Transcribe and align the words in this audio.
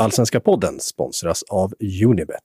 Allsvenska 0.00 0.40
podden 0.40 0.80
sponsras 0.80 1.42
av 1.42 1.74
Unibet. 2.04 2.36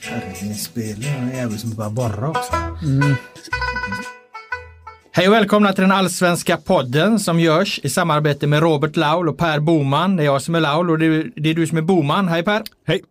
Herregud, 0.00 0.56
spelar 0.56 1.18
en 1.18 1.36
jävel 1.36 1.58
som 1.58 1.70
bara 1.70 1.90
borrar 1.90 2.30
också. 2.30 2.54
Mm. 2.82 3.14
Hej 5.18 5.28
och 5.28 5.34
välkomna 5.34 5.72
till 5.72 5.82
den 5.82 5.92
allsvenska 5.92 6.56
podden 6.56 7.18
som 7.18 7.40
görs 7.40 7.80
i 7.82 7.88
samarbete 7.88 8.46
med 8.46 8.60
Robert 8.60 8.96
Laul 8.96 9.28
och 9.28 9.38
Per 9.38 9.60
Boman. 9.60 10.16
Det 10.16 10.22
är 10.22 10.24
jag 10.24 10.42
som 10.42 10.54
är 10.54 10.60
Laul 10.60 10.90
och 10.90 10.98
det 10.98 11.06
är, 11.06 11.32
det 11.36 11.50
är 11.50 11.54
du 11.54 11.66
som 11.66 11.78
är 11.78 11.82
Boman. 11.82 12.28
Hej 12.28 12.42
Per! 12.42 12.62
Hej! 12.86 13.02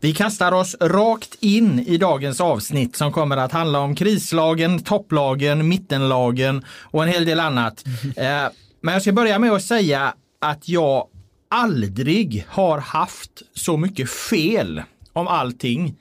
Vi 0.00 0.14
kastar 0.14 0.52
oss 0.52 0.76
rakt 0.80 1.36
in 1.40 1.80
i 1.80 1.96
dagens 1.98 2.40
avsnitt 2.40 2.96
som 2.96 3.12
kommer 3.12 3.36
att 3.36 3.52
handla 3.52 3.78
om 3.78 3.94
krislagen, 3.94 4.78
topplagen, 4.78 5.68
mittenlagen 5.68 6.64
och 6.82 7.02
en 7.02 7.08
hel 7.08 7.24
del 7.24 7.40
annat. 7.40 7.84
Eh, 8.16 8.24
Men 8.80 8.92
jag 8.92 9.02
ska 9.02 9.12
börja 9.12 9.38
med 9.38 9.52
att 9.52 9.62
säga 9.64 10.14
att 10.40 10.68
jag 10.68 11.06
aldrig 11.50 12.46
har 12.48 12.78
haft 12.78 13.42
så 13.54 13.76
mycket 13.76 14.10
fel 14.10 14.82
om 15.12 15.28
allting 15.28 15.94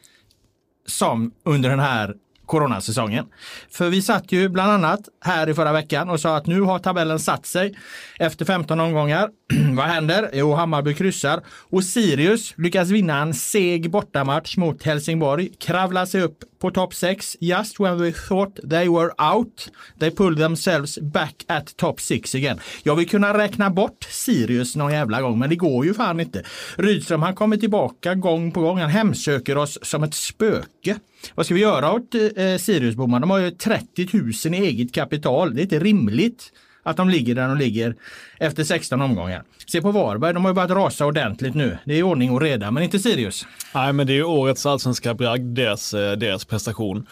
som 0.88 1.32
under 1.44 1.70
den 1.70 1.80
här 1.80 2.16
coronasäsongen. 2.48 3.26
För 3.72 3.90
vi 3.90 4.02
satt 4.02 4.32
ju 4.32 4.50
bland 4.50 4.72
annat 4.72 5.00
här 5.22 5.50
i 5.50 5.54
förra 5.54 5.72
veckan 5.72 6.10
och 6.10 6.20
sa 6.20 6.38
att 6.38 6.48
nu 6.48 6.62
har 6.62 6.80
tabellen 6.80 7.20
satt 7.20 7.46
sig 7.46 7.78
efter 8.20 8.46
15 8.46 8.80
omgångar. 8.80 9.30
Vad 9.76 9.86
händer? 9.86 10.30
Jo, 10.34 10.54
Hammarby 10.54 10.94
kryssar 10.94 11.42
och 11.48 11.84
Sirius 11.84 12.54
lyckas 12.58 12.90
vinna 12.90 13.22
en 13.22 13.34
seg 13.34 13.92
bortamatch 13.92 14.58
mot 14.58 14.84
Helsingborg, 14.84 15.50
kravla 15.60 16.06
sig 16.06 16.22
upp 16.22 16.44
på 16.60 16.72
topp 16.72 16.94
6. 16.94 17.38
Just 17.40 17.80
when 17.80 17.98
we 17.98 18.12
thought 18.12 18.70
they 18.70 18.90
were 18.90 19.12
out, 19.36 19.70
they 20.00 20.12
pulled 20.12 20.38
themselves 20.38 21.00
back 21.00 21.46
at 21.48 21.78
top 21.78 22.02
6 22.02 22.36
again. 22.36 22.60
Jag 22.84 22.96
vill 22.96 23.10
kunna 23.10 23.38
räkna 23.38 23.70
bort 23.70 24.08
Sirius 24.10 24.76
någon 24.76 24.94
jävla 24.94 25.22
gång, 25.22 25.40
men 25.40 25.50
det 25.50 25.56
går 25.56 25.86
ju 25.86 25.94
fan 25.94 26.20
inte. 26.20 26.44
Rydström, 26.76 27.22
han 27.22 27.36
kommer 27.36 27.58
tillbaka 27.58 28.16
gång 28.16 28.52
på 28.52 28.62
gång. 28.62 28.80
Han 28.80 28.90
hemsöker 28.90 29.58
oss 29.58 29.80
som 29.82 30.04
ett 30.04 30.14
spöke. 30.14 31.00
Vad 31.36 31.46
ska 31.46 31.56
vi 31.56 31.62
göra 31.62 31.92
åt 31.92 32.16
eh, 32.16 32.58
Siriusbommarna? 32.58 33.20
De 33.20 33.30
har 33.30 33.38
ju 33.38 33.52
30 33.52 34.08
000 34.14 34.56
i 34.56 34.58
eget 34.58 34.94
kapital. 34.94 35.56
Det 35.56 35.62
är 35.62 35.64
inte 35.64 35.80
rimligt 35.80 36.52
att 36.84 36.98
de 36.98 37.10
ligger 37.10 37.36
där 37.36 37.48
de 37.48 37.58
ligger 37.58 37.96
efter 38.40 38.64
16 38.64 39.02
omgångar. 39.02 39.44
Se 39.68 39.82
på 39.82 39.92
Varberg, 39.92 40.34
de 40.34 40.46
har 40.46 40.52
ju 40.52 40.56
börjat 40.56 40.72
rasa 40.72 41.06
ordentligt 41.06 41.56
nu. 41.56 41.78
Det 41.86 41.94
är 41.94 42.04
ordning 42.04 42.32
och 42.32 42.42
reda, 42.42 42.72
men 42.72 42.84
inte 42.84 43.00
Sirius. 43.00 43.46
Nej, 43.74 43.94
men 43.94 44.08
det 44.08 44.14
är 44.14 44.16
ju 44.16 44.24
årets 44.24 44.66
allsvenska 44.66 45.14
bragd, 45.14 45.56
deras, 45.56 45.94
eh, 45.94 46.12
deras 46.12 46.46
prestation. 46.46 47.08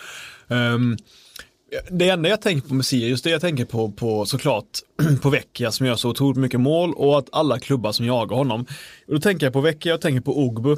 Um, 0.48 0.98
det 1.89 2.09
enda 2.09 2.30
jag 2.30 2.42
tänker 2.42 2.67
på 2.67 2.73
med 2.73 2.86
Sirius, 2.86 3.22
det 3.22 3.30
jag 3.30 3.42
tänker 3.42 3.66
på, 3.66 3.92
på 3.92 4.26
såklart 4.26 4.66
på 5.22 5.30
Vecchia 5.30 5.72
som 5.72 5.86
gör 5.86 5.95
så 5.95 6.09
otroligt 6.09 6.38
mycket 6.38 6.59
mål 6.59 6.94
och 6.94 7.17
att 7.17 7.30
alla 7.31 7.59
klubbar 7.59 7.92
som 7.92 8.06
jagar 8.06 8.38
honom. 8.38 8.66
Och 9.08 9.14
då 9.14 9.20
tänker 9.20 9.45
jag 9.45 9.53
på 9.53 9.61
Vecchia, 9.61 9.92
jag 9.92 10.02
tänker 10.02 10.22
på 10.22 10.39
Ogbu. 10.39 10.76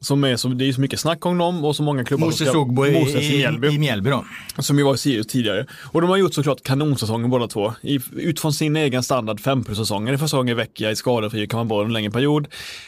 Som 0.00 0.24
är 0.24 0.36
så, 0.36 0.48
det 0.48 0.68
är 0.68 0.72
så 0.72 0.80
mycket 0.80 1.00
snack 1.00 1.26
om 1.26 1.38
dem 1.38 1.64
och 1.64 1.76
så 1.76 1.82
många 1.82 2.04
klubbar. 2.04 2.26
Moses 2.26 2.54
Ogbo 2.54 2.86
i, 2.86 2.90
i, 2.90 3.36
Mjällby. 3.38 3.68
i 3.68 3.78
Mjällby 3.78 4.10
då. 4.10 4.24
Som 4.58 4.78
ju 4.78 4.84
var 4.84 4.94
i 4.94 4.98
Sirius 4.98 5.26
tidigare. 5.26 5.66
Och 5.92 6.00
de 6.00 6.10
har 6.10 6.16
gjort 6.16 6.34
såklart 6.34 6.62
kanonsäsonger 6.62 7.28
båda 7.28 7.46
två. 7.46 7.74
I, 7.82 8.00
utifrån 8.12 8.52
sin 8.52 8.76
egen 8.76 9.02
standard 9.02 9.40
5 9.40 9.64
plus 9.64 9.78
säsonger. 9.78 10.12
Det 10.12 10.18
första 10.18 10.48
i 10.50 10.54
vecka 10.54 10.90
i 10.90 10.96
skadefri 10.96 11.46
kan 11.46 11.58
man 11.58 11.68
vara 11.68 11.86
en 11.86 11.92
längre 11.92 12.10
period. 12.10 12.46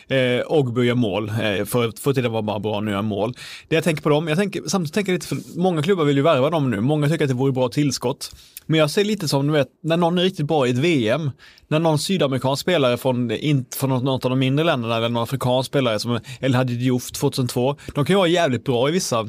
Eh, 0.09 0.41
Ogbu 0.47 0.85
gör 0.85 0.95
mål. 0.95 1.29
Eh, 1.29 1.35
för, 1.65 2.01
för 2.01 2.13
tiden 2.13 2.33
var 2.33 2.43
bara 2.43 2.59
bra, 2.59 2.81
nu 2.81 2.91
gör 2.91 3.03
mål. 3.03 3.35
Det 3.69 3.75
jag 3.75 3.85
tänker 3.85 4.03
på 4.03 4.09
dem, 4.09 4.29
jag 4.29 4.39
tänker, 4.39 4.63
samtidigt 4.67 4.95
tänker 4.95 5.13
jag 5.13 5.17
lite 5.17 5.27
för 5.27 5.61
många 5.61 5.83
klubbar 5.83 6.05
vill 6.05 6.17
ju 6.17 6.23
värva 6.23 6.51
dem 6.51 6.71
nu. 6.71 6.81
Många 6.81 7.09
tycker 7.09 7.25
att 7.25 7.29
det 7.29 7.35
vore 7.35 7.53
bra 7.53 7.69
tillskott. 7.69 8.33
Men 8.67 8.81
jag 8.81 8.91
ser 8.91 9.05
lite 9.05 9.29
som, 9.29 9.47
du 9.47 9.53
vet, 9.53 9.69
när 9.83 9.97
någon 9.97 10.19
är 10.19 10.23
riktigt 10.23 10.47
bra 10.47 10.67
i 10.67 10.71
ett 10.71 10.79
VM, 10.79 11.31
när 11.69 11.79
någon 11.79 11.99
sydamerikansk 11.99 12.63
spelare 12.63 12.97
från, 12.97 13.31
in, 13.31 13.65
från 13.77 14.05
något 14.05 14.25
av 14.25 14.31
de 14.31 14.39
mindre 14.39 14.65
länderna 14.65 14.97
eller 14.97 15.09
någon 15.09 15.23
afrikansk 15.23 15.67
spelare 15.67 15.99
som 15.99 16.21
El 16.41 16.55
Hadid 16.55 16.79
Diouf 16.79 17.11
2002, 17.11 17.77
de 17.95 18.05
kan 18.05 18.15
ju 18.15 18.19
vara 18.19 18.29
jävligt 18.29 18.65
bra 18.65 18.89
i 18.89 18.93
vissa 18.93 19.29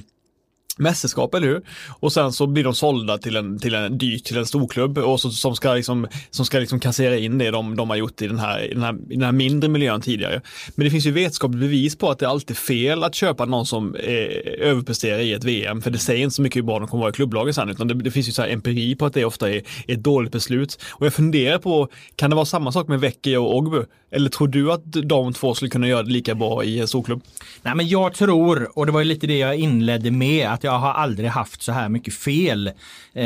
mästerskap, 0.77 1.35
eller 1.35 1.47
hur? 1.47 1.61
Och 1.99 2.13
sen 2.13 2.33
så 2.33 2.47
blir 2.47 2.63
de 2.63 2.73
sålda 2.73 3.17
till 3.17 3.35
en, 3.35 3.59
till 3.59 3.75
en 3.75 3.97
dyrt, 3.97 4.23
till 4.23 4.37
en 4.37 4.45
storklubb 4.45 4.97
och 4.97 5.19
så, 5.19 5.29
som 5.29 5.55
ska, 5.55 5.73
liksom, 5.73 6.07
som 6.29 6.45
ska 6.45 6.59
liksom 6.59 6.79
kassera 6.79 7.17
in 7.17 7.37
det 7.37 7.51
de, 7.51 7.75
de 7.75 7.89
har 7.89 7.97
gjort 7.97 8.21
i 8.21 8.27
den, 8.27 8.39
här, 8.39 8.71
i, 8.71 8.73
den 8.73 8.83
här, 8.83 8.93
i 9.09 9.15
den 9.15 9.23
här 9.23 9.31
mindre 9.31 9.69
miljön 9.69 10.01
tidigare. 10.01 10.41
Men 10.75 10.85
det 10.85 10.91
finns 10.91 11.05
ju 11.05 11.11
vetenskapligt 11.11 11.61
bevis 11.61 11.95
på 11.95 12.09
att 12.09 12.19
det 12.19 12.25
är 12.25 12.29
alltid 12.29 12.57
fel 12.57 13.03
att 13.03 13.15
köpa 13.15 13.45
någon 13.45 13.65
som 13.65 13.95
eh, 13.95 14.11
överpresterar 14.59 15.19
i 15.19 15.33
ett 15.33 15.43
VM, 15.43 15.81
för 15.81 15.91
det 15.91 15.97
säger 15.97 16.23
inte 16.23 16.35
så 16.35 16.41
mycket 16.41 16.57
hur 16.57 16.63
bra 16.63 16.79
de 16.79 16.87
kommer 16.87 17.01
vara 17.01 17.09
i 17.11 17.13
klubblaget 17.13 17.55
sen, 17.55 17.69
utan 17.69 17.87
det, 17.87 17.93
det 17.93 18.11
finns 18.11 18.27
ju 18.27 18.31
så 18.31 18.41
här 18.41 18.49
empiri 18.49 18.95
på 18.95 19.05
att 19.05 19.13
det 19.13 19.25
ofta 19.25 19.49
är, 19.49 19.55
är 19.87 19.93
ett 19.93 20.03
dåligt 20.03 20.31
beslut. 20.31 20.79
Och 20.89 21.05
jag 21.05 21.13
funderar 21.13 21.57
på, 21.57 21.87
kan 22.15 22.29
det 22.29 22.35
vara 22.35 22.45
samma 22.45 22.71
sak 22.71 22.87
med 22.87 22.99
Vecchia 22.99 23.39
och 23.39 23.57
Ogbu? 23.57 23.85
Eller 24.11 24.29
tror 24.29 24.47
du 24.47 24.71
att 24.71 24.81
de 24.85 25.33
två 25.33 25.53
skulle 25.53 25.71
kunna 25.71 25.87
göra 25.87 26.03
det 26.03 26.11
lika 26.11 26.35
bra 26.35 26.63
i 26.63 26.79
en 26.79 26.87
storklubb? 26.87 27.23
Nej, 27.61 27.75
men 27.75 27.87
jag 27.87 28.13
tror, 28.13 28.77
och 28.77 28.85
det 28.85 28.91
var 28.91 28.99
ju 28.99 29.05
lite 29.05 29.27
det 29.27 29.37
jag 29.37 29.55
inledde 29.55 30.11
med, 30.11 30.49
att 30.49 30.63
jag 30.63 30.79
har 30.79 30.93
aldrig 30.93 31.29
haft 31.29 31.61
så 31.61 31.71
här 31.71 31.89
mycket 31.89 32.13
fel 32.13 32.67
eh, 33.13 33.25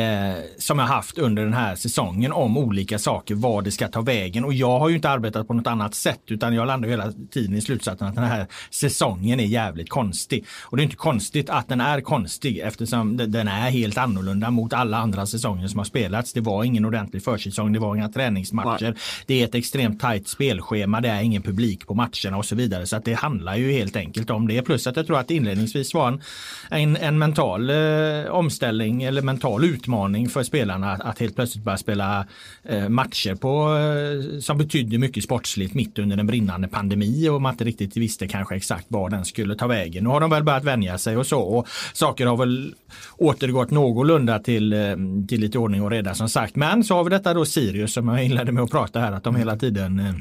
som 0.57 0.79
jag 0.79 0.85
haft 0.85 1.17
under 1.17 1.43
den 1.43 1.53
här 1.53 1.75
säsongen 1.75 2.31
om 2.31 2.57
olika 2.57 2.99
saker, 2.99 3.35
vad 3.35 3.63
det 3.63 3.71
ska 3.71 3.87
ta 3.87 4.01
vägen. 4.01 4.45
Och 4.45 4.53
jag 4.53 4.79
har 4.79 4.89
ju 4.89 4.95
inte 4.95 5.09
arbetat 5.09 5.47
på 5.47 5.53
något 5.53 5.67
annat 5.67 5.95
sätt 5.95 6.21
utan 6.27 6.53
jag 6.53 6.67
landar 6.67 6.89
hela 6.89 7.13
tiden 7.31 7.55
i 7.55 7.61
slutsatsen 7.61 8.07
att 8.07 8.15
den 8.15 8.23
här 8.23 8.47
säsongen 8.69 9.39
är 9.39 9.45
jävligt 9.45 9.89
konstig. 9.89 10.45
Och 10.61 10.77
det 10.77 10.81
är 10.81 10.83
inte 10.83 10.95
konstigt 10.95 11.49
att 11.49 11.67
den 11.67 11.81
är 11.81 12.01
konstig 12.01 12.59
eftersom 12.59 13.17
den 13.17 13.47
är 13.47 13.69
helt 13.69 13.97
annorlunda 13.97 14.51
mot 14.51 14.73
alla 14.73 14.97
andra 14.97 15.25
säsonger 15.25 15.67
som 15.67 15.77
har 15.77 15.85
spelats. 15.85 16.33
Det 16.33 16.41
var 16.41 16.63
ingen 16.63 16.85
ordentlig 16.85 17.23
försäsong, 17.23 17.73
det 17.73 17.79
var 17.79 17.95
inga 17.95 18.09
träningsmatcher. 18.09 18.91
Nej. 18.91 18.93
Det 19.25 19.41
är 19.41 19.45
ett 19.45 19.55
extremt 19.55 19.99
tajt 19.99 20.27
spelschema, 20.27 20.74
det 20.75 21.09
är 21.09 21.21
ingen 21.21 21.41
publik 21.41 21.87
på 21.87 21.93
matcherna 21.93 22.37
och 22.37 22.45
så 22.45 22.55
vidare. 22.55 22.85
Så 22.85 22.95
att 22.95 23.05
det 23.05 23.13
handlar 23.13 23.55
ju 23.55 23.71
helt 23.71 23.95
enkelt 23.95 24.29
om 24.29 24.47
det. 24.47 24.61
Plus 24.61 24.87
att 24.87 24.95
jag 24.95 25.07
tror 25.07 25.19
att 25.19 25.27
det 25.27 25.33
inledningsvis 25.33 25.93
var 25.93 26.07
en, 26.07 26.21
en, 26.69 26.97
en 26.97 27.17
mental 27.17 27.69
eh, 27.69 28.31
omställning 28.31 29.03
eller 29.03 29.21
mental 29.21 29.65
utmaning 29.65 30.29
för 30.29 30.43
spelarna 30.43 30.91
att, 30.91 31.01
att 31.01 31.19
helt 31.19 31.35
plötsligt 31.35 31.63
börja 31.63 31.77
spela 31.77 32.27
eh, 32.63 32.89
matcher 32.89 33.35
på, 33.35 33.77
eh, 33.77 34.39
som 34.39 34.57
betydde 34.57 34.97
mycket 34.97 35.23
sportsligt 35.23 35.73
mitt 35.73 35.99
under 35.99 36.17
en 36.17 36.27
brinnande 36.27 36.67
pandemi 36.67 37.29
och 37.29 37.41
man 37.41 37.53
inte 37.53 37.63
riktigt 37.63 37.97
visste 37.97 38.27
kanske 38.27 38.55
exakt 38.55 38.85
var 38.87 39.09
den 39.09 39.25
skulle 39.25 39.55
ta 39.55 39.67
vägen. 39.67 40.03
Nu 40.03 40.09
har 40.09 40.19
de 40.19 40.29
väl 40.29 40.43
börjat 40.43 40.63
vänja 40.63 40.97
sig 40.97 41.17
och 41.17 41.27
så 41.27 41.41
och 41.41 41.67
saker 41.93 42.25
har 42.25 42.37
väl 42.37 42.73
återgått 43.17 43.71
någorlunda 43.71 44.39
till, 44.39 44.73
eh, 44.73 44.79
till 45.27 45.41
lite 45.41 45.57
ordning 45.57 45.81
och 45.81 45.91
reda 45.91 46.13
som 46.13 46.29
sagt. 46.29 46.55
Men 46.55 46.83
så 46.83 46.95
har 46.95 47.03
vi 47.03 47.09
detta 47.09 47.33
då 47.33 47.45
Sirius 47.45 47.93
som 47.93 48.07
jag 48.07 48.23
inledde 48.23 48.51
med 48.51 48.63
att 48.63 48.71
prata 48.71 48.99
här 48.99 49.11
att 49.11 49.23
de 49.23 49.35
hela 49.35 49.57
tiden 49.57 49.99
eh, 49.99 50.13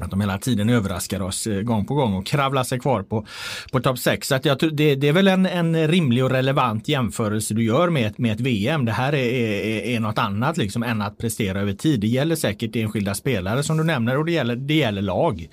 att 0.00 0.10
de 0.10 0.20
hela 0.20 0.38
tiden 0.38 0.68
överraskar 0.68 1.22
oss 1.22 1.46
eh, 1.46 1.62
gång 1.62 1.86
på 1.86 1.94
gång 1.94 2.14
och 2.14 2.26
kravlar 2.26 2.64
sig 2.64 2.80
kvar 2.80 3.02
på, 3.02 3.26
på 3.72 3.80
topp 3.80 3.98
6. 3.98 4.28
Så 4.28 4.34
att 4.34 4.44
jag, 4.44 4.58
det, 4.58 4.94
det 4.94 5.08
är 5.08 5.12
väl 5.12 5.28
en, 5.28 5.46
en 5.46 5.88
rimlig 5.88 6.24
och 6.24 6.30
relevant 6.30 6.88
jämförelse 6.88 7.54
du 7.54 7.64
gör 7.64 7.90
med, 7.90 8.20
med 8.20 8.32
ett 8.32 8.40
VM. 8.40 8.84
Det 8.84 8.92
här 8.92 9.12
är, 9.12 9.32
är, 9.32 9.80
är 9.80 10.00
något 10.00 10.18
annat 10.18 10.56
liksom 10.56 10.82
än 10.82 11.02
att 11.02 11.18
prestera 11.18 11.60
över 11.60 11.72
tid. 11.72 12.00
Det 12.00 12.06
gäller 12.06 12.36
säkert 12.36 12.76
enskilda 12.76 13.14
spelare 13.14 13.62
som 13.62 13.76
du 13.76 13.84
nämner 13.84 14.18
och 14.18 14.24
det 14.24 14.32
gäller, 14.32 14.56
det 14.56 14.74
gäller 14.74 15.02
lag. 15.02 15.48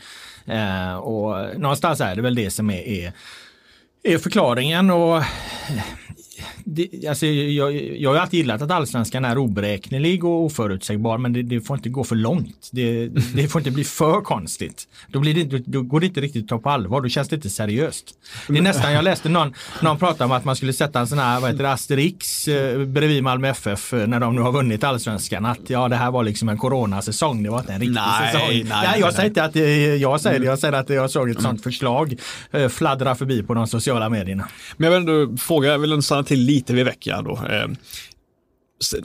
Eh, 0.45 0.95
och 0.95 1.59
någonstans 1.59 2.01
är 2.01 2.15
det 2.15 2.21
väl 2.21 2.35
det 2.35 2.51
som 2.51 2.69
är, 2.69 2.87
är, 2.87 3.13
är 4.03 4.17
förklaringen. 4.17 4.91
och 4.91 5.23
det, 6.63 7.07
alltså, 7.09 7.25
jag, 7.25 7.73
jag 7.97 8.09
har 8.09 8.17
alltid 8.17 8.37
gillat 8.37 8.61
att 8.61 8.71
allsvenskan 8.71 9.25
är 9.25 9.37
oberäknelig 9.37 10.23
och 10.23 10.45
oförutsägbar 10.45 11.17
men 11.17 11.33
det, 11.33 11.41
det 11.41 11.61
får 11.61 11.75
inte 11.77 11.89
gå 11.89 12.03
för 12.03 12.15
långt. 12.15 12.69
Det, 12.71 13.07
det, 13.35 13.47
får 13.47 13.59
inte 13.59 13.71
bli 13.71 13.83
för 13.83 14.21
konstigt. 14.21 14.87
Då, 15.07 15.19
blir 15.19 15.45
det, 15.45 15.57
då 15.65 15.81
går 15.81 15.99
det 15.99 16.05
inte 16.05 16.21
riktigt 16.21 16.43
att 16.43 16.49
ta 16.49 16.59
på 16.59 16.69
allvar, 16.69 17.01
då 17.01 17.09
känns 17.09 17.29
det 17.29 17.35
inte 17.35 17.49
seriöst. 17.49 18.05
Det 18.47 18.57
är 18.57 18.61
nästan, 18.61 18.93
jag 18.93 19.03
läste 19.03 19.29
någon, 19.29 19.53
någon 19.81 19.97
prata 19.97 20.25
om 20.25 20.31
att 20.31 20.45
man 20.45 20.55
skulle 20.55 20.73
sätta 20.73 20.99
en 20.99 21.07
sån 21.07 21.19
här, 21.19 21.39
vad 21.39 21.51
heter 21.51 21.63
det, 21.63 21.71
Asterix 21.71 22.47
eh, 22.47 22.85
bredvid 22.85 23.23
Malmö 23.23 23.47
FF 23.47 23.93
eh, 23.93 24.07
när 24.07 24.19
de 24.19 24.35
nu 24.35 24.41
har 24.41 24.51
vunnit 24.51 24.83
allsvenskan. 24.83 25.45
Att 25.45 25.69
ja, 25.69 25.87
det 25.87 25.95
här 25.95 26.11
var 26.11 26.23
liksom 26.23 26.49
en 26.49 26.57
coronasäsong, 26.57 27.43
det 27.43 27.49
var 27.49 27.59
inte 27.59 27.73
en 27.73 27.79
riktig 27.79 27.95
nej, 27.95 28.33
säsong. 28.33 28.49
Nej, 28.49 28.65
nej, 28.69 28.99
jag 28.99 29.13
säger 29.13 29.29
inte 29.29 29.43
att 29.43 29.55
eh, 29.55 29.95
jag 29.95 30.21
säger 30.21 30.39
det, 30.39 30.45
jag 30.45 30.59
säger 30.59 30.73
att 30.73 30.89
jag 30.89 31.11
såg 31.11 31.29
ett 31.29 31.41
sånt 31.41 31.63
förslag 31.63 32.15
eh, 32.51 32.67
fladdra 32.67 33.15
förbi 33.15 33.43
på 33.43 33.53
de 33.53 33.67
sociala 33.67 34.09
medierna. 34.09 34.47
Men 34.77 34.91
jag 34.91 34.99
vill 34.99 35.09
ändå 35.09 35.37
fråga, 35.37 35.69
jag 35.69 35.79
vill 35.79 36.01
stanna 36.01 36.23
till 36.29 36.39
lite 36.39 36.73
vid 36.73 36.85
veckan 36.85 37.23
då. 37.23 37.31
Eh, 37.31 37.67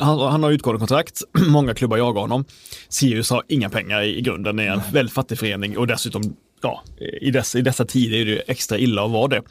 han, 0.00 0.18
han, 0.18 0.42
har 0.42 0.50
utgående 0.50 0.78
kontrakt, 0.78 1.22
många 1.48 1.74
klubbar 1.74 1.96
jagar 1.96 2.20
honom. 2.20 2.44
Sirius 2.88 3.30
har 3.30 3.42
inga 3.48 3.70
pengar 3.70 4.02
i, 4.02 4.18
i 4.18 4.20
grunden, 4.20 4.58
är 4.58 4.70
en 4.70 4.80
väldigt 4.92 5.14
fattig 5.14 5.38
förening 5.38 5.78
och 5.78 5.86
dessutom, 5.86 6.36
ja, 6.62 6.82
i 7.20 7.30
dessa, 7.30 7.58
i 7.58 7.62
dessa 7.62 7.84
tider 7.84 8.18
är 8.18 8.24
det 8.24 8.38
extra 8.38 8.78
illa 8.78 9.04
att 9.04 9.10
vara 9.10 9.28
det. 9.28 9.36
Mm. 9.36 9.46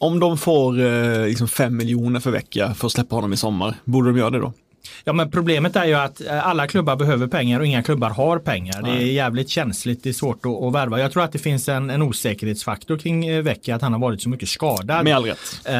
Om 0.00 0.20
de 0.20 0.38
får 0.38 0.80
eh, 0.80 1.26
liksom 1.26 1.48
fem 1.48 1.76
miljoner 1.76 2.20
för 2.20 2.30
vecka 2.30 2.74
för 2.74 2.86
att 2.86 2.92
släppa 2.92 3.14
honom 3.14 3.32
i 3.32 3.36
sommar, 3.36 3.74
borde 3.84 4.08
de 4.08 4.18
göra 4.18 4.30
det 4.30 4.38
då? 4.38 4.52
Ja 5.04 5.12
men 5.12 5.30
problemet 5.30 5.76
är 5.76 5.84
ju 5.84 5.94
att 5.94 6.20
eh, 6.20 6.46
alla 6.46 6.66
klubbar 6.66 6.96
behöver 6.96 7.26
pengar 7.26 7.60
och 7.60 7.66
inga 7.66 7.82
klubbar 7.82 8.10
har 8.10 8.38
pengar. 8.38 8.82
Det 8.82 8.90
är 8.90 9.12
jävligt 9.12 9.48
känsligt, 9.48 10.02
det 10.02 10.08
är 10.08 10.12
svårt 10.12 10.46
att, 10.46 10.62
att 10.62 10.72
värva. 10.74 11.00
Jag 11.00 11.12
tror 11.12 11.22
att 11.22 11.32
det 11.32 11.38
finns 11.38 11.68
en, 11.68 11.90
en 11.90 12.02
osäkerhetsfaktor 12.02 12.98
kring 12.98 13.26
eh, 13.26 13.42
Vecchia, 13.42 13.76
att 13.76 13.82
han 13.82 13.92
har 13.92 14.00
varit 14.00 14.22
så 14.22 14.28
mycket 14.28 14.48
skadad. 14.48 15.04
Med 15.04 15.16
all 15.16 15.24
rätt. 15.24 15.60
Eh, 15.64 15.74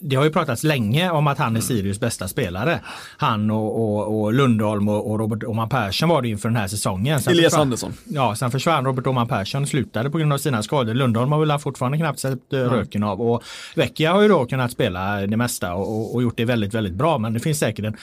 det 0.00 0.16
har 0.16 0.24
ju 0.24 0.30
pratats 0.30 0.62
länge 0.62 1.10
om 1.10 1.26
att 1.26 1.38
han 1.38 1.56
är 1.56 1.60
Sirius 1.60 2.00
bästa 2.00 2.28
spelare. 2.28 2.80
Han 3.16 3.50
och, 3.50 3.80
och, 3.80 4.22
och 4.22 4.32
Lundholm 4.32 4.88
och, 4.88 5.10
och 5.10 5.18
Robert 5.18 5.44
Åman 5.44 5.68
Persson 5.68 6.08
var 6.08 6.22
det 6.22 6.28
inför 6.28 6.48
den 6.48 6.56
här 6.56 6.68
säsongen. 6.68 7.20
Sen 7.20 7.32
Elias 7.32 7.54
Andersson. 7.54 7.92
Ja, 8.04 8.36
sen 8.36 8.50
försvann 8.50 8.84
Robert 8.84 9.06
Åman 9.06 9.28
Persson 9.28 9.66
slutade 9.66 10.10
på 10.10 10.18
grund 10.18 10.32
av 10.32 10.38
sina 10.38 10.62
skador. 10.62 10.94
Lundholm 10.94 11.32
har 11.32 11.46
väl 11.46 11.58
fortfarande 11.58 11.98
knappt 11.98 12.18
sett 12.18 12.52
eh, 12.52 12.58
röken 12.58 13.02
av 13.02 13.20
och 13.20 13.42
Vecchia 13.74 14.12
har 14.12 14.22
ju 14.22 14.28
då 14.28 14.46
kunnat 14.46 14.72
spela 14.72 15.26
det 15.26 15.36
mesta 15.36 15.74
och, 15.74 15.96
och, 15.96 16.14
och 16.14 16.22
gjort 16.22 16.36
det 16.36 16.44
väldigt, 16.44 16.74
väldigt 16.74 16.94
bra. 16.94 17.18
Men 17.18 17.32
det 17.32 17.40
finns 17.40 17.58
säkert 17.58 17.84
en 17.84 17.96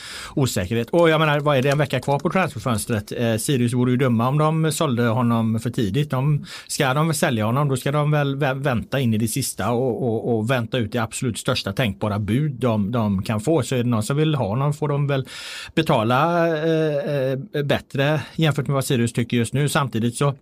osäkerhet. 0.43 0.89
Och 0.89 1.09
jag 1.09 1.19
menar, 1.19 1.39
vad 1.39 1.57
är 1.57 1.61
det 1.61 1.69
en 1.69 1.77
vecka 1.77 1.99
kvar 1.99 2.19
på 2.19 2.29
transferfönstret? 2.29 3.11
Eh, 3.11 3.35
Sirius 3.35 3.73
vore 3.73 3.91
ju 3.91 3.97
dumma 3.97 4.27
om 4.27 4.37
de 4.37 4.71
sålde 4.71 5.03
honom 5.03 5.59
för 5.59 5.69
tidigt. 5.69 6.09
De, 6.09 6.45
ska 6.67 6.93
de 6.93 7.13
sälja 7.13 7.45
honom 7.45 7.69
då 7.69 7.77
ska 7.77 7.91
de 7.91 8.11
väl 8.11 8.35
vänta 8.55 8.99
in 8.99 9.13
i 9.13 9.17
det 9.17 9.27
sista 9.27 9.71
och, 9.71 10.03
och, 10.03 10.37
och 10.37 10.51
vänta 10.51 10.77
ut 10.77 10.91
det 10.91 10.99
absolut 10.99 11.37
största 11.37 11.73
tänkbara 11.73 12.19
bud 12.19 12.51
de, 12.51 12.91
de 12.91 13.23
kan 13.23 13.41
få. 13.41 13.63
Så 13.63 13.75
är 13.75 13.83
det 13.83 13.89
någon 13.89 14.03
som 14.03 14.17
vill 14.17 14.35
ha 14.35 14.47
honom 14.47 14.73
får 14.73 14.87
de 14.87 15.07
väl 15.07 15.27
betala 15.75 16.47
eh, 16.47 17.15
eh, 17.15 17.63
bättre 17.63 18.21
jämfört 18.35 18.67
med 18.67 18.73
vad 18.73 18.85
Sirius 18.85 19.13
tycker 19.13 19.37
just 19.37 19.53
nu. 19.53 19.69
Samtidigt 19.69 20.15
så 20.15 20.33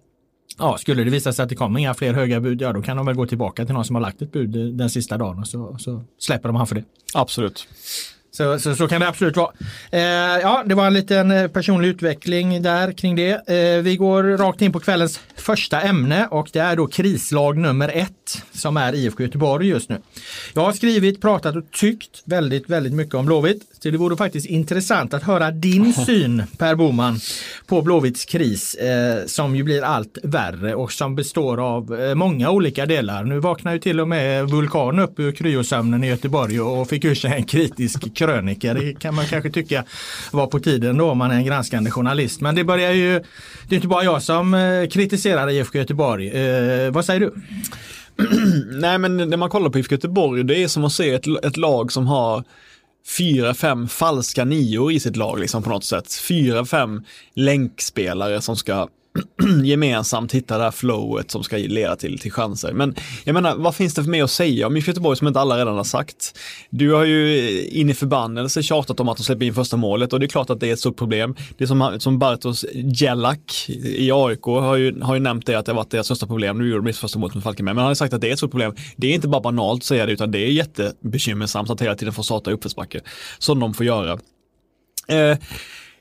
Ja, 0.57 0.77
skulle 0.77 1.03
det 1.03 1.09
visa 1.09 1.33
sig 1.33 1.43
att 1.43 1.49
det 1.49 1.55
kommer 1.55 1.79
inga 1.79 1.93
fler 1.93 2.13
höga 2.13 2.39
bud, 2.39 2.61
ja 2.61 2.73
då 2.73 2.81
kan 2.81 2.97
de 2.97 3.05
väl 3.05 3.15
gå 3.15 3.25
tillbaka 3.25 3.65
till 3.65 3.73
någon 3.73 3.85
som 3.85 3.95
har 3.95 4.01
lagt 4.01 4.21
ett 4.21 4.31
bud 4.31 4.75
den 4.75 4.89
sista 4.89 5.17
dagen 5.17 5.39
och 5.39 5.47
så, 5.47 5.77
så 5.79 6.03
släpper 6.19 6.49
de 6.49 6.55
han 6.55 6.67
för 6.67 6.75
det. 6.75 6.83
Absolut. 7.13 7.67
Så, 8.31 8.59
så, 8.59 8.75
så 8.75 8.87
kan 8.87 9.01
det 9.01 9.07
absolut 9.07 9.37
vara. 9.37 9.51
Eh, 9.91 10.01
ja, 10.41 10.63
det 10.65 10.75
var 10.75 10.87
en 10.87 10.93
liten 10.93 11.31
eh, 11.31 11.47
personlig 11.47 11.89
utveckling 11.89 12.61
där 12.61 12.91
kring 12.91 13.15
det. 13.15 13.49
Eh, 13.49 13.81
vi 13.81 13.95
går 13.97 14.23
rakt 14.23 14.61
in 14.61 14.71
på 14.71 14.79
kvällens 14.79 15.19
första 15.35 15.81
ämne 15.81 16.27
och 16.31 16.49
det 16.53 16.59
är 16.59 16.75
då 16.75 16.87
krislag 16.87 17.57
nummer 17.57 17.89
ett 17.89 18.20
som 18.51 18.77
är 18.77 18.95
IFK 18.95 19.23
Göteborg 19.23 19.67
just 19.67 19.89
nu. 19.89 19.97
Jag 20.53 20.61
har 20.61 20.73
skrivit, 20.73 21.21
pratat 21.21 21.55
och 21.55 21.71
tyckt 21.71 22.21
väldigt, 22.25 22.69
väldigt 22.69 22.93
mycket 22.93 23.15
om 23.15 23.25
Blåvitt. 23.25 23.61
Så 23.83 23.89
det 23.89 23.97
vore 23.97 24.17
faktiskt 24.17 24.45
intressant 24.45 25.13
att 25.13 25.23
höra 25.23 25.51
din 25.51 25.93
syn 26.05 26.43
Per 26.57 26.75
Boman 26.75 27.19
på 27.67 27.81
Blåvitts 27.81 28.25
kris 28.25 28.75
eh, 28.75 29.25
som 29.25 29.55
ju 29.55 29.63
blir 29.63 29.81
allt 29.83 30.17
värre 30.23 30.75
och 30.75 30.91
som 30.91 31.15
består 31.15 31.75
av 31.75 32.01
eh, 32.01 32.15
många 32.15 32.49
olika 32.49 32.85
delar. 32.85 33.23
Nu 33.23 33.39
vaknar 33.39 33.73
ju 33.73 33.79
till 33.79 33.99
och 33.99 34.07
med 34.07 34.49
Vulkan 34.49 34.99
upp 34.99 35.19
ur 35.19 35.31
kryosömnen 35.31 36.03
i 36.03 36.07
Göteborg 36.07 36.61
och 36.61 36.89
fick 36.89 37.05
ur 37.05 37.15
sig 37.15 37.31
en 37.31 37.43
kritisk 37.43 38.13
krönika. 38.15 38.73
Det 38.73 38.99
kan 38.99 39.15
man 39.15 39.25
kanske 39.25 39.51
tycka 39.51 39.83
var 40.31 40.47
på 40.47 40.59
tiden 40.59 40.97
då 40.97 41.11
om 41.11 41.17
man 41.17 41.31
är 41.31 41.35
en 41.35 41.45
granskande 41.45 41.91
journalist. 41.91 42.41
Men 42.41 42.55
det 42.55 42.63
börjar 42.63 42.91
ju, 42.91 43.19
det 43.67 43.75
är 43.75 43.75
inte 43.75 43.87
bara 43.87 44.03
jag 44.03 44.21
som 44.23 44.53
eh, 44.53 44.89
kritiserar 44.89 45.49
IFK 45.49 45.77
Göteborg. 45.77 46.29
Eh, 46.29 46.91
vad 46.91 47.05
säger 47.05 47.19
du? 47.19 47.33
Nej 48.71 48.97
men 48.97 49.17
när 49.17 49.37
man 49.37 49.49
kollar 49.49 49.69
på 49.69 49.79
IFK 49.79 49.95
Göteborg, 49.95 50.43
det 50.43 50.63
är 50.63 50.67
som 50.67 50.85
att 50.85 50.93
se 50.93 51.13
ett, 51.13 51.27
ett 51.45 51.57
lag 51.57 51.91
som 51.91 52.07
har 52.07 52.43
fyra, 53.17 53.53
fem 53.53 53.87
falska 53.87 54.45
nior 54.45 54.91
i 54.91 54.99
sitt 54.99 55.15
lag 55.15 55.39
liksom 55.39 55.63
på 55.63 55.69
något 55.69 55.83
sätt. 55.83 56.13
Fyra, 56.13 56.65
fem 56.65 57.03
länkspelare 57.33 58.41
som 58.41 58.55
ska 58.55 58.87
gemensamt 59.63 60.31
hitta 60.31 60.57
det 60.57 60.63
här 60.63 60.71
flowet 60.71 61.31
som 61.31 61.43
ska 61.43 61.57
leda 61.57 61.95
till, 61.95 62.19
till 62.19 62.31
chanser. 62.31 62.73
Men 62.73 62.95
jag 63.23 63.33
menar, 63.33 63.55
vad 63.55 63.75
finns 63.75 63.93
det 63.93 64.03
för 64.03 64.11
mer 64.11 64.23
att 64.23 64.31
säga 64.31 64.67
om 64.67 64.77
IFK 64.77 64.89
Göteborg 64.89 65.17
som 65.17 65.27
inte 65.27 65.39
alla 65.39 65.57
redan 65.57 65.77
har 65.77 65.83
sagt? 65.83 66.39
Du 66.69 66.93
har 66.93 67.05
ju 67.05 67.49
in 67.67 67.89
i 67.89 67.93
förbannelse 67.93 68.63
tjatat 68.63 68.99
om 68.99 69.09
att 69.09 69.17
de 69.17 69.23
släpper 69.23 69.45
in 69.45 69.53
första 69.53 69.77
målet 69.77 70.13
och 70.13 70.19
det 70.19 70.25
är 70.25 70.27
klart 70.27 70.49
att 70.49 70.59
det 70.59 70.69
är 70.69 70.73
ett 70.73 70.79
stort 70.79 70.97
problem. 70.97 71.35
Det 71.57 71.67
som, 71.67 71.95
som 71.99 72.19
Bartos 72.19 72.65
Jellak 72.73 73.69
i 73.83 74.11
AIK 74.11 74.43
har 74.43 74.75
ju, 74.75 75.01
har 75.01 75.13
ju 75.13 75.19
nämnt 75.19 75.45
det 75.45 75.55
att 75.55 75.65
det 75.65 75.71
har 75.71 75.77
varit 75.77 75.91
deras 75.91 76.05
största 76.05 76.27
problem. 76.27 76.57
Nu 76.57 76.65
gjorde 76.65 76.77
de 76.77 76.85
mitt 76.85 76.97
första 76.97 77.19
målet 77.19 77.35
med 77.35 77.43
Falkenberg, 77.43 77.75
men 77.75 77.81
han 77.81 77.89
har 77.89 77.95
sagt 77.95 78.13
att 78.13 78.21
det 78.21 78.29
är 78.29 78.33
ett 78.33 78.39
stort 78.39 78.51
problem. 78.51 78.75
Det 78.95 79.07
är 79.07 79.13
inte 79.13 79.27
bara 79.27 79.41
banalt 79.41 79.81
att 79.81 79.85
säga 79.85 80.05
det, 80.05 80.11
utan 80.11 80.31
det 80.31 80.39
är 80.39 80.51
jättebekymmersamt 80.51 81.69
att 81.69 81.81
hela 81.81 81.95
tiden 81.95 82.13
få 82.13 82.23
starta 82.23 82.51
i 82.51 82.53
uppförsbacke, 82.53 83.01
som 83.39 83.59
de 83.59 83.73
får 83.73 83.85
göra. 83.85 84.19
Eh, 85.07 85.37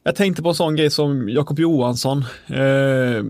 jag 0.02 0.16
tänkte 0.16 0.42
på 0.42 0.48
en 0.48 0.54
sån 0.54 0.76
grej 0.76 0.90
som 0.90 1.28
Jakob 1.28 1.58
Johansson, 1.58 2.24
eh, 2.48 3.24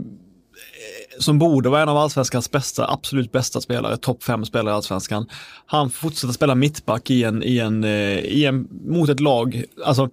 som 1.18 1.38
borde 1.38 1.68
vara 1.68 1.82
en 1.82 1.88
av 1.88 1.96
allsvenskans 1.96 2.50
bästa, 2.50 2.90
absolut 2.90 3.32
bästa 3.32 3.60
spelare, 3.60 3.96
topp 3.96 4.22
fem 4.22 4.44
spelare 4.44 4.74
i 4.74 4.76
allsvenskan. 4.76 5.26
Han 5.66 5.90
fortsätter 5.90 6.34
spela 6.34 6.54
mittback 6.54 7.10
i 7.10 7.24
en, 7.24 7.42
i 7.42 7.58
en, 7.58 7.84
eh, 7.84 8.18
i 8.18 8.44
en, 8.44 8.68
mot 8.86 9.08
ett 9.08 9.20
lag, 9.20 9.64
alltså 9.84 10.08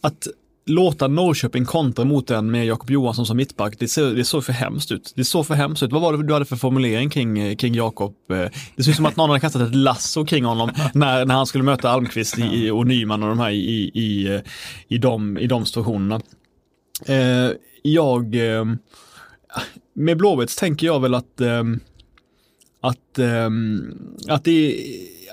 att 0.00 0.28
låta 0.70 1.08
Norrköping 1.08 1.64
kontra 1.64 2.04
mot 2.04 2.26
den 2.26 2.50
med 2.50 2.66
Jakob 2.66 2.90
Johansson 2.90 3.26
som 3.26 3.36
mittback, 3.36 3.78
det 3.78 3.88
ser, 3.88 4.14
det 4.14 4.24
såg 4.24 4.44
för 4.44 4.52
hemskt 4.52 4.92
ut. 4.92 5.12
Det 5.16 5.24
såg 5.24 5.46
för 5.46 5.54
hemskt 5.54 5.82
ut. 5.82 5.92
Vad 5.92 6.02
var 6.02 6.16
det 6.16 6.26
du 6.26 6.32
hade 6.32 6.44
för 6.44 6.56
formulering 6.56 7.10
kring, 7.10 7.38
eh, 7.38 7.56
kring 7.56 7.74
Jakob? 7.74 8.14
Eh, 8.30 8.36
det 8.76 8.82
ser 8.82 8.90
ut 8.90 8.96
som 8.96 9.06
att 9.06 9.16
någon 9.16 9.30
hade 9.30 9.40
kastat 9.40 9.62
ett 9.62 9.74
lasso 9.74 10.24
kring 10.24 10.44
honom 10.44 10.70
när, 10.94 11.26
när 11.26 11.34
han 11.34 11.46
skulle 11.46 11.64
möta 11.64 11.90
Almqvist 11.90 12.38
i, 12.38 12.70
och 12.70 12.86
Nyman 12.86 13.22
och 13.22 13.28
de 13.28 13.38
här 13.38 13.50
i, 13.50 13.90
i, 13.94 14.34
eh, 14.34 14.40
i, 14.88 14.98
de, 14.98 15.38
i 15.38 15.46
de 15.46 15.66
situationerna. 15.66 16.20
Eh, 17.06 17.50
jag, 17.82 18.34
eh, 18.34 18.64
med 19.94 20.16
Blåvitt 20.16 20.58
tänker 20.58 20.86
jag 20.86 21.00
väl 21.00 21.14
att, 21.14 21.40
eh, 21.40 21.64
att, 22.82 23.18
att 24.28 24.44
det 24.44 24.50
är 24.50 24.74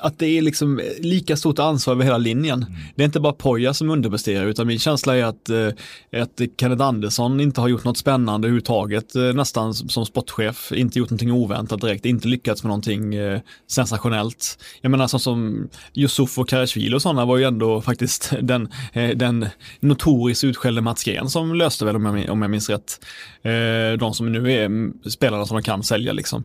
att 0.01 0.19
det 0.19 0.27
är 0.27 0.41
liksom 0.41 0.81
lika 0.99 1.37
stort 1.37 1.59
ansvar 1.59 1.93
över 1.93 2.03
hela 2.03 2.17
linjen. 2.17 2.65
Det 2.95 3.03
är 3.03 3.05
inte 3.05 3.19
bara 3.19 3.33
Poja 3.33 3.73
som 3.73 3.89
underpresterar 3.89 4.45
utan 4.45 4.67
min 4.67 4.79
känsla 4.79 5.17
är 5.17 5.23
att, 5.23 5.49
eh, 5.49 6.21
att 6.21 6.41
Kenneth 6.59 6.83
Andersson 6.83 7.39
inte 7.39 7.61
har 7.61 7.67
gjort 7.67 7.83
något 7.83 7.97
spännande 7.97 8.47
överhuvudtaget 8.47 9.15
eh, 9.15 9.21
nästan 9.21 9.73
som 9.73 10.05
sportchef, 10.05 10.71
inte 10.71 10.99
gjort 10.99 11.09
någonting 11.09 11.31
oväntat 11.31 11.81
direkt, 11.81 12.05
inte 12.05 12.27
lyckats 12.27 12.63
med 12.63 12.67
någonting 12.67 13.15
eh, 13.15 13.39
sensationellt. 13.67 14.57
Jag 14.81 14.89
menar 14.91 15.07
som, 15.07 15.19
som 15.19 15.69
Yusuf 15.93 16.39
och 16.39 16.49
Karasjvili 16.49 16.95
och 16.95 17.01
sådana 17.01 17.25
var 17.25 17.37
ju 17.37 17.43
ändå 17.43 17.81
faktiskt 17.81 18.33
den, 18.41 18.69
den 19.15 19.45
notoriskt 19.79 20.43
utskällde 20.43 20.81
Mats 20.81 21.03
Gren 21.03 21.29
som 21.29 21.55
löste 21.55 21.85
väl 21.85 21.95
om 21.95 22.05
jag, 22.05 22.29
om 22.29 22.41
jag 22.41 22.51
minns 22.51 22.69
rätt. 22.69 22.99
De 23.99 24.13
som 24.13 24.31
nu 24.31 24.51
är 24.51 24.65
mm, 24.65 24.93
spelarna 25.09 25.45
som 25.45 25.57
de 25.57 25.63
kan 25.63 25.83
sälja 25.83 26.13
liksom. 26.13 26.43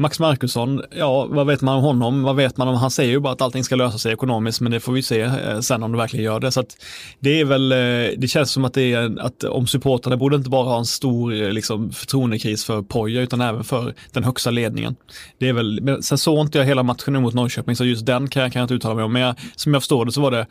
Max 0.00 0.20
Markusson, 0.20 0.82
ja 0.90 1.26
vad 1.26 1.46
vet 1.46 1.60
man 1.60 1.76
om 1.76 1.82
honom? 1.82 2.22
Vad 2.22 2.36
vet 2.36 2.56
man 2.56 2.68
om, 2.68 2.74
han 2.74 2.87
säger 2.90 3.10
ju 3.10 3.20
bara 3.20 3.32
att 3.32 3.42
allting 3.42 3.64
ska 3.64 3.76
lösa 3.76 3.98
sig 3.98 4.12
ekonomiskt 4.12 4.60
men 4.60 4.72
det 4.72 4.80
får 4.80 4.92
vi 4.92 5.02
se 5.02 5.20
eh, 5.20 5.60
sen 5.60 5.82
om 5.82 5.92
det 5.92 5.98
verkligen 5.98 6.24
gör 6.24 6.40
det. 6.40 6.52
Så 6.52 6.60
att 6.60 6.76
det 7.20 7.40
är 7.40 7.44
väl, 7.44 7.72
eh, 7.72 8.18
det 8.18 8.28
känns 8.28 8.50
som 8.50 8.64
att 8.64 8.74
det 8.74 8.92
är 8.92 9.20
att 9.20 9.44
om 9.44 9.66
supportrarna 9.66 10.16
borde 10.16 10.36
inte 10.36 10.50
bara 10.50 10.64
ha 10.64 10.78
en 10.78 10.86
stor 10.86 11.42
eh, 11.42 11.50
liksom, 11.50 11.90
förtroendekris 11.92 12.64
för 12.64 12.82
Poja 12.82 13.20
utan 13.20 13.40
även 13.40 13.64
för 13.64 13.94
den 14.12 14.24
högsta 14.24 14.50
ledningen. 14.50 14.96
Det 15.38 15.48
är 15.48 15.52
väl, 15.52 15.98
sen 16.02 16.18
såg 16.18 16.46
inte 16.46 16.58
jag 16.58 16.64
hela 16.64 16.82
matchen 16.82 17.22
mot 17.22 17.34
Norrköping 17.34 17.76
så 17.76 17.84
just 17.84 18.06
den 18.06 18.28
kan 18.28 18.42
jag, 18.42 18.52
kan 18.52 18.60
jag 18.60 18.64
inte 18.64 18.74
uttala 18.74 18.94
mig 18.94 19.04
om 19.04 19.12
men 19.12 19.22
jag, 19.22 19.34
som 19.56 19.74
jag 19.74 19.82
förstår 19.82 20.04
det 20.04 20.12
så 20.12 20.20
var 20.20 20.30
det 20.30 20.46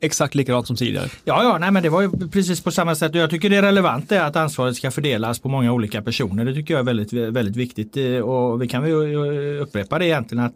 exakt 0.00 0.34
likadant 0.34 0.66
som 0.66 0.76
tidigare. 0.76 1.08
Ja, 1.24 1.42
ja, 1.42 1.58
nej, 1.58 1.70
men 1.70 1.82
det 1.82 1.88
var 1.88 2.02
ju 2.02 2.10
precis 2.32 2.60
på 2.60 2.70
samma 2.70 2.94
sätt 2.94 3.14
jag 3.14 3.30
tycker 3.30 3.50
det 3.50 3.56
är 3.56 3.62
relevant 3.62 4.08
det 4.08 4.24
att 4.24 4.36
ansvaret 4.36 4.76
ska 4.76 4.90
fördelas 4.90 5.38
på 5.38 5.48
många 5.48 5.72
olika 5.72 6.02
personer. 6.02 6.44
Det 6.44 6.54
tycker 6.54 6.74
jag 6.74 6.80
är 6.80 6.84
väldigt, 6.84 7.12
väldigt 7.12 7.56
viktigt 7.56 7.96
eh, 7.96 8.04
och 8.04 8.62
vi 8.62 8.68
kan 8.68 8.82
väl 8.82 8.90
ju 8.90 9.56
eh, 9.56 9.62
upprepa 9.62 9.98
det 9.98 10.06
egentligen 10.06 10.44
att, 10.44 10.54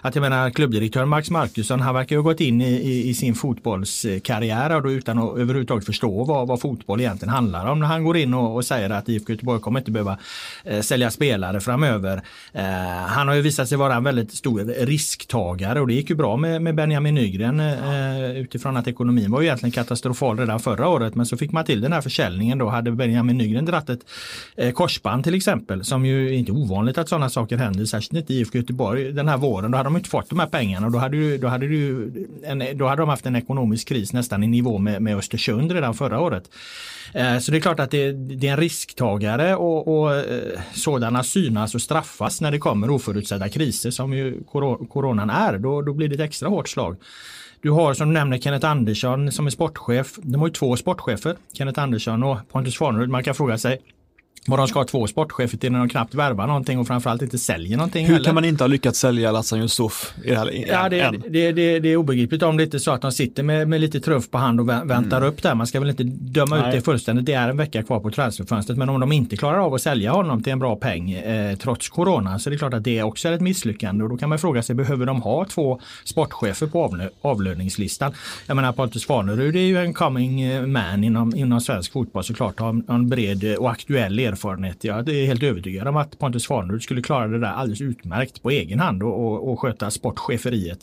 att 0.00 0.14
jag 0.14 0.22
menar 0.22 0.50
klubbdirektören 0.50 1.08
Max 1.08 1.30
Markusson 1.30 1.80
han 1.80 1.94
verkar 1.94 2.16
ju 2.16 2.22
ha 2.22 2.30
gått 2.30 2.40
in 2.40 2.60
i, 2.60 2.72
i, 2.74 3.08
i 3.08 3.14
sin 3.14 3.34
fotbollskarriär 3.34 4.76
och 4.76 4.82
då 4.82 4.90
utan 4.90 5.18
att 5.18 5.38
överhuvudtaget 5.38 5.86
förstå 5.86 6.24
vad, 6.24 6.48
vad 6.48 6.60
fotboll 6.60 7.00
egentligen 7.00 7.34
handlar 7.34 7.66
om. 7.66 7.80
När 7.80 7.86
han 7.86 8.04
går 8.04 8.16
in 8.16 8.34
och, 8.34 8.54
och 8.56 8.64
säger 8.64 8.90
att 8.90 9.08
IFK 9.08 9.32
Göteborg 9.32 9.60
kommer 9.60 9.80
inte 9.80 9.90
behöva 9.90 10.18
eh, 10.64 10.80
sälja 10.80 11.10
spelare 11.10 11.60
framöver. 11.60 12.22
Eh, 12.52 12.64
han 13.06 13.28
har 13.28 13.34
ju 13.34 13.42
visat 13.42 13.68
sig 13.68 13.78
vara 13.78 13.94
en 13.94 14.04
väldigt 14.04 14.32
stor 14.32 14.84
risktagare 14.86 15.80
och 15.80 15.86
det 15.86 15.94
gick 15.94 16.10
ju 16.10 16.16
bra 16.16 16.36
med, 16.36 16.62
med 16.62 16.74
Benjamin 16.74 17.14
Nygren 17.14 17.60
eh, 17.60 17.74
eh 17.74 18.30
utifrån 18.34 18.76
att 18.76 18.83
ekonomin 18.88 19.30
var 19.30 19.40
ju 19.40 19.46
egentligen 19.46 19.70
katastrofal 19.72 20.38
redan 20.38 20.60
förra 20.60 20.88
året 20.88 21.14
men 21.14 21.26
så 21.26 21.36
fick 21.36 21.52
man 21.52 21.64
till 21.64 21.80
den 21.80 21.92
här 21.92 22.00
försäljningen 22.00 22.58
då 22.58 22.68
hade 22.68 22.90
Benjamin 22.90 23.38
Nygren 23.38 23.64
dratt 23.64 23.90
ett 23.90 24.00
eh, 24.56 24.72
korsband 24.72 25.24
till 25.24 25.34
exempel 25.34 25.84
som 25.84 26.06
ju 26.06 26.34
inte 26.34 26.52
är 26.52 26.56
ovanligt 26.56 26.98
att 26.98 27.08
sådana 27.08 27.30
saker 27.30 27.56
händer 27.56 27.84
särskilt 27.84 28.18
inte 28.20 28.34
i 28.34 28.40
IFK 28.40 28.58
Göteborg 28.58 29.12
den 29.12 29.28
här 29.28 29.36
våren 29.36 29.70
då 29.70 29.76
hade 29.78 29.86
de 29.86 29.96
inte 29.96 30.08
fått 30.10 30.28
de 30.30 30.38
här 30.38 30.46
pengarna 30.46 30.86
och 30.86 30.92
då 30.92 30.98
hade, 30.98 31.16
ju, 31.16 31.38
då 31.38 31.48
hade, 31.48 31.66
ju 31.66 32.10
en, 32.44 32.62
då 32.74 32.86
hade 32.86 33.02
de 33.02 33.08
haft 33.08 33.26
en 33.26 33.36
ekonomisk 33.36 33.88
kris 33.88 34.12
nästan 34.12 34.42
i 34.44 34.46
nivå 34.46 34.78
med, 34.78 35.02
med 35.02 35.16
Östersund 35.16 35.72
redan 35.72 35.94
förra 35.94 36.20
året. 36.20 36.50
Eh, 37.14 37.38
Så 37.38 37.50
det 37.50 37.58
är 37.58 37.60
klart 37.60 37.80
att 37.80 37.90
det, 37.90 38.12
det 38.12 38.48
är 38.48 38.52
en 38.52 38.56
risktagare 38.60 39.56
och, 39.56 39.98
och 40.00 40.14
eh, 40.14 40.22
sådana 40.74 41.22
synas 41.22 41.74
och 41.74 41.82
straffas 41.82 42.40
när 42.40 42.50
det 42.50 42.58
kommer 42.58 42.90
oförutsedda 42.90 43.48
kriser 43.48 43.90
som 43.90 44.12
ju 44.12 44.42
koro- 44.52 44.86
coronan 44.86 45.30
är. 45.30 45.58
Då, 45.58 45.82
då 45.82 45.92
blir 45.94 46.08
det 46.08 46.14
ett 46.14 46.20
extra 46.20 46.48
hårt 46.48 46.68
slag. 46.68 46.96
Du 47.64 47.70
har 47.70 47.94
som 47.94 48.08
du 48.08 48.14
nämner 48.14 48.38
Kenneth 48.38 48.66
Andersson 48.66 49.32
som 49.32 49.46
är 49.46 49.50
sportchef. 49.50 50.16
De 50.22 50.40
har 50.40 50.48
ju 50.48 50.52
två 50.52 50.76
sportchefer, 50.76 51.36
Kenneth 51.52 51.82
Andersson 51.82 52.22
och 52.22 52.38
Pontus 52.52 52.78
Farnerud. 52.78 53.08
Man 53.08 53.24
kan 53.24 53.34
fråga 53.34 53.58
sig 53.58 53.80
vad 54.46 54.58
de 54.58 54.68
ska 54.68 54.78
ha 54.78 54.84
två 54.84 55.06
sportchefer 55.06 55.58
till 55.58 55.72
när 55.72 55.78
de 55.78 55.88
knappt 55.88 56.14
värvar 56.14 56.46
någonting 56.46 56.78
och 56.78 56.86
framförallt 56.86 57.22
inte 57.22 57.38
säljer 57.38 57.76
någonting 57.76 58.06
Hur 58.06 58.12
heller. 58.12 58.24
kan 58.24 58.34
man 58.34 58.44
inte 58.44 58.64
ha 58.64 58.68
lyckats 58.68 58.98
sälja 58.98 59.32
Lassan 59.32 59.60
Yusuf 59.60 60.14
i 60.24 60.28
det 60.30 60.36
här, 60.36 60.50
Ja, 60.68 60.88
det, 60.88 61.00
än? 61.00 61.22
det, 61.28 61.52
det, 61.52 61.78
det 61.80 61.88
är 61.88 61.96
obegripligt 61.96 62.42
om 62.42 62.56
det 62.56 62.62
inte 62.62 62.76
är 62.76 62.78
så 62.78 62.90
att 62.90 63.02
de 63.02 63.12
sitter 63.12 63.42
med, 63.42 63.68
med 63.68 63.80
lite 63.80 64.00
trumf 64.00 64.30
på 64.30 64.38
hand 64.38 64.60
och 64.60 64.66
vä- 64.66 64.88
väntar 64.88 65.24
upp 65.24 65.42
där. 65.42 65.54
Man 65.54 65.66
ska 65.66 65.80
väl 65.80 65.90
inte 65.90 66.02
döma 66.04 66.56
ut 66.56 66.62
Nej. 66.62 66.74
det 66.76 66.80
fullständigt. 66.82 67.26
Det 67.26 67.32
är 67.32 67.48
en 67.48 67.56
vecka 67.56 67.82
kvar 67.82 68.00
på 68.00 68.10
transferfönstret. 68.10 68.78
Men 68.78 68.88
om 68.88 69.00
de 69.00 69.12
inte 69.12 69.36
klarar 69.36 69.58
av 69.58 69.74
att 69.74 69.82
sälja 69.82 70.12
honom 70.12 70.42
till 70.42 70.52
en 70.52 70.58
bra 70.58 70.76
peng 70.76 71.12
eh, 71.12 71.56
trots 71.56 71.88
corona 71.88 72.38
så 72.38 72.48
är 72.48 72.52
det 72.52 72.58
klart 72.58 72.74
att 72.74 72.84
det 72.84 73.02
också 73.02 73.28
är 73.28 73.32
ett 73.32 73.40
misslyckande. 73.40 74.04
Och 74.04 74.10
då 74.10 74.16
kan 74.16 74.28
man 74.28 74.38
fråga 74.38 74.62
sig, 74.62 74.74
behöver 74.74 75.06
de 75.06 75.22
ha 75.22 75.44
två 75.44 75.80
sportchefer 76.04 76.66
på 76.66 76.88
avlö- 76.88 77.08
avlöningslistan? 77.22 78.12
Jag 78.46 78.54
menar 78.56 78.72
Pontus 78.72 79.06
Farnerud 79.06 79.56
är 79.56 79.60
ju 79.60 79.78
en 79.78 79.94
coming 79.94 80.40
eh, 80.42 80.62
man 80.66 81.04
inom, 81.04 81.34
inom 81.36 81.60
svensk 81.60 81.92
fotboll 81.92 82.24
såklart. 82.24 82.60
Har 82.60 82.68
en, 82.68 82.84
en 82.88 83.08
bred 83.08 83.56
och 83.58 83.70
aktuell 83.70 84.18
erfarenhet 84.18 84.33
erfarenhet. 84.34 84.84
Jag 84.84 85.08
är 85.08 85.26
helt 85.26 85.42
övertygad 85.42 85.88
om 85.88 85.96
att 85.96 86.18
Pontus 86.18 86.46
Farnerud 86.46 86.82
skulle 86.82 87.02
klara 87.02 87.28
det 87.28 87.38
där 87.38 87.52
alldeles 87.52 87.80
utmärkt 87.80 88.42
på 88.42 88.50
egen 88.50 88.80
hand 88.80 89.02
och, 89.02 89.26
och, 89.26 89.52
och 89.52 89.60
sköta 89.60 89.90
sportcheferiet. 89.90 90.78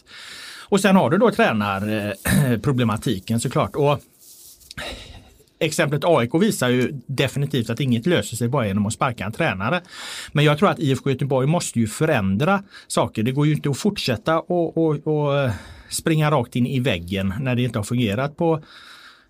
Och 0.70 0.79
sen 0.79 0.96
har 0.96 1.10
du 1.10 1.17
då 1.17 1.31
tränarproblematiken 1.31 3.39
såklart. 3.39 3.75
Och 3.75 4.00
Exemplet 5.60 6.01
AIK 6.05 6.34
visar 6.34 6.70
ju 6.70 7.01
definitivt 7.05 7.70
att 7.70 7.79
inget 7.79 8.05
löser 8.05 8.38
sig 8.38 8.48
bara 8.48 8.67
genom 8.67 8.86
att 8.86 8.93
sparka 8.93 9.25
en 9.25 9.31
tränare. 9.31 9.81
Men 10.31 10.46
jag 10.46 10.58
tror 10.58 10.70
att 10.70 10.79
IFK 10.79 11.10
Göteborg 11.10 11.48
måste 11.48 11.79
ju 11.79 11.88
förändra 11.88 12.63
saker. 12.88 13.24
Det 13.24 13.31
går 13.31 13.48
ju 13.48 13.53
inte 13.53 13.70
att 13.70 13.77
fortsätta 13.77 14.39
och, 14.39 14.77
och, 14.77 15.08
och 15.08 15.50
springa 15.89 16.31
rakt 16.31 16.55
in 16.55 16.67
i 16.67 16.79
väggen 16.79 17.34
när 17.39 17.55
det 17.55 17.62
inte 17.62 17.79
har 17.79 17.84
fungerat 17.84 18.38
på 18.38 18.63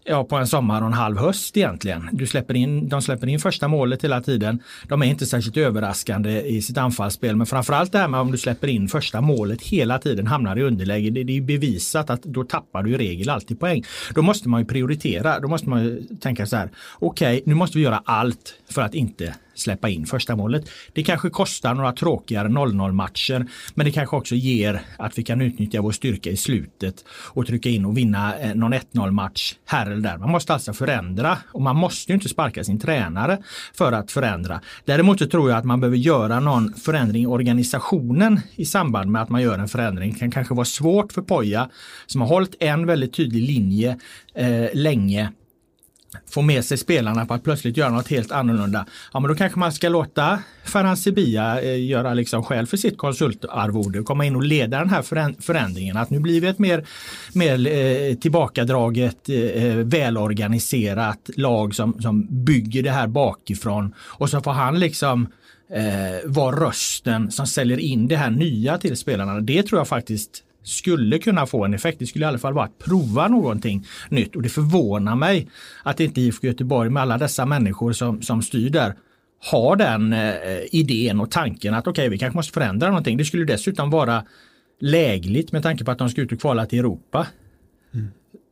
Ja, 0.03 0.24
på 0.24 0.36
en 0.36 0.48
sommar 0.48 0.81
och 0.81 0.88
en 0.88 0.93
halv 0.93 1.17
höst 1.17 1.58
egentligen. 1.58 2.10
Du 2.12 2.27
släpper 2.27 2.53
in, 2.53 2.89
de 2.89 3.01
släpper 3.01 3.27
in 3.27 3.39
första 3.39 3.67
målet 3.67 4.03
hela 4.03 4.22
tiden. 4.22 4.60
De 4.88 5.01
är 5.01 5.05
inte 5.05 5.25
särskilt 5.25 5.58
överraskande 5.58 6.41
i 6.41 6.62
sitt 6.62 6.77
anfallsspel, 6.77 7.36
men 7.36 7.48
framförallt 7.48 7.91
det 7.91 7.98
här 7.98 8.08
med 8.08 8.20
om 8.20 8.31
du 8.31 8.38
släpper 8.38 8.67
in 8.67 8.88
första 8.88 9.22
målet 9.22 9.62
hela 9.62 10.00
tiden, 10.00 10.27
hamnar 10.27 10.58
i 10.58 10.62
underläge. 10.62 11.10
Det, 11.10 11.24
det 11.24 11.38
är 11.38 11.41
bevisat 11.41 12.10
att 12.10 12.24
då 12.24 12.43
tappar 12.43 12.84
du 12.84 12.91
i 12.91 12.98
regel 12.98 13.29
alltid 13.29 13.60
poäng. 13.60 13.84
Då 14.15 14.22
måste 14.22 14.50
man 14.50 14.62
ju 14.62 14.67
prioritera. 14.67 15.39
Då 15.39 15.48
måste 15.48 15.70
man 15.70 15.84
ju 15.84 16.03
tänka 16.22 16.46
så 16.46 16.55
här. 16.55 16.70
Okej, 17.00 17.34
okay, 17.34 17.43
nu 17.46 17.55
måste 17.55 17.77
vi 17.77 17.84
göra 17.84 18.01
allt 18.05 18.53
för 18.70 18.81
att 18.81 18.96
inte 18.96 19.36
släppa 19.55 19.89
in 19.89 20.05
första 20.05 20.36
målet. 20.36 20.70
Det 20.93 21.03
kanske 21.03 21.29
kostar 21.29 21.74
några 21.74 21.91
tråkigare 21.93 22.48
0-0 22.48 22.91
matcher, 22.91 23.48
men 23.74 23.86
det 23.86 23.91
kanske 23.91 24.15
också 24.15 24.36
ger 24.36 24.81
att 24.98 25.17
vi 25.17 25.24
kan 25.24 25.41
utnyttja 25.41 25.81
vår 25.81 25.91
styrka 25.91 26.29
i 26.29 26.38
slutet 26.38 27.05
och 27.10 27.48
trycka 27.48 27.70
in 27.70 27.86
och 27.86 27.98
vinna 27.98 28.38
eh, 28.38 28.55
någon 28.55 28.74
1-0 28.74 29.12
match 29.12 29.55
här 29.65 29.86
eller 29.86 30.01
där. 30.01 30.17
Man 30.17 30.29
måste 30.29 30.53
alltså 30.53 30.74
förändra 30.74 31.38
och 31.51 31.62
man 31.62 31.75
måste 31.75 32.12
ju 32.12 32.13
inte 32.13 32.29
sparka 32.29 32.63
sin 32.63 32.79
tränare 32.79 33.38
för 33.74 33.91
att 33.91 34.12
förändra. 34.12 34.62
Däremot 34.86 35.20
så 35.20 35.27
tror 35.27 35.50
jag 35.50 35.60
att 35.60 35.65
man 35.65 35.79
behöver 35.79 35.98
göra 35.98 36.39
någon 36.39 36.74
förändring 36.74 37.24
i 37.24 37.27
organisationen 37.27 38.39
i 38.55 38.65
samband 38.65 39.12
med 39.12 39.22
att 39.22 39.29
man 39.29 39.41
gör 39.41 39.60
en 39.60 39.67
förändring. 39.67 40.13
Det 40.13 40.20
kan 40.20 40.31
kanske 40.31 40.53
vara 40.53 40.65
svårt 40.65 41.13
för 41.13 41.22
Poja 41.22 41.70
som 42.05 42.22
har 42.22 42.27
hållit 42.27 42.55
en 42.60 42.86
väldigt 42.86 43.13
tydlig 43.13 43.41
linje 43.41 44.00
eh, 44.36 44.70
länge 44.74 45.31
få 46.29 46.41
med 46.41 46.65
sig 46.65 46.77
spelarna 46.77 47.25
på 47.25 47.33
att 47.33 47.43
plötsligt 47.43 47.77
göra 47.77 47.89
något 47.89 48.07
helt 48.07 48.31
annorlunda. 48.31 48.85
Ja 49.13 49.19
men 49.19 49.29
då 49.29 49.35
kanske 49.35 49.59
man 49.59 49.71
ska 49.71 49.89
låta 49.89 50.39
Ferhan 50.63 50.97
Sibia 50.97 51.61
eh, 51.61 51.85
göra 51.85 52.13
liksom 52.13 52.43
själv 52.43 52.65
för 52.65 52.77
sitt 52.77 52.97
konsultarvode 52.97 54.03
komma 54.03 54.25
in 54.25 54.35
och 54.35 54.43
leda 54.43 54.79
den 54.79 54.89
här 54.89 55.01
förändringen. 55.41 55.97
Att 55.97 56.09
nu 56.09 56.19
blir 56.19 56.41
vi 56.41 56.47
ett 56.47 56.59
mer, 56.59 56.85
mer 57.33 57.67
eh, 57.67 58.15
tillbakadraget, 58.15 59.29
eh, 59.29 59.37
eh, 59.37 59.75
välorganiserat 59.75 61.29
lag 61.35 61.75
som, 61.75 62.01
som 62.01 62.27
bygger 62.45 62.83
det 62.83 62.91
här 62.91 63.07
bakifrån. 63.07 63.93
Och 63.99 64.29
så 64.29 64.41
får 64.41 64.51
han 64.51 64.79
liksom 64.79 65.27
eh, 65.73 66.29
vara 66.29 66.55
rösten 66.65 67.31
som 67.31 67.47
säljer 67.47 67.77
in 67.77 68.07
det 68.07 68.15
här 68.15 68.29
nya 68.29 68.77
till 68.77 68.97
spelarna. 68.97 69.39
Det 69.39 69.63
tror 69.63 69.79
jag 69.79 69.87
faktiskt 69.87 70.43
skulle 70.63 71.19
kunna 71.19 71.45
få 71.45 71.65
en 71.65 71.73
effekt. 71.73 71.99
Det 71.99 72.05
skulle 72.05 72.25
i 72.25 72.27
alla 72.27 72.37
fall 72.37 72.53
vara 72.53 72.65
att 72.65 72.79
prova 72.79 73.27
någonting 73.27 73.85
nytt 74.09 74.35
och 74.35 74.41
det 74.41 74.49
förvånar 74.49 75.15
mig 75.15 75.49
att 75.83 75.99
inte 75.99 76.21
IFK 76.21 76.47
Göteborg 76.47 76.89
med 76.89 77.01
alla 77.01 77.17
dessa 77.17 77.45
människor 77.45 77.93
som, 77.93 78.21
som 78.21 78.41
styr 78.41 78.69
där 78.69 78.95
har 79.43 79.75
den 79.75 80.13
eh, 80.13 80.29
idén 80.71 81.19
och 81.19 81.31
tanken 81.31 81.73
att 81.73 81.87
okej, 81.87 82.03
okay, 82.03 82.09
vi 82.09 82.17
kanske 82.17 82.37
måste 82.37 82.53
förändra 82.53 82.87
någonting. 82.87 83.17
Det 83.17 83.25
skulle 83.25 83.45
dessutom 83.45 83.89
vara 83.89 84.25
lägligt 84.79 85.51
med 85.51 85.63
tanke 85.63 85.83
på 85.83 85.91
att 85.91 85.97
de 85.97 86.09
ska 86.09 86.21
ut 86.21 86.31
och 86.31 86.39
kvala 86.39 86.65
till 86.65 86.79
Europa. 86.79 87.27
Mm. 87.93 88.07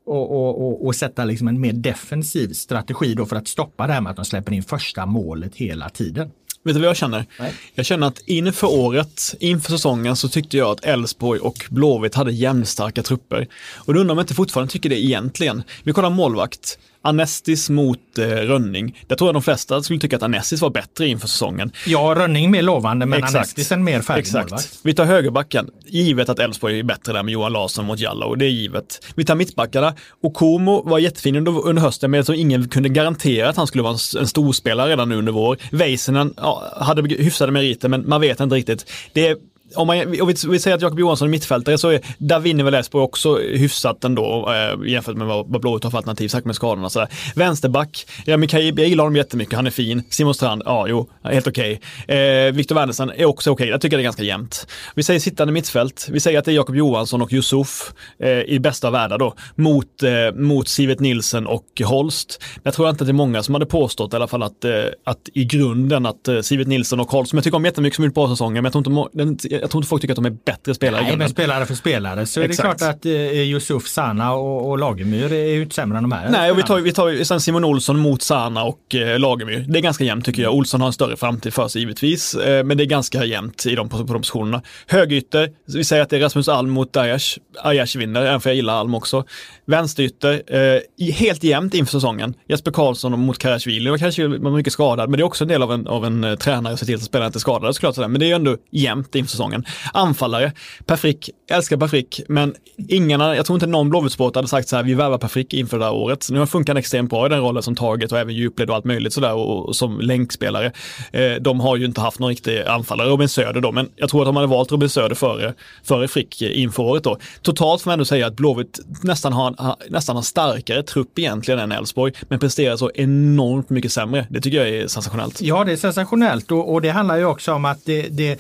Och, 0.05 0.31
och, 0.31 0.67
och, 0.67 0.85
och, 0.85 0.95
sätta 0.95 1.25
liksom 1.25 1.47
en 1.47 1.61
mer 1.61 1.73
defensiv 1.73 2.47
strategi 2.47 3.13
då 3.13 3.25
för 3.25 3.35
att 3.35 3.47
stoppa 3.47 3.87
det 3.87 3.93
här 3.93 4.01
med 4.01 4.09
att 4.09 4.15
de 4.15 4.25
släpper 4.25 4.53
in 4.53 4.63
första 4.63 5.05
målet 5.05 5.55
hela 5.55 5.89
tiden. 5.89 6.31
Vet 6.69 6.75
du 6.75 6.79
vad 6.79 6.89
jag 6.89 6.97
känner? 6.97 7.25
Nej. 7.39 7.53
Jag 7.75 7.85
känner 7.85 8.07
att 8.07 8.19
inför 8.25 8.67
året, 8.67 9.35
inför 9.39 9.71
säsongen 9.71 10.15
så 10.15 10.29
tyckte 10.29 10.57
jag 10.57 10.71
att 10.71 10.85
Elfsborg 10.85 11.39
och 11.39 11.65
Blåvitt 11.69 12.15
hade 12.15 12.31
jämnstarka 12.31 13.03
trupper. 13.03 13.47
Och 13.75 13.93
då 13.93 13.99
undrar 13.99 14.11
om 14.11 14.17
jag 14.17 14.23
inte 14.23 14.33
fortfarande 14.33 14.71
tycker 14.71 14.89
det 14.89 14.99
egentligen. 14.99 15.63
Vi 15.83 15.93
kollar 15.93 16.09
målvakt. 16.09 16.79
Anestis 17.01 17.70
mot 17.70 18.18
eh, 18.18 18.25
Rönning. 18.27 19.03
Där 19.08 19.15
tror 19.15 19.27
jag 19.27 19.36
de 19.36 19.41
flesta 19.41 19.84
skulle 19.84 20.00
tycka 20.00 20.15
att 20.15 20.24
Anestis 20.24 20.62
var 20.62 20.70
bättre 20.70 21.08
inför 21.08 21.27
säsongen. 21.27 21.72
Ja, 21.88 22.15
Rönning 22.18 22.51
mer 22.51 22.62
lovande 22.62 23.06
men 23.06 23.20
Exakt. 23.20 23.36
Anestis 23.36 23.72
en 23.72 23.84
mer 23.84 24.01
färdig 24.01 24.22
Exakt. 24.22 24.51
målvakt. 24.51 24.79
Vi 24.84 24.94
tar 24.94 25.06
högerbacken. 25.06 25.70
Givet 25.88 26.29
att 26.29 26.39
Elfsborg 26.39 26.79
är 26.79 26.84
bättre 26.84 27.13
där 27.13 27.24
med 27.24 27.32
Johan 27.32 27.53
Larsson 27.53 27.86
mot 27.86 28.00
Jallow. 28.00 28.38
Det 28.38 28.46
är 28.46 28.50
givet. 28.50 29.06
Vi 29.15 29.25
tar 29.25 29.36
mittbackarna. 29.36 29.94
Okomo 30.22 30.89
var 30.89 31.00
jättefin 31.00 31.36
under, 31.36 31.68
under 31.68 31.82
hösten 31.82 32.12
men 32.12 32.18
jag 32.18 32.25
tror 32.25 32.38
ingen 32.38 32.70
kunde 32.70 32.89
garantera 32.89 33.50
att 33.50 33.58
han 33.58 33.68
skulle 33.68 33.84
vara 33.84 33.94
en, 33.94 34.20
en 34.20 34.27
storspelare 34.27 34.89
redan 34.89 35.10
nu 35.10 35.15
under 35.15 35.32
vår. 35.32 35.58
Väisänen 35.72 36.34
ja, 36.38 36.74
hade 36.82 37.15
hyfsade 37.15 37.51
meriter 37.51 37.89
men 37.89 38.10
man 38.10 38.22
vet 38.22 38.39
inte 38.39 38.56
riktigt. 38.56 38.91
Det 39.13 39.27
är 39.27 39.38
om 39.75 39.88
man 39.88 40.21
om 40.21 40.27
vi, 40.27 40.35
vi 40.49 40.59
säger 40.59 40.75
att 40.75 40.81
Jakob 40.81 40.99
Johansson 40.99 41.27
är 41.27 41.29
mittfältare 41.29 41.77
så 41.77 41.89
är, 41.89 42.01
där 42.17 42.39
vinner 42.39 42.63
väl 42.63 42.73
Elfsborg 42.73 43.03
också 43.03 43.38
hyfsat 43.38 44.03
ändå 44.03 44.51
eh, 44.53 44.91
jämfört 44.91 45.17
med 45.17 45.27
vad, 45.27 45.47
vad 45.47 45.61
Blåvitt 45.61 45.83
har 45.83 45.91
för 45.91 45.97
alternativ, 45.97 46.27
sagt 46.27 46.45
med 46.45 46.55
skadorna 46.55 46.89
sådär. 46.89 47.07
Vänsterback, 47.35 48.07
Rami 48.27 48.47
Kaib, 48.47 48.79
jag 48.79 48.88
gillar 48.88 49.03
honom 49.03 49.15
jättemycket, 49.15 49.55
han 49.55 49.67
är 49.67 49.71
fin. 49.71 50.03
Simon 50.09 50.33
Strand, 50.33 50.61
ja 50.65 50.88
jo, 50.88 51.09
helt 51.23 51.47
okej. 51.47 51.81
Okay. 52.05 52.17
Eh, 52.17 52.51
Viktor 52.51 52.75
Wernersen 52.75 53.09
är 53.09 53.25
också 53.25 53.51
okej, 53.51 53.63
okay. 53.63 53.71
jag 53.71 53.81
tycker 53.81 53.97
det 53.97 54.01
är 54.01 54.03
ganska 54.03 54.23
jämnt. 54.23 54.67
Vi 54.95 55.03
säger 55.03 55.19
sittande 55.19 55.53
mittfält, 55.53 56.07
vi 56.11 56.19
säger 56.19 56.39
att 56.39 56.45
det 56.45 56.51
är 56.51 56.55
Jakob 56.55 56.75
Johansson 56.75 57.21
och 57.21 57.33
Yusuf 57.33 57.93
eh, 58.19 58.29
i 58.29 58.59
bästa 58.59 58.88
av 58.88 58.93
världar 58.93 59.17
då, 59.17 59.33
mot, 59.55 60.03
eh, 60.03 60.35
mot 60.35 60.67
Sivet 60.67 60.99
Nilsen 60.99 61.47
och 61.47 61.65
Holst. 61.85 62.43
Jag 62.63 62.73
tror 62.73 62.89
inte 62.89 63.03
att 63.03 63.07
det 63.07 63.11
är 63.11 63.13
många 63.13 63.43
som 63.43 63.55
hade 63.55 63.65
påstått 63.65 64.13
i 64.13 64.15
alla 64.15 64.27
fall 64.27 64.43
att, 64.43 64.65
eh, 64.65 64.71
att 65.03 65.29
i 65.33 65.45
grunden 65.45 66.05
att 66.05 66.27
eh, 66.27 66.41
Sivet 66.41 66.67
Nilsen 66.67 66.99
och 66.99 67.11
Holst, 67.11 67.29
som 67.29 67.38
jag 67.38 67.43
tycker 67.43 67.57
om 67.57 67.65
jättemycket 67.65 67.95
som 67.95 68.05
gjort 68.05 68.13
bra 68.13 68.29
säsonger, 68.29 68.61
men 68.61 68.71
jag 68.73 68.85
tror 68.85 69.27
inte, 69.27 69.58
jag 69.61 69.69
tror 69.69 69.81
inte 69.81 69.89
folk 69.89 70.01
tycker 70.01 70.13
att 70.13 70.23
de 70.23 70.25
är 70.25 70.37
bättre 70.45 70.75
spelare. 70.75 71.01
Nej, 71.03 71.17
men 71.17 71.29
spelare 71.29 71.65
för 71.65 71.75
spelare 71.75 72.25
så 72.25 72.41
Exakt. 72.41 72.65
är 72.65 72.73
det 72.73 72.79
klart 72.79 72.95
att 72.95 73.05
eh, 73.05 73.11
Yusuf, 73.11 73.87
Sana 73.87 74.33
och, 74.33 74.69
och 74.69 74.77
Lagemyr 74.77 75.33
är 75.33 75.53
ju 75.53 75.61
inte 75.61 75.75
sämre 75.75 75.97
än 75.97 76.03
de 76.03 76.11
här. 76.11 76.29
Nej, 76.29 76.51
och 76.51 76.57
vi 76.57 76.63
tar, 76.63 76.79
vi 76.79 76.93
tar 76.93 77.23
sen 77.23 77.41
Simon 77.41 77.63
Olsson 77.63 77.99
mot 77.99 78.21
Sana 78.21 78.63
och 78.63 78.95
eh, 78.95 79.19
Lagemyr. 79.19 79.65
Det 79.67 79.79
är 79.79 79.81
ganska 79.81 80.03
jämnt 80.03 80.25
tycker 80.25 80.41
jag. 80.41 80.53
Olsson 80.53 80.81
har 80.81 80.87
en 80.87 80.93
större 80.93 81.17
framtid 81.17 81.53
för 81.53 81.67
sig 81.67 81.81
givetvis, 81.81 82.35
eh, 82.35 82.63
men 82.63 82.77
det 82.77 82.83
är 82.83 82.85
ganska 82.85 83.25
jämnt 83.25 83.65
i 83.65 83.75
de, 83.75 83.89
på, 83.89 83.97
på 83.97 84.13
de 84.13 84.21
positionerna. 84.21 84.61
Högerytter, 84.87 85.49
vi 85.73 85.83
säger 85.83 86.03
att 86.03 86.09
det 86.09 86.17
är 86.17 86.21
Rasmus 86.21 86.47
Alm 86.47 86.69
mot 86.69 86.97
Ajash. 86.97 87.37
Ajash 87.63 87.97
vinner, 87.97 88.21
även 88.21 88.41
för 88.41 88.49
jag 88.49 88.55
gillar 88.55 88.73
Alm 88.73 88.95
också. 88.95 89.25
Vänsterytter, 89.65 90.43
eh, 90.47 91.13
helt 91.13 91.43
jämnt 91.43 91.73
inför 91.73 91.91
säsongen. 91.91 92.33
Jesper 92.47 92.71
Karlsson 92.71 93.19
mot 93.19 93.37
Karasjvili. 93.37 93.97
Karasjvili 93.99 94.37
var 94.37 94.51
mycket 94.51 94.73
skadad, 94.73 95.09
men 95.09 95.17
det 95.17 95.23
är 95.23 95.25
också 95.25 95.43
en 95.43 95.47
del 95.47 95.63
av 95.63 95.73
en, 95.73 95.87
av 95.87 96.05
en 96.05 96.23
eh, 96.23 96.35
tränare 96.35 96.73
att 96.73 96.79
se 96.79 96.85
till 96.85 96.95
att 96.95 97.01
spelarna 97.01 97.27
inte 97.27 97.37
är 97.37 97.39
skadade 97.39 97.73
såklart. 97.73 97.95
Sådär. 97.95 98.07
Men 98.07 98.19
det 98.19 98.25
är 98.25 98.27
ju 98.27 98.33
ändå 98.33 98.57
jämnt 98.71 99.15
inför 99.15 99.31
säsongen. 99.31 99.49
Anfallare, 99.94 100.51
Per 100.86 100.96
Frick, 100.96 101.29
älskar 101.51 101.77
Per 101.77 101.88
Frick, 101.88 102.22
men 102.27 102.56
ingen, 102.88 103.22
jag 103.22 103.46
tror 103.46 103.56
inte 103.56 103.68
någon 103.68 103.89
Blåvittsport 103.89 104.36
hade 104.36 104.48
sagt 104.48 104.68
så 104.68 104.75
här, 104.75 104.84
vi 104.84 104.94
värvar 104.94 105.18
Per 105.18 105.27
Frick 105.27 105.53
inför 105.53 105.79
det 105.79 105.86
här 105.86 105.94
året. 105.94 106.24
Så 106.24 106.34
nu 106.34 106.39
har 106.39 106.68
han 106.68 106.77
extremt 106.77 107.10
bra 107.10 107.25
i 107.25 107.29
den 107.29 107.39
rollen 107.39 107.63
som 107.63 107.75
taget 107.75 108.12
och 108.12 108.20
även 108.20 108.36
djupled 108.36 108.70
och 108.70 108.75
allt 108.75 108.86
möjligt 108.86 109.13
sådär 109.13 109.34
och, 109.34 109.68
och 109.68 109.75
som 109.75 110.00
länkspelare. 110.00 110.72
Eh, 111.12 111.34
de 111.41 111.60
har 111.60 111.75
ju 111.75 111.86
inte 111.86 112.01
haft 112.01 112.20
någon 112.20 112.29
riktig 112.29 112.62
anfallare, 112.62 113.10
Robin 113.10 113.29
Söder 113.29 113.62
då, 113.62 113.72
men 113.72 113.89
jag 113.96 114.10
tror 114.10 114.22
att 114.22 114.27
de 114.27 114.36
hade 114.36 114.48
valt 114.48 114.72
Robin 114.72 114.89
Söder 114.89 115.15
före, 115.15 115.53
före 115.84 116.08
Frick 116.08 116.41
inför 116.41 116.84
året 116.84 117.03
då. 117.03 117.18
Totalt 117.41 117.82
får 117.82 117.89
man 117.89 117.94
ändå 117.94 118.06
säga 118.06 118.27
att 118.27 118.36
Blåvitt 118.36 118.79
nästan 119.03 119.34
har, 119.34 119.56
har, 119.58 119.75
nästan 119.89 120.15
har 120.15 120.24
starkare 120.24 120.84
trupp 120.84 121.20
egentligen 121.20 121.60
än 121.60 121.72
Elfsborg, 121.72 122.13
men 122.22 122.39
presterar 122.39 122.77
så 122.77 122.91
enormt 122.96 123.70
mycket 123.70 123.91
sämre. 123.91 124.27
Det 124.29 124.41
tycker 124.41 124.58
jag 124.58 124.70
är 124.70 124.88
sensationellt. 124.88 125.41
Ja, 125.41 125.63
det 125.63 125.72
är 125.72 125.77
sensationellt 125.77 126.51
och, 126.51 126.74
och 126.74 126.82
det 126.82 126.89
handlar 126.89 127.18
ju 127.18 127.25
också 127.25 127.53
om 127.53 127.65
att 127.65 127.86
det, 127.86 128.01
det 128.01 128.39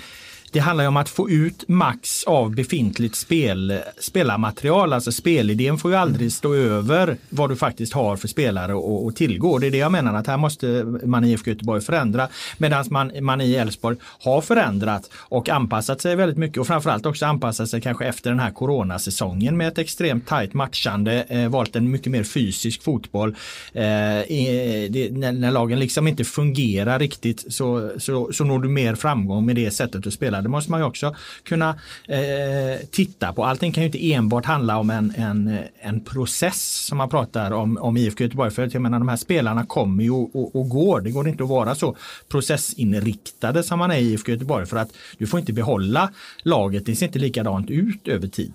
det 0.51 0.59
handlar 0.59 0.87
om 0.87 0.97
att 0.97 1.09
få 1.09 1.29
ut 1.29 1.67
max 1.67 2.23
av 2.23 2.55
befintligt 2.55 3.15
spel, 3.15 3.79
spelarmaterial. 3.99 4.93
Alltså 4.93 5.11
spelidén 5.11 5.77
får 5.77 5.91
ju 5.91 5.97
aldrig 5.97 6.31
stå 6.31 6.53
över 6.53 7.17
vad 7.29 7.49
du 7.49 7.55
faktiskt 7.55 7.93
har 7.93 8.17
för 8.17 8.27
spelare 8.27 8.73
att 9.07 9.15
tillgå. 9.15 9.57
Det 9.57 9.67
är 9.67 9.71
det 9.71 9.77
jag 9.77 9.91
menar 9.91 10.13
att 10.13 10.27
här 10.27 10.37
måste 10.37 10.83
man 11.03 11.23
i 11.23 11.31
IFK 11.31 11.49
Göteborg 11.49 11.81
förändra. 11.81 12.27
Medan 12.57 12.85
man, 12.89 13.11
man 13.21 13.41
i 13.41 13.53
Elfsborg 13.53 13.97
har 14.01 14.41
förändrat 14.41 15.09
och 15.15 15.49
anpassat 15.49 16.01
sig 16.01 16.15
väldigt 16.15 16.37
mycket 16.37 16.57
och 16.57 16.67
framförallt 16.67 17.05
också 17.05 17.25
anpassat 17.25 17.69
sig 17.69 17.81
kanske 17.81 18.05
efter 18.05 18.29
den 18.29 18.39
här 18.39 18.51
coronasäsongen 18.51 19.57
med 19.57 19.67
ett 19.67 19.77
extremt 19.77 20.27
tajt 20.27 20.53
matchande, 20.53 21.25
eh, 21.29 21.49
valt 21.49 21.75
en 21.75 21.91
mycket 21.91 22.11
mer 22.11 22.23
fysisk 22.23 22.83
fotboll. 22.83 23.29
Eh, 23.73 23.83
det, 23.83 25.09
när, 25.11 25.31
när, 25.31 25.51
lagen 25.51 25.79
liksom 25.79 26.07
inte 26.07 26.23
fungerar 26.23 26.99
riktigt 26.99 27.53
så, 27.53 27.91
så, 27.97 28.33
så 28.33 28.43
når 28.43 28.59
du 28.59 28.69
mer 28.69 28.95
framgång 28.95 29.45
med 29.45 29.55
det 29.55 29.71
sättet 29.71 30.07
att 30.07 30.13
spela. 30.13 30.38
Det 30.41 30.49
måste 30.49 30.71
man 30.71 30.79
ju 30.79 30.85
också 30.85 31.15
kunna 31.43 31.69
eh, 32.07 32.87
titta 32.91 33.33
på. 33.33 33.45
Allting 33.45 33.71
kan 33.71 33.83
ju 33.83 33.87
inte 33.87 34.13
enbart 34.13 34.45
handla 34.45 34.77
om 34.77 34.89
en, 34.89 35.13
en, 35.17 35.59
en 35.79 35.99
process 35.99 36.85
som 36.85 36.97
man 36.97 37.09
pratar 37.09 37.51
om, 37.51 37.77
om 37.77 37.97
IFK 37.97 38.23
Göteborg. 38.23 38.51
För 38.51 38.69
jag 38.73 38.81
menar 38.81 38.99
de 38.99 39.07
här 39.07 39.17
spelarna 39.17 39.65
kommer 39.65 40.03
ju 40.03 40.11
och, 40.11 40.55
och 40.55 40.69
går. 40.69 41.01
Det 41.01 41.11
går 41.11 41.27
inte 41.27 41.43
att 41.43 41.49
vara 41.49 41.75
så 41.75 41.95
processinriktade 42.27 43.63
som 43.63 43.79
man 43.79 43.91
är 43.91 43.97
i 43.97 44.11
IFK 44.13 44.31
Göteborg 44.31 44.65
för 44.65 44.77
att 44.77 44.89
du 45.17 45.27
får 45.27 45.39
inte 45.39 45.53
behålla 45.53 46.11
laget. 46.43 46.85
Det 46.85 46.95
ser 46.95 47.05
inte 47.05 47.19
likadant 47.19 47.69
ut 47.69 48.07
över 48.07 48.27
tid. 48.27 48.53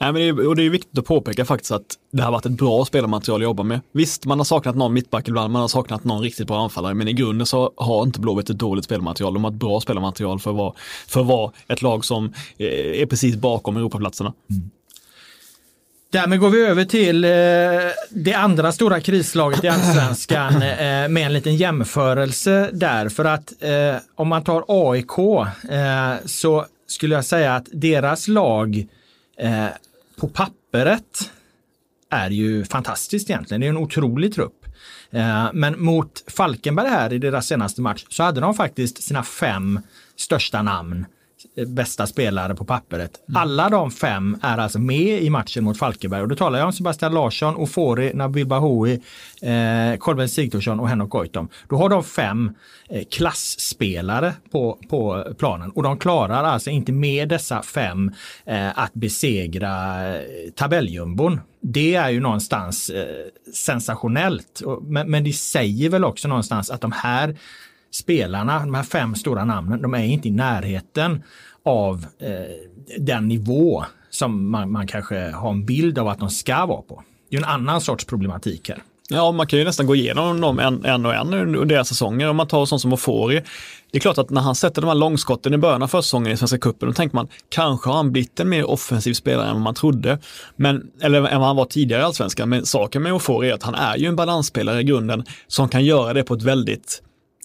Nej, 0.00 0.12
men 0.12 0.14
det 0.14 0.28
är, 0.28 0.48
och 0.48 0.56
det 0.56 0.62
är 0.62 0.70
viktigt 0.70 0.98
att 0.98 1.04
påpeka 1.04 1.44
faktiskt 1.44 1.72
att 1.72 1.86
det 2.12 2.22
har 2.22 2.32
varit 2.32 2.46
ett 2.46 2.52
bra 2.52 2.84
spelarmaterial 2.84 3.40
att 3.40 3.44
jobba 3.44 3.62
med. 3.62 3.80
Visst, 3.92 4.24
man 4.24 4.38
har 4.38 4.44
saknat 4.44 4.76
någon 4.76 4.94
mittback 4.94 5.28
ibland, 5.28 5.52
man 5.52 5.60
har 5.60 5.68
saknat 5.68 6.04
någon 6.04 6.22
riktigt 6.22 6.46
bra 6.46 6.62
anfallare, 6.62 6.94
men 6.94 7.08
i 7.08 7.12
grunden 7.12 7.46
så 7.46 7.72
har 7.76 8.02
inte 8.02 8.20
Blåvitt 8.20 8.50
ett 8.50 8.58
dåligt 8.58 8.84
spelmaterial. 8.84 9.34
De 9.34 9.44
har 9.44 9.50
ett 9.50 9.56
bra 9.56 9.80
spelmaterial 9.80 10.40
för 10.40 10.50
att 10.50 10.56
vara, 10.56 10.74
för 11.06 11.20
att 11.20 11.26
vara 11.26 11.52
ett 11.68 11.82
lag 11.82 12.04
som 12.04 12.32
eh, 12.58 13.02
är 13.02 13.06
precis 13.06 13.36
bakom 13.36 13.76
Europaplatserna. 13.76 14.32
Mm. 14.50 14.70
Därmed 16.12 16.40
går 16.40 16.50
vi 16.50 16.66
över 16.66 16.84
till 16.84 17.24
eh, 17.24 17.30
det 18.10 18.34
andra 18.34 18.72
stora 18.72 19.00
krislaget 19.00 19.64
i 19.64 19.68
allsvenskan 19.68 20.62
eh, 20.62 21.08
med 21.08 21.18
en 21.26 21.32
liten 21.32 21.56
jämförelse 21.56 22.70
där. 22.72 23.08
För 23.08 23.24
att 23.24 23.52
eh, 23.60 23.96
om 24.14 24.28
man 24.28 24.44
tar 24.44 24.64
AIK 24.68 25.18
eh, 25.70 26.26
så 26.26 26.66
skulle 26.86 27.14
jag 27.14 27.24
säga 27.24 27.54
att 27.54 27.66
deras 27.72 28.28
lag 28.28 28.86
eh, 29.38 29.68
på 30.16 30.28
pappret 30.28 31.30
är 32.10 32.30
ju 32.30 32.64
fantastiskt 32.64 33.30
egentligen. 33.30 33.60
Det 33.60 33.66
är 33.66 33.70
en 33.70 33.76
otrolig 33.76 34.34
trupp. 34.34 34.64
Eh, 35.10 35.48
men 35.52 35.84
mot 35.84 36.24
Falkenberg 36.26 36.88
här 36.88 37.12
i 37.12 37.18
deras 37.18 37.46
senaste 37.46 37.80
match 37.80 38.04
så 38.08 38.22
hade 38.22 38.40
de 38.40 38.54
faktiskt 38.54 39.02
sina 39.02 39.22
fem 39.22 39.80
största 40.16 40.62
namn 40.62 41.06
bästa 41.66 42.06
spelare 42.06 42.54
på 42.54 42.64
pappret. 42.64 43.20
Mm. 43.28 43.42
Alla 43.42 43.68
de 43.68 43.90
fem 43.90 44.38
är 44.42 44.58
alltså 44.58 44.78
med 44.78 45.22
i 45.22 45.30
matchen 45.30 45.64
mot 45.64 45.78
Falkenberg 45.78 46.22
och 46.22 46.28
då 46.28 46.36
talar 46.36 46.58
jag 46.58 46.66
om 46.66 46.72
Sebastian 46.72 47.14
Larsson, 47.14 47.56
Ofori, 47.56 48.14
Nabil 48.14 48.46
Bahoui, 48.46 49.00
eh, 49.42 49.98
Kolben 49.98 50.28
Sigthorsson 50.28 50.80
och 50.80 50.88
Henok 50.88 51.10
Goitom. 51.10 51.48
Då 51.68 51.76
har 51.76 51.88
de 51.88 52.04
fem 52.04 52.54
eh, 52.88 53.02
klassspelare 53.10 54.34
på, 54.52 54.78
på 54.88 55.24
planen 55.38 55.70
och 55.70 55.82
de 55.82 55.98
klarar 55.98 56.44
alltså 56.44 56.70
inte 56.70 56.92
med 56.92 57.28
dessa 57.28 57.62
fem 57.62 58.12
eh, 58.44 58.78
att 58.78 58.94
besegra 58.94 60.06
eh, 60.14 60.20
tabelljumbon. 60.54 61.40
Det 61.60 61.94
är 61.94 62.10
ju 62.10 62.20
någonstans 62.20 62.90
eh, 62.90 63.06
sensationellt, 63.54 64.62
men, 64.82 65.10
men 65.10 65.24
det 65.24 65.32
säger 65.32 65.90
väl 65.90 66.04
också 66.04 66.28
någonstans 66.28 66.70
att 66.70 66.80
de 66.80 66.92
här 66.92 67.36
spelarna, 67.90 68.58
de 68.58 68.74
här 68.74 68.82
fem 68.82 69.14
stora 69.14 69.44
namnen, 69.44 69.82
de 69.82 69.94
är 69.94 70.04
inte 70.04 70.28
i 70.28 70.30
närheten 70.30 71.22
av 71.64 72.06
eh, 72.20 72.30
den 72.98 73.28
nivå 73.28 73.84
som 74.10 74.50
man, 74.50 74.72
man 74.72 74.86
kanske 74.86 75.30
har 75.30 75.50
en 75.50 75.64
bild 75.64 75.98
av 75.98 76.08
att 76.08 76.18
de 76.18 76.30
ska 76.30 76.66
vara 76.66 76.82
på. 76.82 77.02
Det 77.30 77.36
är 77.36 77.40
en 77.40 77.48
annan 77.48 77.80
sorts 77.80 78.04
problematik 78.04 78.68
här. 78.68 78.82
Ja, 79.08 79.32
man 79.32 79.46
kan 79.46 79.58
ju 79.58 79.64
nästan 79.64 79.86
gå 79.86 79.94
igenom 79.94 80.40
dem 80.40 80.58
en, 80.58 80.84
en 80.84 81.06
och 81.06 81.14
en 81.14 81.34
under 81.34 81.64
deras 81.64 81.88
säsonger. 81.88 82.28
Om 82.28 82.36
man 82.36 82.46
tar 82.46 82.66
sånt 82.66 82.82
som 82.82 82.92
Ofori. 82.92 83.42
Det 83.90 83.98
är 83.98 84.00
klart 84.00 84.18
att 84.18 84.30
när 84.30 84.40
han 84.40 84.54
sätter 84.54 84.82
de 84.82 84.88
här 84.88 84.94
långskotten 84.94 85.54
i 85.54 85.58
början 85.58 85.82
av 85.82 85.88
försäsongen 85.88 86.32
i 86.32 86.36
Svenska 86.36 86.58
cupen, 86.58 86.88
då 86.88 86.92
tänker 86.92 87.16
man 87.16 87.28
kanske 87.48 87.90
har 87.90 87.96
han 87.96 88.12
blivit 88.12 88.40
en 88.40 88.48
mer 88.48 88.70
offensiv 88.70 89.14
spelare 89.14 89.46
än 89.46 89.52
vad 89.52 89.62
man 89.62 89.74
trodde. 89.74 90.18
Men, 90.56 90.90
eller 91.02 91.18
än 91.28 91.40
vad 91.40 91.46
han 91.46 91.56
var 91.56 91.64
tidigare 91.64 92.02
i 92.02 92.04
Allsvenskan. 92.04 92.48
Men 92.48 92.66
saken 92.66 93.02
med 93.02 93.12
Ofori 93.12 93.50
är 93.50 93.54
att 93.54 93.62
han 93.62 93.74
är 93.74 93.96
ju 93.96 94.06
en 94.06 94.16
balansspelare 94.16 94.80
i 94.80 94.84
grunden 94.84 95.24
som 95.46 95.68
kan 95.68 95.84
göra 95.84 96.12
det 96.12 96.22
på 96.22 96.34
ett 96.34 96.42
väldigt 96.42 97.02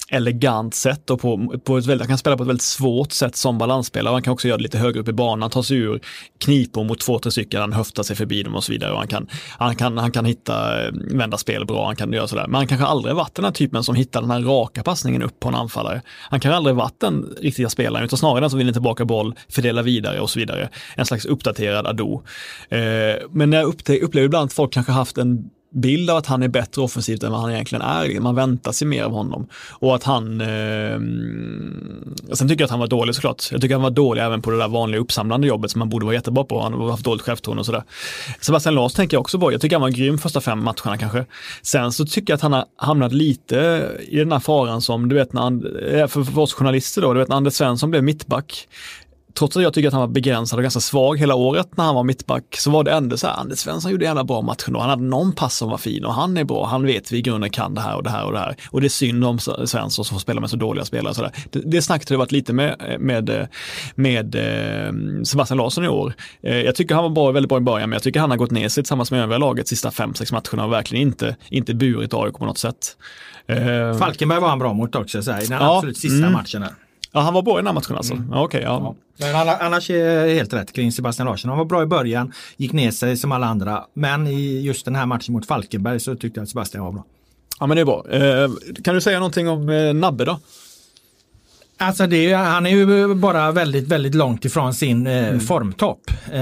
elegant 0.10 0.76
sätt 0.76 1.10
och 1.10 1.22
på, 1.22 1.60
på 1.66 1.78
ett 1.78 1.86
väldigt, 1.86 2.02
han 2.02 2.08
kan 2.08 2.18
spela 2.18 2.38
på 2.38 2.44
ett 2.44 2.50
väldigt 2.50 2.62
svårt 2.62 3.12
sätt 3.12 3.36
som 3.36 3.58
balansspelare. 3.58 4.14
Han 4.14 4.22
kan 4.22 4.34
också 4.34 4.48
göra 4.48 4.58
det 4.58 4.64
lite 4.64 4.78
högre 4.78 5.00
upp 5.00 5.08
i 5.08 5.14
banan, 5.14 5.50
ta 5.50 5.64
sig 5.64 5.78
ur 5.78 6.02
knipor 6.38 6.84
mot 6.84 7.00
två, 7.00 7.20
tre 7.20 7.32
stycken, 7.32 7.62
han 7.62 7.74
höftar 7.74 8.04
sig 8.04 8.16
förbi 8.16 8.44
dem 8.44 8.56
och 8.56 8.64
så 8.64 8.72
vidare. 8.72 8.92
Och 8.92 8.98
han, 8.98 9.08
kan, 9.08 9.28
han, 9.58 9.76
kan, 9.76 9.98
han 9.98 10.12
kan 10.12 10.26
hitta, 10.26 10.86
eh, 10.86 10.92
vända 10.94 11.38
spel 11.38 11.66
bra, 11.66 11.86
han 11.86 11.96
kan 11.96 12.14
göra 12.14 12.28
sådär. 12.28 12.48
Men 12.48 12.56
han 12.56 12.68
kanske 12.68 12.86
aldrig 12.86 13.16
varit 13.16 13.36
den 13.36 13.46
här 13.46 13.52
typen 13.52 13.84
som 13.84 13.96
hittar 13.96 14.22
den 14.22 14.32
här 14.32 14.42
raka 14.42 14.84
passningen 14.84 15.22
upp 15.22 15.40
på 15.40 15.50
en 15.50 15.56
anfallare. 15.56 16.02
Han 16.30 16.40
kanske 16.40 16.56
aldrig 16.56 16.76
varit 16.76 17.00
den 17.00 17.36
riktiga 17.42 17.70
spelaren, 17.70 18.06
utan 18.06 18.18
snarare 18.18 18.40
den 18.40 18.50
som 18.50 18.60
vinner 18.60 18.74
tillbaka 18.74 19.06
boll, 19.06 19.36
fördelar 19.50 19.84
vidare 19.84 20.20
och 20.20 20.30
så 20.30 20.40
vidare. 20.40 20.70
En 20.96 21.06
slags 21.06 21.26
uppdaterad 21.26 21.88
Ado. 21.88 22.24
Eh, 22.70 22.80
men 23.32 23.52
jag 23.52 23.66
upplever 23.66 24.26
ibland 24.26 24.46
att 24.46 24.54
folk 24.54 24.74
kanske 24.74 24.92
haft 24.92 25.18
en 25.18 25.50
bild 25.74 26.10
av 26.10 26.18
att 26.18 26.26
han 26.26 26.44
är 26.44 26.48
bättre 26.48 26.82
offensivt 26.82 27.24
än 27.24 27.32
vad 27.32 27.42
han 27.42 27.52
egentligen 27.52 27.82
är. 27.82 28.20
Man 28.20 28.36
väntar 28.36 28.72
sig 28.72 28.88
mer 28.88 29.04
av 29.04 29.12
honom. 29.12 29.48
Och 29.72 29.96
att 29.96 30.04
han... 30.04 30.42
Eh, 30.42 31.00
sen 32.34 32.48
tycker 32.48 32.62
jag 32.62 32.66
att 32.66 32.72
han 32.72 32.80
var 32.80 32.88
dålig 32.88 33.16
såklart. 33.16 33.48
Jag 33.52 33.62
tycker 33.62 33.76
att 33.76 33.82
han 33.82 33.84
var 33.84 33.90
dålig 33.90 34.22
även 34.22 34.42
på 34.42 34.52
det 34.52 34.58
där 34.58 34.68
vanliga 34.68 35.02
uppsamlande 35.02 35.48
jobbet 35.48 35.72
som 35.72 35.82
han 35.82 35.90
borde 35.90 36.06
vara 36.06 36.16
jättebra 36.16 36.44
på. 36.44 36.62
Han 36.62 36.74
har 36.74 36.92
haft 36.92 37.04
dåligt 37.04 37.22
självförtroende 37.22 37.60
och 37.60 37.66
sådär. 37.66 37.84
Sebastian 38.42 38.76
Larsson 38.76 38.96
tänker 38.96 39.16
jag 39.16 39.22
också 39.22 39.40
på. 39.40 39.52
Jag 39.52 39.62
tycker 39.62 39.76
han 39.76 39.82
var 39.82 39.90
grym 39.90 40.18
första 40.18 40.42
fem 40.42 40.64
matcherna 40.64 40.98
kanske. 40.98 41.26
Sen 41.62 41.92
så 41.92 42.06
tycker 42.06 42.34
jag 42.34 42.36
att 42.36 42.42
han 42.42 42.54
har 42.54 42.66
hamnat 42.76 43.14
lite 43.14 43.90
i 44.08 44.18
den 44.18 44.32
här 44.32 44.40
faran 44.40 44.82
som, 44.82 45.10
du 45.10 45.16
vet, 45.16 45.34
när 45.34 45.42
han, 45.42 45.78
eh, 45.92 46.08
för, 46.08 46.24
för 46.24 46.42
oss 46.42 46.54
journalister 46.54 47.02
då, 47.02 47.14
du 47.14 47.20
vet 47.20 47.30
när 47.30 47.36
Anders 47.36 47.54
Svensson 47.54 47.92
blev 47.92 48.04
mittback 48.04 48.68
trots 49.34 49.58
att 49.58 49.64
jag 49.64 49.74
tycker 49.74 49.88
att 49.88 49.94
han 49.94 50.02
var 50.02 50.08
begränsad 50.08 50.60
och 50.60 50.64
ganska 50.64 50.80
svag 50.80 51.20
hela 51.20 51.36
året 51.36 51.78
när 51.78 51.84
han 51.84 51.96
var 51.96 52.04
mittback, 52.04 52.56
så 52.58 52.72
var 52.72 52.84
det 52.84 52.92
ändå 52.92 53.18
så 53.18 53.28
här, 53.28 53.34
Anders 53.34 53.60
Svensson 53.60 53.92
gjorde 53.92 54.06
jävla 54.06 54.24
bra 54.24 54.42
matcher 54.42 54.76
och 54.76 54.82
han 54.82 54.90
hade 54.90 55.04
någon 55.04 55.32
pass 55.32 55.58
som 55.58 55.70
var 55.70 55.78
fin 55.78 56.06
och 56.06 56.14
han 56.14 56.38
är 56.38 56.44
bra, 56.44 56.66
han 56.66 56.86
vet 56.86 57.12
vi 57.12 57.18
i 57.18 57.22
grunden 57.22 57.50
kan 57.50 57.74
det 57.74 57.82
här 57.82 57.96
och 57.96 58.04
det 58.04 58.10
här 58.10 58.26
och 58.26 58.32
det 58.32 58.40
här. 58.40 58.56
Och 58.72 58.82
det 58.82 58.88
är 58.88 58.90
synd 58.90 59.26
om 59.26 59.40
Svensson 59.40 60.06
som 60.06 60.16
får 60.16 60.20
spela 60.20 60.42
med 60.42 60.50
så 60.50 60.56
dåliga 60.56 60.86
spelare. 60.86 61.14
Så 61.14 61.22
där. 61.22 61.32
Det, 61.50 61.60
det 61.60 61.82
snacket 61.82 62.10
har 62.10 62.18
varit 62.18 62.32
lite 62.32 62.54
med, 62.54 62.98
med, 63.00 63.48
med 63.96 64.36
eh, 64.36 64.94
Sebastian 65.24 65.58
Larsson 65.58 65.86
i 65.86 65.88
år. 65.88 66.14
Eh, 66.44 66.58
jag 66.58 66.76
tycker 66.76 66.96
han 66.96 67.04
var 67.04 67.10
bra, 67.10 67.32
väldigt 67.32 67.50
bra 67.50 67.58
i 67.58 67.62
början, 67.62 67.90
men 67.90 67.96
jag 67.96 68.04
tycker 68.04 68.20
han 68.20 68.30
har 68.30 68.38
gått 68.38 68.52
ner 68.52 68.70
sig 68.70 68.84
tillsammans 68.84 69.12
med 69.12 69.24
övriga 69.24 69.38
laget 69.38 69.68
sista 69.68 69.92
fem, 69.92 70.14
sex 70.14 70.32
matcherna 70.32 70.66
och 70.66 70.72
verkligen 70.72 71.08
inte, 71.08 71.36
inte 71.50 71.74
burit 71.74 72.14
AIK 72.14 72.34
på 72.34 72.46
något 72.46 72.58
sätt. 72.58 72.98
Eh, 73.48 73.98
Falkenberg 73.98 74.40
var 74.40 74.50
han 74.50 74.60
bra 74.60 74.74
mot 74.74 74.96
också, 74.96 75.24
så 75.24 75.32
här, 75.32 75.44
i 75.44 75.46
den 75.46 75.62
ja, 75.62 75.76
absolut 75.76 75.98
sista 75.98 76.18
mm. 76.18 76.32
matchen. 76.32 76.64
Här. 76.64 76.72
Ja, 77.12 77.20
han 77.20 77.34
var 77.34 77.42
bra 77.42 77.54
i 77.54 77.58
den 77.58 77.68
här 77.68 77.74
matchen 77.74 77.96
alltså? 77.96 78.14
Mm. 78.14 78.30
Ja, 78.32 78.44
okay, 78.44 78.62
ja. 78.62 78.96
ja. 79.18 79.34
Men 79.34 79.50
annars 79.50 79.90
är 79.90 80.26
det 80.26 80.34
helt 80.34 80.54
rätt 80.54 80.74
kring 80.74 80.92
Sebastian 80.92 81.28
Larsson. 81.28 81.50
Han 81.50 81.58
var 81.58 81.66
bra 81.66 81.84
i 81.84 81.86
början, 81.86 82.34
gick 82.58 82.74
ner 82.74 82.92
sig 82.92 83.18
som 83.18 83.32
alla 83.32 83.48
andra. 83.48 83.84
Men 83.94 84.28
i 84.28 84.62
just 84.62 84.86
den 84.86 84.96
här 84.96 85.06
matchen 85.06 85.34
mot 85.34 85.46
Falkenberg 85.46 86.00
så 86.00 86.16
tyckte 86.16 86.40
jag 86.40 86.44
att 86.44 86.50
Sebastian 86.50 86.84
var 86.84 86.92
bra. 86.92 87.04
Ja, 87.60 87.68
men 87.68 87.76
det 87.76 87.82
är 87.82 87.86
bra. 87.86 88.06
Eh, 88.10 88.50
kan 88.84 88.96
du 88.96 89.02
säga 89.02 89.20
någonting 89.20 89.50
om 89.50 89.70
eh, 89.70 89.94
Nabbe 89.94 90.26
då? 90.26 90.40
Alltså 91.82 92.08
det, 92.08 92.34
han 92.34 92.66
är 92.66 92.70
ju 92.70 93.16
bara 93.16 93.52
väldigt, 93.52 93.88
väldigt 93.88 94.16
långt 94.16 94.46
ifrån 94.46 94.74
sin 94.74 95.08
eh, 95.08 95.28
mm. 95.28 95.40
formtopp. 95.40 96.12
Eh, 96.26 96.40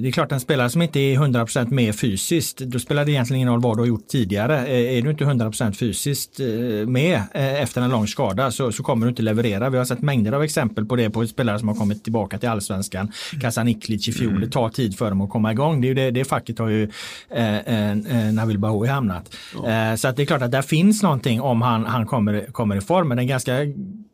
det 0.00 0.08
är 0.08 0.12
klart 0.12 0.32
en 0.32 0.40
spelare 0.40 0.70
som 0.70 0.82
inte 0.82 1.00
är 1.00 1.16
100% 1.16 1.70
med 1.70 1.96
fysiskt, 1.96 2.58
då 2.58 2.78
spelar 2.78 3.04
det 3.04 3.10
egentligen 3.10 3.36
ingen 3.36 3.52
roll 3.52 3.60
vad 3.60 3.76
du 3.76 3.80
har 3.80 3.86
gjort 3.86 4.08
tidigare. 4.08 4.66
Eh, 4.66 4.98
är 4.98 5.02
du 5.02 5.10
inte 5.10 5.24
100% 5.24 5.72
fysiskt 5.72 6.40
eh, 6.40 6.46
med 6.86 7.14
eh, 7.34 7.62
efter 7.62 7.82
en 7.82 7.90
lång 7.90 8.06
skada 8.06 8.50
så, 8.50 8.72
så, 8.72 8.82
kommer 8.82 9.06
du 9.06 9.10
inte 9.10 9.22
leverera. 9.22 9.70
Vi 9.70 9.78
har 9.78 9.84
sett 9.84 10.02
mängder 10.02 10.32
av 10.32 10.42
exempel 10.42 10.86
på 10.86 10.96
det 10.96 11.10
på 11.10 11.26
spelare 11.26 11.58
som 11.58 11.68
har 11.68 11.74
kommit 11.74 12.04
tillbaka 12.04 12.38
till 12.38 12.48
allsvenskan. 12.48 13.12
Mm. 13.32 13.40
Kasaniklic 13.40 14.08
i 14.08 14.12
fjol, 14.12 14.30
mm. 14.30 14.40
det 14.40 14.50
tar 14.50 14.68
tid 14.68 14.98
för 14.98 15.10
dem 15.10 15.20
att 15.20 15.30
komma 15.30 15.52
igång. 15.52 15.80
Det, 15.80 15.86
är 15.86 15.88
ju 15.88 15.94
det, 15.94 16.10
det 16.10 16.24
facket 16.24 16.58
har 16.58 16.68
ju 16.68 16.82
eh, 17.30 18.32
Nabil 18.32 18.58
Bahoui 18.58 18.88
hamnat. 18.88 19.36
Ja. 19.64 19.96
så 19.96 20.08
att 20.08 20.16
det 20.16 20.22
är 20.22 20.26
klart 20.26 20.42
att 20.42 20.52
där 20.52 20.62
finns 20.62 21.02
någonting 21.02 21.40
om 21.40 21.62
han, 21.62 21.84
han 21.84 22.06
kommer, 22.06 22.52
kommer 22.52 22.76
i 22.76 22.80
form. 22.80 23.08
Men 23.08 23.18
en 23.18 23.26
ganska 23.26 23.52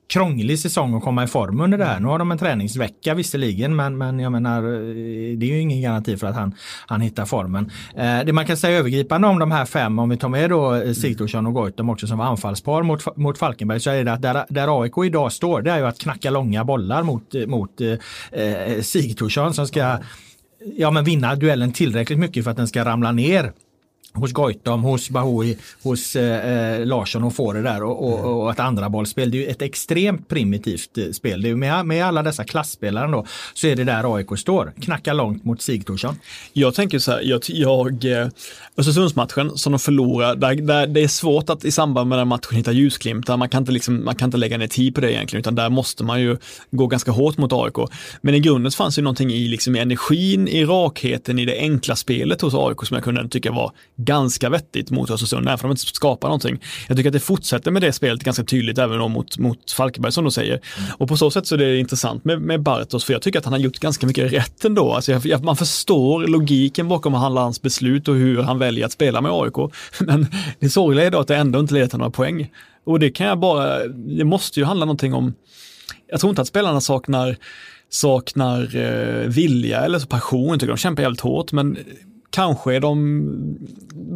krånglig 0.09 0.59
säsong 0.59 0.95
att 0.95 1.03
komma 1.03 1.25
i 1.25 1.27
form 1.27 1.61
under 1.61 1.79
det 1.79 1.85
här. 1.85 2.01
Nu 2.01 2.07
har 2.07 2.19
de 2.19 2.31
en 2.31 2.38
träningsvecka 2.38 3.14
visserligen 3.14 3.77
men, 3.77 3.99
men 3.99 4.21
jag 4.21 4.33
menar 4.33 4.59
eh, 4.59 5.38
det 5.38 5.47
är 5.47 5.55
ju 5.55 5.61
ingen 5.61 5.83
garanti 5.83 6.17
för 6.17 6.27
att 6.27 6.35
han, 6.35 6.55
han 6.87 7.01
hittar 7.01 7.25
formen. 7.25 7.71
Eh, 7.97 8.25
det 8.27 8.33
man 8.33 8.47
kan 8.47 8.57
säga 8.57 8.79
övergripande 8.79 9.29
om 9.29 9.38
de 9.38 9.51
här 9.51 9.64
fem, 9.64 9.99
om 9.99 10.09
vi 10.09 10.17
tar 10.17 10.29
med 10.29 10.51
då 10.51 10.75
eh, 10.75 10.93
Sigthorsson 10.93 11.47
och 11.47 11.55
Goitom 11.55 11.90
också 11.90 12.07
som 12.07 12.19
var 12.19 12.25
anfallspar 12.25 12.83
mot, 12.83 13.17
mot 13.17 13.38
Falkenberg 13.38 13.81
så 13.81 13.90
är 13.90 14.05
det 14.05 14.12
att 14.12 14.23
där, 14.23 14.45
där 14.49 14.83
AIK 14.83 14.99
idag 15.05 15.33
står 15.33 15.62
det 15.62 15.71
är 15.71 15.79
ju 15.79 15.87
att 15.87 15.99
knacka 15.99 16.31
långa 16.31 16.64
bollar 16.64 17.03
mot, 17.03 17.35
eh, 17.35 17.47
mot 17.47 17.81
eh, 17.81 18.81
Sigthorsson 18.81 19.55
som 19.55 19.67
ska 19.67 19.99
ja, 20.77 20.90
men 20.90 21.05
vinna 21.05 21.35
duellen 21.35 21.73
tillräckligt 21.73 22.19
mycket 22.19 22.45
för 22.45 22.51
att 22.51 22.57
den 22.57 22.69
ska 22.69 22.85
ramla 22.85 23.12
ner 23.12 23.53
hos 24.14 24.33
Goitom, 24.33 24.83
hos 24.83 25.11
Bahoui, 25.11 25.57
hos 25.83 26.16
eh, 26.16 26.79
eh, 26.81 26.87
Larsson 26.87 27.24
och 27.24 27.35
få 27.35 27.53
det 27.53 27.62
där 27.62 27.83
och, 27.83 28.05
och, 28.05 28.42
och 28.42 28.50
ett 28.50 28.61
andra 28.61 28.88
bollspel. 28.88 29.31
Det 29.31 29.37
är 29.37 29.40
ju 29.40 29.46
ett 29.46 29.62
extremt 29.62 30.29
primitivt 30.29 30.98
eh, 30.98 31.11
spel. 31.12 31.42
Det 31.42 31.48
är 31.48 31.55
med, 31.55 31.87
med 31.87 32.05
alla 32.05 32.22
dessa 32.22 32.44
klassspelare 32.44 33.11
då 33.11 33.27
så 33.55 33.66
är 33.66 33.77
det 33.77 33.85
där 33.85 34.14
AIK 34.16 34.38
står. 34.38 34.72
Knackar 34.81 35.14
långt 35.14 35.44
mot 35.44 35.62
Sigthorsson. 35.62 36.16
Jag 36.53 36.74
tänker 36.74 36.98
så 36.98 37.12
här, 37.12 37.20
jag, 37.22 37.42
jag 37.48 38.05
eh, 38.05 38.29
Östersundsmatchen 38.77 39.59
som 39.59 39.72
de 39.72 39.79
förlorar, 39.79 40.37
där, 40.37 40.55
där 40.55 40.87
det 40.87 41.00
är 41.00 41.09
svårt 41.09 41.50
att 41.50 41.64
i 41.64 41.70
samband 41.70 42.09
med 42.09 42.18
den 42.18 42.29
matchen 42.29 42.57
hitta 42.57 42.72
ljusglimtar. 42.72 43.37
Man 43.37 43.48
kan 43.48 43.62
inte, 43.62 43.72
liksom, 43.72 44.05
man 44.05 44.14
kan 44.14 44.29
inte 44.29 44.37
lägga 44.37 44.59
ner 44.59 44.66
tid 44.66 44.94
på 44.94 45.00
det 45.00 45.12
egentligen, 45.12 45.40
utan 45.40 45.55
där 45.55 45.68
måste 45.70 46.05
man 46.05 46.20
ju 46.20 46.37
gå 46.70 46.87
ganska 46.87 47.11
hårt 47.11 47.37
mot 47.37 47.53
AIK. 47.53 47.90
Men 48.20 48.35
i 48.35 48.40
grunden 48.40 48.72
fanns 48.72 48.98
ju 48.98 49.03
någonting 49.03 49.31
i, 49.31 49.48
liksom, 49.48 49.74
energin, 49.77 50.48
i 50.48 50.64
rakheten, 50.64 51.38
i 51.38 51.44
det 51.44 51.59
enkla 51.59 51.96
spelet 51.96 52.40
hos 52.40 52.55
AIK 52.55 52.85
som 52.85 52.94
jag 52.94 53.05
kunde 53.05 53.29
tycka 53.29 53.53
var 53.53 53.72
ganska 54.05 54.49
vettigt 54.49 54.90
mot 54.90 55.11
Östersund, 55.11 55.49
även 55.49 55.55
om 55.55 55.69
de 55.69 55.71
inte 55.71 55.83
skapar 55.83 56.29
någonting. 56.29 56.61
Jag 56.88 56.97
tycker 56.97 57.11
att 57.11 57.12
det 57.12 57.21
fortsätter 57.21 57.71
med 57.71 57.83
det 57.83 57.93
spelet 57.93 58.23
ganska 58.23 58.45
tydligt, 58.45 58.79
även 58.79 58.99
då 58.99 59.09
mot, 59.09 59.38
mot 59.38 59.71
Falkenberg 59.71 60.12
som 60.12 60.25
de 60.25 60.31
säger. 60.31 60.53
Mm. 60.53 60.90
Och 60.99 61.09
på 61.09 61.17
så 61.17 61.31
sätt 61.31 61.47
så 61.47 61.55
är 61.55 61.59
det 61.59 61.79
intressant 61.79 62.25
med, 62.25 62.43
med 62.43 62.62
Bartos, 62.62 63.05
för 63.05 63.12
jag 63.12 63.23
tycker 63.23 63.38
att 63.38 63.45
han 63.45 63.53
har 63.53 63.61
gjort 63.61 63.79
ganska 63.79 64.07
mycket 64.07 64.33
rätt 64.33 64.64
ändå. 64.64 64.93
Alltså 64.93 65.12
jag, 65.12 65.27
jag, 65.27 65.45
man 65.45 65.57
förstår 65.57 66.27
logiken 66.27 66.88
bakom 66.88 67.14
hans 67.14 67.62
beslut 67.62 68.09
och 68.09 68.14
hur 68.14 68.43
han 68.43 68.59
väljer 68.59 68.87
att 68.87 68.93
spela 68.93 69.21
med 69.21 69.33
AIK. 69.33 69.73
Men 70.01 70.27
det 70.61 70.69
sorgliga 70.69 71.07
är 71.07 71.11
då 71.11 71.19
att 71.19 71.29
det 71.29 71.37
ändå 71.37 71.61
inte 71.61 71.75
leder 71.75 71.87
till 71.87 71.99
några 71.99 72.11
poäng. 72.11 72.51
Och 72.87 73.01
det 73.01 73.11
kan 73.11 73.27
jag 73.27 73.38
bara, 73.38 73.87
det 73.88 74.25
måste 74.25 74.61
ju 74.61 74.67
handla 74.67 74.85
någonting 74.85 75.14
om, 75.14 75.35
jag 76.07 76.21
tror 76.21 76.31
inte 76.31 76.43
att 76.43 76.49
spelarna 76.49 76.81
saknar 76.81 77.37
saknar 77.88 78.77
eh, 78.77 79.29
vilja 79.29 79.81
eller 79.81 79.99
så 79.99 80.07
passion, 80.07 80.59
tycker 80.59 80.73
de 80.73 80.77
kämpar 80.77 81.03
jävligt 81.03 81.21
hårt, 81.21 81.53
men 81.53 81.79
kanske 82.35 82.75
är 82.75 82.81
de, 82.81 83.59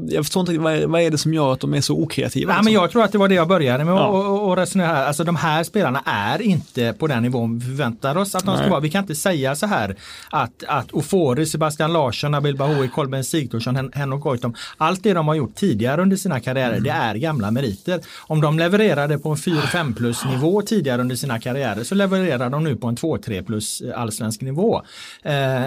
jag 0.08 0.24
förstår 0.24 0.40
inte, 0.40 0.58
vad 0.58 0.72
är, 0.72 0.86
vad 0.86 1.00
är 1.00 1.10
det 1.10 1.18
som 1.18 1.34
gör 1.34 1.52
att 1.52 1.60
de 1.60 1.74
är 1.74 1.80
så 1.80 2.02
okreativa? 2.02 2.52
Nej, 2.52 2.56
men 2.56 2.64
liksom? 2.64 2.82
jag 2.82 2.90
tror 2.90 3.04
att 3.04 3.12
det 3.12 3.18
var 3.18 3.28
det 3.28 3.34
jag 3.34 3.48
började 3.48 3.84
med 3.84 3.94
ja. 3.94 4.52
att 4.52 4.58
resonera 4.58 4.86
här. 4.86 5.06
Alltså 5.06 5.24
de 5.24 5.36
här 5.36 5.64
spelarna 5.64 6.02
är 6.04 6.42
inte 6.42 6.94
på 6.98 7.06
den 7.06 7.22
nivån 7.22 7.58
vi 7.58 7.64
förväntar 7.64 8.16
oss 8.16 8.34
att 8.34 8.44
de 8.44 8.56
ska 8.56 8.68
vara. 8.68 8.80
Vi 8.80 8.90
kan 8.90 9.02
inte 9.04 9.14
säga 9.14 9.54
så 9.54 9.66
här 9.66 9.96
att, 10.30 10.64
att 10.68 10.92
Ofori, 10.92 11.46
Sebastian 11.46 11.92
Larsson, 11.92 12.30
Nabil 12.30 12.56
Bahoui, 12.56 12.88
Kolben 12.88 13.24
Sigthorsson, 13.24 13.90
Henok 13.94 14.22
Goitom, 14.22 14.54
allt 14.76 15.02
det 15.02 15.12
de 15.12 15.28
har 15.28 15.34
gjort 15.34 15.54
tidigare 15.54 16.02
under 16.02 16.16
sina 16.16 16.40
karriärer, 16.40 16.72
mm. 16.72 16.84
det 16.84 16.90
är 16.90 17.14
gamla 17.14 17.50
meriter. 17.50 18.00
Om 18.26 18.40
de 18.40 18.58
levererade 18.58 19.18
på 19.18 19.30
en 19.30 19.36
4-5 19.36 19.96
plus 19.96 20.24
nivå 20.24 20.62
tidigare 20.62 21.00
under 21.00 21.16
sina 21.16 21.40
karriärer 21.40 21.84
så 21.84 21.94
levererar 21.94 22.50
de 22.50 22.64
nu 22.64 22.76
på 22.76 22.86
en 22.86 22.96
2-3 22.96 23.44
plus 23.44 23.82
allsvensk 23.94 24.40
nivå. 24.40 24.82
Eh, 25.22 25.60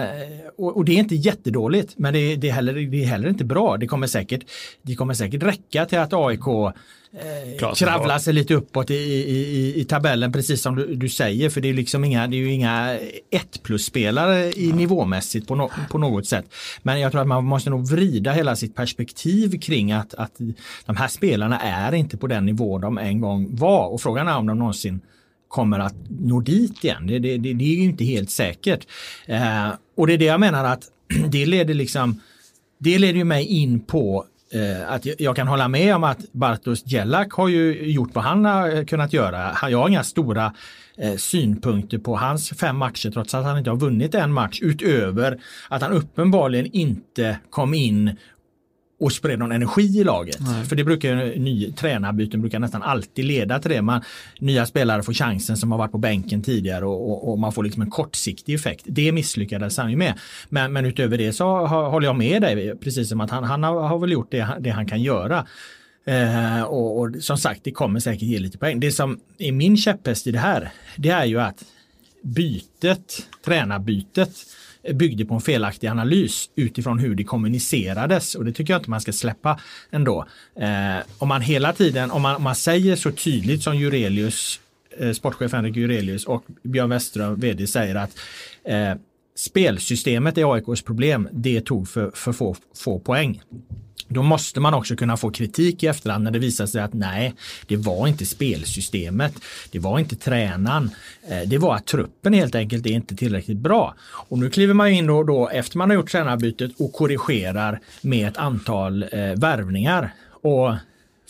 och, 0.58 0.76
och, 0.76 0.84
det 0.84 0.92
är 0.92 0.98
inte 0.98 1.14
jättedåligt, 1.14 1.94
men 1.96 2.12
det, 2.12 2.36
det 2.42 2.48
är, 2.48 2.52
heller, 2.52 2.74
det 2.74 3.02
är 3.02 3.06
heller 3.06 3.28
inte 3.28 3.44
bra. 3.44 3.76
Det 3.76 3.86
kommer 3.86 4.06
säkert, 4.06 4.40
det 4.82 4.94
kommer 4.94 5.14
säkert 5.14 5.42
räcka 5.42 5.86
till 5.86 5.98
att 5.98 6.12
AIK 6.12 6.46
eh, 6.48 7.74
kravlar 7.74 8.18
sig 8.18 8.34
lite 8.34 8.54
uppåt 8.54 8.90
i, 8.90 8.94
i, 8.94 9.80
i, 9.80 9.84
tabellen 9.84 10.32
precis 10.32 10.62
som 10.62 10.76
du, 10.76 10.94
du, 10.94 11.08
säger 11.08 11.50
för 11.50 11.60
det 11.60 11.68
är 11.68 11.74
liksom 11.74 12.04
inga, 12.04 12.26
det 12.26 12.36
är 12.36 12.38
ju 12.38 12.52
inga 12.52 12.98
ett 13.30 13.62
plus-spelare 13.62 14.44
i 14.44 14.68
ja. 14.68 14.76
nivåmässigt 14.76 15.48
på, 15.48 15.54
no, 15.54 15.70
på 15.90 15.98
något 15.98 16.26
sätt. 16.26 16.44
Men 16.82 17.00
jag 17.00 17.12
tror 17.12 17.20
att 17.20 17.28
man 17.28 17.44
måste 17.44 17.70
nog 17.70 17.86
vrida 17.86 18.32
hela 18.32 18.56
sitt 18.56 18.76
perspektiv 18.76 19.60
kring 19.60 19.92
att, 19.92 20.14
att 20.14 20.32
de 20.86 20.96
här 20.96 21.08
spelarna 21.08 21.60
är 21.60 21.94
inte 21.94 22.16
på 22.16 22.26
den 22.26 22.46
nivå 22.46 22.78
de 22.78 22.98
en 22.98 23.20
gång 23.20 23.56
var 23.56 23.88
och 23.88 24.00
frågan 24.00 24.28
är 24.28 24.36
om 24.36 24.46
de 24.46 24.58
någonsin 24.58 25.00
kommer 25.52 25.78
att 25.78 25.94
nå 26.08 26.40
dit 26.40 26.84
igen. 26.84 27.06
Det, 27.06 27.18
det, 27.18 27.38
det, 27.38 27.52
det 27.52 27.64
är 27.64 27.76
ju 27.76 27.82
inte 27.82 28.04
helt 28.04 28.30
säkert. 28.30 28.86
Eh, 29.26 29.68
och 29.96 30.06
det 30.06 30.12
är 30.12 30.18
det 30.18 30.24
jag 30.24 30.40
menar 30.40 30.64
att 30.64 30.82
det 31.28 31.46
leder 31.46 31.74
liksom 31.74 32.20
det 32.82 32.98
leder 32.98 33.18
ju 33.18 33.24
mig 33.24 33.44
in 33.44 33.80
på 33.80 34.26
eh, 34.52 34.92
att 34.92 35.06
jag 35.20 35.36
kan 35.36 35.48
hålla 35.48 35.68
med 35.68 35.96
om 35.96 36.04
att 36.04 36.32
Bartosz 36.32 36.82
Jelak 36.86 37.32
har 37.32 37.48
ju 37.48 37.92
gjort 37.92 38.14
vad 38.14 38.24
han 38.24 38.44
har 38.44 38.76
eh, 38.76 38.84
kunnat 38.84 39.12
göra. 39.12 39.70
Jag 39.70 39.78
har 39.78 39.88
inga 39.88 40.04
stora 40.04 40.54
eh, 40.96 41.16
synpunkter 41.16 41.98
på 41.98 42.16
hans 42.16 42.50
fem 42.50 42.76
matcher 42.76 43.10
trots 43.10 43.34
att 43.34 43.44
han 43.44 43.58
inte 43.58 43.70
har 43.70 43.76
vunnit 43.76 44.14
en 44.14 44.32
match 44.32 44.58
utöver 44.62 45.40
att 45.68 45.82
han 45.82 45.92
uppenbarligen 45.92 46.66
inte 46.66 47.38
kom 47.50 47.74
in 47.74 48.16
och 49.02 49.12
spred 49.12 49.38
någon 49.38 49.52
energi 49.52 49.98
i 50.00 50.04
laget. 50.04 50.38
Nej. 50.40 50.64
För 50.64 50.76
det 50.76 50.84
brukar 50.84 51.38
ny, 51.38 51.72
tränarbyten 51.72 52.40
brukar 52.40 52.58
nästan 52.58 52.82
alltid 52.82 53.24
leda 53.24 53.58
till 53.58 53.70
det. 53.70 53.82
Man, 53.82 54.02
nya 54.38 54.66
spelare 54.66 55.02
får 55.02 55.12
chansen 55.12 55.56
som 55.56 55.72
har 55.72 55.78
varit 55.78 55.92
på 55.92 55.98
bänken 55.98 56.42
tidigare 56.42 56.86
och, 56.86 57.10
och, 57.10 57.32
och 57.32 57.38
man 57.38 57.52
får 57.52 57.64
liksom 57.64 57.82
en 57.82 57.90
kortsiktig 57.90 58.54
effekt. 58.54 58.84
Det 58.88 59.12
misslyckades 59.12 59.76
han 59.76 59.90
ju 59.90 59.96
med. 59.96 60.18
Men, 60.48 60.72
men 60.72 60.86
utöver 60.86 61.18
det 61.18 61.32
så 61.32 61.66
har, 61.66 61.90
håller 61.90 62.06
jag 62.06 62.16
med 62.16 62.42
dig, 62.42 62.76
precis 62.76 63.08
som 63.08 63.20
att 63.20 63.30
han, 63.30 63.44
han 63.44 63.62
har, 63.62 63.88
har 63.88 63.98
väl 63.98 64.12
gjort 64.12 64.30
det, 64.30 64.48
det 64.60 64.70
han 64.70 64.86
kan 64.86 65.02
göra. 65.02 65.46
Eh, 66.04 66.62
och, 66.62 67.00
och, 67.00 67.10
som 67.20 67.38
sagt, 67.38 67.60
det 67.64 67.70
kommer 67.70 68.00
säkert 68.00 68.22
ge 68.22 68.38
lite 68.38 68.58
poäng. 68.58 68.80
Det 68.80 68.92
som 68.92 69.20
är 69.38 69.52
min 69.52 69.76
käpphäst 69.76 70.26
i 70.26 70.30
det 70.30 70.38
här, 70.38 70.72
det 70.96 71.10
är 71.10 71.24
ju 71.24 71.40
att 71.40 71.64
bytet, 72.22 73.28
tränarbytet, 73.44 74.30
byggde 74.90 75.24
på 75.24 75.34
en 75.34 75.40
felaktig 75.40 75.86
analys 75.86 76.50
utifrån 76.56 76.98
hur 76.98 77.14
det 77.14 77.24
kommunicerades 77.24 78.34
och 78.34 78.44
det 78.44 78.52
tycker 78.52 78.72
jag 78.72 78.80
inte 78.80 78.90
man 78.90 79.00
ska 79.00 79.12
släppa 79.12 79.60
ändå. 79.90 80.26
Eh, 80.56 81.04
om 81.18 81.28
man 81.28 81.40
hela 81.40 81.72
tiden, 81.72 82.10
om 82.10 82.22
man, 82.22 82.36
om 82.36 82.42
man 82.42 82.54
säger 82.54 82.96
så 82.96 83.12
tydligt 83.12 83.62
som 83.62 83.76
Jurelius, 83.76 84.60
eh, 84.98 85.12
sportchef 85.12 85.52
Henrik 85.52 85.76
Jurelius 85.76 86.24
och 86.24 86.44
Björn 86.62 86.90
Westerström, 86.90 87.40
vd, 87.40 87.66
säger 87.66 87.94
att 87.94 88.18
eh, 88.64 88.94
spelsystemet 89.42 90.38
är 90.38 90.54
AIKs 90.54 90.82
problem, 90.82 91.28
det 91.32 91.60
tog 91.60 91.88
för, 91.88 92.10
för 92.14 92.32
få, 92.32 92.56
få 92.76 92.98
poäng. 92.98 93.42
Då 94.08 94.22
måste 94.22 94.60
man 94.60 94.74
också 94.74 94.96
kunna 94.96 95.16
få 95.16 95.30
kritik 95.30 95.82
i 95.82 95.86
efterhand 95.86 96.24
när 96.24 96.30
det 96.30 96.38
visar 96.38 96.66
sig 96.66 96.82
att 96.82 96.94
nej, 96.94 97.34
det 97.66 97.76
var 97.76 98.06
inte 98.08 98.26
spelsystemet, 98.26 99.34
det 99.70 99.78
var 99.78 99.98
inte 99.98 100.16
tränaren, 100.16 100.90
eh, 101.28 101.48
det 101.48 101.58
var 101.58 101.74
att 101.74 101.86
truppen 101.86 102.32
helt 102.32 102.54
enkelt 102.54 102.86
är 102.86 102.90
inte 102.90 103.16
tillräckligt 103.16 103.56
bra. 103.56 103.94
Och 104.02 104.38
nu 104.38 104.50
kliver 104.50 104.74
man 104.74 104.88
in 104.88 105.06
då, 105.06 105.22
då 105.22 105.48
efter 105.48 105.78
man 105.78 105.90
har 105.90 105.94
gjort 105.94 106.10
tränarbytet 106.10 106.72
och 106.78 106.92
korrigerar 106.92 107.80
med 108.02 108.28
ett 108.28 108.36
antal 108.36 109.02
eh, 109.02 109.08
värvningar. 109.36 110.14
Och 110.42 110.74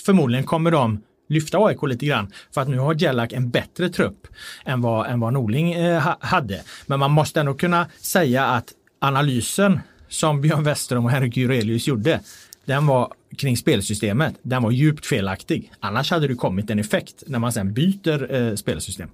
förmodligen 0.05 0.45
kommer 0.45 0.71
de 0.71 1.01
lyfta 1.33 1.59
AIK 1.59 1.83
lite 1.83 2.07
grann 2.07 2.33
för 2.55 2.61
att 2.61 2.69
nu 2.69 2.79
har 2.79 2.95
Jellak 2.95 3.33
en 3.33 3.51
bättre 3.51 3.89
trupp 3.89 4.27
än 4.65 4.81
vad, 4.81 5.11
än 5.11 5.21
vad 5.21 5.33
Norling 5.33 5.73
eh, 5.73 6.17
hade. 6.21 6.63
Men 6.87 6.99
man 6.99 7.11
måste 7.11 7.41
ändå 7.41 7.55
kunna 7.55 7.87
säga 8.01 8.47
att 8.47 8.73
analysen 8.99 9.81
som 10.09 10.41
Björn 10.41 10.65
Westerholm 10.65 11.05
och 11.05 11.11
Henrik 11.11 11.37
Jurelius 11.37 11.89
gjorde, 11.89 12.21
den 12.65 12.87
var 12.87 13.13
kring 13.37 13.57
spelsystemet, 13.57 14.35
den 14.43 14.63
var 14.63 14.71
djupt 14.71 15.07
felaktig. 15.07 15.73
Annars 15.81 16.11
hade 16.11 16.29
det 16.29 16.35
kommit 16.35 16.71
en 16.71 16.79
effekt 16.79 17.23
när 17.27 17.39
man 17.39 17.53
sen 17.53 17.73
byter 17.73 18.35
eh, 18.35 18.55
spelsystem. 18.55 19.09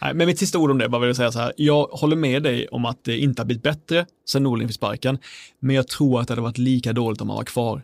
Nej, 0.00 0.14
men 0.14 0.26
mitt 0.26 0.38
sista 0.38 0.58
ord 0.58 0.70
om 0.70 0.78
det, 0.78 0.88
bara 0.88 1.00
vill 1.00 1.08
jag 1.08 1.16
säga 1.16 1.32
så 1.32 1.38
här. 1.38 1.52
Jag 1.56 1.86
håller 1.86 2.16
med 2.16 2.42
dig 2.42 2.68
om 2.68 2.84
att 2.84 3.04
det 3.04 3.18
inte 3.18 3.42
har 3.42 3.46
blivit 3.46 3.62
bättre 3.62 4.06
sen 4.28 4.42
Norling 4.42 4.68
fick 4.68 4.74
sparken, 4.74 5.18
men 5.60 5.76
jag 5.76 5.88
tror 5.88 6.20
att 6.20 6.28
det 6.28 6.32
hade 6.32 6.42
varit 6.42 6.58
lika 6.58 6.92
dåligt 6.92 7.20
om 7.20 7.28
han 7.28 7.36
var 7.36 7.44
kvar. 7.44 7.82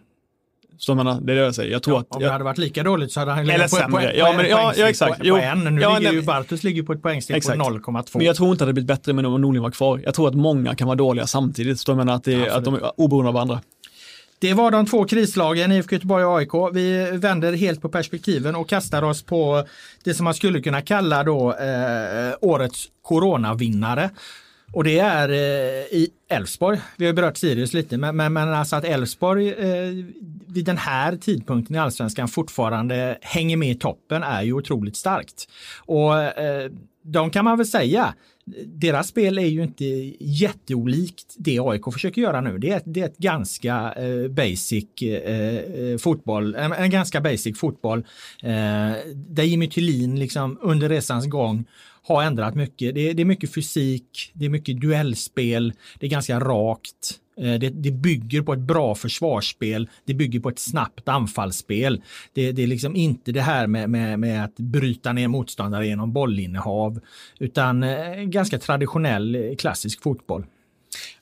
Jag 0.78 0.96
menar, 0.96 1.20
det 1.20 1.32
är 1.32 1.36
det 1.36 1.42
jag 1.42 1.54
säger. 1.54 1.72
Jag 1.72 1.82
tror 1.82 1.96
ja, 1.96 2.00
att, 2.00 2.16
om 2.16 2.22
det 2.22 2.30
hade 2.30 2.44
varit 2.44 2.58
lika 2.58 2.82
dåligt 2.82 3.12
så 3.12 3.20
hade 3.20 3.32
han 3.32 3.46
legat 3.46 3.70
på, 3.70 3.76
på, 3.76 3.90
på, 3.90 4.02
ja, 4.14 4.32
men, 4.36 4.48
ja, 4.48 4.72
ja, 4.76 4.88
exakt. 4.88 5.18
På, 5.18 5.28
på 5.28 5.36
en. 5.36 5.64
Nu 5.64 5.80
ja, 5.80 5.98
ligger 5.98 6.12
nej, 6.12 6.20
ju 6.20 6.26
Bartos 6.26 6.62
ligger 6.62 6.82
på 6.82 6.92
ett 6.92 7.02
poängsteg 7.02 7.42
på 7.42 7.52
0,2. 7.52 8.04
Men 8.14 8.26
jag 8.26 8.36
tror 8.36 8.50
inte 8.50 8.64
att 8.64 8.68
det 8.68 8.72
blivit 8.72 8.88
bättre 8.88 9.12
med 9.12 9.26
om 9.26 9.40
Norling 9.40 9.62
var 9.62 9.70
kvar. 9.70 10.00
Jag 10.04 10.14
tror 10.14 10.28
att 10.28 10.34
många 10.34 10.74
kan 10.74 10.86
vara 10.86 10.96
dåliga 10.96 11.26
samtidigt. 11.26 11.80
Så 11.80 11.90
jag 11.90 11.96
menar 11.96 12.14
att, 12.14 12.24
det, 12.24 12.50
att 12.50 12.64
de 12.64 12.74
är 12.74 13.00
oberoende 13.00 13.28
av 13.28 13.34
varandra. 13.34 13.60
Det 14.38 14.54
var 14.54 14.70
de 14.70 14.86
två 14.86 15.04
krislagen, 15.04 15.72
IFK 15.72 15.94
Göteborg 15.94 16.24
och 16.24 16.38
AIK. 16.38 16.74
Vi 16.74 17.10
vänder 17.12 17.52
helt 17.52 17.82
på 17.82 17.88
perspektiven 17.88 18.54
och 18.54 18.68
kastar 18.68 19.02
oss 19.02 19.22
på 19.22 19.64
det 20.04 20.14
som 20.14 20.24
man 20.24 20.34
skulle 20.34 20.60
kunna 20.60 20.80
kalla 20.80 21.24
då 21.24 21.54
eh, 21.54 22.34
årets 22.40 22.88
coronavinnare. 23.02 24.10
Och 24.74 24.84
det 24.84 24.98
är 24.98 25.28
eh, 25.28 25.98
i 25.98 26.10
Elfsborg. 26.28 26.80
Vi 26.96 27.06
har 27.06 27.12
berört 27.12 27.36
Sirius 27.36 27.72
lite, 27.72 27.96
men, 27.96 28.16
men, 28.16 28.32
men 28.32 28.48
alltså 28.48 28.76
att 28.76 28.84
Elfsborg 28.84 29.48
eh, 29.48 30.04
vid 30.46 30.64
den 30.64 30.78
här 30.78 31.16
tidpunkten 31.16 31.76
i 31.76 31.78
allsvenskan 31.78 32.28
fortfarande 32.28 33.18
hänger 33.20 33.56
med 33.56 33.70
i 33.70 33.74
toppen 33.74 34.22
är 34.22 34.42
ju 34.42 34.52
otroligt 34.52 34.96
starkt. 34.96 35.48
Och 35.78 36.22
eh, 36.22 36.70
de 37.02 37.30
kan 37.30 37.44
man 37.44 37.58
väl 37.58 37.66
säga, 37.66 38.14
deras 38.66 39.08
spel 39.08 39.38
är 39.38 39.46
ju 39.46 39.62
inte 39.62 39.84
jätteolikt 40.20 41.34
det 41.36 41.58
AIK 41.60 41.92
försöker 41.92 42.22
göra 42.22 42.40
nu. 42.40 42.58
Det 42.58 42.70
är, 42.70 42.82
det 42.84 43.00
är 43.00 43.04
ett 43.04 43.18
ganska 43.18 43.92
eh, 43.92 44.28
basic 44.28 45.02
eh, 45.02 45.56
eh, 45.56 45.98
fotboll, 45.98 46.54
en, 46.54 46.72
en, 46.72 46.90
ganska 46.90 47.20
basic 47.20 47.58
fotboll 47.58 47.98
eh, 48.42 48.92
där 49.14 49.42
Jimmy 49.42 49.70
Thulin 49.70 50.18
liksom 50.18 50.58
under 50.62 50.88
resans 50.88 51.26
gång 51.26 51.64
har 52.06 52.22
ändrat 52.22 52.54
mycket. 52.54 52.94
Det, 52.94 53.12
det, 53.12 53.22
är 53.22 53.26
mycket 53.26 53.54
fysik, 53.54 54.32
det 54.34 54.44
är 54.44 54.50
mycket 54.50 54.80
duellspel, 54.80 55.72
det 55.98 56.06
är 56.06 56.10
ganska 56.10 56.40
rakt. 56.40 57.20
Eh, 57.36 57.54
det, 57.54 57.70
det, 57.70 57.90
bygger 57.90 58.42
på 58.42 58.52
ett 58.52 58.58
bra 58.58 58.94
försvarsspel, 58.94 59.88
det 60.04 60.14
bygger 60.14 60.40
på 60.40 60.48
ett 60.48 60.58
snabbt 60.58 61.08
anfallsspel. 61.08 62.02
Det, 62.32 62.52
det 62.52 62.62
är 62.62 62.66
liksom 62.66 62.96
inte 62.96 63.32
det 63.32 63.40
här 63.40 63.66
med, 63.66 63.90
med, 63.90 64.18
med, 64.18 64.44
att 64.44 64.56
bryta 64.56 65.12
ner 65.12 65.28
motståndare 65.28 65.86
genom 65.86 66.12
bollinnehav, 66.12 67.00
utan 67.38 67.82
eh, 67.82 68.14
ganska 68.14 68.58
traditionell 68.58 69.34
eh, 69.34 69.56
klassisk 69.56 70.02
fotboll. 70.02 70.46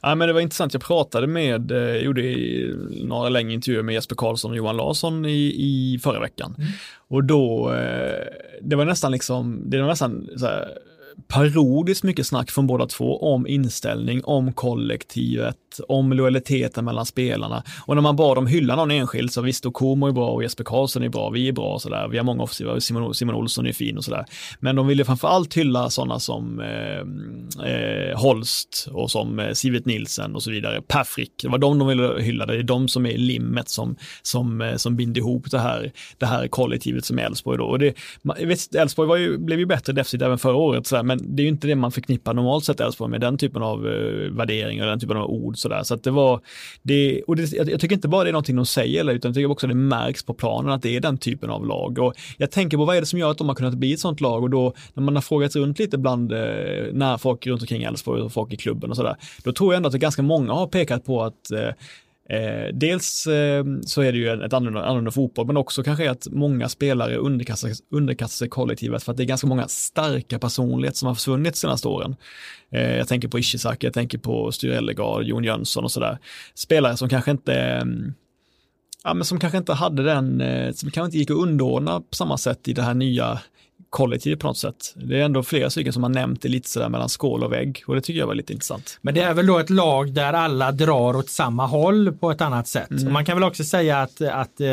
Ja, 0.00 0.14
men 0.14 0.28
det 0.28 0.34
var 0.34 0.40
intressant, 0.40 0.72
jag 0.72 0.82
pratade 0.82 1.26
med, 1.26 1.70
eh, 1.70 1.78
jag 1.78 2.02
gjorde 2.02 2.22
några 3.04 3.28
längre 3.28 3.52
intervjuer 3.52 3.82
med 3.82 3.94
Jesper 3.94 4.14
Karlsson 4.14 4.50
och 4.50 4.56
Johan 4.56 4.76
Larsson 4.76 5.24
i, 5.24 5.54
i 5.58 5.98
förra 6.02 6.20
veckan. 6.20 6.54
Mm. 6.58 6.70
Och 7.08 7.24
då, 7.24 7.72
eh, 7.72 8.26
det 8.62 8.76
var 8.76 8.84
nästan 8.84 9.12
liksom, 9.12 9.62
det 9.70 9.80
var 9.80 9.88
nästan 9.88 10.28
så 10.36 10.46
här, 10.46 10.68
parodiskt 11.26 12.04
mycket 12.04 12.26
snack 12.26 12.50
från 12.50 12.66
båda 12.66 12.86
två 12.86 13.18
om 13.18 13.46
inställning, 13.46 14.24
om 14.24 14.52
kollektivet, 14.52 15.56
om 15.88 16.12
lojaliteten 16.12 16.84
mellan 16.84 17.06
spelarna. 17.06 17.62
Och 17.86 17.94
när 17.94 18.02
man 18.02 18.16
bad 18.16 18.36
dem 18.36 18.46
hylla 18.46 18.76
någon 18.76 18.90
enskild 18.90 19.32
så 19.32 19.40
visst, 19.40 19.66
Okomo 19.66 20.06
är 20.06 20.12
bra 20.12 20.30
och 20.30 20.42
Jesper 20.42 20.64
Karlsson 20.64 21.02
är 21.02 21.08
bra, 21.08 21.30
vi 21.30 21.48
är 21.48 21.52
bra 21.52 21.74
och 21.74 21.82
sådär. 21.82 22.08
Vi 22.08 22.16
har 22.16 22.24
många 22.24 22.42
offensiva, 22.42 22.80
Simon, 22.80 23.14
Simon 23.14 23.34
Olsson 23.34 23.66
är 23.66 23.72
fin 23.72 23.98
och 23.98 24.04
sådär. 24.04 24.24
Men 24.60 24.76
de 24.76 24.86
ville 24.86 25.04
framförallt 25.04 25.54
hylla 25.54 25.90
sådana 25.90 26.18
som 26.18 26.60
eh, 26.60 27.66
eh, 27.66 28.18
Holst 28.18 28.88
och 28.92 29.10
som 29.10 29.38
eh, 29.38 29.52
Sivet 29.52 29.86
Nilsen 29.86 30.34
och 30.34 30.42
så 30.42 30.50
vidare. 30.50 30.82
Perfrick, 30.82 31.32
det 31.42 31.48
var 31.48 31.58
de 31.58 31.78
de 31.78 31.88
ville 31.88 32.22
hylla. 32.22 32.46
Det 32.46 32.56
är 32.56 32.62
de 32.62 32.88
som 32.88 33.06
är 33.06 33.18
limmet 33.18 33.68
som, 33.68 33.96
som, 34.22 34.60
eh, 34.60 34.76
som 34.76 34.96
binder 34.96 35.20
ihop 35.20 35.50
det 35.50 35.58
här, 35.58 35.92
det 36.18 36.26
här 36.26 36.48
kollektivet 36.48 37.04
som 37.04 37.18
Elfsborg 37.18 37.58
då. 37.58 37.64
Och 37.64 37.78
det, 37.78 37.94
Elfsborg 38.74 39.38
blev 39.38 39.58
ju 39.58 39.66
bättre 39.66 39.92
defensivt 39.92 40.22
även 40.22 40.38
förra 40.38 40.56
året, 40.56 40.86
sådär, 40.86 41.02
men 41.02 41.36
det 41.36 41.42
är 41.42 41.44
ju 41.44 41.50
inte 41.50 41.66
det 41.66 41.74
man 41.74 41.92
förknippar 41.92 42.34
normalt 42.34 42.64
sett 42.64 42.80
Elfsborg 42.80 43.10
med 43.10 43.20
den 43.20 43.38
typen 43.38 43.62
av 43.62 43.88
eh, 43.88 44.30
värderingar 44.30 44.84
och 44.84 44.90
den 44.90 45.00
typen 45.00 45.16
av 45.16 45.30
ord 45.30 45.58
sådär. 45.62 45.82
Så 45.82 45.94
att 45.94 46.02
det 46.02 46.10
var, 46.10 46.40
det, 46.82 47.22
och 47.22 47.36
det, 47.36 47.52
jag, 47.52 47.70
jag, 47.70 47.80
tycker 47.80 47.94
inte 47.94 48.08
bara 48.08 48.24
det 48.24 48.30
är 48.30 48.32
någonting 48.32 48.56
de 48.56 48.66
säger, 48.66 49.10
utan 49.10 49.28
jag 49.28 49.34
tycker 49.34 49.50
också 49.50 49.66
det 49.66 49.74
märks 49.74 50.22
på 50.22 50.34
planen 50.34 50.72
att 50.72 50.82
det 50.82 50.96
är 50.96 51.00
den 51.00 51.18
typen 51.18 51.50
av 51.50 51.66
lag. 51.66 51.98
Och 51.98 52.14
jag 52.36 52.50
tänker 52.50 52.76
på 52.76 52.84
vad 52.84 52.96
är 52.96 53.00
det 53.00 53.06
som 53.06 53.18
gör 53.18 53.30
att 53.30 53.38
de 53.38 53.48
har 53.48 53.54
kunnat 53.54 53.74
bli 53.74 53.92
ett 53.92 54.00
sånt 54.00 54.20
lag 54.20 54.42
och 54.42 54.50
då 54.50 54.74
när 54.94 55.02
man 55.02 55.14
har 55.14 55.22
frågat 55.22 55.56
runt 55.56 55.78
lite 55.78 55.98
bland 55.98 56.32
eh, 56.32 56.38
när 56.92 57.18
folk 57.18 57.46
runt 57.46 57.60
omkring 57.60 57.82
Elfsborg 57.82 58.22
och 58.22 58.32
folk 58.32 58.52
i 58.52 58.56
klubben 58.56 58.90
och 58.90 58.96
sådär, 58.96 59.16
då 59.44 59.52
tror 59.52 59.72
jag 59.72 59.76
ändå 59.76 59.86
att 59.86 59.92
det 59.92 59.98
ganska 59.98 60.22
många 60.22 60.52
har 60.52 60.66
pekat 60.66 61.04
på 61.04 61.22
att 61.22 61.50
eh, 61.50 61.68
Eh, 62.32 62.74
dels 62.74 63.26
eh, 63.26 63.64
så 63.86 64.02
är 64.02 64.12
det 64.12 64.18
ju 64.18 64.44
ett 64.44 64.52
annorlunda, 64.52 64.84
annorlunda 64.84 65.10
fotboll, 65.10 65.46
men 65.46 65.56
också 65.56 65.82
kanske 65.82 66.10
att 66.10 66.26
många 66.30 66.68
spelare 66.68 67.16
underkastar, 67.16 67.70
underkastar 67.90 68.36
sig 68.36 68.48
kollektivet 68.48 69.02
för 69.02 69.12
att 69.12 69.16
det 69.16 69.22
är 69.22 69.26
ganska 69.26 69.46
många 69.46 69.68
starka 69.68 70.38
personligheter 70.38 70.98
som 70.98 71.06
har 71.06 71.14
försvunnit 71.14 71.52
de 71.52 71.58
senaste 71.58 71.88
åren. 71.88 72.16
Eh, 72.70 72.96
jag 72.96 73.08
tänker 73.08 73.28
på 73.28 73.38
Ishizaki, 73.38 73.86
jag 73.86 73.94
tänker 73.94 74.18
på 74.18 74.52
Styr 74.52 74.70
Ellegard, 74.70 75.22
Jon 75.22 75.44
Jönsson 75.44 75.84
och 75.84 75.92
sådär. 75.92 76.18
Spelare 76.54 76.96
som 76.96 77.08
kanske 77.08 77.30
inte 77.30 77.54
eh, 77.54 77.84
ja, 79.04 79.14
men 79.14 79.24
som 79.24 79.40
kanske 79.40 79.58
inte 79.58 79.72
hade 79.72 80.02
den, 80.02 80.40
eh, 80.40 80.72
som 80.72 80.90
kanske 80.90 81.06
inte 81.06 81.18
gick 81.18 81.30
att 81.30 81.36
underordna 81.36 82.00
på 82.00 82.14
samma 82.14 82.38
sätt 82.38 82.68
i 82.68 82.72
det 82.72 82.82
här 82.82 82.94
nya 82.94 83.40
kollektiv 83.92 84.36
på 84.36 84.46
något 84.46 84.58
sätt. 84.58 84.94
Det 84.94 85.20
är 85.20 85.24
ändå 85.24 85.42
flera 85.42 85.70
stycken 85.70 85.92
som 85.92 86.02
har 86.02 86.10
nämnt 86.10 86.42
det 86.42 86.48
lite 86.48 86.68
sådär 86.68 86.88
mellan 86.88 87.08
skål 87.08 87.44
och 87.44 87.52
vägg 87.52 87.82
och 87.86 87.94
det 87.94 88.00
tycker 88.00 88.20
jag 88.20 88.26
var 88.26 88.34
lite 88.34 88.52
intressant. 88.52 88.98
Men 89.02 89.14
det 89.14 89.20
är 89.20 89.34
väl 89.34 89.46
då 89.46 89.58
ett 89.58 89.70
lag 89.70 90.12
där 90.12 90.32
alla 90.32 90.72
drar 90.72 91.16
åt 91.16 91.30
samma 91.30 91.66
håll 91.66 92.12
på 92.12 92.30
ett 92.30 92.40
annat 92.40 92.68
sätt. 92.68 92.90
Mm. 92.90 93.12
Man 93.12 93.24
kan 93.24 93.36
väl 93.36 93.44
också 93.44 93.64
säga 93.64 94.02
att, 94.02 94.20
att 94.20 94.60
eh, 94.60 94.70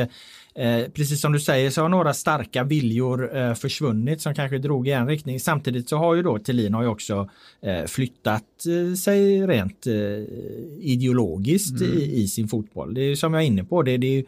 eh, 0.55 0.89
precis 0.93 1.21
som 1.21 1.31
du 1.31 1.39
säger 1.39 1.69
så 1.69 1.81
har 1.81 1.89
några 1.89 2.13
starka 2.13 2.63
viljor 2.63 3.37
eh, 3.37 3.53
försvunnit 3.53 4.21
som 4.21 4.35
kanske 4.35 4.57
drog 4.57 4.87
i 4.87 4.91
en 4.91 5.07
riktning. 5.07 5.39
Samtidigt 5.39 5.89
så 5.89 5.97
har 5.97 6.15
ju 6.15 6.23
då 6.23 6.39
Thelin 6.39 6.73
har 6.73 6.81
ju 6.81 6.87
också 6.89 7.29
eh, 7.61 7.85
flyttat 7.85 8.65
eh, 8.67 8.95
sig 8.95 9.47
rent 9.47 9.87
eh, 9.87 9.93
ideologiskt 10.79 11.81
mm. 11.81 11.97
i, 11.97 12.21
i, 12.21 12.27
sin 12.27 12.47
fotboll. 12.47 12.93
Det 12.93 13.01
är 13.01 13.15
som 13.15 13.33
jag 13.33 13.43
är 13.43 13.47
inne 13.47 13.63
på. 13.63 13.83
Det, 13.83 13.97
det 13.97 14.19
är 14.19 14.23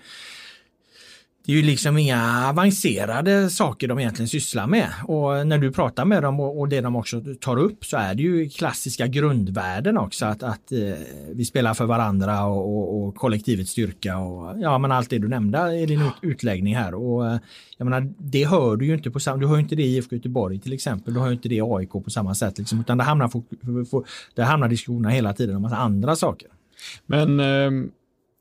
det 1.46 1.52
är 1.52 1.56
ju 1.56 1.62
liksom 1.62 1.98
inga 1.98 2.50
avancerade 2.50 3.50
saker 3.50 3.88
de 3.88 4.00
egentligen 4.00 4.28
sysslar 4.28 4.68
med. 4.68 4.90
Och 5.04 5.48
när 5.48 5.58
du 5.58 5.72
pratar 5.72 6.06
med 6.06 6.24
dem 6.24 6.40
och, 6.40 6.70
det 6.70 6.82
de 6.82 6.96
också 6.96 7.24
tar 7.40 7.58
upp 7.58 7.86
så 7.86 7.98
är 7.98 8.16
det 8.16 8.24
ju 8.24 8.50
klassiska 8.50 9.08
grundvärden 9.08 9.98
också. 9.98 10.26
Att, 10.26 10.44
att 10.44 10.72
eh, 10.72 10.80
vi 11.32 11.46
spelar 11.46 11.74
för 11.74 11.86
varandra 11.86 12.46
och, 12.46 12.78
och, 12.78 13.08
och, 13.08 13.16
kollektivets 13.16 13.72
styrka 13.72 14.18
och 14.18 14.62
ja 14.62 14.78
men 14.78 14.92
allt 14.92 15.10
det 15.10 15.18
du 15.18 15.28
nämnde 15.28 15.78
i 15.78 15.86
din 15.86 16.10
utläggning 16.22 16.76
här. 16.76 16.94
Och, 16.94 17.28
eh, 17.28 17.40
jag 17.78 17.86
menar, 17.86 18.14
det 18.18 18.46
hör 18.46 18.76
du 18.76 18.86
ju 18.86 18.94
inte 18.94 19.12
på 19.12 19.20
samma, 19.20 19.38
du 19.38 19.48
hör 19.48 19.60
inte 19.60 19.76
det 19.76 19.84
i 19.84 19.96
IFK 19.96 20.16
Göteborg 20.16 20.60
till 20.60 20.74
exempel, 20.74 21.14
du 21.14 21.20
hör 21.20 21.32
inte 21.32 21.50
det 21.50 21.56
i 21.56 21.62
AIK 21.62 21.92
på 21.92 22.10
samma 22.10 22.36
sätt. 22.36 22.58
Liksom, 22.58 22.80
utan 22.80 22.98
det 22.98 23.04
hamnar, 23.04 23.32
det 24.36 24.44
hamnar 24.44 24.68
diskussionerna 24.68 25.10
hela 25.10 25.34
tiden 25.34 25.56
om 25.56 25.62
massa 25.62 25.78
andra 25.78 26.16
saker. 26.16 26.48
Men 27.06 27.40
eh 27.40 27.92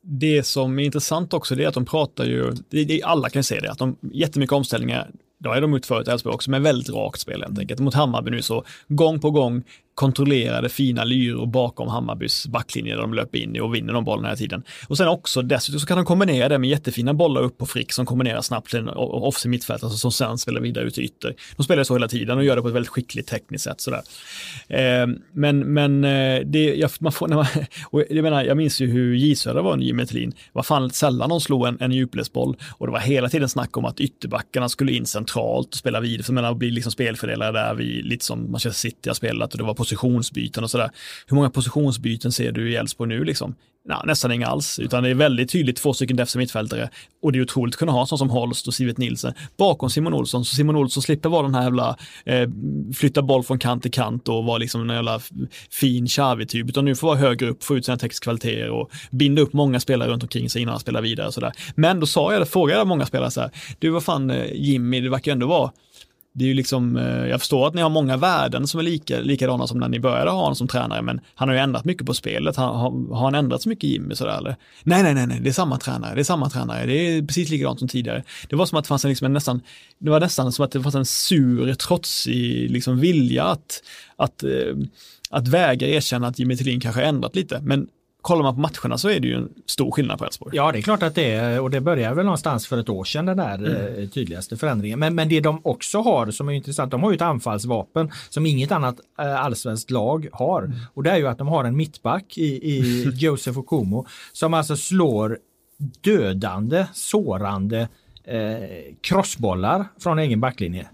det 0.02 0.42
som 0.42 0.78
är 0.78 0.84
intressant 0.84 1.34
också 1.34 1.54
det 1.54 1.64
är 1.64 1.68
att 1.68 1.74
de 1.74 1.84
pratar 1.84 2.24
ju, 2.24 2.52
det, 2.68 2.84
det, 2.84 3.02
alla 3.02 3.28
kan 3.28 3.44
se 3.44 3.60
det, 3.60 3.70
att 3.70 3.78
de 3.78 3.96
jättemycket 4.12 4.52
omställningar, 4.52 5.10
det 5.38 5.48
har 5.48 5.60
de 5.60 5.72
gjort 5.72 5.86
förut 5.86 6.08
i 6.08 6.10
Elfsborg 6.10 6.34
också, 6.34 6.50
men 6.50 6.62
väldigt 6.62 6.90
rakt 6.90 7.20
spel 7.20 7.42
helt 7.42 7.58
enkelt. 7.58 7.80
Mot 7.80 7.94
Hammarby 7.94 8.30
nu 8.30 8.42
så 8.42 8.64
gång 8.88 9.20
på 9.20 9.30
gång 9.30 9.62
kontrollerade 10.00 10.68
fina 10.68 11.04
lyror 11.04 11.46
bakom 11.46 11.88
Hammarbys 11.88 12.46
backlinje 12.46 12.94
där 12.94 13.00
de 13.00 13.14
löper 13.14 13.38
in 13.38 13.56
i 13.56 13.60
och 13.60 13.74
vinner 13.74 13.92
de 13.92 14.04
bollarna 14.04 14.28
hela 14.28 14.36
tiden. 14.36 14.62
Och 14.88 14.96
sen 14.96 15.08
också 15.08 15.42
dessutom 15.42 15.80
så 15.80 15.86
kan 15.86 15.96
de 15.96 16.04
kombinera 16.06 16.48
det 16.48 16.58
med 16.58 16.70
jättefina 16.70 17.14
bollar 17.14 17.40
upp 17.40 17.58
på 17.58 17.66
Frick 17.66 17.92
som 17.92 18.06
kombinerar 18.06 18.40
snabbt 18.40 18.70
till 18.70 18.78
en 18.78 18.88
offensiv 18.88 19.50
mittfältare 19.50 19.86
alltså 19.86 19.98
som 19.98 20.12
sen 20.12 20.38
spelar 20.38 20.60
vidare 20.60 20.84
ut 20.84 20.94
till 20.94 21.04
ytter. 21.04 21.34
De 21.56 21.62
spelar 21.62 21.84
så 21.84 21.94
hela 21.94 22.08
tiden 22.08 22.38
och 22.38 22.44
gör 22.44 22.56
det 22.56 22.62
på 22.62 22.68
ett 22.68 22.74
väldigt 22.74 22.90
skickligt 22.90 23.28
tekniskt 23.28 23.64
sätt 23.64 23.80
sådär. 23.80 24.02
Eh, 24.68 25.06
men 25.32 25.58
men 25.58 26.04
eh, 26.04 26.40
det, 26.46 26.74
jag, 26.74 26.90
man 27.00 27.12
får, 27.12 27.28
när 27.28 27.36
man, 27.36 27.46
och 27.90 28.02
jag 28.10 28.22
menar, 28.22 28.44
jag 28.44 28.56
minns 28.56 28.80
ju 28.80 28.86
hur 28.86 29.14
J-Söder 29.14 29.62
var 29.62 29.72
under 29.72 29.86
Jimmy 29.86 30.06
Thelin. 30.06 30.32
var 30.52 30.62
fan 30.62 30.90
sällan 30.90 31.28
de 31.28 31.40
slog 31.40 31.66
en, 31.66 31.76
en 31.80 31.92
djupledsboll 31.92 32.56
och 32.78 32.86
det 32.86 32.92
var 32.92 33.00
hela 33.00 33.28
tiden 33.28 33.48
snack 33.48 33.76
om 33.76 33.84
att 33.84 34.00
ytterbackarna 34.00 34.68
skulle 34.68 34.92
in 34.92 35.06
centralt 35.06 35.68
och 35.68 35.78
spela 35.78 36.00
vidare, 36.00 36.22
för 36.22 36.32
man 36.32 36.58
bli 36.58 36.70
liksom 36.70 36.92
spelfördelare 36.92 37.52
där 37.52 37.74
vi, 37.74 38.02
lite 38.02 38.24
som 38.24 38.50
Manchester 38.50 38.88
City 38.88 39.08
har 39.08 39.14
spelat 39.14 39.52
och 39.52 39.58
det 39.58 39.64
var 39.64 39.74
på 39.74 39.89
positionsbyten 39.90 40.64
och 40.64 40.70
sådär. 40.70 40.90
Hur 41.26 41.36
många 41.36 41.50
positionsbyten 41.50 42.32
ser 42.32 42.52
du 42.52 42.72
i 42.72 42.76
Elfsborg 42.76 43.08
nu 43.08 43.24
liksom? 43.24 43.54
Ja, 43.88 44.02
nästan 44.06 44.32
inga 44.32 44.46
alls, 44.46 44.78
utan 44.78 45.02
det 45.02 45.08
är 45.08 45.14
väldigt 45.14 45.50
tydligt 45.50 45.76
två 45.76 45.92
stycken 45.92 46.16
defensiva 46.16 46.40
mittfältare 46.40 46.90
och 47.22 47.32
det 47.32 47.38
är 47.38 47.42
otroligt 47.42 47.74
att 47.74 47.78
kunna 47.78 47.92
ha 47.92 48.00
en 48.00 48.06
sån 48.06 48.18
som 48.18 48.30
Holst 48.30 48.68
och 48.68 48.74
Sivet 48.74 48.98
Nilsen 48.98 49.34
bakom 49.56 49.90
Simon 49.90 50.14
Olsson, 50.14 50.44
så 50.44 50.54
Simon 50.54 50.76
Olsson 50.76 51.02
slipper 51.02 51.28
vara 51.28 51.42
den 51.42 51.54
här 51.54 51.62
jävla 51.62 51.96
eh, 52.24 52.48
flytta 52.94 53.22
boll 53.22 53.42
från 53.42 53.58
kant 53.58 53.82
till 53.82 53.90
kant 53.90 54.28
och 54.28 54.44
vara 54.44 54.58
liksom 54.58 54.90
en 54.90 54.96
jävla 54.96 55.20
fin 55.70 56.06
Xavi-typ, 56.06 56.68
utan 56.68 56.84
nu 56.84 56.94
får 56.94 57.06
vara 57.06 57.18
högre 57.18 57.48
upp, 57.48 57.64
få 57.64 57.76
ut 57.76 57.84
sina 57.84 57.96
tekniska 57.96 58.24
kvaliteter 58.24 58.70
och 58.70 58.90
binda 59.10 59.42
upp 59.42 59.52
många 59.52 59.80
spelare 59.80 60.10
runt 60.10 60.22
omkring 60.22 60.50
sig 60.50 60.62
innan 60.62 60.72
han 60.72 60.80
spelar 60.80 61.02
vidare 61.02 61.26
och 61.26 61.34
sådär. 61.34 61.52
Men 61.74 62.00
då 62.00 62.06
sa 62.06 62.32
jag 62.32 62.48
frågade 62.48 62.80
jag 62.80 62.86
många 62.86 63.06
spelare 63.06 63.30
så 63.30 63.40
här, 63.40 63.50
du 63.78 63.90
vad 63.90 64.04
fan 64.04 64.30
eh, 64.30 64.52
Jimmy, 64.52 65.00
det 65.00 65.10
verkar 65.10 65.30
ju 65.30 65.32
ändå 65.32 65.46
vara 65.46 65.70
det 66.32 66.44
är 66.44 66.48
ju 66.48 66.54
liksom, 66.54 66.96
eh, 66.96 67.26
jag 67.26 67.40
förstår 67.40 67.66
att 67.66 67.74
ni 67.74 67.82
har 67.82 67.90
många 67.90 68.16
värden 68.16 68.66
som 68.66 68.80
är 68.80 68.84
lika, 68.84 69.20
likadana 69.20 69.66
som 69.66 69.78
när 69.78 69.88
ni 69.88 70.00
började 70.00 70.30
ha 70.30 70.38
honom 70.38 70.56
som 70.56 70.68
tränare, 70.68 71.02
men 71.02 71.20
han 71.34 71.48
har 71.48 71.54
ju 71.54 71.60
ändrat 71.60 71.84
mycket 71.84 72.06
på 72.06 72.14
spelet. 72.14 72.56
Han, 72.56 72.76
har, 72.76 73.14
har 73.14 73.24
han 73.24 73.34
ändrat 73.34 73.62
så 73.62 73.68
mycket 73.68 73.90
Jimmy 73.90 74.14
sådär 74.14 74.38
eller? 74.38 74.56
Nej, 74.82 75.02
nej, 75.02 75.14
nej, 75.14 75.26
nej, 75.26 75.40
det 75.40 75.48
är 75.48 75.52
samma 75.52 75.78
tränare, 75.78 76.14
det 76.14 76.20
är 76.20 76.24
samma 76.24 76.50
tränare, 76.50 76.86
det 76.86 76.92
är 76.92 77.22
precis 77.22 77.50
likadant 77.50 77.78
som 77.78 77.88
tidigare. 77.88 78.24
Det 78.48 78.56
var 78.56 78.66
som 78.66 78.78
att 78.78 78.84
det 78.84 78.88
fanns 78.88 79.04
en, 79.04 79.08
liksom 79.08 79.24
en 79.24 79.32
nästan, 79.32 79.60
det 79.98 80.10
var 80.10 80.20
nästan 80.20 80.52
som 80.52 80.64
att 80.64 80.72
det 80.72 80.82
fanns 80.82 80.94
en 80.94 81.06
sur, 81.06 81.74
trotsig 81.74 82.70
liksom 82.70 83.00
vilja 83.00 83.44
att, 83.44 83.82
att, 84.16 84.42
eh, 84.42 84.50
att, 85.30 85.40
att 85.40 85.48
väga 85.48 85.88
erkänna 85.88 86.26
att 86.26 86.38
Jimmy 86.38 86.56
Tillin 86.56 86.80
kanske 86.80 87.02
ändrat 87.02 87.36
lite, 87.36 87.60
men 87.60 87.88
kollar 88.22 88.42
man 88.42 88.54
på 88.54 88.60
matcherna 88.60 88.98
så 88.98 89.08
är 89.08 89.20
det 89.20 89.28
ju 89.28 89.34
en 89.34 89.48
stor 89.66 89.90
skillnad 89.90 90.18
på 90.18 90.24
Elfsborg. 90.24 90.56
Ja, 90.56 90.72
det 90.72 90.78
är 90.78 90.82
klart 90.82 91.02
att 91.02 91.14
det 91.14 91.32
är 91.32 91.60
och 91.60 91.70
det 91.70 91.80
börjar 91.80 92.14
väl 92.14 92.24
någonstans 92.24 92.66
för 92.66 92.78
ett 92.78 92.88
år 92.88 93.04
sedan 93.04 93.26
den 93.26 93.36
där 93.36 93.54
mm. 93.54 94.02
Eh, 94.02 94.08
tydligaste 94.08 94.56
förändringen. 94.56 94.98
Men, 94.98 95.14
men 95.14 95.28
det 95.28 95.40
de 95.40 95.60
också 95.64 96.00
har 96.00 96.30
som 96.30 96.48
är 96.48 96.52
intressant, 96.52 96.90
de 96.90 97.02
har 97.02 97.10
ju 97.10 97.14
ett 97.14 97.22
anfallsvapen 97.22 98.10
som 98.28 98.46
inget 98.46 98.72
annat 98.72 98.96
äh, 99.18 99.44
allsvenskt 99.44 99.90
lag 99.90 100.28
har. 100.32 100.62
Mm. 100.62 100.76
Och 100.94 101.02
det 101.02 101.10
är 101.10 101.16
ju 101.16 101.28
att 101.28 101.38
de 101.38 101.48
har 101.48 101.64
en 101.64 101.76
mittback 101.76 102.38
i, 102.38 102.70
i 102.70 103.10
Josef 103.14 103.56
Okumo 103.56 104.06
som 104.32 104.54
alltså 104.54 104.76
slår 104.76 105.38
dödande, 106.00 106.86
sårande 106.92 107.88
eh, 108.24 108.94
crossbollar 109.00 109.84
från 109.98 110.18
egen 110.18 110.40
backlinje 110.40 110.86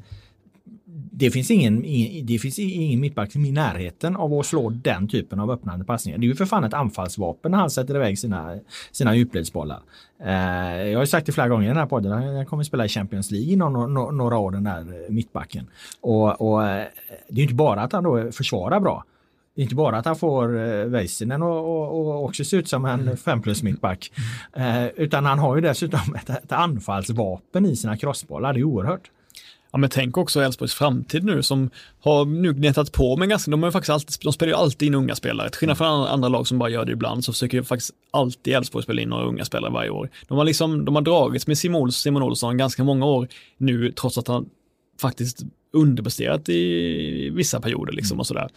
det 1.19 1.31
finns 1.31 1.51
ingen, 1.51 1.83
det 2.27 2.39
finns 2.39 2.59
ingen 2.59 3.01
mittback 3.01 3.37
i 3.37 3.53
närheten 3.53 4.17
av 4.17 4.35
att 4.35 4.47
slå 4.47 4.71
den 4.71 5.09
typen 5.09 5.41
av 5.41 5.51
öppnande 5.51 5.85
passningar. 5.85 6.19
Det 6.19 6.27
är 6.27 6.29
ju 6.29 6.35
för 6.35 6.45
fan 6.45 6.65
ett 6.65 6.75
anfallsvapen 6.75 7.51
när 7.51 7.59
han 7.59 7.71
sätter 7.71 7.97
iväg 7.97 8.19
sina, 8.19 8.59
sina 8.93 9.15
djupledsbollar. 9.17 9.81
Eh, 10.25 10.89
jag 10.89 10.99
har 10.99 11.05
sagt 11.05 11.27
det 11.27 11.33
flera 11.33 11.49
gånger 11.49 11.65
i 11.65 11.69
den 11.69 11.77
här 11.77 11.87
podden, 11.87 12.13
han 12.13 12.47
kommer 12.47 12.65
spela 12.65 12.85
i 12.85 12.89
Champions 12.89 13.31
League 13.31 13.53
inom 13.53 13.95
några 14.17 14.39
år 14.39 14.51
den 14.51 14.65
där 14.65 15.11
mittbacken. 15.11 15.67
Och, 16.01 16.41
och 16.41 16.69
eh, 16.69 16.87
det 17.29 17.41
är 17.41 17.43
inte 17.43 17.55
bara 17.55 17.83
att 17.83 17.93
han 17.93 18.05
då 18.05 18.33
försvarar 18.33 18.81
bra. 18.81 19.05
Det 19.55 19.61
är 19.61 19.63
inte 19.63 19.75
bara 19.75 19.99
att 19.99 20.07
han 20.07 20.17
får 20.17 20.59
eh, 20.59 20.85
Väisänen 20.85 21.43
och, 21.43 21.59
och, 21.59 22.01
och, 22.01 22.25
också 22.25 22.45
se 22.45 22.57
ut 22.57 22.69
som 22.69 22.85
en 22.85 23.17
5 23.17 23.43
plus 23.43 23.63
mittback. 23.63 24.13
Eh, 24.57 24.87
utan 24.87 25.25
han 25.25 25.39
har 25.39 25.57
ju 25.57 25.63
dessutom 25.63 26.15
ett, 26.17 26.31
ett 26.31 26.53
anfallsvapen 26.53 27.67
i 27.67 27.77
sina 27.77 27.97
crossbollar. 27.97 28.53
Det 28.53 28.61
är 28.61 28.65
oerhört. 28.65 29.11
Ja, 29.77 29.81
men 29.81 29.91
tänk 29.91 30.17
också 30.17 30.41
Elfsborgs 30.41 30.75
framtid 30.75 31.25
nu 31.25 31.43
som 31.43 31.71
har 32.01 32.25
nu 32.25 32.53
gnetat 32.53 32.93
på 32.93 33.17
med 33.17 33.29
ganska, 33.29 33.51
de 33.51 33.63
har 33.63 33.71
faktiskt 33.71 33.91
alltid, 33.91 34.17
de 34.23 34.33
spelar 34.33 34.53
ju 34.53 34.57
alltid 34.57 34.87
in 34.87 34.95
unga 34.95 35.15
spelare. 35.15 35.51
Till 35.51 35.59
skillnad 35.59 35.79
från 35.79 35.87
andra, 35.87 36.09
andra 36.09 36.29
lag 36.29 36.47
som 36.47 36.59
bara 36.59 36.69
gör 36.69 36.85
det 36.85 36.93
ibland 36.93 37.25
så 37.25 37.33
försöker 37.33 37.59
ju 37.59 37.65
faktiskt 37.65 37.91
alltid 38.11 38.55
Elfsborg 38.55 38.83
spela 38.83 39.03
in 39.03 39.09
några 39.09 39.25
unga 39.25 39.45
spelare 39.45 39.73
varje 39.73 39.91
år. 39.91 40.09
De 40.29 40.39
har 40.39 40.45
liksom, 40.45 40.85
de 40.85 40.95
har 40.95 41.03
dragits 41.03 41.47
med 41.47 41.59
Simon, 41.59 41.93
Simon 41.93 42.23
Olsson 42.23 42.59
ganska 42.59 42.85
många 42.85 43.07
år 43.07 43.29
nu 43.59 43.93
trots 43.93 44.19
att 44.19 44.29
han 44.29 44.49
faktiskt 45.01 45.43
underpresterat 45.73 46.49
i 46.49 47.31
vissa 47.31 47.61
perioder 47.61 47.93
liksom 47.93 48.21
och 48.21 48.27
sådär. 48.27 48.49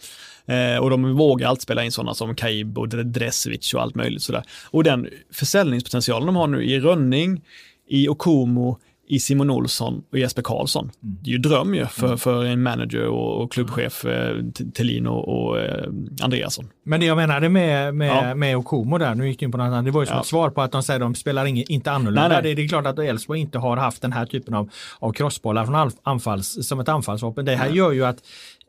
Eh, 0.46 0.82
och 0.82 0.90
de 0.90 1.16
vågar 1.16 1.48
allt 1.48 1.62
spela 1.62 1.84
in 1.84 1.92
sådana 1.92 2.14
som 2.14 2.34
Kaib 2.34 2.78
och 2.78 2.88
Dresovic 2.88 3.74
och 3.74 3.82
allt 3.82 3.94
möjligt 3.94 4.22
sådär. 4.22 4.42
Och 4.70 4.84
den 4.84 5.08
försäljningspotentialen 5.32 6.26
de 6.26 6.36
har 6.36 6.46
nu 6.46 6.64
i 6.64 6.80
Rönning, 6.80 7.40
i 7.88 8.08
Okomo, 8.08 8.78
i 9.10 9.20
Simon 9.20 9.50
Olsson 9.50 10.02
och 10.12 10.18
Jesper 10.18 10.42
Karlsson. 10.42 10.90
Mm. 11.02 11.16
Det 11.22 11.30
är 11.30 11.32
ju 11.32 11.38
dröm 11.38 11.74
ju 11.74 11.86
för, 11.86 12.16
för 12.16 12.44
en 12.44 12.62
manager 12.62 13.06
och, 13.06 13.42
och 13.42 13.52
klubbchef 13.52 14.04
eh, 14.04 14.36
Thelin 14.74 15.06
och, 15.06 15.28
och 15.28 15.60
eh, 15.60 15.84
Andreasson. 16.22 16.68
Men 16.84 17.00
det 17.00 17.06
jag 17.06 17.16
menade 17.16 17.48
med, 17.48 17.94
med, 17.94 18.08
Ja. 18.30 18.34
med 18.34 18.56
Okomo 18.56 18.98
där, 18.98 19.14
nu 19.14 19.28
gick 19.28 19.38
du 19.38 19.44
in 19.46 19.52
på 19.52 19.58
något 19.58 19.64
annat, 19.64 19.84
det 19.84 19.90
var 19.90 20.02
ju 20.02 20.06
som 20.06 20.14
Ja. 20.16 20.20
ett 20.20 20.26
svar 20.26 20.50
på 20.50 20.62
att 20.62 20.72
de 20.72 20.82
säger 20.82 21.00
att 21.00 21.04
de 21.04 21.14
spelar 21.14 21.46
ing, 21.46 21.64
inte 21.68 21.90
annorlunda. 21.90 22.28
Nej, 22.28 22.40
nej. 22.42 22.54
Det, 22.54 22.62
är 22.62 22.68
klart 22.68 22.86
att 22.86 22.98
Elfsborg 22.98 23.40
inte 23.40 23.58
har 23.58 23.76
haft 23.76 24.02
den 24.02 24.12
här 24.12 24.26
typen 24.26 24.54
av, 24.54 24.70
av 24.98 25.12
crossbollar 25.12 25.66
från 25.66 25.90
anfalls, 26.02 26.68
som 26.68 26.80
ett 26.80 26.88
anfallsvapen. 26.88 27.44
Det 27.44 27.56
här 27.56 27.68
gör 27.68 27.92
ju 27.92 28.04
att 28.04 28.18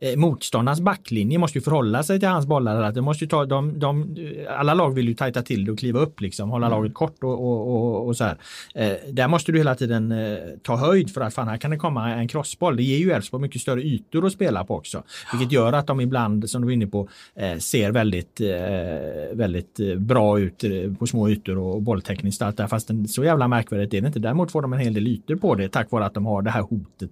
eh, 0.02 0.18
motståndarnas 0.18 0.82
backlinje 0.82 1.38
måste 1.38 1.58
ju 1.58 1.62
förhålla 1.62 2.04
sig 2.04 2.20
till 2.20 2.30
hans 2.30 2.46
bollar. 2.46 2.92
De 2.92 3.02
måste 3.02 3.28
ta, 3.28 3.46
de, 3.46 3.80
de, 3.80 4.16
alla 4.50 4.74
lag 4.74 4.96
vill 4.96 5.08
ju 5.08 5.14
tajta 5.14 5.42
till 5.42 5.66
det 5.66 5.72
och 5.72 5.80
kliva 5.80 6.00
upp, 6.00 6.22
liksom, 6.22 6.50
hålla 6.50 6.68
Mm. 6.68 6.80
laget 6.80 6.94
kort 6.94 7.24
och, 7.24 7.34
och, 7.34 7.68
och, 7.68 8.08
och 8.08 8.18
så 8.18 8.24
här. 8.24 8.38
Eh, 8.76 8.94
där 9.12 9.28
måste 9.28 9.52
du 9.52 9.58
hela 9.58 9.76
tiden 9.76 10.12
eh, 10.12 10.38
ta 10.64 10.76
höjd 10.76 11.14
för 11.14 11.22
att 11.22 11.34
fan, 11.34 11.48
här 11.48 11.58
kan 11.58 11.72
det 11.72 11.78
komma 11.78 12.14
en 12.14 12.28
crossboll. 12.28 12.76
Det 12.78 12.84
ger 12.84 12.98
ju 12.98 13.12
Elfsborg 13.12 13.42
mycket 13.42 13.62
större 13.62 13.82
ytor 13.82 14.26
att 14.26 14.34
spela 14.34 14.64
på 14.64 14.76
också. 14.76 15.04
Vilket 15.34 15.52
gör 15.52 15.74
att 15.74 15.88
de 15.88 16.02
ibland, 16.02 16.50
som 16.50 16.62
du 16.62 16.66
var 16.66 16.72
inne 16.72 16.88
på, 16.88 17.10
eh, 17.36 17.58
ser 17.58 17.92
väldigt, 17.92 18.42
eh, 18.42 19.38
väldigt 19.38 19.80
bra 19.98 20.40
ut 20.40 20.64
på 21.00 21.08
små 21.08 21.30
ytor 21.30 21.58
och, 21.58 21.82
bolltekniskt. 21.82 22.42
Allt 22.42 22.58
där. 22.58 22.68
Fast 22.68 22.90
så 23.08 23.24
jävla 23.24 23.48
märkvärdigt 23.48 23.94
är 23.94 24.02
det 24.02 24.08
inte. 24.08 24.20
Däremot 24.20 24.52
får 24.52 24.62
de 24.62 24.74
en 24.74 24.80
hel 24.80 24.94
del 24.94 25.08
ytor 25.08 25.36
på 25.36 25.56
det 25.56 25.70
tack 25.70 25.92
vare 25.92 26.06
att 26.06 26.14
de 26.14 26.26
har 26.26 26.42
det 26.42 26.52
här 26.52 26.62
hotet 26.62 27.12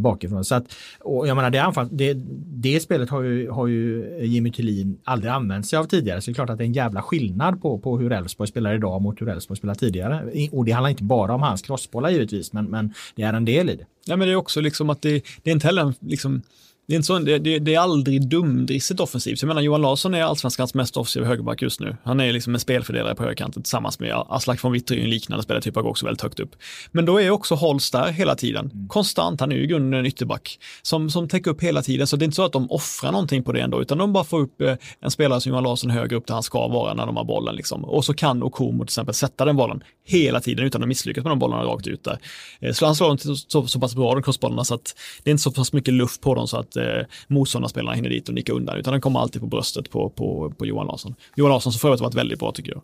bakifrån. 0.00 0.44
Så 0.44 0.54
att, 0.54 0.64
och 1.00 1.28
jag 1.28 1.36
menar, 1.36 1.50
det, 1.50 1.58
anfall, 1.80 1.96
det, 1.96 2.16
det 2.62 2.80
spelet 2.80 3.10
har 3.10 3.22
ju, 3.22 3.50
har 3.50 3.66
ju 3.66 4.16
Jimmy 4.22 4.52
Tillin 4.52 4.98
aldrig 5.04 5.32
använt 5.32 5.66
sig 5.66 5.78
av 5.78 5.84
tidigare. 5.84 6.20
Så 6.20 6.30
det 6.30 6.32
är 6.32 6.34
klart 6.34 6.50
att 6.50 6.58
det 6.58 6.64
är 6.64 6.66
en 6.66 6.72
jävla 6.72 7.02
skillnad 7.02 7.62
på, 7.62 7.78
på 7.78 7.98
hur 7.98 8.12
Elfsborg 8.12 8.48
spelar 8.48 8.74
idag 8.74 9.02
mot 9.02 9.20
hur 9.20 9.28
Elfsborg 9.28 9.58
spelar 9.58 9.74
tidigare. 9.74 10.48
Och 10.52 10.64
det 10.64 10.72
handlar 10.72 10.90
inte 10.90 11.04
bara 11.04 11.34
om 11.34 11.42
hans 11.42 11.62
crossbollar 11.62 12.10
givetvis, 12.10 12.52
men, 12.52 12.64
men 12.64 12.94
det 13.14 13.22
är 13.22 13.32
en 13.32 13.44
del 13.44 13.70
i 13.70 13.76
det. 13.76 13.86
Ja, 14.06 14.16
men 14.16 14.28
det 14.28 14.32
är 14.32 14.36
också 14.36 14.60
liksom 14.60 14.90
att 14.90 15.02
det, 15.02 15.24
det 15.42 15.50
är 15.50 15.54
inte 15.54 15.66
heller 15.66 15.82
en, 15.82 15.94
liksom, 16.00 16.42
det 16.88 16.94
är, 16.94 16.96
inte 16.96 17.06
så, 17.06 17.18
det, 17.18 17.38
det, 17.38 17.58
det 17.58 17.74
är 17.74 17.80
aldrig 17.80 18.28
dumdristigt 18.28 19.00
offensivt. 19.00 19.42
Jag 19.42 19.48
menar, 19.48 19.60
Johan 19.62 19.80
Larsson 19.80 20.14
är 20.14 20.22
allsvenskans 20.22 20.74
mest 20.74 20.96
offensiva 20.96 21.26
högerback 21.26 21.62
just 21.62 21.80
nu. 21.80 21.96
Han 22.04 22.20
är 22.20 22.32
liksom 22.32 22.54
en 22.54 22.60
spelfördelare 22.60 23.14
på 23.14 23.22
högerkanten 23.22 23.62
tillsammans 23.62 24.00
med 24.00 24.14
Aslak 24.28 24.64
von 24.64 24.72
Witry, 24.72 25.02
en 25.02 25.10
liknande 25.10 25.42
spelartyp, 25.42 25.74
går 25.74 25.86
också 25.86 26.06
väldigt 26.06 26.22
högt 26.22 26.40
upp. 26.40 26.56
Men 26.92 27.04
då 27.04 27.20
är 27.20 27.30
också 27.30 27.54
Holst 27.54 27.92
där 27.92 28.10
hela 28.10 28.34
tiden, 28.34 28.86
konstant. 28.88 29.40
Han 29.40 29.52
är 29.52 29.56
ju 29.56 29.62
i 29.62 29.66
grunden 29.66 30.00
en 30.00 30.06
ytterback 30.06 30.58
som, 30.82 31.10
som 31.10 31.28
täcker 31.28 31.50
upp 31.50 31.62
hela 31.62 31.82
tiden. 31.82 32.06
Så 32.06 32.16
det 32.16 32.22
är 32.22 32.24
inte 32.24 32.36
så 32.36 32.44
att 32.44 32.52
de 32.52 32.70
offrar 32.70 33.12
någonting 33.12 33.42
på 33.42 33.52
det 33.52 33.60
ändå, 33.60 33.82
utan 33.82 33.98
de 33.98 34.12
bara 34.12 34.24
får 34.24 34.40
upp 34.40 34.60
eh, 34.60 34.74
en 35.00 35.10
spelare 35.10 35.40
som 35.40 35.50
Johan 35.50 35.64
Larsson 35.64 35.90
högre 35.90 36.16
upp 36.16 36.26
där 36.26 36.34
han 36.34 36.42
ska 36.42 36.68
vara 36.68 36.94
när 36.94 37.06
de 37.06 37.16
har 37.16 37.24
bollen. 37.24 37.54
Liksom. 37.54 37.84
Och 37.84 38.04
så 38.04 38.14
kan 38.14 38.42
Okomo 38.42 38.78
till 38.78 38.84
exempel 38.84 39.14
sätta 39.14 39.44
den 39.44 39.56
bollen 39.56 39.82
hela 40.08 40.40
tiden 40.40 40.64
utan 40.66 40.82
att 40.82 40.88
misslyckas 40.88 41.24
med 41.24 41.30
de 41.30 41.38
bollarna 41.38 41.62
rakt 41.62 41.86
ut 41.86 42.04
där. 42.04 42.18
Eh, 42.60 42.72
Så 42.72 42.86
han 42.86 42.94
slår 42.94 43.08
dem 43.08 43.18
så, 43.18 43.66
så 43.66 43.80
pass 43.80 43.94
bra, 43.94 44.14
de 44.14 44.22
crossbollarna, 44.22 44.64
så 44.64 44.74
att 44.74 44.94
det 45.22 45.30
är 45.30 45.32
inte 45.32 45.42
så 45.42 45.50
pass 45.52 45.72
mycket 45.72 45.94
luft 45.94 46.20
på 46.20 46.34
dem 46.34 46.48
så 46.48 46.56
att 46.56 46.76
eh, 46.76 46.84
motståndarspelarna 47.26 47.94
hinner 47.94 48.10
dit 48.10 48.28
och 48.28 48.34
nicka 48.34 48.52
undan, 48.52 48.76
utan 48.76 48.92
den 48.92 49.00
kommer 49.00 49.20
alltid 49.20 49.40
på 49.42 49.46
bröstet 49.48 49.90
på, 49.90 50.10
på, 50.10 50.54
på 50.58 50.66
Johan 50.66 50.86
Larsson. 50.86 51.14
Johan 51.36 51.50
Larsson 51.52 51.72
som 51.72 51.80
för 51.80 51.88
övrigt 51.88 52.00
varit 52.00 52.14
väldigt 52.14 52.38
bra 52.38 52.52
tycker 52.52 52.72
jag. 52.72 52.82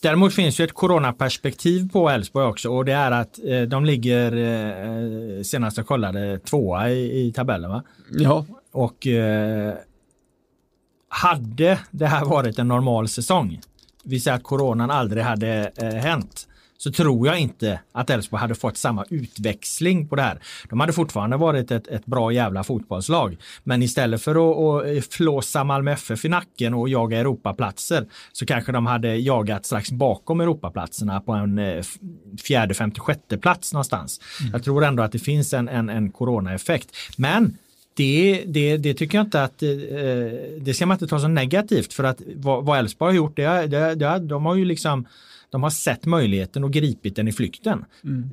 Däremot 0.00 0.34
finns 0.34 0.60
ju 0.60 0.64
ett 0.64 0.72
coronaperspektiv 0.72 1.90
på 1.92 2.08
Elfsborg 2.10 2.46
också 2.46 2.68
och 2.70 2.84
det 2.84 2.92
är 2.92 3.10
att 3.10 3.38
eh, 3.46 3.62
de 3.62 3.84
ligger, 3.84 4.32
eh, 4.36 5.42
senast 5.42 5.76
jag 5.76 5.86
kollade, 5.86 6.38
tvåa 6.38 6.90
i, 6.90 7.26
i 7.26 7.32
tabellen. 7.32 7.70
Va? 7.70 7.82
Ja, 8.10 8.46
Och 8.72 9.06
eh, 9.06 9.74
hade 11.08 11.78
det 11.90 12.06
här 12.06 12.24
varit 12.24 12.58
en 12.58 12.68
normal 12.68 13.08
säsong, 13.08 13.60
vi 14.04 14.20
säger 14.20 14.36
att 14.36 14.42
coronan 14.42 14.90
aldrig 14.90 15.24
hade 15.24 15.72
eh, 15.76 15.88
hänt, 15.88 16.48
så 16.82 16.92
tror 16.92 17.26
jag 17.26 17.40
inte 17.40 17.80
att 17.92 18.10
Elfsborg 18.10 18.40
hade 18.40 18.54
fått 18.54 18.76
samma 18.76 19.04
utväxling 19.10 20.08
på 20.08 20.16
det 20.16 20.22
här. 20.22 20.38
De 20.70 20.80
hade 20.80 20.92
fortfarande 20.92 21.36
varit 21.36 21.70
ett, 21.70 21.88
ett 21.88 22.06
bra 22.06 22.32
jävla 22.32 22.64
fotbollslag. 22.64 23.36
Men 23.64 23.82
istället 23.82 24.22
för 24.22 24.30
att, 24.30 24.86
att 24.86 25.14
flåsa 25.14 25.64
Malmö 25.64 25.92
FF 25.92 26.24
i 26.24 26.28
nacken 26.28 26.74
och 26.74 26.88
jaga 26.88 27.18
Europaplatser 27.18 28.06
så 28.32 28.46
kanske 28.46 28.72
de 28.72 28.86
hade 28.86 29.16
jagat 29.16 29.66
strax 29.66 29.90
bakom 29.90 30.40
Europaplatserna 30.40 31.20
på 31.20 31.32
en 31.32 31.58
eh, 31.58 31.84
fjärde, 32.42 32.74
femte, 32.74 33.00
sjätte 33.00 33.38
plats 33.38 33.72
någonstans. 33.72 34.20
Jag 34.52 34.64
tror 34.64 34.84
ändå 34.84 35.02
att 35.02 35.12
det 35.12 35.18
finns 35.18 35.54
en, 35.54 35.68
en, 35.68 35.88
en 35.88 36.10
coronaeffekt. 36.10 36.96
Men 37.16 37.56
det, 37.94 38.42
det, 38.46 38.76
det 38.76 38.94
tycker 38.94 39.18
jag 39.18 39.26
inte 39.26 39.42
att 39.42 39.62
eh, 39.62 39.68
det 40.60 40.74
ska 40.74 40.86
man 40.86 40.94
inte 40.94 41.06
ta 41.06 41.18
som 41.18 41.34
negativt 41.34 41.92
för 41.92 42.04
att 42.04 42.20
vad 42.36 42.64
vad 42.64 42.78
Elfsborg 42.78 43.10
har 43.10 43.16
gjort, 43.16 43.36
det, 43.36 43.66
det, 43.66 43.94
det, 43.94 44.18
de 44.18 44.46
har 44.46 44.54
ju 44.54 44.64
liksom 44.64 45.06
de 45.52 45.62
har 45.62 45.70
sett 45.70 46.06
möjligheten 46.06 46.64
och 46.64 46.72
gripit 46.72 47.16
den 47.16 47.28
i 47.28 47.32
flykten. 47.32 47.84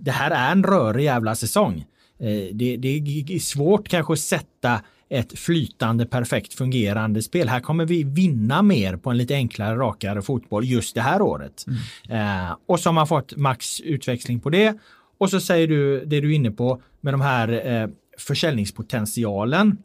Det 0.01 0.11
här 0.11 0.31
är 0.31 0.51
en 0.51 0.63
rörig 0.63 1.03
jävla 1.03 1.35
säsong. 1.35 1.85
Eh, 2.19 2.53
det, 2.53 2.77
det 2.77 2.87
är 2.87 3.39
svårt 3.39 3.87
kanske 3.87 4.13
att 4.13 4.19
sätta 4.19 4.81
ett 5.09 5.39
flytande, 5.39 6.05
perfekt 6.05 6.53
fungerande 6.53 7.21
spel. 7.21 7.49
Här 7.49 7.59
kommer 7.59 7.85
vi 7.85 8.03
vinna 8.03 8.61
mer 8.61 8.97
på 8.97 9.09
en 9.09 9.17
lite 9.17 9.33
enklare, 9.33 9.75
rakare 9.75 10.21
fotboll 10.21 10.65
just 10.65 10.95
det 10.95 11.01
här 11.01 11.21
året. 11.21 11.65
Eh, 12.09 12.55
och 12.65 12.79
så 12.79 12.89
har 12.89 12.93
man 12.93 13.07
fått 13.07 13.37
max 13.37 13.79
utväxling 13.79 14.39
på 14.39 14.49
det. 14.49 14.77
Och 15.17 15.29
så 15.29 15.39
säger 15.39 15.67
du 15.67 16.05
det 16.05 16.21
du 16.21 16.31
är 16.31 16.35
inne 16.35 16.51
på 16.51 16.81
med 17.01 17.13
de 17.13 17.21
här 17.21 17.67
eh, 17.67 17.89
försäljningspotentialen 18.17 19.77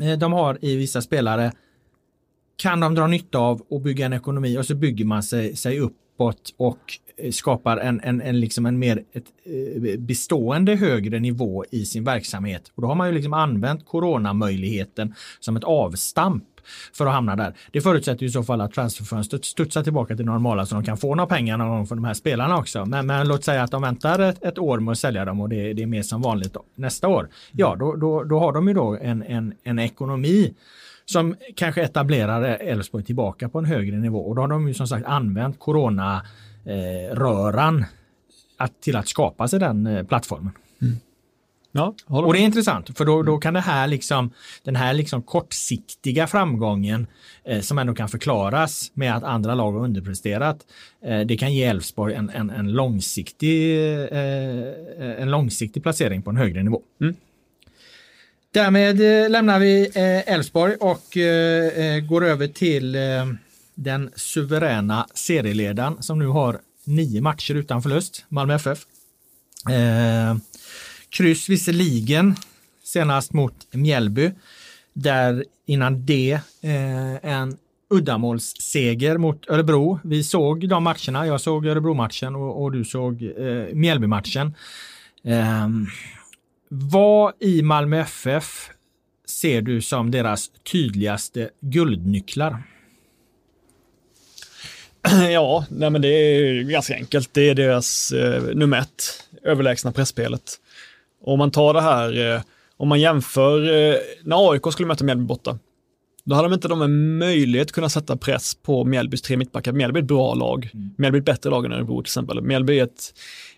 eh, 0.00 0.18
de 0.18 0.32
har 0.32 0.58
i 0.64 0.76
vissa 0.76 1.02
spelare 1.02 1.52
kan 2.56 2.80
de 2.80 2.94
dra 2.94 3.06
nytta 3.06 3.38
av 3.38 3.62
och 3.70 3.80
bygga 3.80 4.06
en 4.06 4.12
ekonomi 4.12 4.58
och 4.58 4.66
så 4.66 4.74
bygger 4.74 5.04
man 5.04 5.22
sig, 5.22 5.56
sig 5.56 5.80
uppåt 6.14 6.54
och 6.56 6.98
eh, 7.16 7.30
skapar 7.30 7.76
en, 7.76 8.00
en, 8.00 8.20
en, 8.20 8.40
liksom 8.40 8.66
en 8.66 8.78
mer 8.78 9.04
ett, 9.12 9.24
eh, 9.44 9.98
bestående 9.98 10.74
högre 10.74 11.18
nivå 11.18 11.64
i 11.70 11.84
sin 11.84 12.04
verksamhet. 12.04 12.72
Och 12.74 12.82
då 12.82 12.88
har 12.88 12.94
man 12.94 13.08
ju 13.08 13.14
liksom 13.14 13.32
använt 13.32 13.86
coronamöjligheten 13.86 15.14
som 15.40 15.56
ett 15.56 15.64
avstamp 15.64 16.44
för 16.92 17.06
att 17.06 17.12
hamna 17.12 17.36
där. 17.36 17.54
Det 17.72 17.80
förutsätter 17.80 18.22
ju 18.22 18.28
i 18.28 18.30
så 18.30 18.42
fall 18.42 18.60
att 18.60 18.72
transferfönstret 18.72 19.44
studsar 19.44 19.82
tillbaka 19.82 20.16
till 20.16 20.24
normala 20.24 20.66
så 20.66 20.74
de 20.74 20.84
kan 20.84 20.96
få 20.96 21.14
några 21.14 21.26
pengar 21.26 21.56
någon 21.56 21.68
gång 21.68 21.86
från 21.86 21.98
de 21.98 22.04
här 22.04 22.14
spelarna 22.14 22.58
också. 22.58 22.86
Men, 22.86 23.06
men 23.06 23.28
låt 23.28 23.44
säga 23.44 23.62
att 23.62 23.70
de 23.70 23.82
väntar 23.82 24.18
ett, 24.18 24.44
ett 24.44 24.58
år 24.58 24.80
med 24.80 24.92
att 24.92 24.98
sälja 24.98 25.24
dem 25.24 25.40
och 25.40 25.48
det, 25.48 25.72
det 25.72 25.82
är 25.82 25.86
mer 25.86 26.02
som 26.02 26.22
vanligt 26.22 26.52
då, 26.54 26.64
nästa 26.74 27.08
år. 27.08 27.28
Ja, 27.52 27.76
då, 27.78 27.96
då, 27.96 28.24
då 28.24 28.38
har 28.38 28.52
de 28.52 28.68
ju 28.68 28.74
då 28.74 28.98
en, 29.02 29.22
en, 29.22 29.54
en 29.62 29.78
ekonomi 29.78 30.54
som 31.04 31.36
kanske 31.56 31.82
etablerar 31.82 32.42
Elfsborg 32.42 33.04
tillbaka 33.04 33.48
på 33.48 33.58
en 33.58 33.64
högre 33.64 33.96
nivå. 33.96 34.18
Och 34.18 34.36
då 34.36 34.42
har 34.42 34.48
de 34.48 34.68
ju 34.68 34.74
som 34.74 34.86
sagt 34.86 35.06
använt 35.06 35.58
coronaröran 35.58 37.84
att, 38.56 38.80
till 38.80 38.96
att 38.96 39.08
skapa 39.08 39.48
sig 39.48 39.60
den 39.60 39.86
eh, 39.86 40.04
plattformen. 40.04 40.52
ja 41.72 41.94
håller 42.06 42.28
Och 42.28 42.34
det 42.34 42.40
är 42.40 42.44
intressant 42.44 42.98
för 42.98 43.04
då, 43.04 43.22
då 43.22 43.38
kan 43.38 43.54
det 43.54 43.60
här 43.60 43.86
liksom, 43.86 44.30
den 44.62 44.76
här 44.76 44.94
liksom 44.94 45.22
kortsiktiga 45.22 46.26
framgången 46.26 47.06
eh, 47.44 47.60
som 47.60 47.78
ändå 47.78 47.94
kan 47.94 48.08
förklaras 48.08 48.90
med 48.94 49.16
att 49.16 49.24
andra 49.24 49.54
lag 49.54 49.72
har 49.72 49.80
underpresterat. 49.80 50.66
Eh, 51.04 51.20
det 51.20 51.36
kan 51.36 51.54
ge 51.54 51.64
Elfsborg 51.64 52.14
en, 52.14 52.30
en, 52.30 52.50
en, 52.50 52.72
långsiktig, 52.72 53.76
eh, 54.12 55.22
en 55.22 55.30
långsiktig 55.30 55.82
placering 55.82 56.22
på 56.22 56.30
en 56.30 56.36
högre 56.36 56.62
nivå. 56.62 56.82
Mm. 57.00 57.16
Därmed 58.52 59.24
eh, 59.24 59.30
lämnar 59.30 59.58
vi 59.58 59.90
eh, 59.94 60.34
Elfsborg 60.34 60.74
och 60.74 61.16
eh, 61.16 62.00
går 62.00 62.24
över 62.24 62.46
till 62.46 62.96
den 63.74 64.10
suveräna 64.16 65.06
serieledaren 65.14 66.02
som 66.02 66.18
nu 66.18 66.26
har 66.26 66.60
nio 66.84 67.20
matcher 67.20 67.54
utan 67.54 67.82
förlust, 67.82 68.24
Malmö 68.28 68.54
FF. 68.54 68.86
Eh, 69.70 70.36
kryss 71.08 71.48
visserligen 71.48 72.36
senast 72.84 73.32
mot 73.32 73.66
Mjällby. 73.70 74.30
Där 74.92 75.44
innan 75.66 76.06
det 76.06 76.32
eh, 76.60 77.30
en 77.32 77.56
uddamålsseger 77.90 79.18
mot 79.18 79.50
Örebro. 79.50 80.00
Vi 80.04 80.24
såg 80.24 80.68
de 80.68 80.82
matcherna. 80.84 81.26
Jag 81.26 81.40
såg 81.40 81.66
Örebro-matchen 81.66 82.34
och, 82.34 82.62
och 82.62 82.72
du 82.72 82.84
såg 82.84 83.22
eh, 83.22 83.74
Mjällby-matchen. 83.74 84.54
Eh, 85.24 85.68
vad 86.74 87.32
i 87.40 87.62
Malmö 87.62 88.00
FF 88.00 88.70
ser 89.26 89.62
du 89.62 89.82
som 89.82 90.10
deras 90.10 90.50
tydligaste 90.72 91.50
guldnycklar? 91.60 92.62
Ja, 95.32 95.66
nej 95.70 95.90
men 95.90 96.02
det 96.02 96.08
är 96.08 96.62
ganska 96.62 96.94
enkelt. 96.94 97.34
Det 97.34 97.48
är 97.48 97.54
deras 97.54 98.12
eh, 98.12 98.42
nummer 98.42 98.78
ett, 98.78 99.04
överlägsna 99.42 99.92
pressspelet. 99.92 100.60
Om 101.24 101.38
man 101.38 101.50
tar 101.50 101.74
det 101.74 101.80
här, 101.80 102.34
eh, 102.34 102.40
om 102.76 102.88
man 102.88 103.00
jämför, 103.00 103.62
eh, 103.62 103.96
när 104.22 104.50
AIK 104.50 104.72
skulle 104.72 104.88
möta 104.88 105.04
Mjällby 105.04 105.24
borta, 105.24 105.58
då 106.24 106.34
hade 106.34 106.48
de 106.48 106.54
inte 106.54 106.68
de 106.68 106.82
en 106.82 107.18
möjlighet 107.18 107.72
kunna 107.72 107.88
sätta 107.88 108.16
press 108.16 108.54
på 108.54 108.84
Mjällbys 108.84 109.22
tre 109.22 109.36
mittbackar. 109.36 109.72
Mjällby 109.72 109.98
är 109.98 110.02
ett 110.02 110.08
bra 110.08 110.34
lag. 110.34 110.70
Mm. 110.74 110.90
Mjällby 110.98 111.18
är 111.18 111.20
ett 111.20 111.26
bättre 111.26 111.50
lag 111.50 111.64
än 111.64 111.72
Örebro 111.72 112.02
till 112.02 112.08
exempel. 112.08 112.42
Mjällby 112.42 112.78
är 112.78 112.84
ett 112.84 113.14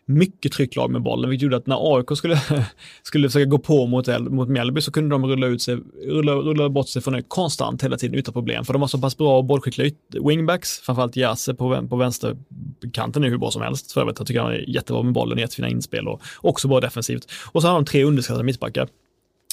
mycket 0.07 0.53
trycklag 0.53 0.91
med 0.91 1.03
bollen, 1.03 1.31
vilket 1.31 1.43
gjorde 1.43 1.57
att 1.57 1.67
när 1.67 1.97
AIK 1.97 2.17
skulle, 2.17 2.41
skulle 3.03 3.29
försöka 3.29 3.45
gå 3.45 3.59
på 3.59 3.87
mot, 3.87 4.09
mot 4.31 4.49
Mjällby 4.49 4.81
så 4.81 4.93
kunde 4.93 5.15
de 5.15 5.27
rulla, 5.27 5.47
ut 5.47 5.63
sig, 5.63 5.79
rulla, 6.07 6.33
rulla 6.33 6.69
bort 6.69 6.89
sig 6.89 7.03
från 7.03 7.15
det 7.15 7.23
konstant 7.23 7.85
hela 7.85 7.97
tiden 7.97 8.19
utan 8.19 8.35
problem. 8.35 8.65
För 8.65 8.73
de 8.73 8.83
har 8.83 8.89
så 8.89 8.99
pass 8.99 9.17
bra 9.17 9.39
och 9.39 9.45
bollskickliga 9.45 9.95
wingbacks, 10.11 10.79
framförallt 10.79 11.17
Jase 11.17 11.55
på, 11.55 11.89
på 11.89 11.97
vänsterkanten 11.97 13.25
är 13.25 13.29
hur 13.29 13.39
bra 13.39 13.51
som 13.51 13.63
helst. 13.63 13.93
För 13.93 14.01
övrigt, 14.01 14.19
jag 14.19 14.27
tycker 14.27 14.41
han 14.41 14.53
är 14.53 14.71
jättebra 14.71 15.03
med 15.03 15.13
bollen, 15.13 15.39
jättefina 15.39 15.69
inspel 15.69 16.09
och 16.09 16.21
också 16.37 16.69
bra 16.69 16.81
defensivt. 16.81 17.31
Och 17.53 17.63
så 17.63 17.69
har 17.69 17.75
de 17.75 17.85
tre 17.85 18.05
underskattade 18.05 18.45
mittbackar 18.45 18.89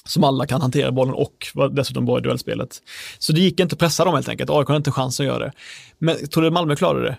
som 0.06 0.24
alla 0.24 0.46
kan 0.46 0.62
hantera 0.62 0.92
bollen 0.92 1.14
och 1.14 1.48
var 1.54 1.70
dessutom 1.70 2.06
bra 2.06 2.18
i 2.18 2.22
duellspelet. 2.22 2.82
Så 3.20 3.34
det 3.34 3.42
gick 3.42 3.60
inte 3.60 3.74
att 3.74 3.80
pressa 3.80 4.06
dem 4.06 4.14
helt 4.14 4.30
enkelt. 4.30 4.50
AIK 4.50 4.68
hade 4.68 4.78
inte 4.78 4.92
chansen 4.92 5.26
att 5.26 5.34
göra 5.34 5.46
det. 5.46 5.52
Men 6.00 6.28
tror 6.28 6.44
du 6.44 6.52
Malmö 6.52 6.76
klarade 6.76 7.06
det? 7.06 7.18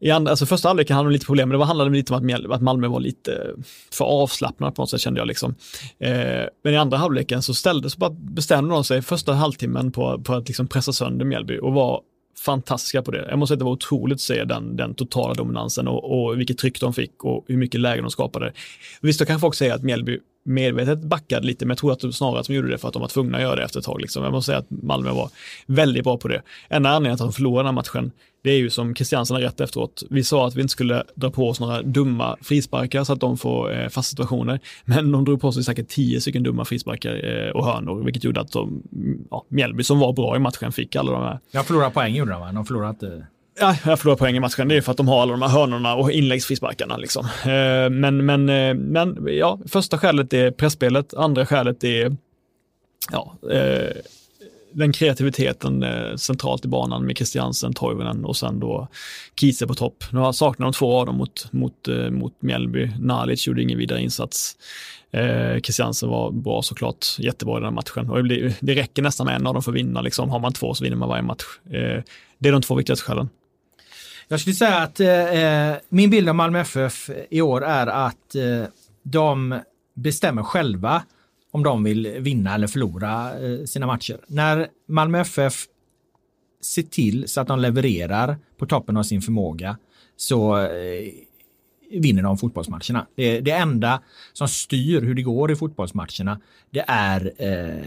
I 0.00 0.10
andra, 0.10 0.30
alltså 0.30 0.46
första 0.46 0.68
halvleken 0.68 0.96
hade 0.96 1.08
de 1.08 1.12
lite 1.12 1.26
problem, 1.26 1.48
men 1.48 1.52
det 1.54 1.58
var- 1.58 1.66
handlade 1.66 1.90
lite 1.90 2.14
om 2.14 2.30
att, 2.34 2.50
att 2.50 2.62
Malmö 2.62 2.88
var 2.88 3.00
lite 3.00 3.46
för 3.92 4.04
avslappnad 4.04 4.74
på 4.74 4.82
något 4.82 4.90
sätt 4.90 5.00
kände 5.00 5.20
jag. 5.20 5.26
Liksom. 5.26 5.54
Eh, 5.98 6.44
men 6.64 6.74
i 6.74 6.76
andra 6.76 6.96
halvleken 6.96 7.42
så 7.42 7.54
ställde 7.54 7.90
så 7.90 7.98
bara 7.98 8.10
bestämde 8.10 8.74
de 8.74 8.84
sig 8.84 9.02
första 9.02 9.32
halvtimmen 9.32 9.92
på, 9.92 10.18
på 10.22 10.34
att 10.34 10.48
liksom 10.48 10.66
pressa 10.66 10.92
sönder 10.92 11.24
Mjällby 11.24 11.58
och 11.58 11.72
var 11.72 12.00
fantastiska 12.44 13.02
på 13.02 13.10
det. 13.10 13.26
Jag 13.30 13.38
måste 13.38 13.50
säga 13.50 13.56
att 13.56 13.58
det 13.58 13.64
var 13.64 13.72
otroligt 13.72 14.16
att 14.16 14.20
se 14.20 14.44
den, 14.44 14.76
den 14.76 14.94
totala 14.94 15.34
dominansen 15.34 15.88
och, 15.88 16.24
och 16.24 16.40
vilket 16.40 16.58
tryck 16.58 16.80
de 16.80 16.92
fick 16.94 17.24
och 17.24 17.44
hur 17.48 17.56
mycket 17.56 17.80
lägen 17.80 18.04
de 18.04 18.10
skapade. 18.10 18.52
Visst, 19.00 19.18
då 19.18 19.24
kan 19.24 19.40
folk 19.40 19.54
säga 19.54 19.74
att 19.74 19.82
Mjällby 19.82 20.18
medvetet 20.44 21.02
backade 21.02 21.46
lite, 21.46 21.64
men 21.66 21.70
jag 21.70 21.78
tror 21.78 21.92
att 21.92 22.00
de 22.00 22.12
snarare 22.12 22.40
att 22.40 22.46
de 22.46 22.54
gjorde 22.54 22.68
det 22.68 22.78
för 22.78 22.88
att 22.88 22.94
de 22.94 23.02
var 23.02 23.08
tvungna 23.08 23.36
att 23.36 23.42
göra 23.42 23.56
det 23.56 23.62
efter 23.62 23.78
ett 23.78 23.84
tag. 23.84 24.00
Liksom. 24.00 24.24
Jag 24.24 24.32
måste 24.32 24.46
säga 24.46 24.58
att 24.58 24.70
Malmö 24.70 25.12
var 25.12 25.30
väldigt 25.66 26.04
bra 26.04 26.16
på 26.16 26.28
det. 26.28 26.42
En 26.68 26.86
anledning 26.86 27.12
att 27.12 27.18
de 27.18 27.32
förlorade 27.32 27.58
den 27.58 27.66
här 27.66 27.72
matchen, 27.72 28.12
det 28.44 28.50
är 28.50 28.58
ju 28.58 28.70
som 28.70 28.94
Christiansen 28.94 29.34
har 29.34 29.42
rätt 29.42 29.60
efteråt. 29.60 30.02
Vi 30.10 30.24
sa 30.24 30.46
att 30.46 30.54
vi 30.54 30.60
inte 30.60 30.72
skulle 30.72 31.02
dra 31.14 31.30
på 31.30 31.48
oss 31.48 31.60
några 31.60 31.82
dumma 31.82 32.36
frisparkar 32.40 33.04
så 33.04 33.12
att 33.12 33.20
de 33.20 33.38
får 33.38 33.72
eh, 33.72 33.88
fasta 33.88 34.02
situationer, 34.10 34.60
men 34.84 35.12
de 35.12 35.24
drog 35.24 35.40
på 35.40 35.52
sig 35.52 35.64
säkert 35.64 35.88
tio 35.88 36.20
stycken 36.20 36.42
dumma 36.42 36.64
frisparkar 36.64 37.44
eh, 37.46 37.50
och 37.50 37.66
hörnor, 37.66 38.04
vilket 38.04 38.24
gjorde 38.24 38.40
att 38.40 38.52
de, 38.52 38.82
mm, 38.92 39.24
ja, 39.30 39.44
Mjällby 39.48 39.84
som 39.84 39.98
var 39.98 40.12
bra 40.12 40.36
i 40.36 40.38
matchen 40.38 40.72
fick 40.72 40.96
alla 40.96 41.12
de 41.12 41.22
här 41.22 41.38
Jag 41.50 41.66
förlorade 41.66 41.90
poäng 41.90 42.14
gjorde 42.14 42.30
de 42.30 42.40
va? 42.40 42.52
De 42.52 42.66
förlorade 42.66 42.90
inte... 42.90 43.26
Ja, 43.60 43.76
jag 43.84 43.98
förlorar 43.98 44.16
poäng 44.16 44.36
i 44.36 44.40
matchen. 44.40 44.68
Det 44.68 44.76
är 44.76 44.80
för 44.80 44.90
att 44.90 44.96
de 44.96 45.08
har 45.08 45.22
alla 45.22 45.32
de 45.32 45.42
här 45.42 45.48
hörnorna 45.48 45.94
och 45.94 46.12
inläggsfrisparkarna. 46.12 46.96
Liksom. 46.96 47.24
Eh, 47.24 47.90
men, 47.90 48.26
men, 48.26 48.48
eh, 48.48 48.74
men 48.74 49.28
ja, 49.30 49.58
första 49.66 49.98
skälet 49.98 50.32
är 50.32 50.50
pressspelet, 50.50 51.14
andra 51.14 51.46
skälet 51.46 51.84
är 51.84 52.16
ja, 53.12 53.34
eh, 53.52 53.96
den 54.72 54.92
kreativiteten 54.92 55.84
centralt 56.18 56.64
i 56.64 56.68
banan 56.68 57.06
med 57.06 57.16
Christiansen, 57.16 57.72
Toivonen 57.72 58.24
och 58.24 58.36
sen 58.36 58.60
då 58.60 58.88
Kiese 59.40 59.66
på 59.66 59.74
topp. 59.74 60.04
Nu 60.10 60.32
saknar 60.32 60.66
de 60.66 60.72
två 60.72 61.00
av 61.00 61.06
dem 61.06 61.16
mot, 61.16 61.52
mot, 61.52 61.88
mot 62.10 62.42
Mjällby. 62.42 62.90
Nalic 62.98 63.46
gjorde 63.46 63.62
ingen 63.62 63.78
vidare 63.78 64.02
insats. 64.02 64.56
Eh, 65.12 65.60
Christiansen 65.60 66.08
var 66.08 66.30
bra 66.30 66.62
såklart, 66.62 67.06
jättebra 67.18 67.56
i 67.56 67.60
den 67.60 67.64
här 67.64 67.70
matchen. 67.70 68.10
Och 68.10 68.16
det, 68.16 68.22
blir, 68.22 68.54
det 68.60 68.74
räcker 68.74 69.02
nästan 69.02 69.26
med 69.26 69.36
en 69.36 69.46
av 69.46 69.54
dem 69.54 69.62
för 69.62 69.70
att 69.70 69.76
vinna. 69.76 70.00
Liksom. 70.00 70.30
Har 70.30 70.38
man 70.38 70.52
två 70.52 70.74
så 70.74 70.84
vinner 70.84 70.96
man 70.96 71.08
varje 71.08 71.22
match. 71.22 71.44
Eh, 71.66 72.02
det 72.38 72.48
är 72.48 72.52
de 72.52 72.62
två 72.62 72.74
viktigaste 72.74 73.04
skälen. 73.04 73.28
Jag 74.32 74.40
skulle 74.40 74.54
säga 74.54 74.78
att 74.78 75.00
eh, 75.00 75.42
eh 75.42 75.76
min 75.88 76.10
bild 76.10 76.28
av 76.28 76.34
Malmö 76.34 76.60
FF 76.60 77.10
i 77.30 77.40
år 77.40 77.64
är 77.64 77.86
att 77.86 78.34
eh, 78.34 78.64
de 79.02 79.60
bestämmer 79.94 80.42
själva 80.42 81.02
om 81.50 81.62
de 81.62 81.84
vill 81.84 82.16
vinna 82.18 82.54
eller 82.54 82.66
förlora 82.66 83.40
eh, 83.40 83.64
sina 83.64 83.86
matcher. 83.86 84.18
När 84.26 84.68
Malmö 84.88 85.20
FF 85.20 85.64
ser 86.62 86.82
till 86.82 87.28
så 87.28 87.40
att 87.40 87.48
de 87.48 87.60
levererar 87.60 88.36
på 88.58 88.66
toppen 88.66 88.96
av 88.96 89.02
sin 89.02 89.22
förmåga 89.22 89.76
så 90.16 90.58
eh, 90.58 91.12
vinner 91.90 92.22
de 92.22 92.38
fotbollsmatcherna. 92.38 93.06
Det, 93.14 93.40
det 93.40 93.50
enda 93.50 94.02
som 94.32 94.48
styr 94.48 95.00
hur 95.00 95.14
det 95.14 95.22
går 95.22 95.52
i 95.52 95.56
fotbollsmatcherna 95.56 96.40
det 96.70 96.84
är 96.88 97.32
eh, 97.38 97.86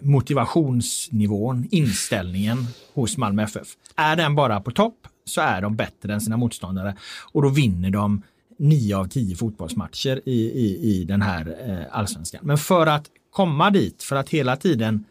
motivationsnivån, 0.00 1.68
inställningen 1.70 2.66
hos 2.94 3.16
Malmö 3.16 3.42
FF. 3.42 3.68
Är 3.96 4.16
den 4.16 4.34
bara 4.34 4.60
på 4.60 4.70
topp 4.70 4.96
så 5.24 5.40
är 5.40 5.62
de 5.62 5.76
bättre 5.76 6.14
än 6.14 6.20
sina 6.20 6.36
motståndare 6.36 6.96
och 7.32 7.42
då 7.42 7.48
vinner 7.48 7.90
de 7.90 8.22
nio 8.58 8.96
av 8.96 9.08
tio 9.08 9.36
fotbollsmatcher 9.36 10.20
i, 10.24 10.40
i, 10.40 10.78
i 10.82 11.04
den 11.04 11.22
här 11.22 11.56
eh, 11.68 11.98
allsvenskan. 11.98 12.40
Men 12.44 12.58
för 12.58 12.86
att 12.86 13.06
komma 13.30 13.70
dit, 13.70 14.02
för 14.02 14.16
att 14.16 14.28
hela 14.28 14.56
tiden 14.56 15.04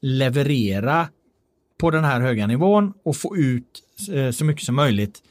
leverera 0.00 1.08
på 1.78 1.90
den 1.90 2.04
här 2.04 2.20
höga 2.20 2.46
nivån 2.46 2.92
och 3.02 3.16
få 3.16 3.36
ut 3.36 3.82
eh, 4.12 4.30
så 4.30 4.44
mycket 4.44 4.64
som 4.64 4.74
möjligt 4.74 5.22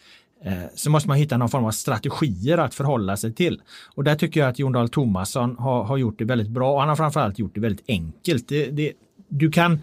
Eh, 0.45 0.63
så 0.75 0.89
måste 0.89 1.09
man 1.09 1.17
hitta 1.17 1.37
någon 1.37 1.49
form 1.49 1.65
av 1.65 1.71
strategier 1.71 2.57
att 2.57 2.73
förhålla 2.73 3.17
sig 3.17 3.33
till. 3.33 3.61
Och 3.95 4.03
där 4.03 4.15
tycker 4.15 4.39
jag 4.39 4.49
att 4.49 4.59
Jon 4.59 4.71
Dahl 4.71 4.89
Tomasson 4.89 5.55
har, 5.59 5.83
har 5.83 5.97
gjort 5.97 6.19
det 6.19 6.25
väldigt 6.25 6.49
bra 6.49 6.73
och 6.73 6.79
han 6.79 6.89
har 6.89 6.95
framförallt 6.95 7.39
gjort 7.39 7.55
det 7.55 7.61
väldigt 7.61 7.85
enkelt. 7.87 8.47
Det, 8.47 8.65
det, 8.65 8.93
du 9.27 9.51
kan 9.51 9.79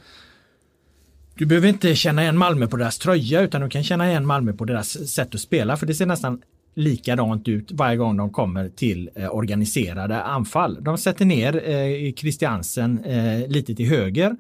du 1.35 1.47
behöver 1.47 1.69
inte 1.69 1.95
känna 1.95 2.23
igen 2.23 2.39
Malmö 2.39 2.67
på 2.67 2.77
deras 2.77 2.99
tröja 2.99 3.41
utan 3.41 3.61
du 3.61 3.69
kan 3.69 3.83
känna 3.83 4.09
igen 4.09 4.27
Malmö 4.27 4.53
på 4.53 4.65
deras 4.65 5.09
sätt 5.09 5.35
att 5.35 5.41
spela 5.41 5.77
för 5.77 5.87
det 5.87 5.95
ser 5.95 6.07
nästan 6.07 6.43
likadant 6.75 7.49
ut 7.49 7.73
varje 7.73 7.97
gång 7.97 8.17
de 8.17 8.31
kommer 8.31 8.69
till 8.69 9.11
eh, 9.15 9.35
organiserade 9.35 10.23
anfall. 10.23 10.79
De 10.81 10.99
sätter 10.99 11.25
ner 11.25 11.69
eh, 11.71 12.13
Christiansen 12.13 13.05
eh, 13.05 13.49
lite 13.49 13.75
till 13.75 13.89
höger 13.89 14.37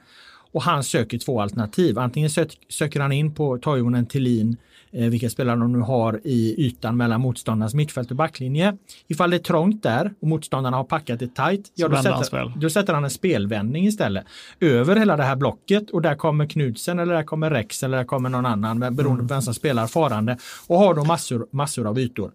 och 0.52 0.62
han 0.62 0.84
söker 0.84 1.18
två 1.18 1.40
alternativ. 1.40 1.98
Antingen 1.98 2.30
sök, 2.30 2.58
söker 2.68 3.00
han 3.00 3.12
in 3.12 3.34
på 3.34 3.58
Toivonen, 3.58 4.06
Thelin, 4.06 4.50
eh, 4.50 4.56
vilka 4.92 5.30
spelare 5.30 5.56
de 5.56 5.72
nu 5.72 5.78
har 5.78 6.20
i 6.24 6.66
ytan 6.66 6.96
mellan 6.96 7.20
motståndarnas 7.20 7.74
mittfält 7.74 8.10
och 8.10 8.16
backlinje. 8.16 8.76
Ifall 9.08 9.30
det 9.30 9.36
är 9.36 9.38
trångt 9.38 9.82
där 9.82 10.14
och 10.20 10.28
motståndarna 10.28 10.76
har 10.76 10.84
packat 10.84 11.18
det 11.18 11.34
tajt, 11.34 11.72
ja, 11.74 11.88
då, 11.88 11.96
sätter, 11.96 12.52
då 12.56 12.70
sätter 12.70 12.94
han 12.94 13.04
en 13.04 13.10
spelvändning 13.10 13.86
istället. 13.86 14.24
Över 14.60 14.96
hela 14.96 15.16
det 15.16 15.22
här 15.22 15.36
blocket 15.36 15.90
och 15.90 16.02
där 16.02 16.14
kommer 16.14 16.46
Knudsen 16.46 16.98
eller 16.98 17.14
där 17.14 17.22
kommer 17.22 17.50
Rex 17.50 17.82
eller 17.82 17.96
där 17.96 18.04
kommer 18.04 18.28
någon 18.28 18.46
annan 18.46 18.80
beroende 18.80 19.22
på 19.22 19.34
vem 19.34 19.42
som 19.42 19.54
spelar 19.54 19.86
farande 19.86 20.38
och 20.66 20.78
har 20.78 20.94
då 20.94 21.04
massor, 21.04 21.46
massor 21.50 21.86
av 21.86 21.98
ytor. 21.98 22.32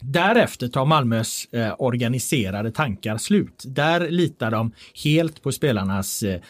Därefter 0.00 0.68
tar 0.68 0.84
Malmös 0.84 1.44
eh, 1.52 1.74
organiserade 1.78 2.70
tankar 2.70 3.18
slut. 3.18 3.62
Där 3.66 4.10
litar 4.10 4.50
de 4.50 4.72
helt 5.04 5.42
på 5.42 5.52
spelarnas 5.52 6.22
eh, 6.22 6.40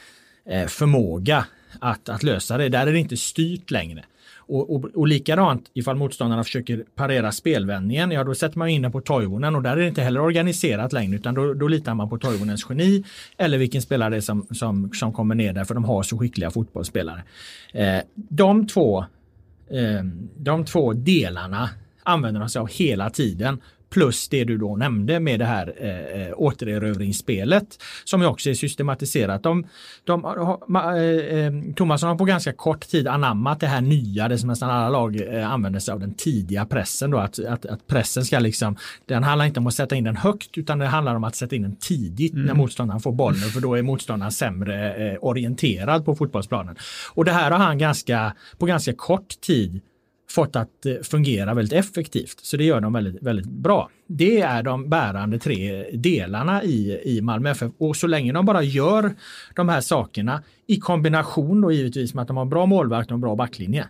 eh, 0.48 0.66
förmåga 0.66 1.44
att, 1.80 2.08
att 2.08 2.22
lösa 2.22 2.58
det. 2.58 2.68
Där 2.68 2.86
är 2.86 2.92
det 2.92 2.98
inte 2.98 3.16
styrt 3.16 3.70
längre. 3.70 4.04
Och, 4.48 4.74
och, 4.74 4.84
och 4.84 5.06
likadant 5.06 5.70
ifall 5.74 5.96
motståndarna 5.96 6.44
försöker 6.44 6.84
parera 6.94 7.32
spelvändningen, 7.32 8.10
ja 8.10 8.24
då 8.24 8.34
sätter 8.34 8.58
man 8.58 8.68
in 8.68 8.82
den 8.82 8.92
på 8.92 9.00
Toivonen 9.00 9.56
och 9.56 9.62
där 9.62 9.72
är 9.72 9.76
det 9.76 9.88
inte 9.88 10.02
heller 10.02 10.20
organiserat 10.20 10.92
längre 10.92 11.16
utan 11.16 11.34
då, 11.34 11.54
då 11.54 11.68
litar 11.68 11.94
man 11.94 12.08
på 12.08 12.18
Toivonens 12.18 12.66
geni 12.68 13.04
eller 13.36 13.58
vilken 13.58 13.82
spelare 13.82 14.10
det 14.10 14.16
är 14.16 14.20
som, 14.20 14.46
som, 14.50 14.90
som 14.92 15.12
kommer 15.12 15.34
ner 15.34 15.52
där 15.52 15.64
för 15.64 15.74
de 15.74 15.84
har 15.84 16.02
så 16.02 16.18
skickliga 16.18 16.50
fotbollsspelare. 16.50 17.22
Eh, 17.72 17.98
de 18.14 18.66
två 18.66 18.98
eh, 19.70 20.04
de 20.36 20.64
två 20.64 20.92
delarna 20.92 21.70
använder 22.02 22.40
de 22.40 22.48
sig 22.48 22.60
av 22.60 22.68
hela 22.68 23.10
tiden. 23.10 23.60
Plus 23.90 24.28
det 24.28 24.44
du 24.44 24.58
då 24.58 24.76
nämnde 24.76 25.20
med 25.20 25.40
det 25.40 25.44
här 25.46 25.74
eh, 25.78 26.32
återerövringsspelet 26.36 27.82
som 28.04 28.20
ju 28.20 28.26
också 28.26 28.50
är 28.50 28.54
systematiserat. 28.54 29.42
De, 29.42 29.66
de, 30.04 30.24
har- 30.24 30.66
ma- 30.68 30.96
eh, 30.96 31.38
eh, 31.46 31.74
Thomasson 31.74 32.08
har 32.08 32.16
på 32.16 32.24
ganska 32.24 32.52
kort 32.52 32.88
tid 32.88 33.08
anammat 33.08 33.60
det 33.60 33.66
här 33.66 33.80
nya, 33.80 34.28
det 34.28 34.38
som 34.38 34.48
nästan 34.48 34.70
alla 34.70 34.88
lag 34.88 35.34
eh, 35.34 35.52
använder 35.52 35.80
sig 35.80 35.92
av, 35.92 36.00
den 36.00 36.14
tidiga 36.14 36.66
pressen. 36.66 37.10
Då, 37.10 37.18
att, 37.18 37.38
att, 37.38 37.66
att 37.66 37.86
pressen 37.86 38.24
ska 38.24 38.38
liksom, 38.38 38.76
den 39.06 39.22
handlar 39.22 39.46
inte 39.46 39.60
om 39.60 39.66
att 39.66 39.74
sätta 39.74 39.96
in 39.96 40.04
den 40.04 40.16
högt 40.16 40.58
utan 40.58 40.78
det 40.78 40.86
handlar 40.86 41.14
om 41.14 41.24
att 41.24 41.34
sätta 41.36 41.56
in 41.56 41.62
den 41.62 41.76
tidigt 41.76 42.34
när 42.34 42.54
motståndaren 42.54 43.00
får 43.00 43.12
bollen 43.12 43.40
för 43.40 43.60
då 43.60 43.74
är 43.74 43.82
motståndaren 43.82 44.32
sämre 44.32 44.94
eh, 45.12 45.18
orienterad 45.20 46.04
på 46.04 46.14
fotbollsplanen. 46.14 46.76
Och 47.14 47.24
det 47.24 47.32
här 47.32 47.50
har 47.50 47.58
han 47.58 47.78
ganska, 47.78 48.32
på 48.58 48.66
ganska 48.66 48.92
kort 48.92 49.40
tid 49.40 49.80
fått 50.30 50.56
att 50.56 50.86
eh, 50.86 50.94
fungera 51.02 51.54
väldigt 51.54 51.78
effektivt. 51.78 52.40
Så 52.42 52.56
det 52.56 52.64
gör 52.64 52.80
de 52.80 52.92
väldigt, 52.92 53.22
väldigt 53.22 53.46
bra. 53.46 53.90
Det 54.06 54.40
är 54.40 54.62
de 54.62 54.90
bärande 54.90 55.38
tre 55.38 55.90
delarna 55.92 56.64
i, 56.64 57.00
i 57.04 57.20
Malmö 57.20 57.50
FF 57.50 57.72
och 57.78 57.96
så 57.96 58.06
länge 58.06 58.32
de 58.32 58.46
bara 58.46 58.62
gör 58.62 59.14
de 59.54 59.68
här 59.68 59.80
sakerna 59.80 60.42
i 60.66 60.76
kombination 60.76 61.60
då 61.60 61.72
givetvis 61.72 62.14
med 62.14 62.22
att 62.22 62.28
de 62.28 62.36
har 62.36 62.44
bra 62.44 62.66
målvakt 62.66 63.10
och 63.10 63.14
en 63.14 63.20
bra 63.20 63.36
backlinje. 63.36 63.88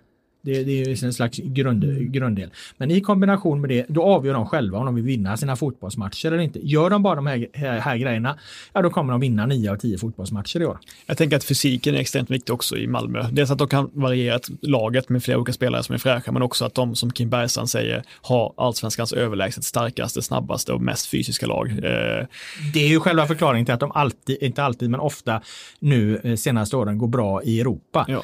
Det, 0.48 0.64
det 0.64 0.82
är 0.82 1.04
en 1.04 1.12
slags 1.12 1.38
grund, 1.38 2.12
grunddel. 2.12 2.50
Men 2.76 2.90
i 2.90 3.00
kombination 3.00 3.60
med 3.60 3.70
det, 3.70 3.86
då 3.88 4.02
avgör 4.02 4.34
de 4.34 4.46
själva 4.46 4.78
om 4.78 4.86
de 4.86 4.94
vill 4.94 5.04
vinna 5.04 5.36
sina 5.36 5.56
fotbollsmatcher 5.56 6.26
eller 6.26 6.38
inte. 6.38 6.58
Gör 6.62 6.90
de 6.90 7.02
bara 7.02 7.14
de 7.14 7.26
här, 7.26 7.46
här, 7.52 7.78
här 7.78 7.96
grejerna, 7.96 8.38
ja 8.72 8.82
då 8.82 8.90
kommer 8.90 9.12
de 9.12 9.20
vinna 9.20 9.46
9 9.46 9.72
av 9.72 9.76
10 9.76 9.98
fotbollsmatcher 9.98 10.60
i 10.60 10.64
år. 10.64 10.78
Jag 11.06 11.16
tänker 11.16 11.36
att 11.36 11.44
fysiken 11.44 11.94
är 11.94 11.98
extremt 11.98 12.30
viktig 12.30 12.54
också 12.54 12.76
i 12.76 12.86
Malmö. 12.86 13.26
Dels 13.32 13.50
att 13.50 13.58
de 13.58 13.68
kan 13.68 13.90
variera 13.92 14.40
laget 14.62 15.08
med 15.08 15.22
flera 15.22 15.38
olika 15.38 15.52
spelare 15.52 15.82
som 15.82 15.94
är 15.94 15.98
fräscha, 15.98 16.32
men 16.32 16.42
också 16.42 16.64
att 16.64 16.74
de, 16.74 16.94
som 16.96 17.12
Kim 17.12 17.30
Bergstrand 17.30 17.70
säger, 17.70 18.02
har 18.22 18.54
allsvenskans 18.56 19.12
överlägset 19.12 19.64
starkaste, 19.64 20.22
snabbaste 20.22 20.72
och 20.72 20.80
mest 20.82 21.06
fysiska 21.06 21.46
lag. 21.46 21.68
Eh, 21.68 22.26
Det 22.74 22.84
är 22.84 22.88
ju 22.88 23.00
själva 23.00 23.26
förklaringen 23.26 23.64
till 23.64 23.74
att 23.74 23.80
de 23.80 23.92
alltid, 23.92 24.36
inte 24.40 24.64
alltid, 24.64 24.90
men 24.90 25.00
ofta 25.00 25.42
nu 25.78 26.20
eh, 26.24 26.34
senaste 26.36 26.76
åren 26.76 26.98
går 26.98 27.08
bra 27.08 27.42
i 27.42 27.60
Europa. 27.60 28.06
ja. 28.08 28.22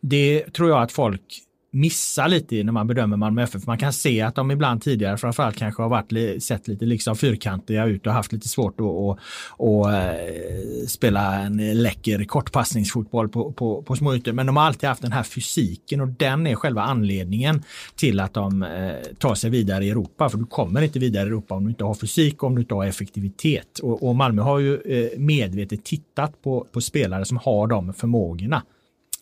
Det 0.00 0.52
tror 0.52 0.68
jag 0.68 0.82
att 0.82 0.92
folk 0.92 1.46
missar 1.76 2.28
lite 2.28 2.64
när 2.64 2.72
man 2.72 2.86
bedömer 2.86 3.16
Malmö 3.16 3.42
FF. 3.42 3.66
Man 3.66 3.78
kan 3.78 3.92
se 3.92 4.20
att 4.20 4.34
de 4.34 4.50
ibland 4.50 4.82
tidigare 4.82 5.18
framförallt 5.18 5.56
kanske 5.56 5.82
har 5.82 5.88
varit, 5.88 6.42
sett 6.42 6.68
lite 6.68 6.84
liksom 6.84 7.16
fyrkantiga 7.16 7.84
ut 7.84 8.06
och 8.06 8.12
haft 8.12 8.32
lite 8.32 8.48
svårt 8.48 8.80
att, 8.80 8.86
att, 8.86 9.18
att 9.60 9.94
eh, 9.94 10.86
spela 10.86 11.34
en 11.34 11.82
läcker 11.82 12.24
kortpassningsfotboll 12.24 13.28
på, 13.28 13.52
på, 13.52 13.82
på 13.82 13.96
små 13.96 14.14
ytor. 14.14 14.32
Men 14.32 14.46
de 14.46 14.56
har 14.56 14.64
alltid 14.64 14.88
haft 14.88 15.02
den 15.02 15.12
här 15.12 15.22
fysiken 15.22 16.00
och 16.00 16.08
den 16.08 16.46
är 16.46 16.54
själva 16.54 16.82
anledningen 16.82 17.62
till 17.96 18.20
att 18.20 18.34
de 18.34 18.62
eh, 18.62 19.12
tar 19.18 19.34
sig 19.34 19.50
vidare 19.50 19.84
i 19.84 19.90
Europa. 19.90 20.28
För 20.28 20.38
du 20.38 20.44
kommer 20.44 20.82
inte 20.82 20.98
vidare 20.98 21.24
i 21.24 21.26
Europa 21.26 21.54
om 21.54 21.64
du 21.64 21.70
inte 21.70 21.84
har 21.84 21.94
fysik 21.94 22.42
och 22.42 22.46
om 22.46 22.54
du 22.54 22.60
inte 22.60 22.74
har 22.74 22.86
effektivitet. 22.86 23.78
Och, 23.78 24.08
och 24.08 24.16
Malmö 24.16 24.42
har 24.42 24.58
ju 24.58 24.80
eh, 24.80 25.18
medvetet 25.18 25.84
tittat 25.84 26.42
på, 26.42 26.66
på 26.72 26.80
spelare 26.80 27.24
som 27.24 27.36
har 27.36 27.66
de 27.66 27.92
förmågorna. 27.92 28.62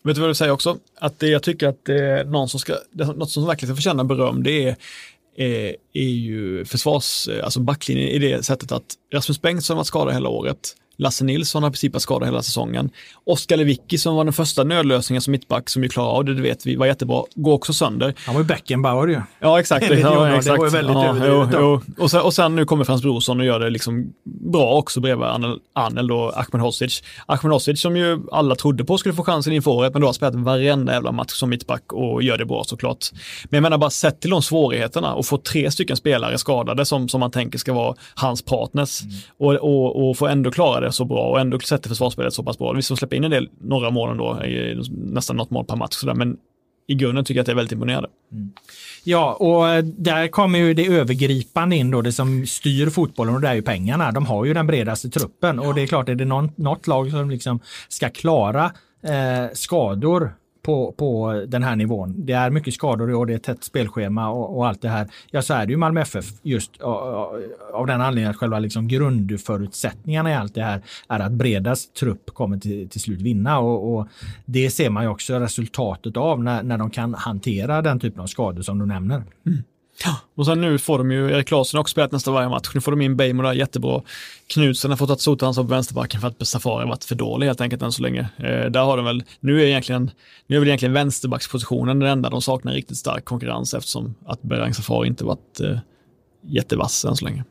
Vet 0.05 0.15
du 0.15 0.21
vad 0.21 0.25
jag 0.25 0.29
vill 0.29 0.35
säga 0.35 0.53
också? 0.53 0.77
Att 0.99 1.19
det, 1.19 1.27
jag 1.27 1.43
tycker 1.43 1.67
att 1.67 1.85
det 1.85 2.05
är 2.05 2.25
någon 2.25 2.49
som 2.49 2.59
ska, 2.59 2.75
det, 2.91 3.05
något 3.05 3.29
som 3.29 3.45
verkligen 3.45 3.75
ska 3.75 3.75
förtjäna 3.75 4.03
beröm, 4.03 4.43
det 4.43 4.63
är, 4.63 4.75
är, 5.35 5.75
är 5.93 6.09
ju 6.09 6.65
försvars, 6.65 7.27
eh, 7.27 7.43
alltså 7.43 7.59
backlinjen 7.59 8.09
i 8.09 8.19
det 8.19 8.45
sättet 8.45 8.71
att 8.71 8.95
Rasmus 9.13 9.41
Bengtsson 9.41 9.73
har 9.73 9.79
varit 9.79 9.87
skadad 9.87 10.13
hela 10.13 10.29
året. 10.29 10.75
Lasse 10.97 11.23
Nilsson 11.23 11.63
har 11.63 11.69
i 11.69 11.71
princip 11.71 11.93
varit 11.93 12.01
skadad 12.01 12.27
hela 12.27 12.41
säsongen. 12.41 12.89
Oskar 13.23 13.57
Lewicki 13.57 13.97
som 13.97 14.15
var 14.15 14.23
den 14.23 14.33
första 14.33 14.63
nödlösningen 14.63 15.21
som 15.21 15.31
mittback 15.31 15.69
som 15.69 15.83
ju 15.83 15.89
klarade 15.89 16.11
av 16.17 16.25
det, 16.25 16.33
det 16.33 16.41
vet 16.41 16.65
vi, 16.65 16.75
var 16.75 16.85
jättebra, 16.85 17.23
går 17.35 17.53
också 17.53 17.73
sönder. 17.73 18.13
Han 18.25 18.35
var 18.35 18.41
ju 18.41 18.47
Beckenbauer 18.47 19.07
ju. 19.07 19.21
Ja, 19.39 19.59
exakt. 19.59 19.85
Enligt 19.89 19.99
ja, 19.99 20.13
Jonas, 20.13 20.31
det 20.31 20.37
exakt. 20.37 20.57
var 20.59 20.65
ju 20.65 20.71
väldigt 20.71 20.95
ja, 20.95 21.05
överdrivet 21.09 21.49
jo, 21.51 21.59
då. 21.59 21.81
jo. 21.87 22.03
Och, 22.03 22.11
sen, 22.11 22.21
och 22.21 22.33
sen 22.33 22.55
nu 22.55 22.65
kommer 22.65 22.83
Frans 22.83 23.01
Brorsson 23.01 23.39
och 23.39 23.45
gör 23.45 23.59
det 23.59 23.69
liksom 23.69 24.13
bra 24.51 24.71
också 24.71 24.99
bredvid 24.99 25.27
Anel, 25.27 25.59
Anel 25.73 26.11
och 26.11 26.39
Ahmed 26.39 26.61
Hosic. 26.61 27.03
Ahmed 27.25 27.53
Hosic 27.53 27.81
som 27.81 27.97
ju 27.97 28.19
alla 28.31 28.55
trodde 28.55 28.85
på 28.85 28.97
skulle 28.97 29.15
få 29.15 29.23
chansen 29.23 29.53
inför 29.53 29.71
året, 29.71 29.93
men 29.93 30.01
då 30.01 30.07
har 30.07 30.13
spelat 30.13 30.35
varenda 30.35 30.93
jävla 30.93 31.11
match 31.11 31.31
som 31.31 31.49
mittback 31.49 31.93
och 31.93 32.23
gör 32.23 32.37
det 32.37 32.45
bra 32.45 32.63
såklart. 32.63 33.05
Men 33.43 33.57
jag 33.57 33.61
menar 33.61 33.77
bara 33.77 33.89
sett 33.89 34.19
till 34.21 34.29
de 34.29 34.41
svårigheterna 34.41 35.13
och 35.13 35.25
få 35.25 35.37
tre 35.37 35.71
stycken 35.71 35.97
spelare 35.97 36.37
skadade 36.37 36.85
som, 36.85 37.09
som 37.09 37.19
man 37.19 37.31
tänker 37.31 37.59
ska 37.59 37.73
vara 37.73 37.95
hans 38.15 38.41
partners 38.41 38.95
Mm. 39.05 39.15
och, 39.37 39.53
och, 39.53 40.09
och 40.09 40.17
få 40.17 40.27
ändå 40.27 40.51
klara 40.51 40.79
det 40.79 40.84
så 40.91 41.05
bra 41.05 41.29
och 41.29 41.39
ändå 41.39 41.59
sätta 41.59 41.89
försvarsspelet 41.89 42.33
så 42.33 42.43
pass 42.43 42.57
bra. 42.57 42.73
Visst, 42.73 42.89
de 42.89 42.97
släpper 42.97 43.15
in 43.15 43.23
en 43.23 43.31
del, 43.31 43.49
några 43.61 43.89
mål 43.89 44.11
ändå, 44.11 44.39
nästan 44.89 45.35
något 45.35 45.49
mål 45.49 45.65
per 45.65 45.75
match 45.75 45.93
sådär, 45.93 46.13
men 46.13 46.37
i 46.87 46.95
grunden 46.95 47.25
tycker 47.25 47.37
jag 47.37 47.41
att 47.41 47.45
det 47.45 47.51
är 47.51 47.55
väldigt 47.55 47.71
imponerande. 47.71 48.09
Ja, 49.03 49.33
och 49.33 49.69
eh, 49.69 49.83
där 49.83 50.27
kommer 50.27 50.59
ju 50.59 50.73
det 50.73 50.85
övergripande 50.87 51.75
in 51.75 51.91
då, 51.91 52.01
det 52.01 52.11
som 52.11 52.45
styr 52.45 52.89
fotbollen 52.89 53.35
och 53.35 53.41
det 53.41 53.47
är 53.47 53.53
ju 53.53 53.61
pengarna. 53.61 54.11
De 54.11 54.25
har 54.25 54.45
ju 54.45 54.53
den 54.53 54.67
bredaste 54.67 55.09
truppen 55.09 55.59
och 55.59 55.75
det 55.75 55.81
är 55.81 55.87
klart, 55.87 56.09
är 56.09 56.15
det 56.15 56.25
någon, 56.25 56.51
något 56.55 56.87
lag 56.87 57.11
som 57.11 57.29
liksom 57.29 57.59
ska 57.89 58.09
klara 58.09 58.71
eh, 59.03 59.53
skador 59.53 60.33
på, 60.65 60.91
på 60.91 61.43
den 61.47 61.63
här 61.63 61.75
nivån. 61.75 62.13
Det 62.17 62.33
är 62.33 62.49
mycket 62.49 62.73
skador 62.73 63.13
och 63.13 63.27
det 63.27 63.33
är 63.33 63.37
tätt 63.37 63.63
spelschema 63.63 64.29
och, 64.29 64.57
och 64.57 64.67
allt 64.67 64.81
det 64.81 64.89
här. 64.89 65.07
Ja, 65.31 65.41
så 65.41 65.53
är 65.53 65.65
det 65.65 65.71
ju 65.71 65.77
Malmö 65.77 66.01
FF 66.01 66.25
just 66.41 66.81
av, 66.81 67.41
av 67.73 67.87
den 67.87 68.01
anledningen 68.01 68.31
att 68.31 68.37
själva 68.37 68.59
liksom 68.59 68.87
grundförutsättningarna 68.87 70.31
i 70.31 70.33
allt 70.33 70.55
det 70.55 70.63
här 70.63 70.81
är 71.09 71.19
att 71.19 71.31
Bredas 71.31 71.87
trupp 71.93 72.33
kommer 72.33 72.57
till, 72.57 72.89
till 72.89 73.01
slut 73.01 73.21
vinna 73.21 73.59
och, 73.59 73.95
och 73.95 74.07
det 74.45 74.69
ser 74.69 74.89
man 74.89 75.03
ju 75.03 75.09
också 75.09 75.39
resultatet 75.39 76.17
av 76.17 76.43
när, 76.43 76.63
när 76.63 76.77
de 76.77 76.89
kan 76.89 77.13
hantera 77.13 77.81
den 77.81 77.99
typen 77.99 78.21
av 78.21 78.27
skador 78.27 78.61
som 78.61 78.79
du 78.79 78.85
nämner. 78.85 79.23
Mm. 79.45 79.63
Och 80.35 80.45
sen 80.45 80.61
nu 80.61 80.77
får 80.77 80.97
de 80.97 81.11
ju, 81.11 81.31
Erik 81.31 81.51
Larsson 81.51 81.77
har 81.77 81.81
också 81.81 81.91
spelat 81.91 82.11
nästan 82.11 82.33
varje 82.33 82.49
match, 82.49 82.71
nu 82.73 82.81
får 82.81 82.91
de 82.91 83.01
in 83.01 83.15
Beijmo 83.15 83.43
där 83.43 83.53
jättebra. 83.53 84.01
Knutsen 84.47 84.91
har 84.91 84.97
fått 84.97 85.09
ett 85.09 85.21
stort 85.21 85.41
ansvar 85.43 85.63
på 85.63 85.69
vänsterbacken 85.69 86.21
för 86.21 86.27
att 86.27 86.47
Safari 86.47 86.81
har 86.81 86.89
varit 86.89 87.03
för 87.03 87.15
dålig 87.15 87.47
helt 87.47 87.61
enkelt 87.61 87.81
än 87.81 87.91
så 87.91 88.01
länge. 88.01 88.29
Eh, 88.37 88.65
där 88.71 88.83
har 88.83 88.97
de 88.97 89.05
väl, 89.05 89.23
nu 89.39 89.61
är 89.61 89.65
egentligen, 89.65 90.11
nu 90.47 90.55
är 90.55 90.59
väl 90.59 90.67
egentligen 90.67 90.93
vänsterbackspositionen 90.93 91.99
den 91.99 92.09
enda 92.09 92.29
de 92.29 92.41
saknar 92.41 92.73
riktigt 92.73 92.97
stark 92.97 93.25
konkurrens 93.25 93.73
eftersom 93.73 94.15
att 94.25 94.41
Berang 94.41 94.73
Safari 94.73 95.07
inte 95.07 95.25
varit 95.25 95.59
eh, 95.59 95.77
jättevass 96.41 97.05
än 97.05 97.15
så 97.15 97.25
länge. 97.25 97.43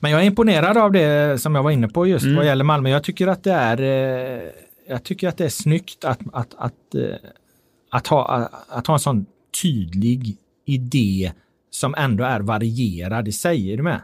Men 0.00 0.10
jag 0.10 0.20
är 0.20 0.24
imponerad 0.24 0.76
av 0.76 0.92
det 0.92 1.40
som 1.42 1.54
jag 1.54 1.62
var 1.62 1.70
inne 1.70 1.88
på 1.88 2.06
just 2.06 2.24
Mm. 2.24 2.36
vad 2.36 2.46
gäller 2.46 2.64
Malmö. 2.64 2.90
Jag 2.90 3.04
tycker 3.04 3.26
att 3.26 3.44
det 3.44 3.52
är, 3.52 3.80
eh, 3.80 4.50
jag 4.88 5.04
tycker 5.04 5.28
att 5.28 5.36
det 5.36 5.44
är 5.44 5.48
snyggt 5.48 6.04
att, 6.04 6.20
att, 6.32 6.54
att, 6.58 6.94
eh, 6.94 7.30
att, 7.90 8.06
ha, 8.06 8.48
att 8.68 8.86
ha 8.86 8.94
en 8.94 9.00
sån 9.00 9.26
tydlig 9.62 10.36
idé 10.66 11.32
som 11.70 11.94
ändå 11.94 12.24
är 12.24 12.40
varierad 12.40 13.28
i 13.28 13.32
sig. 13.32 13.72
Är 13.72 13.76
du 13.76 13.82
med? 13.82 14.00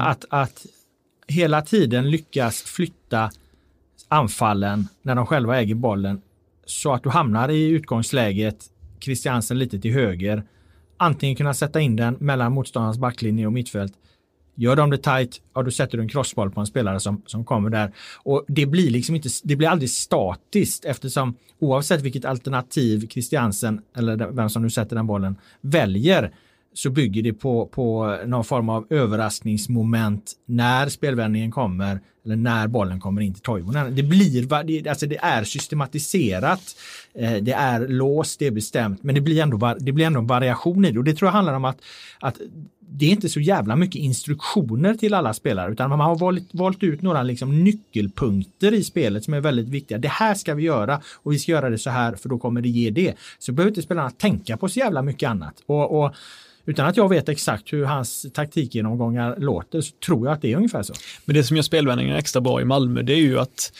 Att, 0.00 0.24
att 0.28 0.66
hela 1.26 1.62
tiden 1.62 2.10
lyckas 2.10 2.62
flytta 2.62 3.30
anfallen 4.08 4.88
när 5.02 5.14
de 5.14 5.26
själva 5.26 5.58
äger 5.60 5.74
bollen 5.74 6.22
så 6.66 6.92
att 6.92 7.02
du 7.02 7.08
hamnar 7.08 7.48
i 7.48 7.68
utgångsläget 7.68 8.66
Christiansen 9.00 9.58
lite 9.58 9.78
till 9.80 9.92
höger. 9.92 10.42
Antingen 10.96 11.36
kunna 11.36 11.54
sätta 11.54 11.80
in 11.80 11.96
den 11.96 12.16
mellan 12.20 12.52
motståndarens 12.52 12.98
backlinje 12.98 13.46
och 13.46 13.52
mittfält. 13.52 13.92
Gör 14.54 14.76
de 14.76 14.90
det 14.90 14.98
tight, 14.98 15.40
ja 15.54 15.62
då 15.62 15.70
sätter 15.70 15.98
du 15.98 16.02
en 16.02 16.08
crossboll 16.08 16.50
på 16.50 16.60
en 16.60 16.66
spelare 16.66 17.00
som, 17.00 17.22
som 17.26 17.44
kommer 17.44 17.70
där. 17.70 17.92
Och 18.16 18.44
det 18.48 18.66
blir 18.66 18.90
liksom 18.90 19.14
inte, 19.14 19.28
det 19.42 19.56
blir 19.56 19.68
aldrig 19.68 19.90
statiskt 19.90 20.84
eftersom 20.84 21.34
oavsett 21.58 22.00
vilket 22.00 22.24
alternativ 22.24 23.08
Christiansen 23.08 23.82
eller 23.96 24.16
vem 24.32 24.50
som 24.50 24.62
nu 24.62 24.70
sätter 24.70 24.96
den 24.96 25.06
bollen 25.06 25.36
väljer 25.60 26.32
så 26.74 26.90
bygger 26.90 27.22
det 27.22 27.32
på, 27.32 27.66
på 27.66 28.18
någon 28.26 28.44
form 28.44 28.68
av 28.68 28.86
överraskningsmoment 28.90 30.32
när 30.46 30.88
spelvändningen 30.88 31.50
kommer 31.50 32.00
eller 32.24 32.36
när 32.36 32.66
bollen 32.66 33.00
kommer 33.00 33.20
in 33.22 33.34
till 33.34 33.42
Toivonen. 33.42 33.96
Det 33.96 34.02
blir, 34.02 34.64
det, 34.64 34.88
alltså 34.88 35.06
det 35.06 35.16
är 35.16 35.44
systematiserat, 35.44 36.76
eh, 37.14 37.34
det 37.34 37.52
är 37.52 37.88
låst, 37.88 38.38
det 38.38 38.46
är 38.46 38.50
bestämt, 38.50 39.02
men 39.02 39.14
det 39.14 39.20
blir 39.20 39.42
ändå, 39.42 39.76
det 39.80 39.92
blir 39.92 40.06
ändå 40.06 40.20
en 40.20 40.26
variation 40.26 40.84
i 40.84 40.92
det 40.92 40.98
och 40.98 41.04
det 41.04 41.14
tror 41.14 41.26
jag 41.26 41.32
handlar 41.32 41.54
om 41.54 41.64
att, 41.64 41.80
att 42.20 42.40
det 42.94 43.06
är 43.06 43.10
inte 43.10 43.28
så 43.28 43.40
jävla 43.40 43.76
mycket 43.76 44.00
instruktioner 44.00 44.94
till 44.94 45.14
alla 45.14 45.34
spelare 45.34 45.72
utan 45.72 45.90
man 45.90 46.00
har 46.00 46.18
valt, 46.18 46.54
valt 46.54 46.82
ut 46.82 47.02
några 47.02 47.22
liksom 47.22 47.64
nyckelpunkter 47.64 48.74
i 48.74 48.84
spelet 48.84 49.24
som 49.24 49.34
är 49.34 49.40
väldigt 49.40 49.68
viktiga. 49.68 49.98
Det 49.98 50.08
här 50.08 50.34
ska 50.34 50.54
vi 50.54 50.62
göra 50.62 51.00
och 51.14 51.32
vi 51.32 51.38
ska 51.38 51.52
göra 51.52 51.70
det 51.70 51.78
så 51.78 51.90
här 51.90 52.14
för 52.14 52.28
då 52.28 52.38
kommer 52.38 52.60
det 52.60 52.68
ge 52.68 52.90
det. 52.90 53.14
Så 53.38 53.52
behöver 53.52 53.70
inte 53.70 53.82
spelarna 53.82 54.10
tänka 54.10 54.56
på 54.56 54.68
så 54.68 54.78
jävla 54.78 55.02
mycket 55.02 55.30
annat. 55.30 55.54
Och, 55.66 56.02
och 56.02 56.14
utan 56.66 56.86
att 56.86 56.96
jag 56.96 57.08
vet 57.08 57.28
exakt 57.28 57.72
hur 57.72 57.84
hans 57.84 58.26
taktikgenomgångar 58.34 59.36
låter 59.38 59.80
så 59.80 59.92
tror 60.06 60.26
jag 60.26 60.34
att 60.34 60.42
det 60.42 60.52
är 60.52 60.56
ungefär 60.56 60.82
så. 60.82 60.94
Men 61.24 61.34
det 61.34 61.44
som 61.44 61.56
gör 61.56 61.62
spelvändningen 61.62 62.16
extra 62.16 62.40
bra 62.40 62.60
i 62.60 62.64
Malmö, 62.64 63.02
det 63.02 63.12
är 63.12 63.20
ju 63.20 63.38
att 63.38 63.72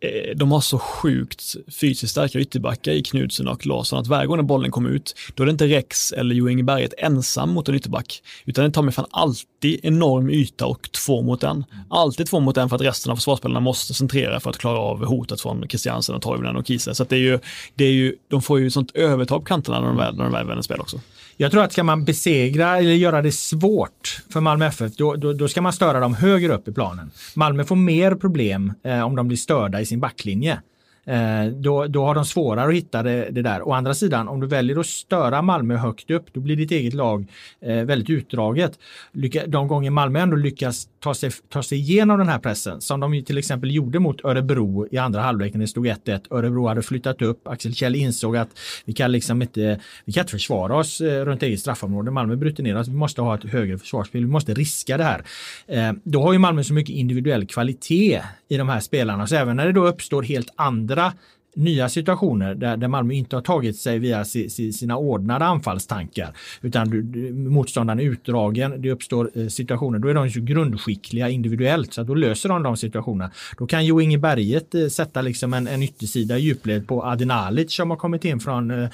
eh, 0.00 0.36
de 0.36 0.52
har 0.52 0.60
så 0.60 0.78
sjukt 0.78 1.54
fysiskt 1.80 2.10
starka 2.10 2.38
ytterbackar 2.38 2.92
i 2.92 3.02
Knudsen 3.02 3.48
och 3.48 3.66
Larsson 3.66 3.98
att 3.98 4.06
varje 4.06 4.26
gång 4.26 4.36
när 4.36 4.42
bollen 4.42 4.70
kommer 4.70 4.90
ut, 4.90 5.14
då 5.34 5.42
är 5.42 5.46
det 5.46 5.50
inte 5.50 5.66
Rex 5.66 6.12
eller 6.12 6.34
Jo 6.34 6.48
Inge 6.48 6.62
Berget 6.62 6.94
ensam 6.98 7.50
mot 7.50 7.68
en 7.68 7.74
ytterback, 7.74 8.22
utan 8.44 8.64
det 8.64 8.70
tar 8.70 8.82
mig 8.82 8.94
fan 8.94 9.06
alltid 9.10 9.80
enorm 9.82 10.30
yta 10.30 10.66
och 10.66 10.92
två 10.92 11.22
mot 11.22 11.42
en. 11.42 11.64
Alltid 11.90 12.26
två 12.26 12.40
mot 12.40 12.56
en 12.56 12.68
för 12.68 12.76
att 12.76 12.82
resten 12.82 13.12
av 13.12 13.16
försvarsspelarna 13.16 13.60
måste 13.60 13.94
centrera 13.94 14.40
för 14.40 14.50
att 14.50 14.58
klara 14.58 14.78
av 14.78 15.04
hotet 15.04 15.40
från 15.40 15.68
Christiansen 15.68 16.14
och 16.14 16.22
Toivonen 16.22 16.56
och 16.56 16.66
Kiese. 16.66 16.94
Så 16.94 17.02
att 17.02 17.08
det 17.08 17.16
är 17.16 17.20
ju, 17.20 17.38
det 17.74 17.84
är 17.84 17.92
ju, 17.92 18.16
de 18.28 18.42
får 18.42 18.60
ju 18.60 18.70
sånt 18.70 18.90
övertag 18.94 19.40
på 19.40 19.44
kanterna 19.44 19.80
när 19.80 19.86
de 19.86 19.96
väl, 19.96 20.16
när 20.16 20.24
de 20.24 20.32
väl 20.32 20.46
vänder 20.46 20.62
spel 20.62 20.80
också. 20.80 21.00
Jag 21.38 21.50
tror 21.50 21.62
att 21.62 21.72
ska 21.72 21.84
man 21.84 22.04
besegra 22.04 22.78
eller 22.78 22.92
göra 22.92 23.22
det 23.22 23.32
svårt 23.32 24.22
för 24.32 24.40
Malmö 24.40 24.66
FF, 24.66 24.96
då, 24.96 25.14
då, 25.14 25.32
då 25.32 25.48
ska 25.48 25.62
man 25.62 25.72
störa 25.72 26.00
dem 26.00 26.14
högre 26.14 26.54
upp 26.54 26.68
i 26.68 26.72
planen. 26.72 27.10
Malmö 27.34 27.64
får 27.64 27.76
mer 27.76 28.14
problem 28.14 28.72
eh, 28.84 29.00
om 29.00 29.16
de 29.16 29.28
blir 29.28 29.38
störda 29.38 29.80
i 29.80 29.86
sin 29.86 30.00
backlinje. 30.00 30.60
Eh, 31.06 31.46
då, 31.46 31.86
då 31.86 32.04
har 32.04 32.14
de 32.14 32.24
svårare 32.24 32.68
att 32.68 32.74
hitta 32.74 33.02
det, 33.02 33.28
det 33.30 33.42
där. 33.42 33.68
Å 33.68 33.72
andra 33.72 33.94
sidan, 33.94 34.28
om 34.28 34.40
du 34.40 34.46
väljer 34.46 34.80
att 34.80 34.86
störa 34.86 35.42
Malmö 35.42 35.76
högt 35.76 36.10
upp, 36.10 36.24
då 36.32 36.40
blir 36.40 36.56
ditt 36.56 36.70
eget 36.70 36.94
lag 36.94 37.26
eh, 37.60 37.84
väldigt 37.84 38.10
utdraget. 38.10 38.78
Lycka, 39.12 39.46
de 39.46 39.68
gånger 39.68 39.90
Malmö 39.90 40.20
ändå 40.20 40.36
lyckas 40.36 40.88
ta 41.00 41.14
sig, 41.14 41.30
ta 41.48 41.62
sig 41.62 41.78
igenom 41.78 42.18
den 42.18 42.28
här 42.28 42.38
pressen, 42.38 42.80
som 42.80 43.00
de 43.00 43.14
ju 43.14 43.22
till 43.22 43.38
exempel 43.38 43.74
gjorde 43.74 43.98
mot 43.98 44.24
Örebro 44.24 44.86
i 44.90 44.98
andra 44.98 45.20
halvlek 45.20 45.54
när 45.54 45.60
det 45.60 45.66
stod 45.66 45.86
1-1. 45.86 46.20
Örebro 46.30 46.66
hade 46.66 46.82
flyttat 46.82 47.22
upp, 47.22 47.48
Axel 47.48 47.74
Kjell 47.74 47.94
insåg 47.94 48.36
att 48.36 48.48
vi 48.84 48.92
kan 48.92 49.12
liksom 49.12 49.42
inte, 49.42 49.80
vi 50.04 50.12
kan 50.12 50.20
inte 50.20 50.30
försvara 50.30 50.76
oss 50.76 51.00
eh, 51.00 51.24
runt 51.24 51.42
eget 51.42 51.60
straffområde. 51.60 52.10
Malmö 52.10 52.36
bryter 52.36 52.62
ner 52.62 52.78
oss, 52.78 52.88
vi 52.88 52.96
måste 52.96 53.22
ha 53.22 53.34
ett 53.34 53.44
högre 53.44 53.78
försvarsspel, 53.78 54.24
vi 54.24 54.30
måste 54.30 54.54
riska 54.54 54.96
det 54.96 55.04
här. 55.04 55.24
Eh, 55.66 55.92
då 56.02 56.22
har 56.22 56.32
ju 56.32 56.38
Malmö 56.38 56.64
så 56.64 56.74
mycket 56.74 56.94
individuell 56.94 57.46
kvalitet 57.46 58.22
i 58.48 58.56
de 58.56 58.68
här 58.68 58.80
spelarna, 58.80 59.26
så 59.26 59.36
även 59.36 59.56
när 59.56 59.66
det 59.66 59.72
då 59.72 59.86
uppstår 59.86 60.22
helt 60.22 60.52
andra 60.56 61.12
nya 61.56 61.88
situationer 61.88 62.54
där, 62.54 62.76
där 62.76 62.88
Malmö 62.88 63.14
inte 63.14 63.36
har 63.36 63.42
tagit 63.42 63.76
sig 63.76 63.98
via 63.98 64.24
si, 64.24 64.50
si, 64.50 64.72
sina 64.72 64.96
ordnade 64.96 65.44
anfallstankar 65.44 66.36
utan 66.62 66.90
du, 66.90 67.02
du, 67.02 67.32
motståndaren 67.32 68.00
är 68.00 68.04
utdragen, 68.04 68.82
det 68.82 68.90
uppstår 68.90 69.30
eh, 69.34 69.46
situationer, 69.46 69.98
då 69.98 70.08
är 70.08 70.14
de 70.14 70.28
ju 70.28 70.40
grundskickliga 70.40 71.28
individuellt 71.28 71.92
så 71.92 72.00
att 72.00 72.06
då 72.06 72.14
löser 72.14 72.48
de 72.48 72.62
de 72.62 72.76
situationerna. 72.76 73.30
Då 73.58 73.66
kan 73.66 73.86
Jo 73.86 74.00
Inge 74.00 74.18
Berget 74.18 74.74
eh, 74.74 74.86
sätta 74.86 75.22
liksom 75.22 75.54
en, 75.54 75.66
en 75.66 75.82
yttersida 75.82 76.38
i 76.38 76.40
djupled 76.40 76.88
på 76.88 77.04
Adinalic 77.04 77.72
som 77.72 77.90
har 77.90 77.96
kommit 77.96 78.24
in 78.24 78.40
från 78.40 78.70
eh, 78.70 78.88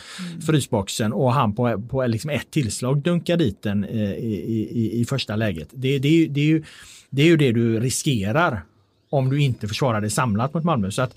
frysboxen 0.47 1.13
och 1.13 1.33
han 1.33 1.55
på, 1.55 1.83
på 1.89 2.07
liksom 2.07 2.31
ett 2.31 2.51
tillslag 2.51 3.03
dunkar 3.03 3.37
dit 3.37 3.63
den 3.63 3.85
eh, 3.85 4.13
i, 4.13 4.69
i, 4.71 5.01
i 5.01 5.05
första 5.05 5.37
läget. 5.37 5.69
Det, 5.73 5.99
det, 5.99 6.27
det, 6.27 6.41
är 6.41 6.47
ju, 6.47 6.63
det 7.11 7.23
är 7.23 7.27
ju 7.27 7.37
det 7.37 7.53
du 7.53 7.81
riskerar 7.81 8.63
om 9.13 9.31
du 9.31 9.43
inte 9.43 9.69
försvarar 9.69 10.01
dig 10.01 10.11
samlat 10.11 10.55
mot 10.55 10.65
Malmö. 10.65 10.91
Så 10.91 11.03
att 11.03 11.15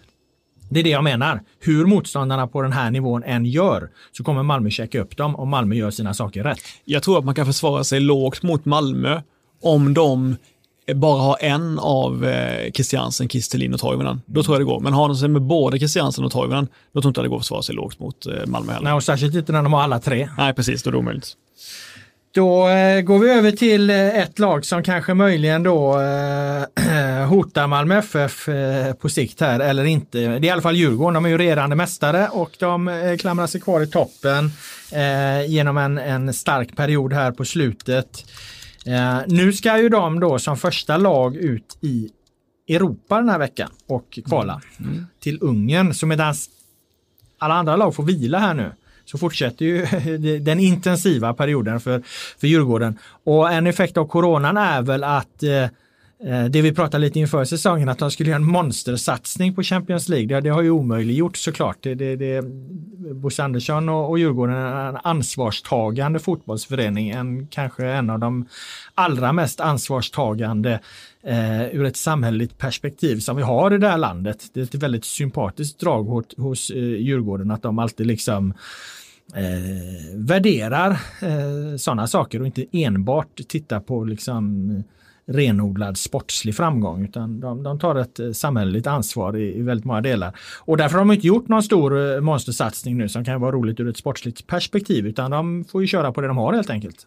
det 0.69 0.79
är 0.79 0.83
det 0.83 0.89
jag 0.89 1.03
menar. 1.03 1.41
Hur 1.59 1.85
motståndarna 1.85 2.47
på 2.47 2.61
den 2.61 2.71
här 2.71 2.91
nivån 2.91 3.23
än 3.23 3.45
gör 3.45 3.89
så 4.11 4.23
kommer 4.23 4.43
Malmö 4.43 4.69
checka 4.69 5.01
upp 5.01 5.17
dem 5.17 5.35
om 5.35 5.49
Malmö 5.49 5.75
gör 5.75 5.91
sina 5.91 6.13
saker 6.13 6.43
rätt. 6.43 6.59
Jag 6.85 7.03
tror 7.03 7.19
att 7.19 7.25
man 7.25 7.35
kan 7.35 7.45
försvara 7.45 7.83
sig 7.83 7.99
lågt 7.99 8.43
mot 8.43 8.65
Malmö 8.65 9.21
om 9.61 9.93
de 9.93 10.35
bara 10.93 11.21
har 11.21 11.37
en 11.41 11.79
av 11.79 12.25
eh, 12.25 12.71
Christiansen, 12.71 13.29
Kistelin 13.29 13.73
och 13.73 13.79
Toivonen. 13.79 14.21
Då 14.25 14.43
tror 14.43 14.55
jag 14.55 14.61
det 14.61 14.65
går. 14.65 14.79
Men 14.79 14.93
har 14.93 15.07
de 15.07 15.17
sig 15.17 15.29
med 15.29 15.41
både 15.41 15.77
Christiansen 15.77 16.25
och 16.25 16.31
Toivonen, 16.31 16.67
då 16.93 17.01
tror 17.01 17.09
jag 17.09 17.11
inte 17.11 17.21
det 17.21 17.27
går 17.27 17.35
att 17.35 17.41
försvara 17.41 17.61
sig 17.61 17.75
lågt 17.75 17.99
mot 17.99 18.25
eh, 18.25 18.33
Malmö 18.45 18.73
heller. 18.73 18.83
Nej, 18.83 18.93
och 18.93 19.03
särskilt 19.03 19.35
inte 19.35 19.51
när 19.51 19.63
de 19.63 19.73
har 19.73 19.81
alla 19.81 19.99
tre. 19.99 20.29
Nej, 20.37 20.53
precis. 20.53 20.83
Då 20.83 20.89
är 20.89 20.91
det 20.91 20.97
omöjligt. 20.97 21.33
Då 22.35 22.67
eh, 22.67 23.01
går 23.01 23.19
vi 23.19 23.29
över 23.29 23.51
till 23.51 23.89
eh, 23.89 24.19
ett 24.19 24.39
lag 24.39 24.65
som 24.65 24.83
kanske 24.83 25.13
möjligen 25.13 25.63
då 25.63 26.01
eh, 26.01 27.27
hotar 27.29 27.67
Malmö 27.67 27.97
FF 27.97 28.49
eh, 28.49 28.93
på 28.93 29.09
sikt 29.09 29.41
här 29.41 29.59
eller 29.59 29.83
inte. 29.83 30.17
Det 30.17 30.25
är 30.25 30.45
i 30.45 30.49
alla 30.49 30.61
fall 30.61 30.75
Djurgården. 30.75 31.13
De 31.13 31.25
är 31.25 31.29
ju 31.29 31.37
regerande 31.37 31.75
mästare 31.75 32.27
och 32.27 32.51
de 32.59 32.87
eh, 32.87 33.17
klamrar 33.17 33.47
sig 33.47 33.61
kvar 33.61 33.81
i 33.81 33.87
toppen 33.87 34.51
genom 35.47 35.77
en, 35.77 35.97
en 35.97 36.33
stark 36.33 36.75
period 36.75 37.13
här 37.13 37.31
på 37.31 37.45
slutet. 37.45 38.25
Nu 39.27 39.53
ska 39.53 39.77
ju 39.77 39.89
de 39.89 40.19
då 40.19 40.39
som 40.39 40.57
första 40.57 40.97
lag 40.97 41.35
ut 41.35 41.77
i 41.81 42.09
Europa 42.69 43.17
den 43.17 43.29
här 43.29 43.39
veckan 43.39 43.69
och 43.87 44.19
kvala 44.27 44.61
till 45.19 45.37
Ungern. 45.41 45.93
Så 45.93 46.05
medan 46.05 46.35
alla 47.37 47.53
andra 47.53 47.75
lag 47.75 47.95
får 47.95 48.03
vila 48.03 48.39
här 48.39 48.53
nu 48.53 48.71
så 49.05 49.17
fortsätter 49.17 49.65
ju 49.65 49.85
den 50.39 50.59
intensiva 50.59 51.33
perioden 51.33 51.79
för, 51.79 52.01
för 52.39 52.47
Djurgården. 52.47 52.99
Och 53.23 53.51
en 53.51 53.67
effekt 53.67 53.97
av 53.97 54.07
coronan 54.07 54.57
är 54.57 54.81
väl 54.81 55.03
att 55.03 55.43
eh, 55.43 55.63
eh, 56.31 56.45
det 56.49 56.61
vi 56.61 56.73
pratade 56.73 57.01
lite 57.01 57.19
inför 57.19 57.45
säsongen 57.45 57.89
att 57.89 57.99
de 57.99 58.11
skulle 58.11 58.29
göra 58.29 58.39
en 58.39 58.45
monstersatsning 58.45 59.55
på 59.55 59.63
Champions 59.63 60.09
League. 60.09 60.27
Det, 60.27 60.41
det 60.41 60.49
har 60.49 60.61
ju 60.61 60.69
omöjliggjort 60.69 61.37
såklart. 61.37 61.77
Det, 61.81 61.95
det, 61.95 62.15
det, 62.15 62.43
Bosse 63.13 63.43
Andersson 63.43 63.89
och, 63.89 64.09
och 64.09 64.19
Djurgården 64.19 64.55
är 64.55 64.89
en 64.89 64.97
ansvarstagande 65.03 66.19
fotbollsförening. 66.19 67.09
En, 67.09 67.47
kanske 67.47 67.85
en 67.85 68.09
av 68.09 68.19
de 68.19 68.47
allra 68.95 69.33
mest 69.33 69.59
ansvarstagande 69.59 70.79
eh, 71.25 71.75
ur 71.75 71.85
ett 71.85 71.97
samhälleligt 71.97 72.57
perspektiv 72.57 73.19
som 73.19 73.37
vi 73.37 73.43
har 73.43 73.73
i 73.73 73.77
det 73.77 73.87
här 73.87 73.97
landet. 73.97 74.49
Det 74.53 74.59
är 74.59 74.63
ett 74.63 74.75
väldigt 74.75 75.05
sympatiskt 75.05 75.79
drag 75.79 76.03
hos, 76.03 76.25
hos 76.37 76.69
eh, 76.69 76.77
Djurgården 76.77 77.51
att 77.51 77.61
de 77.61 77.79
alltid 77.79 78.07
liksom 78.07 78.53
eh, 79.35 80.15
värderar 80.15 80.91
eh, 81.21 81.77
sådana 81.77 82.07
saker 82.07 82.39
och 82.39 82.45
inte 82.45 82.65
enbart 82.71 83.47
tittar 83.47 83.79
på 83.79 84.03
liksom 84.03 84.83
renodlad 85.27 85.97
sportslig 85.97 86.55
framgång 86.55 87.03
utan 87.03 87.39
de, 87.39 87.63
de 87.63 87.79
tar 87.79 87.95
ett 87.95 88.19
eh, 88.19 88.31
samhälleligt 88.31 88.87
ansvar 88.87 89.37
i, 89.37 89.57
i, 89.57 89.61
väldigt 89.61 89.85
många 89.85 90.01
delar. 90.01 90.37
Och 90.59 90.77
därför 90.77 90.97
har 90.97 91.05
de 91.05 91.11
inte 91.11 91.27
gjort 91.27 91.47
någon 91.47 91.63
stor 91.63 92.15
eh, 92.15 92.21
monstersatsning 92.21 92.97
nu 92.97 93.09
som 93.09 93.25
kan 93.25 93.41
vara 93.41 93.51
roligt 93.51 93.79
ur 93.79 93.89
ett 93.89 93.97
sportsligt 93.97 94.47
perspektiv 94.47 95.07
utan 95.07 95.31
de 95.31 95.65
får 95.71 95.81
ju 95.81 95.87
köra 95.87 96.11
på 96.11 96.21
det 96.21 96.27
de 96.27 96.37
har 96.37 96.53
helt 96.53 96.69
enkelt. 96.69 96.97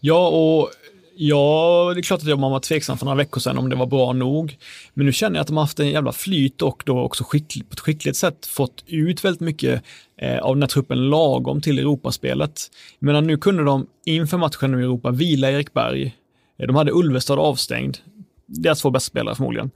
Ja, 0.00 0.28
och 0.28 0.70
Ja, 1.16 1.92
det 1.94 2.00
är 2.00 2.02
klart 2.02 2.20
att 2.20 2.28
jag 2.28 2.36
var 2.36 2.60
tveksam 2.60 2.98
för 2.98 3.04
några 3.04 3.16
veckor 3.16 3.40
sedan 3.40 3.58
om 3.58 3.70
det 3.70 3.76
var 3.76 3.86
bra 3.86 4.12
nog. 4.12 4.56
Men 4.94 5.06
nu 5.06 5.12
känner 5.12 5.36
jag 5.36 5.40
att 5.40 5.46
de 5.46 5.56
har 5.56 5.64
haft 5.64 5.80
en 5.80 5.90
jävla 5.90 6.12
flyt 6.12 6.62
och 6.62 6.82
då 6.86 7.00
också 7.00 7.24
skickligt, 7.24 7.68
på 7.68 7.72
ett 7.72 7.80
skickligt 7.80 8.16
sätt 8.16 8.46
fått 8.46 8.84
ut 8.86 9.24
väldigt 9.24 9.40
mycket 9.40 9.82
eh, 10.20 10.38
av 10.38 10.54
den 10.54 10.62
här 10.62 10.68
truppen 10.68 11.10
lagom 11.10 11.60
till 11.60 11.78
Europaspelet. 11.78 12.60
Medan 12.98 13.26
nu 13.26 13.36
kunde 13.36 13.64
de 13.64 13.86
inför 14.04 14.38
matchen 14.38 14.74
i 14.74 14.82
Europa 14.82 15.10
vila 15.10 15.50
Erik 15.50 15.72
Berg. 15.72 16.16
Eh, 16.58 16.66
de 16.66 16.76
hade 16.76 16.92
Ulvestad 16.92 17.38
avstängd, 17.38 17.98
deras 18.46 18.80
två 18.80 18.90
bästa 18.90 19.10
spelare 19.10 19.34
förmodligen. 19.34 19.70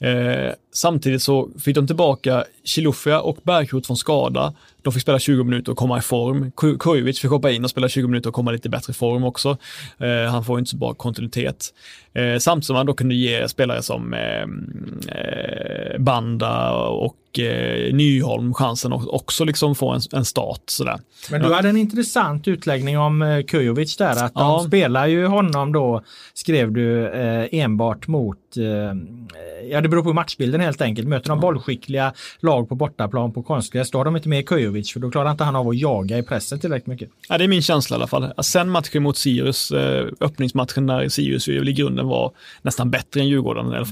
Eh, 0.00 0.52
samtidigt 0.72 1.22
så 1.22 1.48
fick 1.64 1.74
de 1.74 1.86
tillbaka 1.86 2.44
Chilufya 2.64 3.20
och 3.20 3.38
Bergkrot 3.42 3.86
från 3.86 3.96
skada. 3.96 4.54
De 4.82 4.92
fick 4.92 5.02
spela 5.02 5.18
20 5.18 5.44
minuter 5.44 5.72
och 5.72 5.78
komma 5.78 5.98
i 5.98 6.00
form. 6.00 6.52
Kujovic 6.78 7.20
fick 7.20 7.30
hoppa 7.30 7.50
in 7.50 7.64
och 7.64 7.70
spela 7.70 7.88
20 7.88 8.06
minuter 8.08 8.28
och 8.28 8.34
komma 8.34 8.50
lite 8.50 8.68
bättre 8.68 8.90
i 8.90 8.94
form 8.94 9.24
också. 9.24 9.56
Eh, 9.98 10.30
han 10.30 10.44
får 10.44 10.58
inte 10.58 10.70
så 10.70 10.76
bra 10.76 10.94
kontinuitet. 10.94 11.74
Eh, 12.14 12.38
samtidigt 12.38 12.66
som 12.66 12.76
han 12.76 12.86
då 12.86 12.94
kunde 12.94 13.14
ge 13.14 13.48
spelare 13.48 13.82
som 13.82 14.14
eh, 14.14 14.42
eh 15.16 15.98
Banda 15.98 16.72
och 16.80 17.38
eh, 17.38 17.94
Nyholm 17.94 18.54
chansen 18.54 18.92
att 18.92 19.08
också 19.08 19.44
liksom 19.44 19.74
få 19.74 19.90
en, 19.90 20.00
en 20.12 20.24
start. 20.24 20.62
Sådär. 20.66 21.00
Men 21.30 21.42
du 21.42 21.54
hade 21.54 21.68
en 21.68 21.76
intressant 21.76 22.48
utläggning 22.48 22.98
om 22.98 23.22
eh, 23.22 23.42
Kujovic 23.42 23.96
där, 23.96 24.24
att 24.24 24.32
ja. 24.34 24.40
de 24.40 24.66
spelar 24.66 25.06
ju 25.06 25.26
honom 25.26 25.72
då, 25.72 26.02
skrev 26.34 26.72
du, 26.72 27.08
eh, 27.08 27.48
enbart 27.52 28.06
mot, 28.06 28.38
ja 29.70 29.80
det 29.80 29.88
beror 29.88 30.02
på 30.02 30.12
matchbilden 30.12 30.60
helt 30.62 30.80
enkelt. 30.80 31.08
Möter 31.08 31.28
de 31.28 31.40
bollskickliga 31.40 32.12
lag 32.40 32.68
på 32.68 32.74
bortaplan 32.74 33.32
på 33.32 33.42
konstgräs, 33.42 33.90
då 33.90 33.98
har 33.98 34.04
de 34.04 34.16
inte 34.16 34.28
med 34.28 34.48
Kujovic, 34.48 34.92
för 34.92 35.00
då 35.00 35.10
klarar 35.10 35.30
inte 35.30 35.44
han 35.44 35.56
av 35.56 35.68
att 35.68 35.76
jaga 35.78 36.18
i 36.18 36.22
pressen 36.22 36.60
tillräckligt 36.60 36.86
mycket. 36.86 37.10
Ja, 37.28 37.38
det 37.38 37.44
är 37.44 37.48
min 37.48 37.62
känsla 37.62 37.94
i 37.94 37.96
alla 37.96 38.06
fall. 38.06 38.32
Sen 38.42 38.70
matchen 38.70 39.02
mot 39.02 39.16
Sirius, 39.16 39.70
eh, 39.70 40.06
öppningsmatchen 40.20 40.86
när 40.86 41.08
Sirius 41.08 41.48
i 41.48 41.72
grunden 41.72 42.06
var 42.06 42.32
nästan 42.62 42.90
bättre 42.90 43.20
än 43.20 43.28
Djurgården, 43.28 43.66
eller 43.66 43.86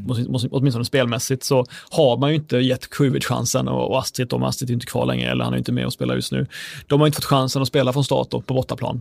åtminstone 0.50 0.84
spelmässigt, 0.84 1.44
så 1.44 1.66
har 1.90 2.16
man 2.16 2.30
ju 2.30 2.36
inte 2.36 2.56
gett 2.56 2.90
Kujovic 2.90 3.24
chansen 3.24 3.68
och 3.68 3.98
Astrid, 3.98 4.32
om 4.32 4.42
Astrid 4.42 4.70
är 4.70 4.74
inte 4.74 4.86
kvar 4.86 5.06
längre, 5.06 5.30
eller 5.30 5.44
han 5.44 5.54
är 5.54 5.58
inte 5.58 5.72
med 5.72 5.86
och 5.86 5.92
spelar 5.92 6.14
just 6.14 6.32
nu. 6.32 6.46
De 6.86 7.00
har 7.00 7.06
inte 7.06 7.16
fått 7.16 7.24
chansen 7.24 7.62
att 7.62 7.68
spela 7.68 7.92
från 7.92 8.04
start 8.04 8.30
på 8.30 8.40
bortaplan, 8.40 9.00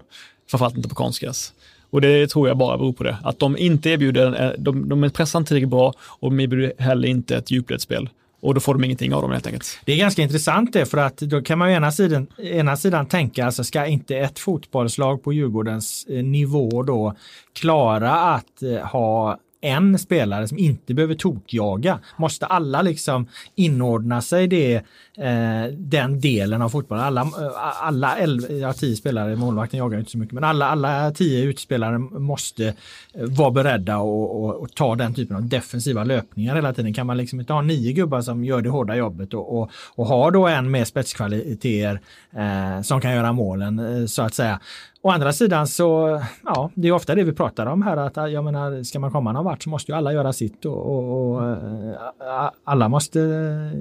framförallt 0.51 0.75
inte 0.75 0.89
på 0.89 0.95
konstgräs. 0.95 1.53
Och 1.89 2.01
det 2.01 2.27
tror 2.27 2.47
jag 2.47 2.57
bara 2.57 2.77
beror 2.77 2.93
på 2.93 3.03
det. 3.03 3.17
Att 3.23 3.39
de 3.39 3.57
inte 3.57 3.89
erbjuder, 3.89 4.45
eh, 4.45 4.51
de, 4.57 4.89
de 4.89 5.09
pressar 5.09 5.39
inte 5.39 5.47
tillräckligt 5.47 5.69
bra 5.69 5.93
och 5.99 6.29
de 6.29 6.39
erbjuder 6.39 6.73
heller 6.77 7.07
inte 7.07 7.37
ett 7.37 7.51
djupledsspel. 7.51 8.09
Och 8.41 8.53
då 8.53 8.59
får 8.59 8.73
de 8.73 8.83
ingenting 8.83 9.13
av 9.13 9.21
dem 9.21 9.31
helt 9.31 9.47
enkelt. 9.47 9.79
Det 9.85 9.93
är 9.93 9.97
ganska 9.97 10.21
intressant 10.21 10.73
det 10.73 10.85
för 10.85 10.97
att 10.97 11.17
då 11.17 11.41
kan 11.41 11.57
man 11.57 11.69
ju 11.69 11.75
ena 11.75 11.91
sidan, 11.91 12.27
ena 12.37 12.77
sidan 12.77 13.05
tänka, 13.05 13.45
alltså 13.45 13.63
ska 13.63 13.85
inte 13.85 14.17
ett 14.17 14.39
fotbollslag 14.39 15.23
på 15.23 15.33
Djurgårdens 15.33 16.05
eh, 16.09 16.23
nivå 16.23 16.83
då 16.83 17.15
klara 17.53 18.11
att 18.11 18.63
eh, 18.63 18.87
ha 18.87 19.39
en 19.61 19.99
spelare 19.99 20.47
som 20.47 20.57
inte 20.57 20.93
behöver 20.93 21.15
tokjaga. 21.15 21.99
Måste 22.17 22.45
alla 22.45 22.81
liksom 22.81 23.27
inordna 23.55 24.21
sig 24.21 24.47
det, 24.47 24.75
eh, 25.17 25.73
den 25.77 26.19
delen 26.19 26.61
av 26.61 26.69
fotbollen? 26.69 27.03
Alla, 27.03 27.21
eh, 27.21 27.83
alla 27.83 28.17
elva, 28.17 28.47
ja, 28.47 28.73
tio 28.73 28.95
spelare, 28.95 29.35
målvakten 29.35 29.77
jagar 29.77 29.99
inte 29.99 30.11
så 30.11 30.17
mycket, 30.17 30.33
men 30.33 30.43
alla, 30.43 30.69
alla 30.69 31.11
tio 31.11 31.43
utspelare 31.43 31.97
måste 31.99 32.67
eh, 32.67 32.73
vara 33.13 33.51
beredda 33.51 33.97
och, 33.97 34.43
och, 34.43 34.55
och, 34.55 34.75
ta 34.75 34.95
den 34.95 35.13
typen 35.13 35.35
av 35.35 35.47
defensiva 35.47 36.03
löpningar 36.03 36.55
hela 36.55 36.73
tiden. 36.73 36.93
Kan 36.93 37.07
man 37.07 37.17
liksom 37.17 37.39
inte 37.39 37.53
ha 37.53 37.61
nio 37.61 37.93
gubbar 37.93 38.21
som 38.21 38.45
gör 38.45 38.61
det 38.61 38.69
hårda 38.69 38.95
jobbet 38.95 39.33
och, 39.33 39.59
och, 39.59 39.71
och 39.95 40.05
ha 40.05 40.31
då 40.31 40.47
en 40.47 40.71
med 40.71 40.87
spetskvaliteter 40.87 42.01
eh, 42.35 42.81
som 42.81 43.01
kan 43.01 43.11
göra 43.11 43.33
målen 43.33 43.79
eh, 43.79 44.05
så 44.05 44.21
att 44.21 44.33
säga. 44.33 44.59
Å 45.01 45.09
andra 45.09 45.33
sidan 45.33 45.67
så, 45.67 46.21
ja, 46.43 46.71
det 46.75 46.87
är 46.87 46.91
ofta 46.91 47.15
det 47.15 47.23
vi 47.23 47.33
pratar 47.33 47.65
om 47.65 47.81
här 47.81 47.97
att 47.97 48.31
jag 48.31 48.43
menar, 48.43 48.83
ska 48.83 48.99
man 48.99 49.11
komma 49.11 49.31
någon 49.31 49.45
vart 49.45 49.63
så 49.63 49.69
måste 49.69 49.91
ju 49.91 49.97
alla 49.97 50.13
göra 50.13 50.33
sitt 50.33 50.65
och, 50.65 50.77
och, 50.77 51.35
och 51.35 51.49
eh, 51.49 52.51
alla 52.63 52.89
måste 52.89 53.21
eh, 53.21 53.79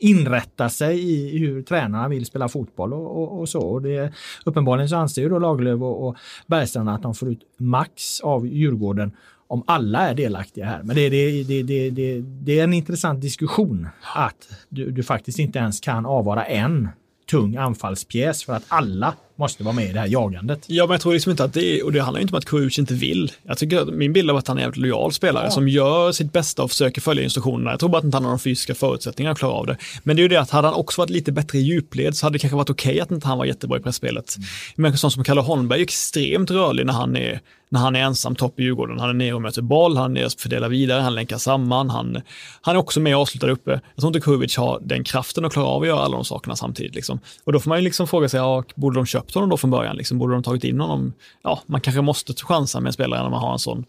inrätta 0.00 0.68
sig 0.68 0.98
i 0.98 1.38
hur 1.38 1.62
tränarna 1.62 2.08
vill 2.08 2.26
spela 2.26 2.48
fotboll 2.48 2.92
och, 2.92 3.22
och, 3.22 3.40
och 3.40 3.48
så. 3.48 3.60
Och 3.60 3.82
det, 3.82 4.12
uppenbarligen 4.44 4.88
så 4.88 4.96
anser 4.96 5.22
ju 5.22 5.28
då 5.28 5.38
Lagerlöf 5.38 5.82
och, 5.82 6.08
och 6.08 6.16
Bergstrand 6.46 6.88
att 6.88 7.02
de 7.02 7.14
får 7.14 7.30
ut 7.30 7.40
max 7.56 8.20
av 8.20 8.46
Djurgården 8.46 9.12
om 9.48 9.62
alla 9.66 10.08
är 10.08 10.14
delaktiga 10.14 10.66
här. 10.66 10.82
Men 10.82 10.96
det, 10.96 11.08
det, 11.08 11.42
det, 11.42 11.62
det, 11.62 11.90
det, 11.90 12.20
det 12.20 12.60
är 12.60 12.64
en 12.64 12.72
intressant 12.72 13.20
diskussion 13.20 13.88
att 14.14 14.48
du, 14.68 14.90
du 14.90 15.02
faktiskt 15.02 15.38
inte 15.38 15.58
ens 15.58 15.80
kan 15.80 16.06
avvara 16.06 16.44
en 16.44 16.88
tung 17.30 17.56
anfallspjäs 17.56 18.44
för 18.44 18.52
att 18.52 18.64
alla 18.68 19.14
måste 19.36 19.64
vara 19.64 19.74
med 19.74 19.90
i 19.90 19.92
det 19.92 20.00
här 20.00 20.06
jagandet. 20.06 20.64
Ja, 20.66 20.86
men 20.86 20.92
jag 20.94 21.00
tror 21.00 21.12
liksom 21.12 21.30
inte 21.30 21.44
att 21.44 21.54
det 21.54 21.82
och 21.82 21.92
det 21.92 22.00
handlar 22.02 22.18
ju 22.18 22.22
inte 22.22 22.34
om 22.34 22.38
att 22.38 22.44
Kuruc 22.44 22.78
inte 22.78 22.94
vill. 22.94 23.32
Jag 23.42 23.58
tycker 23.58 23.78
att 23.80 23.88
min 23.88 24.12
bild 24.12 24.30
av 24.30 24.36
att 24.36 24.48
han 24.48 24.56
är 24.56 24.60
en 24.60 24.64
jävligt 24.66 24.80
lojal 24.82 25.12
spelare 25.12 25.44
Ja. 25.44 25.50
som 25.50 25.68
gör 25.68 26.12
sitt 26.12 26.32
bästa 26.32 26.62
och 26.62 26.70
försöker 26.70 27.00
följa 27.00 27.24
instruktionerna. 27.24 27.70
Jag 27.70 27.80
tror 27.80 27.88
bara 27.88 27.98
att 27.98 28.04
inte 28.04 28.16
han 28.16 28.24
har 28.24 28.30
de 28.30 28.38
fysiska 28.38 28.74
förutsättningarna 28.74 29.32
att 29.32 29.38
klara 29.38 29.52
av 29.52 29.66
det. 29.66 29.76
Men 30.02 30.16
det 30.16 30.20
är 30.20 30.22
ju 30.22 30.28
det 30.28 30.40
att 30.40 30.50
hade 30.50 30.68
han 30.68 30.74
också 30.76 31.00
varit 31.00 31.10
lite 31.10 31.32
bättre 31.32 31.58
i 31.58 31.62
djupled 31.62 32.16
så 32.16 32.26
hade 32.26 32.34
det 32.34 32.38
kanske 32.38 32.56
varit 32.56 32.70
okej 32.70 33.00
att 33.00 33.10
inte 33.10 33.26
han 33.28 33.38
var 33.38 33.44
jättebra 33.44 33.78
i 33.78 33.80
pressspelet. 33.80 34.36
Men 34.76 34.92
en 34.92 34.98
sån 34.98 35.10
som 35.10 35.24
Kalle 35.24 35.40
Holmberg 35.40 35.78
är 35.80 35.84
extremt 35.84 36.50
rörlig 36.50 36.86
när 36.86 36.92
han 36.92 37.16
är 37.16 37.40
när 37.68 37.80
han 37.80 37.96
är 37.96 38.00
ensam 38.00 38.34
topp 38.36 38.60
i 38.60 38.62
Djurgården. 38.62 38.98
Han 39.00 39.08
är 39.08 39.14
nere 39.14 39.34
och 39.34 39.42
möter 39.42 39.62
boll, 39.62 39.96
han 39.96 40.10
är 40.10 40.14
nere 40.14 40.26
och 40.26 40.32
fördelar 40.32 40.68
vidare, 40.68 41.00
han 41.00 41.14
länkar 41.14 41.38
samman, 41.38 41.90
han, 41.90 42.20
han 42.60 42.76
är 42.76 42.78
också 42.78 43.00
med 43.00 43.16
och 43.16 43.22
avslutar 43.22 43.48
uppe. 43.48 43.70
Jag 43.70 44.00
tror 44.00 44.06
inte 44.08 44.20
Kujovic 44.20 44.56
har 44.56 44.80
den 44.82 45.04
kraften 45.04 45.44
att 45.44 45.52
klara 45.52 45.66
av 45.66 45.82
att 45.82 45.88
göra 45.88 46.00
alla 46.00 46.16
de 46.16 46.24
sakerna 46.24 46.56
samtidigt. 46.56 46.94
Liksom. 46.94 47.20
Och 47.44 47.52
då 47.52 47.60
får 47.60 47.68
man 47.68 47.78
ju 47.78 47.84
liksom 47.84 48.08
fråga 48.08 48.28
sig, 48.28 48.38
ja, 48.40 48.64
borde 48.74 48.98
de 48.98 49.06
köpt 49.26 49.34
honom 49.34 49.50
då 49.50 49.56
från 49.56 49.70
början? 49.70 49.96
Liksom? 49.96 50.18
Borde 50.18 50.32
de 50.34 50.42
tagit 50.42 50.64
in 50.64 50.80
honom? 50.80 51.12
Ja, 51.42 51.60
man 51.66 51.80
kanske 51.80 52.00
måste 52.02 52.32
chansa 52.34 52.80
med 52.80 52.86
en 52.86 52.92
spelare 52.92 53.22
när 53.22 53.30
man 53.30 53.40
har 53.40 53.52
en 53.52 53.58
sån 53.58 53.84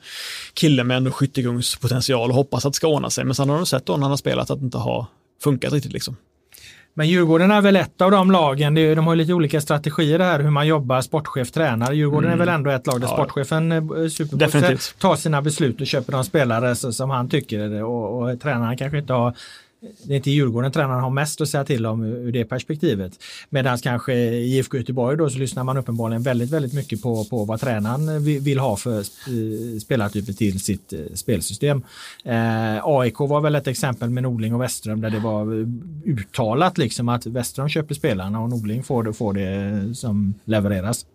kille 0.54 0.84
med 0.84 0.98
ändå 0.98 1.12
skyttegångspotential 1.12 2.30
och 2.30 2.36
hoppas 2.36 2.66
att 2.66 2.74
det 2.74 2.78
ska 2.78 2.88
ordna 2.88 3.10
sig. 3.10 3.26
Men 3.26 3.36
sen 3.36 3.50
har 3.50 3.56
de 3.58 3.66
sett 3.66 3.86
då 3.86 3.94
när 3.94 4.02
han 4.02 4.10
har 4.12 4.18
spelat 4.18 4.52
att 4.52 4.60
det 4.60 4.66
inte 4.66 4.78
har 4.78 5.06
funkat 5.44 5.74
riktigt. 5.74 5.94
Liksom. 5.94 6.16
Men 6.94 7.08
Djurgården 7.08 7.52
är 7.52 7.62
väl 7.62 7.76
ett 7.76 8.02
av 8.02 8.12
de 8.12 8.32
lagen, 8.32 8.76
de 8.76 9.08
har 9.08 9.14
ju 9.14 9.18
lite 9.18 9.34
olika 9.34 9.62
strategier 9.62 10.20
här 10.20 10.40
hur 10.40 10.50
man 10.50 10.68
jobbar, 10.68 11.02
sportchef, 11.02 11.52
tränare. 11.52 11.96
Djurgården 11.96 12.32
är 12.32 12.38
väl 12.38 12.50
ändå 12.50 12.70
ett 12.72 12.88
lag 12.88 13.02
där 13.02 13.08
Ja. 13.08 13.14
sportchefen 13.14 13.72
eh, 13.72 13.80
superbosse 13.80 14.36
Definitivt. 14.36 14.96
tar 15.00 15.16
sina 15.16 15.42
beslut 15.42 15.82
och 15.82 15.88
köper 15.88 16.12
de 16.12 16.24
spelare 16.24 16.76
som 16.76 17.10
han 17.10 17.30
tycker 17.30 17.84
och, 17.84 18.22
och 18.22 18.42
tränaren 18.42 18.78
kanske 18.78 18.98
inte 18.98 19.14
har 19.14 19.34
det 19.80 20.14
är 20.14 20.18
inte 20.18 20.32
Djurgården 20.32 20.72
tränaren 20.72 21.04
har 21.04 21.10
mest 21.10 21.42
att 21.42 21.50
säga 21.50 21.66
till 21.66 21.86
om 21.86 22.04
ur 22.04 22.32
det 22.32 22.46
perspektivet. 22.46 23.14
Medan 23.50 23.78
kanske 23.78 24.14
i 24.14 24.58
IFK 24.58 24.78
Göteborg 24.78 25.18
då 25.18 25.30
så 25.30 25.40
lyssnar 25.40 25.64
man 25.64 25.78
uppenbarligen 25.78 26.24
väldigt, 26.24 26.50
väldigt 26.50 26.74
mycket 26.74 27.02
på, 27.02 27.26
på 27.26 27.46
vad 27.46 27.60
tränaren 27.60 28.24
vill 28.24 28.60
ha 28.60 28.78
för 28.78 29.00
eh, 29.00 29.80
spelartyper 29.82 30.34
till 30.34 30.60
sitt 30.60 30.94
eh, 30.94 31.00
spelsystem. 31.14 31.84
Eh, 32.24 32.80
AIK 32.84 33.20
var 33.20 33.42
väl 33.42 33.56
ett 33.56 33.68
exempel 33.68 34.10
med 34.10 34.24
Norling 34.24 34.54
och 34.56 34.62
Westström 34.62 35.02
där 35.02 35.10
det 35.10 35.20
var 35.20 35.68
uttalat 36.06 36.78
liksom 36.78 37.10
att 37.10 37.26
Westström 37.26 37.70
köper 37.70 37.96
spelarna 37.96 38.40
och 38.40 38.50
Norling 38.50 38.84
får 38.84 39.04
det, 39.04 39.14
får 39.14 39.34
det 39.34 39.96
som 39.96 40.34
levereras. 40.46 41.06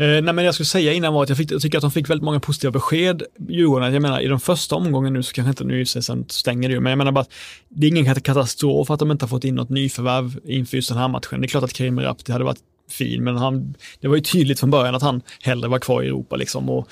Eh, 0.00 0.22
nej, 0.22 0.34
men 0.34 0.44
jag 0.44 0.54
skulle 0.54 0.66
säga 0.66 0.92
innan 0.92 1.14
var 1.14 1.22
att 1.22 1.28
jag, 1.28 1.38
fick, 1.38 1.52
jag 1.52 1.62
tycker 1.62 1.78
att 1.78 1.82
de 1.82 1.90
fick 1.90 2.10
väldigt 2.10 2.24
många 2.24 2.40
positiva 2.40 2.70
besked, 2.70 3.22
Djurgården. 3.48 3.92
Jag 3.92 4.02
menar, 4.02 4.20
i 4.20 4.28
den 4.28 4.40
första 4.40 4.76
omgången 4.76 5.12
nu 5.12 5.22
så 5.22 5.32
kanske 5.32 5.50
inte, 5.50 5.64
nu 5.64 5.80
i 5.80 5.86
sig 5.86 6.02
sen 6.02 6.24
stänger 6.28 6.68
det 6.68 6.74
ju, 6.74 6.80
men 6.80 6.90
jag 6.90 6.98
menar 6.98 7.12
bara 7.12 7.20
att 7.20 7.32
det 7.68 7.86
är 7.86 7.88
ingen 7.88 8.14
katastrof 8.20 8.90
att 8.90 8.98
de 8.98 9.10
inte 9.10 9.24
har 9.24 9.28
fått 9.28 9.44
in 9.44 9.54
något 9.54 9.68
nyförvärv 9.68 10.40
inför 10.44 10.76
just 10.76 10.88
den 10.88 10.98
här 10.98 11.08
matchen. 11.08 11.40
Det 11.40 11.46
är 11.46 11.48
klart 11.48 11.64
att 11.64 11.72
Karim 11.72 12.00
Rapti 12.00 12.22
det 12.26 12.32
hade 12.32 12.44
varit 12.44 12.60
fin, 12.90 13.24
men 13.24 13.36
han, 13.36 13.74
det 14.00 14.08
var 14.08 14.16
ju 14.16 14.22
tydligt 14.22 14.60
från 14.60 14.70
början 14.70 14.94
att 14.94 15.02
han 15.02 15.22
hellre 15.42 15.68
var 15.68 15.78
kvar 15.78 16.02
i 16.02 16.06
Europa 16.06 16.36
liksom. 16.36 16.70
Och, 16.70 16.88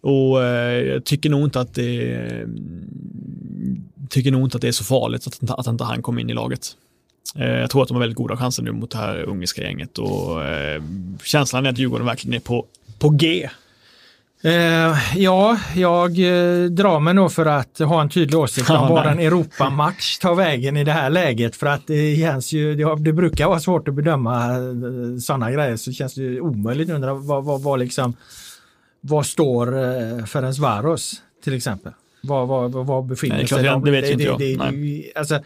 och 0.00 0.42
eh, 0.42 0.84
jag 0.86 1.04
tycker 1.04 1.30
nog 1.30 1.44
inte 1.44 1.60
att 1.60 1.74
det 1.74 2.46
tycker 4.08 4.30
nog 4.30 4.46
inte 4.46 4.56
att 4.56 4.62
det 4.62 4.68
är 4.68 4.72
så 4.72 4.84
farligt 4.84 5.26
att, 5.26 5.50
att 5.50 5.66
inte 5.66 5.84
han 5.84 6.02
kom 6.02 6.18
in 6.18 6.30
i 6.30 6.34
laget. 6.34 6.76
Eh, 7.36 7.48
Jag 7.48 7.70
tror 7.70 7.82
att 7.82 7.88
de 7.88 7.94
har 7.94 8.00
väldigt 8.00 8.16
goda 8.16 8.36
chanser 8.36 8.62
nu 8.62 8.72
mot 8.72 8.90
det 8.90 8.98
här 8.98 9.22
ungerska 9.22 9.62
gänget 9.62 9.98
och 9.98 10.44
eh, 10.44 10.82
känslan 11.24 11.66
är 11.66 11.70
att 11.70 11.78
Djurgården 11.78 12.06
verkligen 12.06 12.34
är 12.34 12.40
på, 12.40 12.66
på 12.98 13.08
G. 13.08 13.48
Eh, 14.42 14.98
ja, 15.16 15.58
jag 15.76 16.10
drar 16.70 17.00
mig 17.00 17.14
nog 17.14 17.32
för 17.32 17.46
att 17.46 17.78
ha 17.78 18.00
en 18.00 18.08
tydlig 18.08 18.38
åsikt 18.40 18.70
om 18.70 18.76
Ja, 18.76 18.88
var 18.88 19.04
en 19.04 19.18
Europamatch 19.18 20.18
tar 20.18 20.34
vägen 20.34 20.76
i 20.76 20.84
det 20.84 20.92
här 20.92 21.10
läget. 21.10 21.56
För 21.56 21.66
att 21.66 21.86
det, 21.86 22.16
känns 22.16 22.52
ju, 22.52 22.74
det, 22.74 22.96
det 22.98 23.12
brukar 23.12 23.46
vara 23.46 23.60
svårt 23.60 23.88
att 23.88 23.94
bedöma 23.94 24.48
sådana 25.22 25.50
grejer 25.50 25.76
så 25.76 25.92
känns 25.92 26.14
det 26.14 26.20
ju 26.22 26.40
omöjligt 26.40 26.88
att 26.90 26.94
undra 26.94 27.14
vad, 27.14 27.44
vad, 27.44 27.62
vad, 27.62 27.78
liksom, 27.78 28.14
vad 29.00 29.26
står 29.26 29.66
eh, 29.78 30.24
Ferenc 30.24 30.58
Varos 30.58 31.22
till 31.44 31.54
exempel? 31.54 31.92
Var, 32.22 32.46
var, 32.46 32.68
var, 32.68 33.02
befinner 33.02 33.38
det 33.40 33.46
sig 33.46 33.62
det- 33.62 33.68
de? 33.68 33.84
det 33.84 33.90
vet 33.90 34.04
ju 34.08 34.12
inte 34.12 34.24
det, 34.24 34.50
jag. 34.50 34.72
det, 34.72 34.76
det, 34.76 35.12
alltså, 35.14 35.40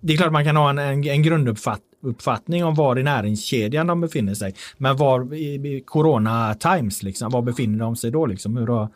det 0.00 0.12
är 0.12 0.16
klart 0.16 0.32
man 0.32 0.44
kan 0.44 0.56
ha 0.56 0.70
en, 0.70 0.78
en, 0.78 1.04
en 1.04 1.22
grunduppfattning 1.22 2.64
om 2.64 2.74
var 2.74 2.98
i 2.98 3.02
näringskedjan 3.02 3.86
de 3.86 4.00
befinner 4.00 4.34
sig. 4.34 4.54
Men 4.78 4.96
var 4.96 5.34
i, 5.34 5.54
i 5.54 5.82
corona 5.86 6.54
times, 6.54 7.02
liksom, 7.02 7.30
var 7.30 7.42
befinner 7.42 7.78
de 7.78 7.96
sig 7.96 8.10
då? 8.10 8.26
Liksom? 8.26 8.56
Hur 8.56 8.66
har, 8.66 8.88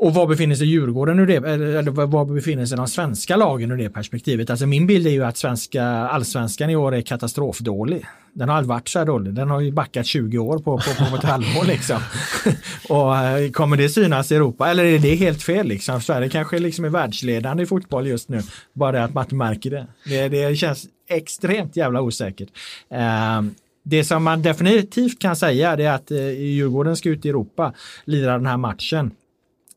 och 0.00 0.14
var 0.14 0.26
befinner 0.26 0.54
sig 0.54 0.66
Djurgården 0.66 1.18
ur 1.18 1.26
det, 1.26 1.36
eller 1.36 1.90
var- 1.90 2.24
befinner 2.24 2.66
sig 2.66 2.76
de 2.76 2.88
svenska 2.88 3.36
lagen 3.36 3.70
ur 3.70 3.76
det 3.76 3.90
perspektivet? 3.90 4.50
Alltså 4.50 4.66
min 4.66 4.86
bild 4.86 5.06
är 5.06 5.10
ju 5.10 5.24
att 5.24 5.36
svenska 5.36 5.84
allsvenskan 5.84 6.70
i 6.70 6.76
år 6.76 6.94
är 6.94 7.00
katastrofdålig. 7.00 8.06
Den 8.32 8.48
har 8.48 8.56
aldrig 8.56 8.68
varit 8.68 8.88
så 8.88 8.98
här 8.98 9.06
dålig. 9.06 9.34
Den 9.34 9.50
har 9.50 9.60
ju 9.60 9.72
backat 9.72 10.06
20 10.06 10.38
år 10.38 10.58
på, 10.58 10.78
på, 10.78 11.10
på 11.10 11.16
ett 11.16 11.22
halvår 11.22 11.64
liksom. 11.66 12.00
och 12.88 13.16
eh, 13.16 13.50
kommer 13.50 13.76
det 13.76 13.88
synas 13.88 14.32
i 14.32 14.34
Europa? 14.34 14.68
Eller 14.70 14.84
är 14.84 14.98
det 14.98 15.14
helt 15.14 15.42
fel 15.42 15.66
liksom? 15.66 16.00
Sverige 16.00 16.28
kanske 16.28 16.58
liksom 16.58 16.84
är 16.84 16.88
världsledande 16.88 17.62
i 17.62 17.66
fotboll 17.66 18.06
just 18.06 18.28
nu. 18.28 18.42
Bara 18.72 18.92
det 18.92 19.04
att 19.04 19.14
man 19.14 19.24
inte 19.24 19.34
märker 19.34 19.70
det. 19.70 19.86
Det, 20.04 20.28
det 20.28 20.56
känns 20.56 20.86
extremt 21.08 21.76
jävla 21.76 22.00
osäkert. 22.00 22.48
Ehm, 22.90 23.54
det 23.82 24.04
som 24.04 24.24
man 24.24 24.42
definitivt 24.42 25.18
kan 25.18 25.36
säga 25.36 25.72
är 25.72 25.90
att 25.90 26.10
eh, 26.10 26.30
Djurgården 26.30 26.96
ska 26.96 27.08
ut 27.08 27.26
i 27.26 27.28
Europa, 27.28 27.72
lira 28.04 28.32
den 28.32 28.46
här 28.46 28.56
matchen. 28.56 29.10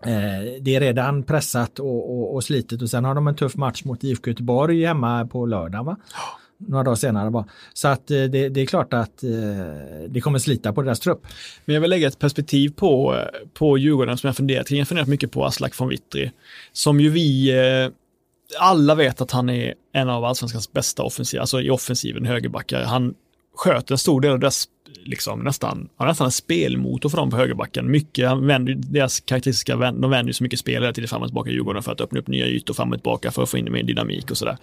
Eh, 0.05 0.61
det 0.61 0.75
är 0.75 0.79
redan 0.79 1.23
pressat 1.23 1.79
och, 1.79 2.17
och, 2.17 2.35
och 2.35 2.43
slitet 2.43 2.81
och 2.81 2.89
sen 2.89 3.05
har 3.05 3.15
de 3.15 3.27
en 3.27 3.35
tuff 3.35 3.55
match 3.55 3.83
mot 3.83 4.03
IFK 4.03 4.29
Göteborg 4.29 4.85
hemma 4.85 5.27
på 5.27 5.45
lördag. 5.45 5.83
Va? 5.83 5.97
Några 6.57 6.83
dagar 6.83 6.95
senare 6.95 7.31
bara. 7.31 7.45
Så 7.73 7.87
att 7.87 8.11
eh, 8.11 8.23
det, 8.23 8.49
det 8.49 8.61
är 8.61 8.65
klart 8.65 8.93
att 8.93 9.23
eh, 9.23 9.29
det 10.09 10.21
kommer 10.21 10.39
slita 10.39 10.73
på 10.73 10.81
deras 10.81 10.99
trupp. 10.99 11.21
Men 11.65 11.73
jag 11.73 11.81
vill 11.81 11.89
lägga 11.89 12.07
ett 12.07 12.19
perspektiv 12.19 12.69
på, 12.69 13.19
på 13.53 13.77
Djurgården 13.77 14.17
som 14.17 14.27
jag 14.27 14.37
funderat 14.37 14.67
kring. 14.67 14.77
Jag 14.77 14.85
har 14.85 14.87
funderat 14.87 15.07
mycket 15.09 15.31
på 15.31 15.45
Aslak 15.45 15.79
von 15.79 15.89
Witry. 15.89 16.31
Som 16.73 16.99
ju 16.99 17.09
vi 17.09 17.53
alla 18.59 18.95
vet 18.95 19.21
att 19.21 19.31
han 19.31 19.49
är 19.49 19.73
en 19.93 20.09
av 20.09 20.25
allsvenskans 20.25 20.71
bästa 20.71 21.03
offensiv, 21.03 21.39
alltså 21.39 21.61
i 21.61 21.69
offensiven 21.69 22.25
högerbackar. 22.25 22.83
Han 22.83 23.13
sköter 23.55 23.93
en 23.93 23.97
stor 23.97 24.21
del 24.21 24.31
av 24.31 24.39
deras, 24.39 24.67
liksom 25.03 25.39
nästan, 25.39 25.89
ja, 25.97 26.05
nästan 26.05 26.25
en 26.25 26.31
spelmotor 26.31 27.09
för 27.09 27.17
dem 27.17 27.29
på 27.29 27.37
högerbacken. 27.37 27.91
Mycket, 27.91 28.37
vänder, 28.37 28.73
deras 28.73 29.19
karaktäristiska, 29.19 29.75
de 29.75 30.09
vänder 30.09 30.27
ju 30.27 30.33
så 30.33 30.43
mycket 30.43 30.59
spel 30.59 30.81
hela 30.81 30.93
tiden 30.93 31.07
fram 31.07 31.21
och 31.21 31.27
tillbaka 31.27 31.49
i 31.49 31.53
Djurgården 31.53 31.83
för 31.83 31.91
att 31.91 32.01
öppna 32.01 32.19
upp 32.19 32.27
nya 32.27 32.45
ytor 32.45 32.73
fram 32.73 32.91
och 32.91 32.97
tillbaka 32.97 33.31
för 33.31 33.43
att 33.43 33.49
få 33.49 33.57
in 33.57 33.71
mer 33.71 33.83
dynamik 33.83 34.31
och 34.31 34.37
sådär. 34.37 34.57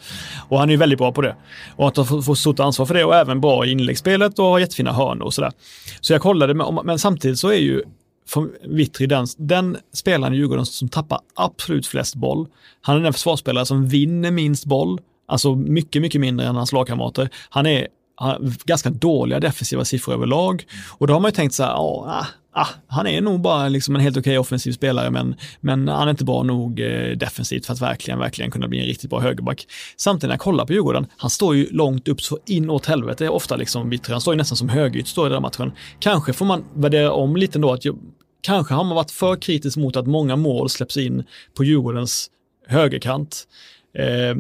Och 0.49 0.59
han 0.59 0.69
är 0.69 0.73
ju 0.73 0.79
väldigt 0.79 0.99
bra 0.99 1.13
på 1.13 1.23
det. 1.23 1.37
Och 1.77 1.89
att 1.89 1.97
han 1.97 2.23
får 2.23 2.35
stort 2.35 2.61
ansvar 2.61 2.87
för 2.87 2.95
det 2.95 3.05
och 3.05 3.17
även 3.17 3.41
bra 3.41 3.67
i 3.67 3.71
inläggsspelet 3.71 4.39
och 4.39 4.45
har 4.45 4.59
jättefina 4.59 4.93
hörnor 4.93 5.25
och 5.25 5.35
sådär. 5.35 5.53
Så 6.01 6.13
jag 6.13 6.23
kollade, 6.23 6.55
men 6.85 6.99
samtidigt 6.99 7.39
så 7.39 7.49
är 7.49 7.59
ju 7.59 7.83
från 8.29 8.53
Vittry 8.65 9.07
den, 9.07 9.27
den 9.37 9.77
spelaren 9.93 10.35
i 10.35 10.37
Djurgården 10.37 10.67
som 10.67 10.89
tappar 10.89 11.21
absolut 11.35 11.87
flest 11.87 12.15
boll. 12.15 12.47
Han 12.81 12.97
är 12.97 13.01
den 13.01 13.13
försvarsspelare 13.13 13.67
som 13.67 13.89
vinner 13.89 14.31
minst 14.31 14.65
boll, 14.67 15.01
alltså 15.29 15.55
mycket, 15.55 16.03
mycket 16.03 16.21
mindre 16.21 16.47
än 16.47 16.57
hans 16.57 16.73
lagkamrater. 16.73 17.29
Han 17.49 17.67
är 17.67 17.87
ganska 18.65 18.91
dåliga 18.91 19.41
defensiva 19.41 19.85
siffror 19.85 20.15
överlag 20.15 20.65
och 20.99 21.07
då 21.07 21.13
har 21.13 21.21
man 21.21 21.29
ju 21.29 21.33
tänkt 21.35 21.55
så 21.55 21.63
här, 21.63 21.71
"Ja, 21.71 22.05
ah, 22.09 22.27
ah, 22.61 22.67
han 22.87 23.07
är 23.07 23.21
nog 23.21 23.41
bara 23.41 23.69
liksom 23.69 23.95
en 23.95 24.01
helt 24.01 24.17
okej 24.17 24.39
offensiv 24.39 24.73
spelare 24.73 25.11
men, 25.11 25.35
men 25.61 25.89
han 25.89 26.07
är 26.07 26.11
inte 26.11 26.25
bra 26.25 26.43
nog 26.43 26.81
eh, 26.81 27.17
defensivt 27.17 27.67
för 27.67 27.73
att 27.73 27.81
verkligen, 27.81 28.19
verkligen 28.19 28.51
kunna 28.51 28.69
bli 28.69 28.81
en 28.81 28.87
riktigt 28.87 29.11
bra 29.11 29.21
högerback. 29.21 29.67
Samtidigt 29.97 30.29
när 30.29 30.35
jag 30.35 30.41
kollar 30.41 30.67
på 30.67 30.73
Djurgården, 30.73 31.07
han 31.17 31.31
står 31.31 31.57
ju 31.57 31.69
långt 31.71 32.09
upp 32.09 32.21
så 32.23 32.39
inåt 32.47 32.87
helvete, 32.87 33.29
ofta 33.29 33.57
liksom 33.57 33.91
Vittry, 33.91 34.13
han 34.13 34.21
står 34.21 34.35
ju 34.35 34.39
nästan 34.39 34.57
som 34.57 34.69
högeryt 34.69 35.09
står 35.09 35.27
i 35.27 35.29
den 35.29 35.35
här 35.35 35.41
matchen. 35.41 35.73
Kanske 35.99 36.33
får 36.33 36.47
man 36.47 36.65
värdera 36.75 37.13
om 37.13 37.37
lite 37.37 37.59
ändå 37.59 37.73
att 37.73 37.85
ju- 37.85 37.95
kanske 38.43 38.75
har 38.75 38.85
man 38.85 38.95
varit 38.97 39.11
för 39.11 39.37
kritisk 39.37 39.77
mot 39.77 39.97
att 39.97 40.07
många 40.07 40.37
mål 40.37 40.71
släpps 40.71 40.97
in 40.97 41.25
på 41.57 41.65
Djurgårdens 41.65 42.31
högerkant. 42.67 43.45
Eh, 43.99 44.35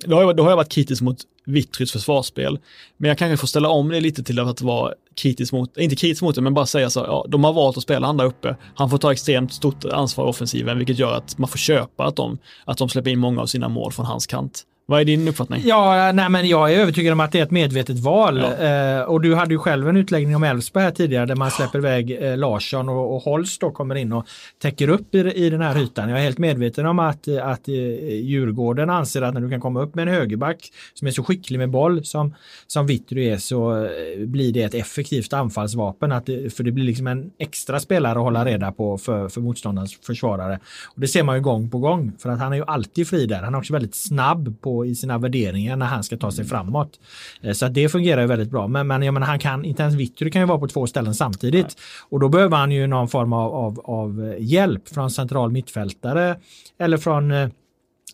då, 0.00 0.16
har 0.16 0.22
jag, 0.22 0.36
då 0.36 0.42
har 0.42 0.50
jag 0.50 0.56
varit 0.56 0.72
kritisk 0.72 1.02
mot 1.02 1.18
Vittrys 1.44 1.92
försvarsspel. 1.92 2.58
Men 2.96 3.08
jag 3.08 3.18
kanske 3.18 3.36
får 3.36 3.46
ställa 3.46 3.68
om 3.68 3.88
det 3.88 4.00
lite 4.00 4.22
till 4.22 4.38
att 4.38 4.62
vara 4.62 4.92
kritisk 5.14 5.52
mot, 5.52 5.76
inte 5.76 5.96
kritisk 5.96 6.22
mot 6.22 6.34
det, 6.34 6.40
men 6.40 6.54
bara 6.54 6.66
säga 6.66 6.90
så, 6.90 7.00
ja, 7.00 7.26
de 7.28 7.44
har 7.44 7.52
valt 7.52 7.76
att 7.76 7.82
spela 7.82 8.06
han 8.06 8.16
där 8.16 8.24
uppe. 8.24 8.56
Han 8.74 8.90
får 8.90 8.98
ta 8.98 9.12
extremt 9.12 9.52
stort 9.52 9.84
ansvar 9.84 10.26
i 10.26 10.30
offensiven, 10.30 10.78
vilket 10.78 10.98
gör 10.98 11.12
att 11.12 11.38
man 11.38 11.48
får 11.48 11.58
köpa 11.58 12.04
att 12.04 12.16
de, 12.16 12.38
att 12.64 12.78
de 12.78 12.88
släpper 12.88 13.10
in 13.10 13.18
många 13.18 13.42
av 13.42 13.46
sina 13.46 13.68
mål 13.68 13.92
från 13.92 14.06
hans 14.06 14.26
kant. 14.26 14.62
Vad 14.92 15.00
är 15.00 15.04
din 15.04 15.28
uppfattning? 15.28 15.62
Ja, 15.64 16.12
nej, 16.12 16.28
men 16.28 16.48
jag 16.48 16.72
är 16.72 16.78
övertygad 16.78 17.12
om 17.12 17.20
att 17.20 17.32
det 17.32 17.38
är 17.38 17.42
ett 17.42 17.50
medvetet 17.50 17.98
val. 17.98 18.38
Eh, 18.38 19.00
och 19.00 19.20
du 19.20 19.34
hade 19.34 19.54
ju 19.54 19.58
själv 19.58 19.88
en 19.88 19.96
utläggning 19.96 20.36
om 20.36 20.44
Elfsborg 20.44 20.84
här 20.84 20.90
tidigare 20.90 21.26
där 21.26 21.36
man 21.36 21.50
släpper 21.50 21.78
iväg 21.78 22.18
eh, 22.20 22.36
Larsson 22.36 22.88
och, 22.88 23.16
och 23.16 23.22
Holst 23.22 23.60
då 23.60 23.70
kommer 23.70 23.94
in 23.94 24.12
och 24.12 24.26
täcker 24.62 24.88
upp 24.88 25.14
i, 25.14 25.18
i 25.18 25.50
den 25.50 25.60
här 25.60 25.78
ytan. 25.78 26.08
Jag 26.08 26.18
är 26.18 26.22
helt 26.22 26.38
medveten 26.38 26.86
om 26.86 26.98
att, 26.98 27.28
att 27.28 27.68
eh, 27.68 27.74
Djurgården 27.74 28.90
anser 28.90 29.22
att 29.22 29.34
när 29.34 29.40
du 29.40 29.50
kan 29.50 29.60
komma 29.60 29.82
upp 29.82 29.94
med 29.94 30.08
en 30.08 30.14
högerback 30.14 30.70
som 30.94 31.08
är 31.08 31.12
så 31.12 31.24
skicklig 31.24 31.58
med 31.58 31.70
boll 31.70 32.04
som, 32.04 32.34
som 32.66 32.86
Vittry 32.86 33.28
är 33.28 33.38
så 33.38 33.84
eh, 33.84 33.90
blir 34.26 34.52
det 34.52 34.62
ett 34.62 34.74
effektivt 34.74 35.32
anfallsvapen. 35.32 36.12
Att 36.12 36.26
för 36.26 36.62
det 36.62 36.72
blir 36.72 36.84
liksom 36.84 37.06
en 37.06 37.30
extra 37.38 37.80
spelare 37.80 38.18
att 38.18 38.24
hålla 38.24 38.44
reda 38.44 38.72
på 38.72 38.98
för, 38.98 39.28
för 39.28 39.40
motståndarens 39.40 39.98
försvarare. 40.06 40.60
Och 40.94 41.00
det 41.00 41.08
ser 41.08 41.22
man 41.22 41.36
ju 41.36 41.42
gång 41.42 41.70
på 41.70 41.78
gång 41.78 42.12
för 42.18 42.30
att 42.30 42.38
han 42.38 42.52
är 42.52 42.56
ju 42.56 42.64
alltid 42.66 43.08
fri 43.08 43.26
där. 43.26 43.42
Han 43.42 43.54
är 43.54 43.58
också 43.58 43.72
väldigt 43.72 43.94
snabb 43.94 44.60
på 44.60 44.81
i 44.86 44.94
sina 44.94 45.18
värderingar 45.18 45.76
när 45.76 45.86
han 45.86 46.04
ska 46.04 46.16
ta 46.16 46.32
sig 46.32 46.44
framåt. 46.44 47.00
Eh, 47.42 47.52
så 47.52 47.68
det 47.68 47.88
fungerar 47.88 48.20
ju 48.20 48.26
väldigt 48.26 48.50
bra. 48.50 48.68
Men, 48.68 48.86
men 48.86 49.02
jag 49.02 49.14
menar, 49.14 49.26
han 49.26 49.38
kan, 49.38 49.64
inte 49.64 49.82
ens 49.82 49.94
Vittry 49.94 50.30
kan 50.30 50.42
ju 50.42 50.46
vara 50.46 50.58
på 50.58 50.68
två 50.68 50.86
ställen 50.86 51.14
samtidigt. 51.14 51.66
Nej. 51.66 51.74
Och 52.08 52.20
då 52.20 52.28
behöver 52.28 52.56
han 52.56 52.70
ju 52.70 52.86
någon 52.86 53.08
form 53.08 53.32
av, 53.32 53.54
av, 53.54 53.80
av 53.84 54.36
hjälp 54.38 54.88
från 54.88 55.10
central 55.10 55.50
mittfältare 55.50 56.36
eller 56.78 56.96
från 56.96 57.30
eh, 57.30 57.48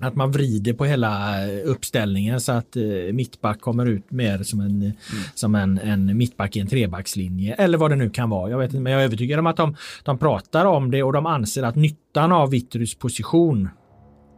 att 0.01 0.15
man 0.15 0.33
vrider 0.33 0.73
på 0.73 0.85
hela 0.85 1.43
eh, 1.47 1.61
uppställningen 1.65 2.41
så 2.41 2.53
att 2.53 2.77
mittback 3.13 3.61
kommer 3.61 3.87
ut 3.87 4.11
mer 4.11 4.43
som 4.43 4.61
en, 4.61 4.83
mm. 4.83 4.93
som 5.35 5.55
en, 5.55 5.79
en 5.79 6.17
mittback 6.17 6.57
i 6.57 6.61
en 6.61 6.67
trebackslinje 6.67 7.55
eller 7.55 7.79
vad 7.79 7.91
det 7.91 7.97
nu 7.97 8.11
kan 8.11 8.31
vara. 8.31 8.51
Jag 8.51 8.59
vet 8.59 8.71
inte, 8.71 8.81
men 8.81 8.93
jag 8.93 9.03
är 9.03 9.05
övertygad 9.05 9.39
om 9.39 9.47
att 9.47 9.57
de, 9.57 9.77
de 10.05 10.19
pratar 10.19 10.65
om 10.65 10.91
det 10.91 11.03
och 11.03 11.13
de 11.13 11.27
anser 11.27 11.63
att 11.63 11.77
nyttan 11.77 12.33
av 12.33 12.51
Vittrys 12.51 12.95
position 12.95 13.69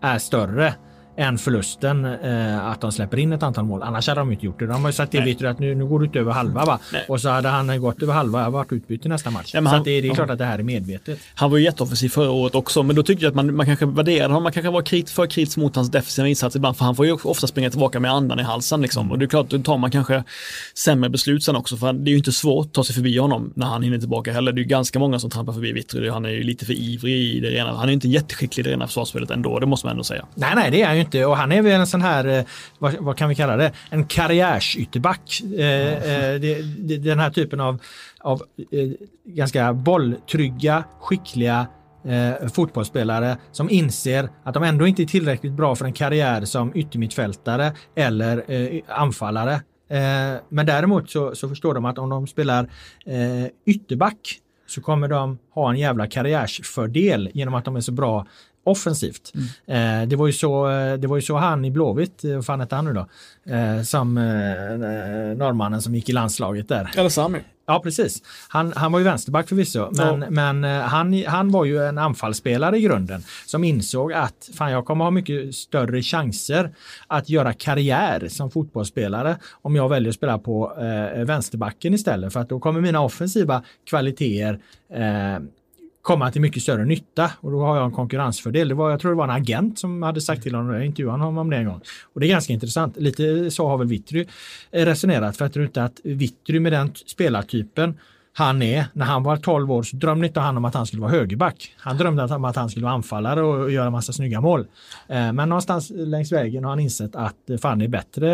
är 0.02 0.18
större 0.18 0.74
än 1.16 1.38
förlusten 1.38 2.04
eh, 2.04 2.66
att 2.66 2.80
de 2.80 2.92
släpper 2.92 3.18
in 3.18 3.32
ett 3.32 3.42
antal 3.42 3.64
mål. 3.64 3.82
Annars 3.82 4.08
hade 4.08 4.20
de 4.20 4.32
inte 4.32 4.46
gjort 4.46 4.58
det. 4.58 4.66
De 4.66 4.82
har 4.82 4.88
ju 4.88 4.92
sagt 4.92 5.12
till 5.12 5.22
Vitter 5.22 5.46
att 5.46 5.58
nu, 5.58 5.74
nu 5.74 5.86
går 5.86 5.98
du 5.98 6.06
inte 6.06 6.18
över 6.18 6.32
halva 6.32 6.64
va? 6.64 6.78
Nej. 6.92 7.04
Och 7.08 7.20
så 7.20 7.28
hade 7.28 7.48
han 7.48 7.80
gått 7.80 8.02
över 8.02 8.12
halva 8.12 8.46
och 8.46 8.52
varit 8.52 8.72
utbytt 8.72 9.06
i 9.06 9.08
nästa 9.08 9.30
match. 9.30 9.50
Ja, 9.54 9.62
så 9.62 9.68
han, 9.68 9.82
det, 9.82 10.00
det, 10.00 10.08
är 10.08 10.14
klart 10.14 10.30
att 10.30 10.38
det 10.38 10.44
här 10.44 10.58
är 10.58 10.62
medvetet. 10.62 11.18
Han 11.34 11.50
var 11.50 11.58
ju 11.58 11.64
jätteoffensiv 11.64 12.08
förra 12.08 12.30
året 12.30 12.54
också, 12.54 12.82
men 12.82 12.96
då 12.96 13.02
tyckte 13.02 13.24
jag 13.24 13.30
att 13.30 13.36
man, 13.36 13.56
man 13.56 13.66
kanske 13.66 13.86
värderade 13.86 14.28
honom. 14.28 14.42
Man 14.42 14.52
kanske 14.52 14.70
var 14.70 14.82
krit, 14.82 15.10
för 15.10 15.26
kritisk 15.26 15.56
mot 15.56 15.76
hans 15.76 15.90
defensiva 15.90 16.28
insats 16.28 16.56
ibland, 16.56 16.76
för 16.76 16.84
han 16.84 16.96
får 16.96 17.06
ju 17.06 17.12
ofta 17.12 17.46
springa 17.46 17.70
tillbaka 17.70 18.00
med 18.00 18.12
andan 18.12 18.40
i 18.40 18.42
halsen 18.42 18.82
liksom. 18.82 19.10
Och 19.10 19.18
det 19.18 19.24
är 19.24 19.28
klart, 19.28 19.50
då 19.50 19.58
tar 19.58 19.78
man 19.78 19.90
kanske 19.90 20.24
sämre 20.74 21.10
beslut 21.10 21.44
sen 21.44 21.56
också, 21.56 21.76
för 21.76 21.92
det 21.92 22.10
är 22.10 22.12
ju 22.12 22.18
inte 22.18 22.32
svårt 22.32 22.66
att 22.66 22.72
ta 22.72 22.84
sig 22.84 22.94
förbi 22.94 23.18
honom 23.18 23.52
när 23.56 23.66
han 23.66 23.82
hinner 23.82 23.98
tillbaka 23.98 24.32
heller. 24.32 24.52
Det 24.52 24.58
är 24.60 24.62
ju 24.62 24.68
ganska 24.68 24.98
många 24.98 25.18
som 25.18 25.30
trampar 25.30 25.52
förbi 25.52 25.72
Vitter. 25.72 26.10
Han 26.10 26.24
är 26.24 26.30
ju 26.30 26.42
lite 26.42 26.66
för 26.66 26.72
ivrig 26.72 27.36
i 27.36 27.40
det 27.40 27.50
rena. 27.50 27.72
Han 27.72 27.88
är 27.88 27.92
inte 27.92 28.08
jätteskicklig 28.08 28.64
i 28.64 28.68
det 28.68 28.72
rena 28.72 28.86
försvarsspelet 28.86 29.30
ändå, 29.30 29.58
det 29.58 29.66
måste 29.66 29.86
man 29.86 29.90
ändå 29.92 30.04
säga. 30.04 30.26
Nej, 30.34 30.52
nej, 30.54 30.70
det 30.70 30.82
är 30.82 30.88
han 30.88 30.99
ju 31.00 31.04
inte. 31.04 31.24
Och 31.24 31.36
han 31.36 31.52
är 31.52 31.62
väl 31.62 31.80
en 31.80 31.86
sån 31.86 32.02
här, 32.02 32.38
eh, 32.38 32.44
vad, 32.78 32.94
vad 32.98 33.16
kan 33.16 33.28
vi 33.28 33.34
kalla 33.34 33.56
det, 33.56 33.72
en 33.90 34.04
karriärsytterback. 34.04 35.42
Mm. 35.44 36.40
den 37.02 37.18
här 37.18 37.30
typen 37.30 37.60
av, 37.60 37.78
av 38.20 38.42
ganska 39.24 39.72
bolltrygga, 39.72 40.84
skickliga 41.00 41.66
eh, 42.04 42.48
fotbollsspelare 42.48 43.36
som 43.52 43.70
inser 43.70 44.28
att 44.44 44.54
de 44.54 44.62
ändå 44.62 44.86
inte 44.86 45.02
är 45.02 45.06
tillräckligt 45.06 45.52
bra 45.52 45.76
för 45.76 45.84
en 45.84 45.92
karriär 45.92 46.44
som 46.44 46.72
yttermittfältare 46.74 47.72
eller 47.96 48.50
eh, 48.52 48.80
anfallare. 48.88 49.52
Eh, 49.90 50.40
men 50.48 50.66
däremot 50.66 51.10
så, 51.10 51.34
så, 51.34 51.48
förstår 51.48 51.74
de 51.74 51.84
att 51.84 51.98
om 51.98 52.08
de 52.08 52.26
spelar 52.26 52.70
eh, 53.06 53.46
ytterback 53.66 54.40
så 54.66 54.80
kommer 54.80 55.08
de 55.08 55.38
ha 55.54 55.70
en 55.70 55.78
jävla 55.78 56.06
karriärsfördel 56.06 57.30
genom 57.34 57.54
att 57.54 57.64
de 57.64 57.76
är 57.76 57.80
så 57.80 57.92
bra 57.92 58.26
offensivt. 58.64 59.32
Mm. 59.66 60.02
Eh, 60.02 60.08
det, 60.08 60.16
var 60.16 60.26
ju 60.26 60.32
så, 60.32 60.70
eh, 60.70 60.94
det 60.94 61.06
var 61.06 61.16
ju 61.16 61.22
så 61.22 61.36
han 61.36 61.64
i 61.64 61.70
Blåvitt, 61.70 62.24
eh, 62.24 62.34
vad 62.34 62.46
fan 62.46 62.60
hette 62.60 62.76
han 62.76 62.84
nu 62.84 62.92
då, 62.92 63.06
eh, 63.54 63.82
som 63.82 64.18
eh, 64.18 64.72
eh, 64.72 65.36
norrmannen 65.36 65.82
som 65.82 65.94
gick 65.94 66.08
i 66.08 66.12
landslaget 66.12 66.68
där. 66.68 66.90
Eller 66.96 67.08
Sami. 67.08 67.38
Ja, 67.66 67.80
precis. 67.80 68.22
Han, 68.48 68.72
han 68.76 68.92
var 68.92 68.98
ju 68.98 69.04
vänsterback 69.04 69.48
förvisso, 69.48 69.90
men, 69.92 70.20
ja. 70.20 70.30
men 70.30 70.64
han, 70.64 71.24
han 71.26 71.50
var 71.50 71.64
ju 71.64 71.86
en 71.86 71.98
anfallsspelare 71.98 72.78
i 72.78 72.80
grunden 72.80 73.22
som 73.46 73.64
insåg 73.64 74.12
att 74.12 74.50
fan, 74.54 74.72
jag 74.72 74.84
kommer 74.84 75.04
ha 75.04 75.10
mycket 75.10 75.54
större 75.54 76.02
chanser 76.02 76.74
att 77.06 77.28
göra 77.28 77.52
karriär 77.52 78.28
som 78.28 78.50
fotbollsspelare 78.50 79.36
om 79.62 79.76
jag 79.76 79.88
väljer 79.88 80.08
att 80.08 80.14
spela 80.14 80.38
på 80.38 80.72
eh, 80.78 81.24
vänsterbacken 81.24 81.94
istället 81.94 82.32
för 82.32 82.40
att 82.40 82.48
då 82.48 82.60
kommer 82.60 82.80
mina 82.80 83.00
offensiva 83.00 83.62
kvaliteter 83.90 84.58
eh, 84.92 85.38
komma 86.02 86.32
till 86.32 86.40
mycket 86.40 86.62
större 86.62 86.84
nytta 86.84 87.30
och 87.40 87.50
då 87.50 87.60
har 87.60 87.76
jag 87.76 87.84
en 87.84 87.92
konkurrensfördel. 87.92 88.68
Det 88.68 88.74
var, 88.74 88.90
jag 88.90 89.00
tror 89.00 89.10
det 89.10 89.16
var 89.16 89.24
en 89.24 89.30
agent 89.30 89.78
som 89.78 90.02
hade 90.02 90.20
sagt 90.20 90.42
till 90.42 90.54
honom, 90.54 90.74
jag 90.74 90.86
intervjuade 90.86 91.18
honom 91.18 91.38
om 91.38 91.50
det 91.50 91.56
en 91.56 91.64
gång. 91.64 91.80
Och 92.12 92.20
det 92.20 92.26
är 92.26 92.28
ganska 92.28 92.52
intressant. 92.52 92.96
Lite 92.96 93.50
så 93.50 93.68
har 93.68 93.78
väl 93.78 93.86
Vittry 93.86 94.26
eh, 94.70 94.84
resonerat 94.84 95.36
för 95.36 95.44
jag 95.44 95.52
tror 95.52 95.64
inte 95.64 95.84
att 95.84 96.00
Vittry 96.04 96.60
med 96.60 96.72
den 96.72 96.92
spelartypen 97.06 97.94
han 98.32 98.62
är, 98.62 98.84
när 98.92 99.06
han 99.06 99.22
var 99.22 99.36
12 99.36 99.72
år 99.72 99.82
så 99.82 99.96
drömde 99.96 100.26
inte 100.26 100.40
han 100.40 100.56
om 100.56 100.64
att 100.64 100.74
han 100.74 100.86
skulle 100.86 101.02
vara 101.02 101.10
högerback. 101.10 101.74
Han 101.76 101.96
drömde 101.96 102.24
om 102.24 102.44
att 102.44 102.56
han 102.56 102.70
skulle 102.70 102.84
vara 102.84 102.94
anfallare 102.94 103.42
och 103.42 103.70
göra 103.70 103.90
massa 103.90 104.12
snygga 104.12 104.40
mål. 104.40 104.60
Eh, 105.08 105.32
men 105.32 105.48
någonstans 105.48 105.92
längs 105.94 106.32
vägen 106.32 106.64
har 106.64 106.70
han 106.70 106.80
insett 106.80 107.16
att 107.16 107.50
eh, 107.50 107.56
fan 107.56 107.78
det 107.78 107.84
är 107.84 107.88
bättre, 107.88 108.28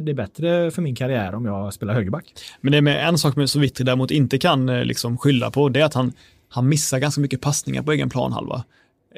det 0.00 0.12
är 0.12 0.14
bättre 0.14 0.70
för 0.70 0.82
min 0.82 0.94
karriär 0.94 1.34
om 1.34 1.44
jag 1.44 1.74
spelar 1.74 1.94
högerback. 1.94 2.24
Men 2.60 2.72
det 2.72 2.78
är 2.78 2.82
med 2.82 3.08
en 3.08 3.18
sak 3.18 3.34
som 3.48 3.60
Vittry 3.60 3.84
däremot 3.84 4.10
inte 4.10 4.38
kan 4.38 4.66
liksom 4.66 5.18
skylla 5.18 5.50
på, 5.50 5.68
det 5.68 5.80
är 5.80 5.84
att 5.84 5.94
han 5.94 6.12
han 6.52 6.68
missar 6.68 6.98
ganska 6.98 7.20
mycket 7.20 7.40
passningar 7.40 7.82
på 7.82 7.92
egen 7.92 8.08
planhalva 8.10 8.64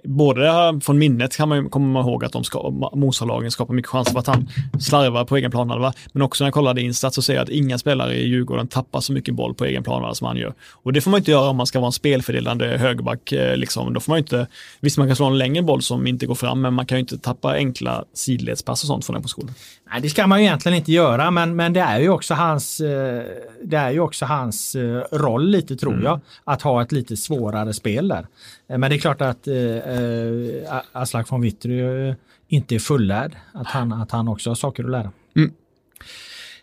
både 0.04 0.80
från 0.82 0.98
minnet 0.98 1.36
kan 1.36 1.48
man, 1.48 1.70
kommer 1.70 1.86
man 1.86 2.08
ihåg 2.08 2.24
att 2.24 2.32
de 2.32 2.44
ska, 2.44 2.70
motståndarlagen 2.92 3.50
skapar 3.50 3.74
mycket 3.74 3.90
chanser 3.90 4.12
för 4.12 4.18
att 4.18 4.26
han 4.26 4.48
slarvar 4.80 5.24
på 5.24 5.36
egen 5.36 5.50
planhalva. 5.50 5.92
Men 6.12 6.22
också 6.22 6.44
när 6.44 6.46
jag 6.46 6.54
kollade 6.54 6.80
insats 6.80 7.14
så 7.14 7.22
ser 7.22 7.34
jag 7.34 7.42
att 7.42 7.48
inga 7.48 7.78
spelare 7.78 8.14
i 8.14 8.28
Djurgården 8.28 8.68
tappar 8.68 9.00
så 9.00 9.12
mycket 9.12 9.34
boll 9.34 9.54
på 9.54 9.64
egen 9.64 9.82
planhalva 9.82 10.14
som 10.14 10.26
han 10.26 10.36
gör. 10.36 10.54
Och 10.72 10.92
det 10.92 11.00
får 11.00 11.10
man 11.10 11.18
inte 11.18 11.30
göra 11.30 11.48
om 11.48 11.56
man 11.56 11.66
ska 11.66 11.80
vara 11.80 11.86
en 11.88 11.92
spelfördelande 11.92 12.66
högerback. 12.78 13.32
Eh, 13.32 13.56
liksom. 13.56 13.94
Då 13.94 14.00
får 14.00 14.12
man 14.12 14.18
inte, 14.18 14.46
visst 14.80 14.98
man 14.98 15.06
kan 15.06 15.16
slå 15.16 15.26
en 15.26 15.38
längre 15.38 15.62
boll 15.62 15.82
som 15.82 16.06
inte 16.06 16.26
går 16.26 16.34
fram, 16.34 16.60
men 16.60 16.74
man 16.74 16.86
kan 16.86 16.98
ju 16.98 17.00
inte 17.00 17.18
tappa 17.18 17.52
enkla 17.52 18.04
sidledspass 18.14 18.82
och 18.82 18.86
sånt 18.86 19.04
från 19.04 19.14
den 19.14 19.22
positionen. 19.22 19.54
Nej, 19.90 20.00
det 20.00 20.08
ska 20.08 20.26
man 20.26 20.40
ju 20.40 20.46
egentligen 20.46 20.78
inte 20.78 20.92
göra, 20.92 21.30
men, 21.30 21.56
men 21.56 21.72
det 21.72 21.80
är 21.80 22.00
ju 22.00 22.08
också 22.08 22.34
hans, 22.34 22.80
eh, 22.80 23.22
det 23.62 23.76
är 23.76 23.90
ju 23.90 24.00
också 24.00 24.26
hans 24.26 24.74
eh, 24.74 25.02
roll 25.12 25.50
lite 25.50 25.76
tror 25.76 25.92
mm. 25.92 26.04
jag, 26.04 26.20
att 26.44 26.62
ha 26.62 26.82
ett 26.82 26.92
lite 26.92 27.16
svårare 27.16 27.72
spel 27.72 28.08
där. 28.08 28.26
Men 28.68 28.80
det 28.80 28.96
är 28.96 28.98
klart 28.98 29.20
att 29.20 29.48
eh, 29.48 30.80
Aslak 30.92 31.32
von 31.32 31.40
Witry 31.40 32.08
eh, 32.08 32.14
inte 32.48 32.74
är 32.74 32.78
fullärd. 32.78 33.36
Att 33.52 33.66
han, 33.66 33.92
att 33.92 34.10
han 34.10 34.28
också 34.28 34.50
har 34.50 34.54
saker 34.54 34.84
att 34.84 34.90
lära. 34.90 35.12
Mm. 35.36 35.52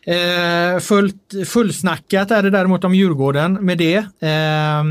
Eh, 0.05 0.79
fullt, 0.79 1.33
fullsnackat 1.47 2.31
är 2.31 2.43
det 2.43 2.49
däremot 2.49 2.83
om 2.83 2.95
Djurgården 2.95 3.53
med 3.53 3.77
det. 3.77 3.97
Eh, 4.19 4.83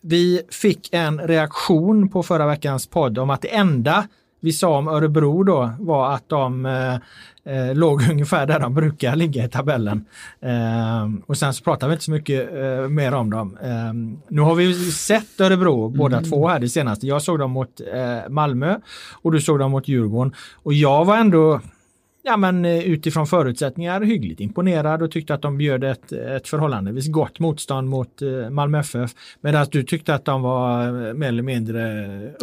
vi 0.00 0.42
fick 0.50 0.88
en 0.92 1.20
reaktion 1.20 2.08
på 2.08 2.22
förra 2.22 2.46
veckans 2.46 2.86
podd 2.86 3.18
om 3.18 3.30
att 3.30 3.42
det 3.42 3.54
enda 3.54 4.08
vi 4.40 4.52
sa 4.52 4.78
om 4.78 4.88
Örebro 4.88 5.42
då 5.42 5.72
var 5.78 6.14
att 6.14 6.28
de 6.28 6.66
eh, 7.44 7.74
låg 7.74 8.02
ungefär 8.10 8.46
där 8.46 8.60
de 8.60 8.74
brukar 8.74 9.16
ligga 9.16 9.44
i 9.44 9.48
tabellen. 9.48 10.04
Eh, 10.40 11.08
och 11.26 11.36
sen 11.36 11.54
så 11.54 11.64
pratar 11.64 11.88
vi 11.88 11.92
inte 11.92 12.04
så 12.04 12.10
mycket 12.10 12.54
eh, 12.54 12.88
mer 12.88 13.14
om 13.14 13.30
dem. 13.30 13.58
Eh, 13.62 13.92
nu 14.28 14.40
har 14.40 14.54
vi 14.54 14.74
sett 14.92 15.40
Örebro 15.40 15.88
båda 15.88 16.16
mm. 16.16 16.30
två 16.30 16.48
här 16.48 16.58
det 16.58 16.68
senaste. 16.68 17.06
Jag 17.06 17.22
såg 17.22 17.38
dem 17.38 17.50
mot 17.50 17.80
eh, 17.94 18.30
Malmö 18.30 18.78
och 19.22 19.32
du 19.32 19.40
såg 19.40 19.58
dem 19.58 19.70
mot 19.70 19.88
Djurgården. 19.88 20.34
Och 20.54 20.72
jag 20.72 21.04
var 21.04 21.16
ändå 21.16 21.60
ja, 22.22 22.36
men 22.36 22.64
eh, 22.64 22.78
utifrån 22.78 23.26
förutsättningar 23.26 24.00
hyggligt 24.00 24.40
imponerad 24.40 25.02
och 25.02 25.10
tyckte 25.10 25.34
att 25.34 25.42
de 25.42 25.58
bjöd 25.58 25.84
ett, 25.84 26.12
ett 26.12 26.48
förhållandevis 26.48 27.08
gott 27.08 27.38
motstånd 27.38 27.88
mot 27.88 28.22
eh, 28.22 28.50
Malmö 28.50 28.78
FF. 28.78 29.10
Medan 29.40 29.66
du 29.70 29.82
tyckte 29.82 30.14
att 30.14 30.24
de 30.24 30.42
var 30.42 30.86
eh, 30.86 31.14
mer 31.14 31.28
eller 31.28 31.42
mindre 31.42 31.80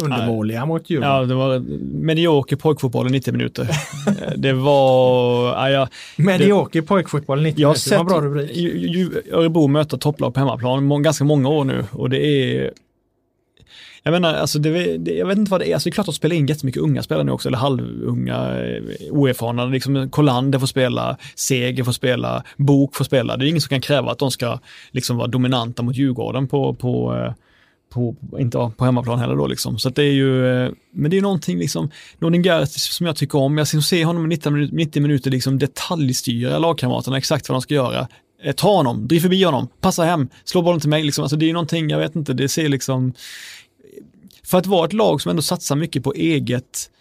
undermåliga 0.04 0.66
mot 0.66 0.90
Djurgården. 0.90 1.16
Ja, 1.16 1.26
det 1.26 1.34
var 1.34 1.60
medioker 2.02 2.56
pojkfotboll 2.56 3.08
i 3.08 3.12
90 3.12 3.34
minuter. 3.34 3.70
det 4.36 4.54
var... 4.54 5.44
Ja, 5.46 5.70
ja, 5.70 5.88
medioker 6.18 6.82
pojkfotboll 6.82 7.40
i 7.40 7.44
90 7.44 7.66
minuter, 7.66 7.90
det 7.90 7.98
var 7.98 8.04
bra 8.04 8.22
rubrik. 8.22 9.32
Örebro 9.32 9.68
möter 9.68 9.98
topplag 9.98 10.34
på 10.34 10.40
hemmaplan 10.40 11.04
ganska 11.04 11.24
många 11.24 11.50
år 11.50 11.64
nu 11.64 11.86
och 11.92 12.10
det 12.10 12.26
är 12.26 12.72
jag 14.04 14.12
menar, 14.12 14.34
alltså 14.34 14.60
det, 14.60 14.98
det, 14.98 15.12
jag 15.12 15.28
vet 15.28 15.38
inte 15.38 15.52
vad 15.52 15.62
det 15.62 15.70
är. 15.70 15.74
Alltså 15.74 15.90
det 15.90 15.92
är 15.92 15.94
klart 15.94 16.08
att 16.08 16.16
spela 16.16 16.36
in 16.36 16.48
jättemycket 16.48 16.82
unga 16.82 17.04
spelare 17.04 17.24
nu 17.24 17.32
också, 17.32 17.50
eller 17.50 17.58
halvunga, 17.58 18.36
eh, 18.36 18.84
oerfarna. 19.12 19.66
Liksom 19.66 20.10
Kolander 20.10 20.60
får 20.60 20.68
spela, 20.68 21.18
Seger 21.36 21.84
får 21.84 21.92
spela, 21.92 22.44
Bok 22.58 22.96
får 22.96 23.06
spela. 23.06 23.38
Det 23.38 23.46
är 23.46 23.48
ingen 23.48 23.62
som 23.62 23.70
kan 23.70 23.82
kräva 23.82 24.12
att 24.12 24.20
de 24.20 24.32
ska 24.32 24.60
liksom 24.92 25.18
vara 25.18 25.28
dominanta 25.28 25.84
mot 25.84 25.96
Djurgården 25.96 26.48
på, 26.48 26.74
på 26.74 27.16
eh, 27.16 27.34
på, 27.90 28.16
inte 28.40 28.72
på 28.78 28.86
hemmaplan 28.86 29.20
heller 29.20 29.36
då 29.36 29.48
liksom. 29.48 29.80
Så 29.80 29.90
det 29.90 30.04
är 30.04 30.12
ju, 30.12 30.64
eh, 30.66 30.72
men 30.94 31.12
det 31.12 31.18
är 31.18 31.22
någonting 31.22 31.58
liksom, 31.58 31.90
Nordin 32.20 32.68
som 32.68 33.06
jag 33.06 33.16
tycker 33.16 33.40
om. 33.40 33.58
Jag 33.58 33.68
ser 33.68 34.06
honom 34.06 34.26
i 34.26 34.28
90 34.28 34.52
minuter, 34.52 34.76
90 34.76 35.02
minuter 35.02 35.32
liksom 35.32 35.60
detaljstyra 35.60 36.58
lagkamraterna 36.58 37.18
exakt 37.18 37.50
vad 37.50 37.56
de 37.56 37.62
ska 37.62 37.74
göra. 37.74 38.08
Ta 38.56 38.76
honom, 38.76 39.08
driv 39.08 39.20
förbi 39.20 39.44
honom, 39.44 39.68
passa 39.82 40.04
hem, 40.04 40.30
slå 40.44 40.62
bollen 40.62 40.80
till 40.80 40.90
mig 40.90 41.04
liksom. 41.04 41.24
Alltså 41.24 41.38
det 41.38 41.50
är 41.50 41.54
någonting, 41.54 41.90
jag 41.90 42.00
vet 42.00 42.16
inte, 42.16 42.34
det 42.34 42.50
ser 42.50 42.70
liksom, 42.70 43.14
för 44.50 44.58
att 44.58 44.68
vara 44.68 44.86
ett 44.86 44.94
lag 44.94 45.22
som 45.22 45.30
ändå 45.30 45.42
satsar 45.42 45.76
mycket 45.76 46.04
på 46.04 46.14
eget, 46.14 46.92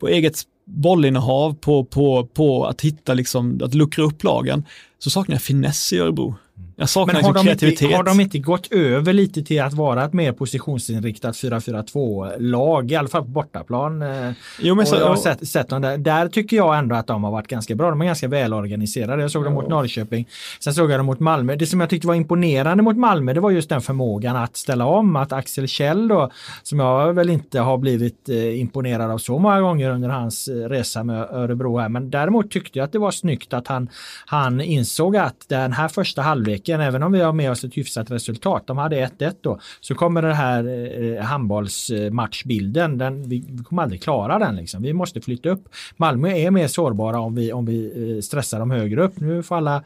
på 0.00 0.08
eget 0.08 0.42
bollinnehav, 0.64 1.54
på, 1.54 1.84
på, 1.84 2.26
på 2.26 2.66
att 2.66 2.80
hitta 2.80 3.14
liksom, 3.14 3.60
att 3.64 3.74
luckra 3.74 4.04
upp 4.04 4.24
lagen, 4.24 4.64
så 4.98 5.10
saknar 5.10 5.34
jag 5.34 5.42
finess 5.42 5.92
i 5.92 5.98
Örebro. 5.98 6.34
Jag 6.76 6.88
saknar 6.88 7.14
Men 7.14 7.24
har 7.24 7.30
liksom 7.32 7.46
de, 7.46 7.50
inte, 7.52 7.66
kreativitet. 7.66 7.96
har 7.96 8.04
de 8.04 8.20
inte 8.20 8.38
gått 8.38 8.72
över 8.72 9.12
lite 9.12 9.42
till 9.42 9.62
att 9.62 9.72
vara 9.74 10.04
ett 10.04 10.12
mer 10.12 10.32
positionsinriktat 10.32 11.34
4-4-2-lag, 11.34 12.92
i 12.92 12.96
alla 12.96 13.08
fall 13.08 13.22
på 13.22 13.28
bortaplan? 13.28 14.02
eh, 14.02 14.30
Jo, 14.60 14.74
men 14.74 14.82
och 14.82 14.88
så, 14.88 14.96
jag 14.96 15.08
har 15.08 15.16
sett, 15.16 15.48
sett 15.48 15.68
dem 15.68 15.82
där. 15.82 15.98
där 15.98 16.28
tycker 16.28 16.56
jag 16.56 16.78
ändå 16.78 16.94
att 16.96 17.06
de 17.06 17.24
har 17.24 17.30
varit 17.30 17.48
ganska 17.48 17.74
bra. 17.74 17.90
De 17.90 18.00
är 18.00 18.04
ganska 18.06 18.28
välorganiserade. 18.28 19.22
Jag 19.22 19.30
såg 19.30 19.44
dem 19.44 19.54
mot 19.54 19.68
Norrköping. 19.68 20.28
Sen 20.60 20.74
såg 20.74 20.90
jag 20.90 20.98
dem 20.98 21.06
mot 21.06 21.20
Malmö. 21.20 21.56
Det 21.56 21.66
som 21.66 21.80
jag 21.80 21.90
tyckte 21.90 22.06
var 22.08 22.14
imponerande 22.14 22.82
mot 22.82 22.96
Malmö 22.96 23.32
det 23.32 23.40
var 23.40 23.50
just 23.50 23.68
den 23.68 23.80
förmågan 23.80 24.36
att 24.36 24.56
ställa 24.56 24.86
om. 24.86 25.16
Att 25.16 25.32
Axel 25.32 25.68
Kjell 25.68 26.08
då, 26.08 26.30
som 26.62 26.78
jag 26.80 27.12
väl 27.12 27.30
inte 27.30 27.60
har 27.60 27.78
blivit 27.78 28.28
eh, 28.28 28.60
imponerad 28.60 29.10
av 29.10 29.18
så 29.18 29.38
många 29.38 29.60
gånger 29.60 29.90
under 29.90 30.08
hans 30.08 30.48
eh, 30.48 30.54
resa 30.54 31.04
med 31.04 31.22
Örebro 31.30 31.78
här. 31.78 31.88
Men 31.88 32.10
däremot 32.10 32.50
tyckte 32.50 32.78
jag 32.78 32.86
att 32.86 32.92
det 32.92 32.98
var 32.98 33.10
snyggt 33.10 33.52
att 33.52 33.68
han, 33.68 33.88
han 34.26 34.60
insåg 34.60 35.16
att 35.16 35.48
den 35.48 35.72
här 35.72 35.88
första 35.88 36.22
halvleken, 36.22 36.63
även 36.68 37.02
om 37.02 37.12
vi 37.12 37.20
har 37.20 37.32
med 37.32 37.50
oss 37.50 37.64
ett 37.64 37.76
hyfsat 37.76 38.10
resultat, 38.10 38.66
de 38.66 38.78
hade 38.78 39.06
1-1 39.06 39.34
då, 39.40 39.60
så 39.80 39.94
kommer 39.94 40.22
det 40.22 40.34
här 40.34 40.64
eh, 41.02 41.22
handbollsmatchbilden, 41.22 42.98
den, 42.98 43.28
vi, 43.28 43.44
vi 43.48 43.64
kommer 43.64 43.82
aldrig 43.82 44.02
klara 44.02 44.38
den 44.38 44.56
liksom. 44.56 44.82
Vi 44.82 44.92
måste 44.92 45.20
flytta 45.20 45.48
upp. 45.48 45.68
Malmö 45.96 46.28
är 46.28 46.50
mer 46.50 46.68
sårbara 46.68 47.20
om 47.20 47.34
vi, 47.34 47.52
om 47.52 47.66
vi 47.66 48.12
eh, 48.16 48.20
stressar 48.20 48.58
dem 48.58 48.70
högre 48.70 49.04
upp. 49.04 49.20
Nu 49.20 49.42
får 49.42 49.56
alla 49.56 49.82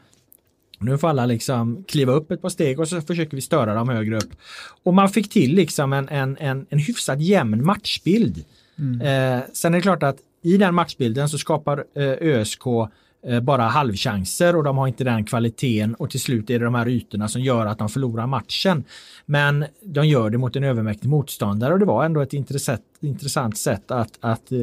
nu 0.81 0.97
får 0.97 1.07
alla 1.07 1.25
liksom 1.25 1.83
kliva 1.87 2.13
upp 2.13 2.31
ett 2.31 2.41
par 2.41 2.49
steg 2.49 2.79
och 2.79 2.87
så 2.87 3.01
försöker 3.01 3.35
vi 3.35 3.41
störa 3.41 3.73
dem 3.73 3.89
högre 3.89 4.17
upp. 4.17 4.29
Och 4.83 4.93
man 4.93 5.09
fick 5.09 5.29
till 5.29 5.55
liksom 5.55 5.93
en, 5.93 6.09
en, 6.09 6.37
en, 6.37 6.65
en 6.69 6.79
hyfsat 6.79 7.21
jämn 7.21 7.65
matchbild. 7.65 8.45
Eh, 8.79 9.39
sen 9.53 9.73
är 9.73 9.77
det 9.77 9.81
klart 9.81 10.03
att 10.03 10.17
i 10.41 10.57
den 10.57 10.75
matchbilden 10.75 11.29
så 11.29 11.37
skapar 11.37 11.85
eh, 11.95 12.03
ÖSK 12.03 12.61
Eh, 13.27 13.39
bara 13.39 13.63
halvchanser 13.63 14.55
och 14.55 14.63
de 14.63 14.77
har 14.77 14.87
inte 14.87 15.03
den 15.03 15.25
kvaliteten 15.25 15.95
och 15.95 16.09
till 16.09 16.19
slut 16.19 16.49
är 16.49 16.59
det 16.59 16.65
de 16.65 16.75
här 16.75 16.87
ytorna 16.87 17.27
som 17.27 17.41
gör 17.41 17.65
att 17.65 17.77
de 17.77 17.89
förlorar 17.89 18.27
matchen. 18.27 18.83
Men 19.25 19.65
de 19.81 20.07
gör 20.07 20.29
det 20.29 20.37
mot 20.37 20.55
en 20.55 20.63
övermäktig 20.63 21.09
motståndare 21.09 21.73
och 21.73 21.79
det 21.79 21.85
var 21.85 22.05
ändå 22.05 22.21
ett 22.21 22.33
intressant, 22.33 22.81
intressant 23.01 23.57
sätt 23.57 23.91
att, 23.91 24.11
att 24.19 24.51
eh, 24.51 24.57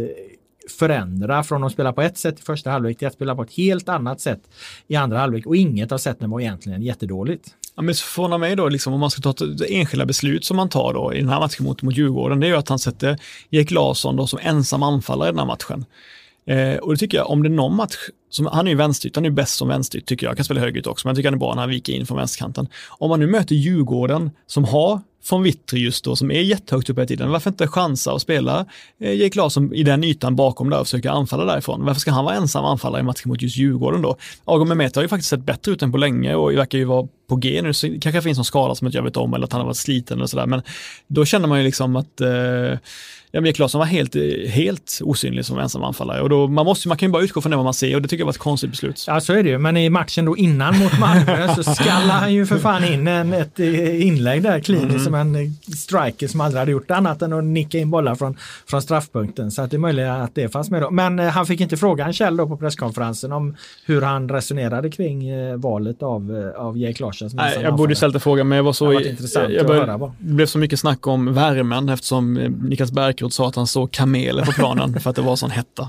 förändra 0.78 1.42
från 1.42 1.64
att 1.64 1.72
spela 1.72 1.92
på 1.92 2.02
ett 2.02 2.18
sätt 2.18 2.38
i 2.38 2.42
första 2.42 2.70
halvlek 2.70 2.98
till 2.98 3.06
att 3.06 3.14
spela 3.14 3.36
på 3.36 3.42
ett 3.42 3.52
helt 3.52 3.88
annat 3.88 4.20
sätt 4.20 4.40
i 4.88 4.96
andra 4.96 5.18
halvlek 5.18 5.46
och 5.46 5.56
inget 5.56 5.92
av 5.92 5.98
sätten 5.98 6.30
var 6.30 6.40
egentligen 6.40 6.82
jättedåligt. 6.82 7.50
Ja, 7.76 7.82
men 7.82 7.94
så 7.94 8.04
förvånar 8.04 8.38
mig 8.38 8.56
då, 8.56 8.68
liksom, 8.68 8.92
om 8.92 9.00
man 9.00 9.10
ska 9.10 9.32
ta 9.32 9.46
enskilda 9.68 10.06
beslut 10.06 10.44
som 10.44 10.56
man 10.56 10.68
tar 10.68 10.94
då 10.94 11.14
i 11.14 11.20
den 11.20 11.28
här 11.28 11.40
matchen 11.40 11.64
mot, 11.64 11.82
mot 11.82 11.96
Djurgården, 11.96 12.40
det 12.40 12.46
är 12.46 12.48
ju 12.48 12.56
att 12.56 12.68
han 12.68 12.78
sätter 12.78 13.18
Erik 13.50 13.70
Larsson 13.70 14.16
då 14.16 14.26
som 14.26 14.38
ensam 14.42 14.82
anfallare 14.82 15.28
i 15.28 15.32
den 15.32 15.38
här 15.38 15.46
matchen. 15.46 15.84
Eh, 16.46 16.76
och 16.76 16.92
det 16.92 16.98
tycker 16.98 17.18
jag, 17.18 17.30
om 17.30 17.42
det 17.42 17.48
är 17.48 17.50
någon 17.50 17.74
match, 17.74 17.96
som, 18.30 18.46
han 18.46 18.66
är 18.66 18.70
ju 18.70 18.76
vänsterytt, 18.76 19.16
han 19.16 19.24
är 19.24 19.28
ju 19.28 19.34
bäst 19.34 19.56
som 19.56 19.68
vänsterytt 19.68 20.06
tycker 20.06 20.26
jag, 20.26 20.30
han 20.30 20.36
kan 20.36 20.44
spela 20.44 20.60
högerytt 20.60 20.86
också, 20.86 21.06
men 21.06 21.10
jag 21.10 21.16
tycker 21.16 21.28
han 21.28 21.34
är 21.34 21.38
bra 21.38 21.54
när 21.54 21.62
han 21.62 21.70
viker 21.70 21.92
in 21.92 22.06
från 22.06 22.18
vänsterkanten. 22.18 22.68
Om 22.88 23.08
man 23.10 23.20
nu 23.20 23.26
möter 23.26 23.54
Djurgården 23.54 24.30
som 24.46 24.64
har 24.64 25.00
von 25.30 25.42
Vittry 25.42 25.80
just 25.80 26.04
då, 26.04 26.16
som 26.16 26.30
är 26.30 26.40
jättehögt 26.40 26.90
upp 26.90 26.98
hela 26.98 27.06
tiden, 27.06 27.30
varför 27.30 27.50
inte 27.50 27.68
chansa 27.68 28.12
och 28.12 28.22
spela 28.22 28.66
eh, 29.00 29.14
Jake 29.14 29.38
Larsson 29.38 29.74
i 29.74 29.82
den 29.82 30.04
ytan 30.04 30.36
bakom 30.36 30.70
där 30.70 30.80
och 30.80 30.86
försöka 30.86 31.10
anfalla 31.10 31.44
därifrån? 31.44 31.84
Varför 31.84 32.00
ska 32.00 32.10
han 32.10 32.24
vara 32.24 32.34
ensam 32.34 32.64
anfallare 32.64 33.00
i 33.00 33.04
matchen 33.04 33.28
mot 33.28 33.42
just 33.42 33.56
Djurgården 33.56 34.02
då? 34.02 34.16
Agon 34.44 34.68
Mehmet 34.68 34.96
har 34.96 35.02
ju 35.02 35.08
faktiskt 35.08 35.30
sett 35.30 35.40
bättre 35.40 35.72
ut 35.72 35.82
än 35.82 35.92
på 35.92 35.98
länge 35.98 36.34
och 36.34 36.52
verkar 36.52 36.78
ju 36.78 36.84
vara 36.84 37.08
på 37.28 37.36
G 37.36 37.62
nu, 37.62 37.72
så 37.72 37.88
kanske 38.00 38.22
finns 38.22 38.38
någon 38.38 38.44
skada 38.44 38.74
som 38.74 38.86
inte 38.86 38.98
jag 38.98 39.02
vet 39.04 39.16
om 39.16 39.34
eller 39.34 39.44
att 39.44 39.52
han 39.52 39.60
har 39.60 39.66
varit 39.66 39.76
sliten 39.76 40.18
eller 40.18 40.26
sådär, 40.26 40.46
men 40.46 40.62
då 41.06 41.24
känner 41.24 41.48
man 41.48 41.58
ju 41.58 41.64
liksom 41.64 41.96
att 41.96 42.20
eh, 42.20 42.78
Ja, 43.36 43.40
men 43.40 43.52
Larsson 43.58 43.78
var 43.78 43.86
helt, 43.86 44.14
helt 44.50 45.00
osynlig 45.04 45.44
som 45.44 45.58
ensam 45.58 45.82
anfallare 45.82 46.20
och 46.20 46.28
då, 46.28 46.48
man, 46.48 46.64
måste, 46.64 46.88
man 46.88 46.96
kan 46.96 47.08
ju 47.08 47.12
bara 47.12 47.22
utgå 47.22 47.40
från 47.40 47.50
det 47.50 47.56
man 47.56 47.74
ser 47.74 47.94
och 47.94 48.02
det 48.02 48.08
tycker 48.08 48.20
jag 48.20 48.26
var 48.26 48.32
ett 48.32 48.38
konstigt 48.38 48.70
beslut. 48.70 49.04
Ja 49.06 49.20
så 49.20 49.32
är 49.32 49.42
det 49.42 49.48
ju, 49.48 49.58
men 49.58 49.76
i 49.76 49.90
matchen 49.90 50.24
då 50.24 50.36
innan 50.36 50.78
mot 50.78 50.98
Malmö 50.98 51.54
så 51.54 51.62
skallar 51.62 52.14
han 52.14 52.34
ju 52.34 52.46
för 52.46 52.58
fan 52.58 52.84
in 52.84 53.08
en, 53.08 53.32
ett 53.32 53.60
eh, 53.60 54.06
inlägg 54.06 54.42
där 54.42 54.60
kliniskt 54.60 54.86
Mm. 54.86 55.04
som 55.04 55.14
en 55.14 55.54
striker 55.76 56.28
som 56.28 56.40
aldrig 56.40 56.58
hade 56.58 56.72
gjort 56.72 56.90
annat 56.90 57.22
än 57.22 57.32
att 57.32 57.44
nicka 57.44 57.78
in 57.78 57.90
bollar 57.90 58.14
från, 58.14 58.36
från 58.66 58.82
straffpunkten. 58.82 59.50
Så 59.50 59.62
att 59.62 59.70
det 59.70 59.76
är 59.76 59.78
möjligt 59.78 60.06
att 60.06 60.34
det 60.34 60.48
fanns 60.48 60.70
med 60.70 60.82
då. 60.82 60.90
Men 60.90 61.18
eh, 61.18 61.28
han 61.28 61.46
fick 61.46 61.60
inte 61.60 61.76
frågan 61.76 62.12
Kjell 62.12 62.36
då 62.36 62.48
på 62.48 62.56
presskonferensen 62.56 63.32
om 63.32 63.56
hur 63.86 64.02
han 64.02 64.28
resonerade 64.28 64.90
kring 64.90 65.28
eh, 65.28 65.56
valet 65.56 66.02
av, 66.02 66.36
eh, 66.36 66.60
av 66.60 66.78
Jake 66.78 67.02
Larsson. 67.02 67.15
Som 67.18 67.30
Nej, 67.34 67.58
jag 67.62 67.76
borde 67.76 67.96
ställt 67.96 68.14
en 68.14 68.20
fråga, 68.20 68.44
men 68.44 68.56
jag 68.56 68.62
var 68.64 68.72
så... 68.72 68.98
Det 68.98 69.08
intressant 69.08 69.52
jag 69.52 69.60
att 69.60 69.66
började-. 69.66 70.12
Det 70.18 70.34
blev 70.34 70.46
så 70.46 70.58
mycket 70.58 70.80
snack 70.80 71.06
om 71.06 71.34
värmen 71.34 71.88
eftersom 71.88 72.36
eh, 72.36 72.50
Niklas 72.50 72.92
Bärkroth 72.92 73.34
sa 73.34 73.48
att 73.48 73.56
han 73.56 73.66
såg 73.66 73.90
kameler 73.90 74.44
på 74.44 74.52
planen 74.52 75.00
för 75.00 75.10
att 75.10 75.16
det 75.16 75.22
var 75.22 75.36
sån 75.36 75.50
hetta. 75.50 75.88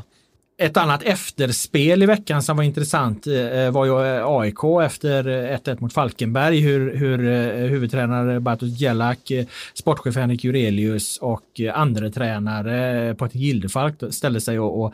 Ett 0.60 0.78
annat 0.78 1.04
efterspel 1.04 2.04
i 2.04 2.06
veckan 2.06 2.44
som 2.44 2.58
var 2.58 2.64
intressant 2.64 3.28
eh, 3.28 3.72
var 3.72 3.86
ju 3.86 4.18
eh, 4.18 4.26
AIK 4.26 4.64
efter 4.86 5.28
eh, 5.28 5.58
1-1 5.58 5.78
mot 5.82 5.94
Falkenberg. 5.94 6.60
Hur, 6.60 6.96
hur 6.96 7.28
eh, 7.28 7.70
huvudtränare 7.70 8.40
Bartosz 8.40 8.82
eh, 8.82 9.46
sportchef 9.74 10.16
Henrik 10.16 10.44
Jurelius 10.44 11.18
och 11.18 11.60
eh, 11.60 11.80
andre 11.80 12.10
tränare 12.10 13.08
eh, 13.10 13.14
Patrik 13.14 13.42
Gildefalk 13.42 13.96
ställde 14.10 14.42
sig 14.42 14.60
och, 14.60 14.82
och 14.82 14.88
eh, 14.88 14.94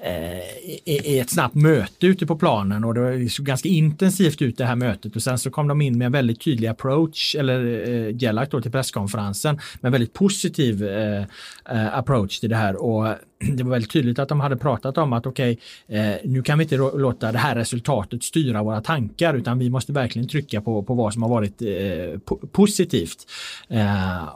Eh, 0.00 0.38
i, 0.84 1.18
ett 1.18 1.30
snabbt 1.30 1.54
möte 1.54 2.06
ute 2.06 2.26
på 2.26 2.36
planen 2.36 2.84
och 2.84 2.94
det 2.94 3.00
var- 3.00 3.28
såg 3.28 3.46
ganska 3.46 3.68
intensivt 3.68 4.42
ut 4.42 4.58
det 4.58 4.64
här 4.64 4.76
mötet 4.76 5.16
och 5.16 5.22
sen 5.22 5.38
så 5.38 5.50
kom 5.50 5.68
de 5.68 5.80
in 5.80 5.98
med 5.98 6.06
en 6.06 6.12
väldigt 6.12 6.40
tydlig 6.40 6.68
approach 6.68 7.34
eller 7.34 7.88
eh, 7.88 8.16
Jelak 8.16 8.50
då 8.50 8.60
till 8.60 8.70
presskonferensen 8.72 9.54
med 9.80 9.88
en 9.88 9.92
väldigt 9.92 10.12
positiv 10.12 10.84
eh, 10.88 11.22
eh, 11.70 11.98
approach 11.98 12.38
till 12.40 12.50
det 12.50 12.56
här 12.56 12.82
och 12.82 13.06
det 13.56 13.62
var 13.62 13.70
väldigt 13.70 13.90
tydligt 13.90 14.18
att 14.18 14.28
de 14.28 14.40
hade 14.40 14.56
pratat 14.56 14.98
om 14.98 15.12
att 15.12 15.26
okej, 15.26 15.58
eh, 15.88 16.14
nu 16.24 16.42
kan 16.42 16.58
vi 16.58 16.62
inte 16.64 16.76
låta 16.76 17.32
det 17.32 17.38
här 17.38 17.54
resultatet 17.54 18.24
styra 18.24 18.62
våra 18.62 18.80
tankar 18.80 19.34
utan 19.34 19.58
vi 19.58 19.70
måste 19.70 19.92
verkligen 19.92 20.28
trycka 20.28 20.60
på, 20.60 20.82
på 20.82 20.94
vad 20.94 21.12
som 21.12 21.22
har 21.22 21.28
varit 21.30 21.62
eh, 21.62 21.66
po- 21.66 22.46
positivt. 22.52 23.26
Eh, 23.68 24.28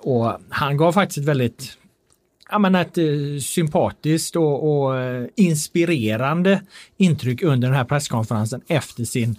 och 0.00 0.32
han 0.48 0.76
gav 0.76 0.92
faktiskt 0.92 1.18
ett 1.18 1.24
väldigt 1.24 1.78
ja, 2.50 2.58
men 2.58 2.74
ett 2.74 2.98
eh, 2.98 3.04
sympatiskt 3.40 4.36
och, 4.36 4.84
och 4.84 4.98
eh, 4.98 5.26
inspirerande 5.34 6.62
intryck 6.96 7.42
under 7.42 7.68
den 7.68 7.76
här 7.76 7.84
presskonferensen 7.84 8.60
efter 8.66 9.04
sin 9.04 9.36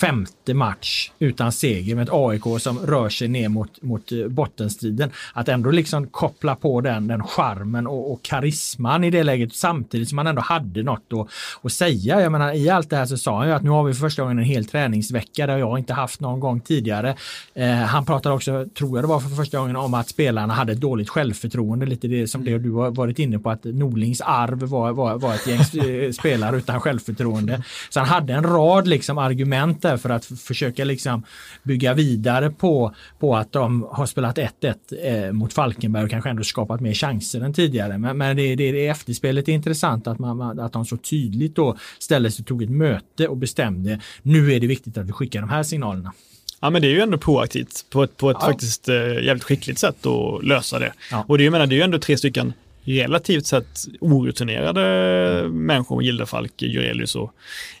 femte 0.00 0.54
match 0.54 1.10
utan 1.18 1.52
seger 1.52 1.94
med 1.94 2.02
ett 2.02 2.12
AIK 2.12 2.42
som 2.58 2.78
rör 2.78 3.08
sig 3.08 3.28
ner 3.28 3.48
mot, 3.48 3.82
mot 3.82 4.12
eh, 4.12 4.28
bottenstriden. 4.28 5.10
Att 5.32 5.48
ändå 5.48 5.70
liksom 5.70 6.06
koppla 6.06 6.56
på 6.56 6.80
den, 6.80 7.08
den 7.08 7.22
charmen 7.22 7.86
och, 7.86 8.12
och 8.12 8.22
karisman 8.22 9.04
i 9.04 9.10
det 9.10 9.22
läget 9.22 9.54
samtidigt 9.54 10.08
som 10.08 10.16
man 10.16 10.26
ändå 10.26 10.42
hade 10.42 10.82
något 10.82 11.12
att, 11.12 11.28
att 11.62 11.72
säga. 11.72 12.20
Jag 12.20 12.32
menar 12.32 12.52
i 12.52 12.70
allt 12.70 12.90
det 12.90 12.96
här 12.96 13.06
så 13.06 13.16
sa 13.16 13.38
han 13.38 13.48
ju 13.48 13.54
att 13.54 13.62
nu 13.62 13.70
har 13.70 13.84
vi 13.84 13.94
för 13.94 14.00
första 14.00 14.22
gången 14.22 14.38
en 14.38 14.44
hel 14.44 14.64
träningsvecka 14.64 15.46
Det 15.46 15.52
har 15.52 15.58
jag 15.58 15.78
inte 15.78 15.92
haft 15.92 16.20
någon 16.20 16.40
gång 16.40 16.60
tidigare. 16.60 17.16
Eh, 17.54 17.68
han 17.68 18.04
pratade 18.04 18.34
också, 18.34 18.66
tror 18.78 18.98
jag 18.98 19.04
det 19.04 19.08
var 19.08 19.20
för 19.20 19.28
första 19.28 19.58
gången, 19.58 19.76
om 19.76 19.94
att 19.94 20.08
spelarna 20.08 20.54
hade 20.54 20.72
ett 20.72 20.80
dåligt 20.80 21.08
självförtroende. 21.08 21.86
Lite 21.86 22.08
det 22.08 22.28
som 22.28 22.44
det 22.44 22.58
du 22.58 22.72
har 22.72 22.90
varit 22.90 23.18
inne 23.18 23.38
på 23.38 23.50
att 23.50 23.64
Norlings 23.64 24.20
arv 24.20 24.58
var, 24.58 24.92
var, 24.92 25.18
var 25.18 25.34
ett 25.34 25.46
gäng 25.46 26.12
spelare 26.12 26.56
utan 26.56 26.80
självförtroende. 26.80 27.62
Så 27.90 28.00
han 28.00 28.08
hade 28.08 28.32
en 28.32 28.42
rad 28.42 28.88
liksom 28.88 29.18
argument 29.18 29.83
där 29.84 29.96
för 29.96 30.10
att 30.10 30.24
försöka 30.24 30.84
liksom 30.84 31.24
bygga 31.62 31.94
vidare 31.94 32.50
på, 32.50 32.94
på 33.18 33.36
att 33.36 33.52
de 33.52 33.86
har 33.90 34.06
spelat 34.06 34.38
1-1 34.38 34.74
eh, 35.02 35.32
mot 35.32 35.52
Falkenberg 35.52 36.04
och 36.04 36.10
kanske 36.10 36.30
ändå 36.30 36.42
skapat 36.44 36.80
mer 36.80 36.94
chanser 36.94 37.40
än 37.40 37.52
tidigare. 37.52 37.98
Men, 37.98 38.18
men 38.18 38.36
det, 38.36 38.54
det, 38.56 38.72
det 38.72 38.86
efterspelet 38.86 39.48
är 39.48 39.52
intressant 39.52 40.06
att, 40.06 40.18
man, 40.18 40.60
att 40.60 40.72
de 40.72 40.84
så 40.84 40.96
tydligt 40.96 41.56
då 41.56 41.76
ställde 41.98 42.30
sig 42.30 42.42
och 42.42 42.46
tog 42.46 42.62
ett 42.62 42.70
möte 42.70 43.28
och 43.28 43.36
bestämde 43.36 44.00
nu 44.22 44.52
är 44.52 44.60
det 44.60 44.66
viktigt 44.66 44.98
att 44.98 45.06
vi 45.06 45.12
skickar 45.12 45.40
de 45.40 45.50
här 45.50 45.62
signalerna. 45.62 46.12
Ja, 46.60 46.70
men 46.70 46.82
det 46.82 46.88
är 46.88 46.92
ju 46.92 47.00
ändå 47.00 47.18
proaktivt 47.18 47.86
på 47.90 48.02
ett, 48.02 48.16
på 48.16 48.30
ett 48.30 48.36
Ja. 48.40 48.46
faktiskt 48.46 48.88
eh, 48.88 48.94
jävligt 48.96 49.44
skickligt 49.44 49.78
sätt 49.78 50.06
att 50.06 50.44
lösa 50.44 50.78
det. 50.78 50.92
Ja. 51.10 51.24
Och 51.28 51.38
det 51.38 51.44
jag 51.44 51.52
menar, 51.52 51.66
det 51.66 51.74
är 51.74 51.76
ju 51.76 51.82
ändå 51.82 51.98
tre 51.98 52.16
stycken 52.16 52.52
relativt 52.84 53.46
sett 53.46 53.84
orutinerade 54.00 55.48
människor, 55.48 56.02
Gildefalk, 56.02 56.62
Jurelius 56.62 57.16
och 57.16 57.32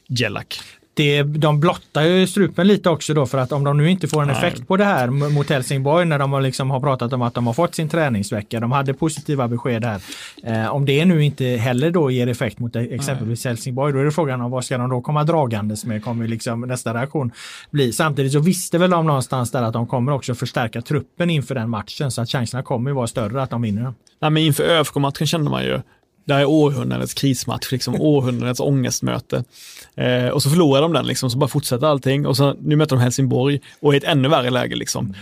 Jelak. 0.06 0.60
Det, 0.94 1.22
de 1.22 1.60
blottar 1.60 2.02
ju 2.02 2.26
strupen 2.26 2.66
lite 2.66 2.90
också 2.90 3.14
då 3.14 3.26
för 3.26 3.38
att 3.38 3.52
om 3.52 3.64
de 3.64 3.76
nu 3.76 3.90
inte 3.90 4.08
får 4.08 4.22
en 4.22 4.28
Nej. 4.28 4.36
effekt 4.36 4.68
på 4.68 4.76
det 4.76 4.84
här 4.84 5.10
mot 5.10 5.50
Helsingborg 5.50 6.04
när 6.04 6.18
de 6.18 6.32
har, 6.32 6.40
liksom 6.40 6.70
har 6.70 6.80
pratat 6.80 7.12
om 7.12 7.22
att 7.22 7.34
de 7.34 7.46
har 7.46 7.54
fått 7.54 7.74
sin 7.74 7.88
träningsvecka, 7.88 8.60
de 8.60 8.72
hade 8.72 8.94
positiva 8.94 9.48
besked 9.48 9.84
här. 9.84 10.00
Eh, 10.42 10.74
om 10.74 10.84
det 10.84 11.04
nu 11.04 11.24
inte 11.24 11.44
heller 11.44 11.90
då 11.90 12.10
ger 12.10 12.26
effekt 12.26 12.58
mot 12.58 12.76
e- 12.76 12.88
exempelvis 12.90 13.44
Helsingborg, 13.44 13.92
då 13.92 13.98
är 13.98 14.04
det 14.04 14.12
frågan 14.12 14.40
om 14.40 14.50
vad 14.50 14.64
ska 14.64 14.78
de 14.78 14.90
då 14.90 15.00
komma 15.00 15.24
dragandes 15.24 15.84
med, 15.84 16.04
kommer 16.04 16.28
liksom 16.28 16.60
nästa 16.60 16.94
reaktion 16.94 17.32
bli. 17.70 17.92
Samtidigt 17.92 18.32
så 18.32 18.40
visste 18.40 18.78
väl 18.78 18.90
de 18.90 19.06
någonstans 19.06 19.50
där 19.50 19.62
att 19.62 19.72
de 19.72 19.86
kommer 19.86 20.12
också 20.12 20.34
förstärka 20.34 20.82
truppen 20.82 21.30
inför 21.30 21.54
den 21.54 21.70
matchen 21.70 22.10
så 22.10 22.22
att 22.22 22.28
chanserna 22.28 22.62
kommer 22.62 22.90
ju 22.90 22.94
vara 22.94 23.06
större 23.06 23.42
att 23.42 23.50
de 23.50 23.62
vinner 23.62 23.82
den. 23.82 23.94
Nej, 24.20 24.30
men 24.30 24.42
inför 24.42 24.64
ÖFK-matchen 24.64 25.26
kände 25.26 25.50
man 25.50 25.64
ju, 25.64 25.80
det 26.24 26.34
här 26.34 26.40
är 26.40 26.48
århundradets 26.48 27.14
krismatch, 27.14 27.72
liksom 27.72 28.00
århundradets 28.00 28.60
ångestmöte. 28.60 29.44
Eh, 29.94 30.28
och 30.28 30.42
så 30.42 30.50
förlorar 30.50 30.82
de 30.82 30.92
den, 30.92 31.06
liksom, 31.06 31.30
så 31.30 31.38
bara 31.38 31.48
fortsätter 31.48 31.86
allting. 31.86 32.26
Och 32.26 32.36
så 32.36 32.54
nu 32.60 32.76
möter 32.76 32.96
de 32.96 33.02
Helsingborg 33.02 33.60
och 33.80 33.92
är 33.92 33.94
i 33.94 33.98
ett 33.98 34.04
ännu 34.04 34.28
värre 34.28 34.50
läge. 34.50 34.76
Liksom. 34.76 35.14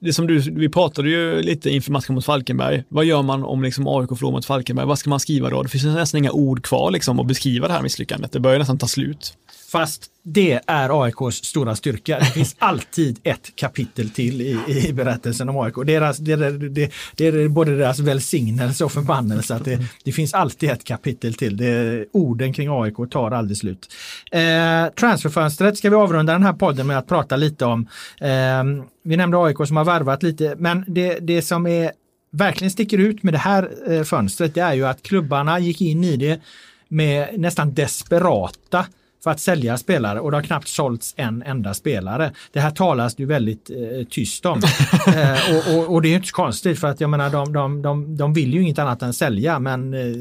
Det 0.00 0.12
som 0.12 0.26
du, 0.26 0.38
vi 0.38 0.68
pratade 0.68 1.08
ju 1.08 1.42
lite 1.42 1.70
inför 1.70 1.92
matchen 1.92 2.14
mot 2.14 2.24
Falkenberg. 2.24 2.84
Vad 2.88 3.04
gör 3.04 3.22
man 3.22 3.44
om 3.44 3.62
liksom 3.62 3.88
AIK 3.88 4.08
förlorar 4.08 4.32
mot 4.32 4.46
Falkenberg? 4.46 4.86
Vad 4.86 4.98
ska 4.98 5.10
man 5.10 5.20
skriva 5.20 5.50
då? 5.50 5.62
Det 5.62 5.68
finns 5.68 5.84
nästan 5.84 6.18
inga 6.18 6.32
ord 6.32 6.64
kvar 6.64 6.90
liksom, 6.90 7.20
att 7.20 7.26
beskriva 7.26 7.68
det 7.68 7.74
här 7.74 7.82
misslyckandet. 7.82 8.32
Det 8.32 8.40
börjar 8.40 8.58
nästan 8.58 8.78
ta 8.78 8.86
slut. 8.86 9.34
Fast 9.68 10.10
det 10.22 10.60
är 10.66 11.02
AIKs 11.02 11.36
stora 11.44 11.76
styrka. 11.76 12.18
Det 12.18 12.24
finns 12.24 12.56
alltid 12.58 13.20
ett 13.22 13.56
kapitel 13.56 14.10
till 14.10 14.40
i, 14.40 14.58
i 14.88 14.92
berättelsen 14.92 15.48
om 15.48 15.56
AIK. 15.56 15.74
Deras, 15.86 16.18
det, 16.18 16.32
är, 16.32 16.68
det, 16.68 16.92
det 17.14 17.26
är 17.26 17.48
både 17.48 17.76
deras 17.76 17.98
välsignelse 17.98 18.84
och 18.84 18.92
förbannelse 18.92 19.54
att 19.54 19.64
det, 19.64 19.78
det 20.04 20.12
finns 20.12 20.34
alltid 20.34 20.70
ett 20.70 20.84
kapitel 20.84 21.34
till. 21.34 21.56
Det, 21.56 22.04
orden 22.12 22.52
kring 22.52 22.68
AIK 22.70 23.10
tar 23.10 23.30
aldrig 23.30 23.56
slut. 23.56 23.92
Eh, 24.32 24.86
transferfönstret 24.94 25.78
ska 25.78 25.90
vi 25.90 25.96
avrunda 25.96 26.32
den 26.32 26.42
här 26.42 26.52
podden 26.52 26.86
med 26.86 26.98
att 26.98 27.08
prata 27.08 27.36
lite 27.36 27.64
om. 27.64 27.88
Eh, 28.20 28.64
vi 29.04 29.16
nämnde 29.16 29.38
AIK 29.38 29.56
som 29.66 29.76
har 29.76 29.84
värvat 29.84 30.22
lite, 30.22 30.54
men 30.58 30.84
det, 30.88 31.18
det 31.18 31.42
som 31.42 31.66
är 31.66 31.90
verkligen 32.32 32.70
sticker 32.70 32.98
ut 32.98 33.22
med 33.22 33.34
det 33.34 33.38
här 33.38 33.92
eh, 33.92 34.02
fönstret 34.02 34.54
det 34.54 34.60
är 34.60 34.74
ju 34.74 34.86
att 34.86 35.02
klubbarna 35.02 35.58
gick 35.58 35.80
in 35.80 36.04
i 36.04 36.16
det 36.16 36.40
med 36.88 37.40
nästan 37.40 37.74
desperata 37.74 38.86
för 39.24 39.30
att 39.30 39.40
sälja 39.40 39.78
spelare 39.78 40.20
och 40.20 40.30
det 40.30 40.36
har 40.36 40.42
knappt 40.42 40.68
sålts 40.68 41.14
en 41.16 41.42
enda 41.42 41.74
spelare. 41.74 42.32
Det 42.52 42.60
här 42.60 42.70
talas 42.70 43.14
det 43.14 43.22
ju 43.22 43.26
väldigt 43.26 43.70
eh, 43.70 44.06
tyst 44.10 44.46
om. 44.46 44.58
eh, 45.06 45.56
och, 45.56 45.78
och, 45.78 45.94
och, 45.94 46.02
det 46.02 46.08
är 46.08 46.14
inte 46.14 46.28
så 46.28 46.34
konstigt 46.34 46.80
för 46.80 46.88
att 46.88 47.00
jag 47.00 47.10
menar 47.10 47.30
de, 47.30 47.52
de, 47.52 47.82
de, 47.82 48.16
de 48.16 48.32
vill 48.32 48.54
ju 48.54 48.62
inget 48.62 48.78
annat 48.78 49.02
än 49.02 49.12
sälja 49.12 49.58
men 49.58 49.94
eh, 49.94 50.16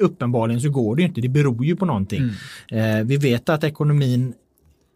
uppenbarligen 0.00 0.60
så 0.60 0.70
går 0.70 0.96
det 0.96 1.02
inte. 1.02 1.20
Det 1.20 1.28
beror 1.28 1.64
ju 1.64 1.76
på 1.76 1.84
någonting. 1.84 2.30
Mm. 2.70 3.00
Eh, 3.00 3.06
vi 3.06 3.16
vet 3.16 3.48
att 3.48 3.64
ekonomin 3.64 4.34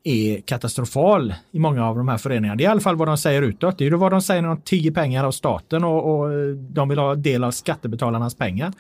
är 0.05 0.41
katastrofal 0.41 1.35
i 1.51 1.59
många 1.59 1.87
av 1.87 1.97
de 1.97 2.09
här 2.09 2.19
föreningarna. 2.19 2.57
Det 2.57 2.65
är 2.65 2.69
i 2.69 2.71
alla 2.71 2.81
fall 2.81 2.97
vad 2.97 3.09
de 3.09 3.19
säger 3.19 3.43
utåt. 3.43 3.79
Det 3.79 3.85
är 3.85 3.91
ju 3.91 3.97
vad 3.97 4.13
de 4.13 4.23
säger 4.23 4.43
när 4.43 4.49
de 4.49 4.61
tigger 4.61 4.91
pengar 4.91 5.25
av 5.25 5.33
staten 5.33 5.85
och, 5.85 6.21
och 6.21 6.31
de 6.57 6.89
vill 6.89 6.99
ha 6.99 7.15
del 7.15 7.45
av 7.45 7.51
skattebetalarnas 7.51 8.35
pengar. 8.35 8.73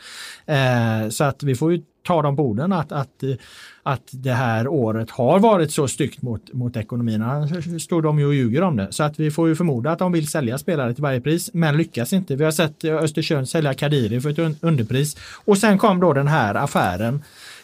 Eh, 0.47 1.09
så 1.09 1.25
att 1.25 1.43
vi 1.43 1.55
får 1.55 1.73
ju 1.73 1.83
ta 2.03 2.22
dem 2.22 2.36
på 2.36 2.42
orden 2.42 2.72
att, 2.72 2.92
att, 2.92 3.24
att 3.82 4.09
det 4.11 4.32
här 4.32 4.68
året 4.68 5.11
har 5.11 5.38
varit 5.38 5.72
så 5.72 5.88
styggt 5.88 6.22
mot, 6.22 6.53
mot 6.53 6.76
ekonomin. 6.76 7.22
Annars 7.22 7.82
står 7.82 8.03
de 8.03 8.18
ju 8.18 8.26
och 8.26 8.34
ljuger 8.34 8.62
om 8.62 8.76
det. 8.76 8.92
Så 8.92 9.03
att 9.03 9.20
vi 9.20 9.30
får 9.30 9.48
ju 9.48 9.57
förmoda 9.57 9.90
att 9.90 9.98
de 9.98 10.12
vill 10.12 10.28
sälja 10.28 10.59
spelare 10.59 10.94
till 10.94 11.03
varje 11.03 11.20
pris, 11.20 11.51
men 11.53 11.76
lyckas 11.76 12.12
inte. 12.12 12.36
Vi 12.36 12.44
har 12.44 12.53
sett 12.53 12.84
Östersund 12.84 13.48
sälja 13.48 13.74
Kadiri 13.74 14.20
för 14.20 14.30
ett 14.30 14.57
underpris. 14.61 15.16
Och 15.44 15.59
sen 15.59 15.78
kom 15.78 16.01
då 16.01 16.12
den 16.12 16.28
här 16.28 16.55
affären 16.55 17.22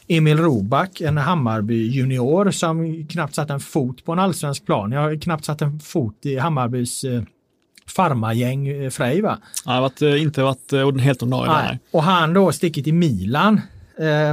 Emil 0.09 0.39
Roback, 0.39 1.01
en 1.01 1.17
Hammarby 1.17 1.89
junior 1.89 2.51
som 2.51 3.07
knappt 3.07 3.35
satt 3.35 3.51
en 3.51 3.61
fot 3.61 4.05
på 4.05 4.13
en 4.13 4.19
allsvensk 4.19 4.67
plan. 4.67 4.93
Jag 4.93 5.01
har 5.01 5.21
knappt 5.21 5.45
satt 5.45 5.63
en 5.63 5.81
fot 5.81 6.27
i 6.27 6.39
Hammarbys 6.39 7.05
eh, 7.05 7.23
farmagäng 7.87 8.69
eh, 8.69 8.91
Frej 8.91 9.21
va? 9.21 9.39
Har 9.65 9.81
varit, 9.81 10.03
inte 10.03 10.43
varit 10.43 10.73
eh, 10.73 10.97
helt 10.97 11.23
ordinarie. 11.23 11.79
Och 11.91 12.03
han 12.03 12.33
då 12.33 12.53
stickit 12.53 12.87
i 12.87 12.93
Milan 12.93 13.61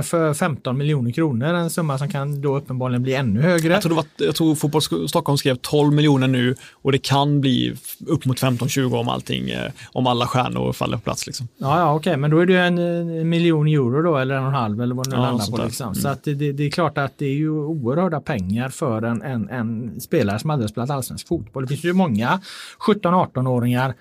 för 0.04 0.34
15 0.34 0.78
miljoner 0.78 1.12
kronor. 1.12 1.54
En 1.54 1.70
summa 1.70 1.98
som 1.98 2.10
kan 2.10 2.42
då 2.42 2.58
uppenbarligen 2.58 3.04
bli 3.04 3.14
ännu 3.14 3.42
högre. 3.42 3.74
Jag 3.74 3.82
tror, 3.82 3.96
var, 3.96 4.06
jag 4.18 4.36
tror 4.36 4.56
Fotboll 4.56 5.10
Stockholm 5.10 5.38
skrev 5.38 5.56
12 5.56 5.94
miljoner 5.94 6.28
nu 6.28 6.56
och 6.72 6.92
det 6.92 6.98
kan 6.98 7.42
bli 7.42 7.76
upp 8.08 8.26
mot 8.26 8.42
15-20 8.42 9.00
om 9.00 9.10
allting, 9.10 9.50
eh, 9.50 9.72
om 9.92 10.08
alla 10.08 10.28
stjärnor 10.28 10.74
faller 10.74 10.98
på 10.98 11.04
plats. 11.04 11.28
Liksom. 11.28 11.48
Ja, 11.58 11.80
ja 11.80 11.96
okej, 11.96 12.12
okay. 12.12 12.18
men 12.18 12.32
då 12.32 12.40
är 12.40 12.46
det 12.46 12.60
en, 12.60 12.78
en, 12.78 13.30
miljon 13.30 13.68
euro 13.68 14.02
då 14.02 14.18
eller 14.18 14.36
en 14.36 14.42
och 14.42 14.48
en 14.48 14.56
halv 14.56 14.82
eller 14.82 14.96
vad 14.96 15.06
det 15.06 15.10
nu 15.10 15.16
ja, 15.16 15.22
landar 15.22 15.58
på. 15.58 15.64
Liksom. 15.64 15.88
Mm. 15.88 15.96
Så 15.96 16.08
att 16.08 16.24
det, 16.24 16.34
det, 16.34 16.64
är 16.64 16.72
klart 16.72 16.98
att 16.98 17.18
det 17.18 17.26
är 17.26 17.34
ju 17.34 17.50
oerhörda 17.50 18.22
pengar 18.22 18.70
för 18.70 19.02
en, 19.02 19.22
en, 19.22 19.50
en 19.50 20.02
spelare 20.02 20.40
som 20.40 20.50
aldrig 20.50 20.70
spelat 20.70 20.90
allsvensk 20.90 21.28
fotboll. 21.28 21.64
Det 21.64 21.68
finns 21.68 21.84
ju 21.86 21.94
många 21.94 22.42
17-18-åringar 22.88 23.94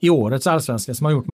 i 0.00 0.10
årets 0.10 0.46
allsvenska 0.46 0.94
som 0.94 1.04
har 1.04 1.12
gjort 1.12 1.33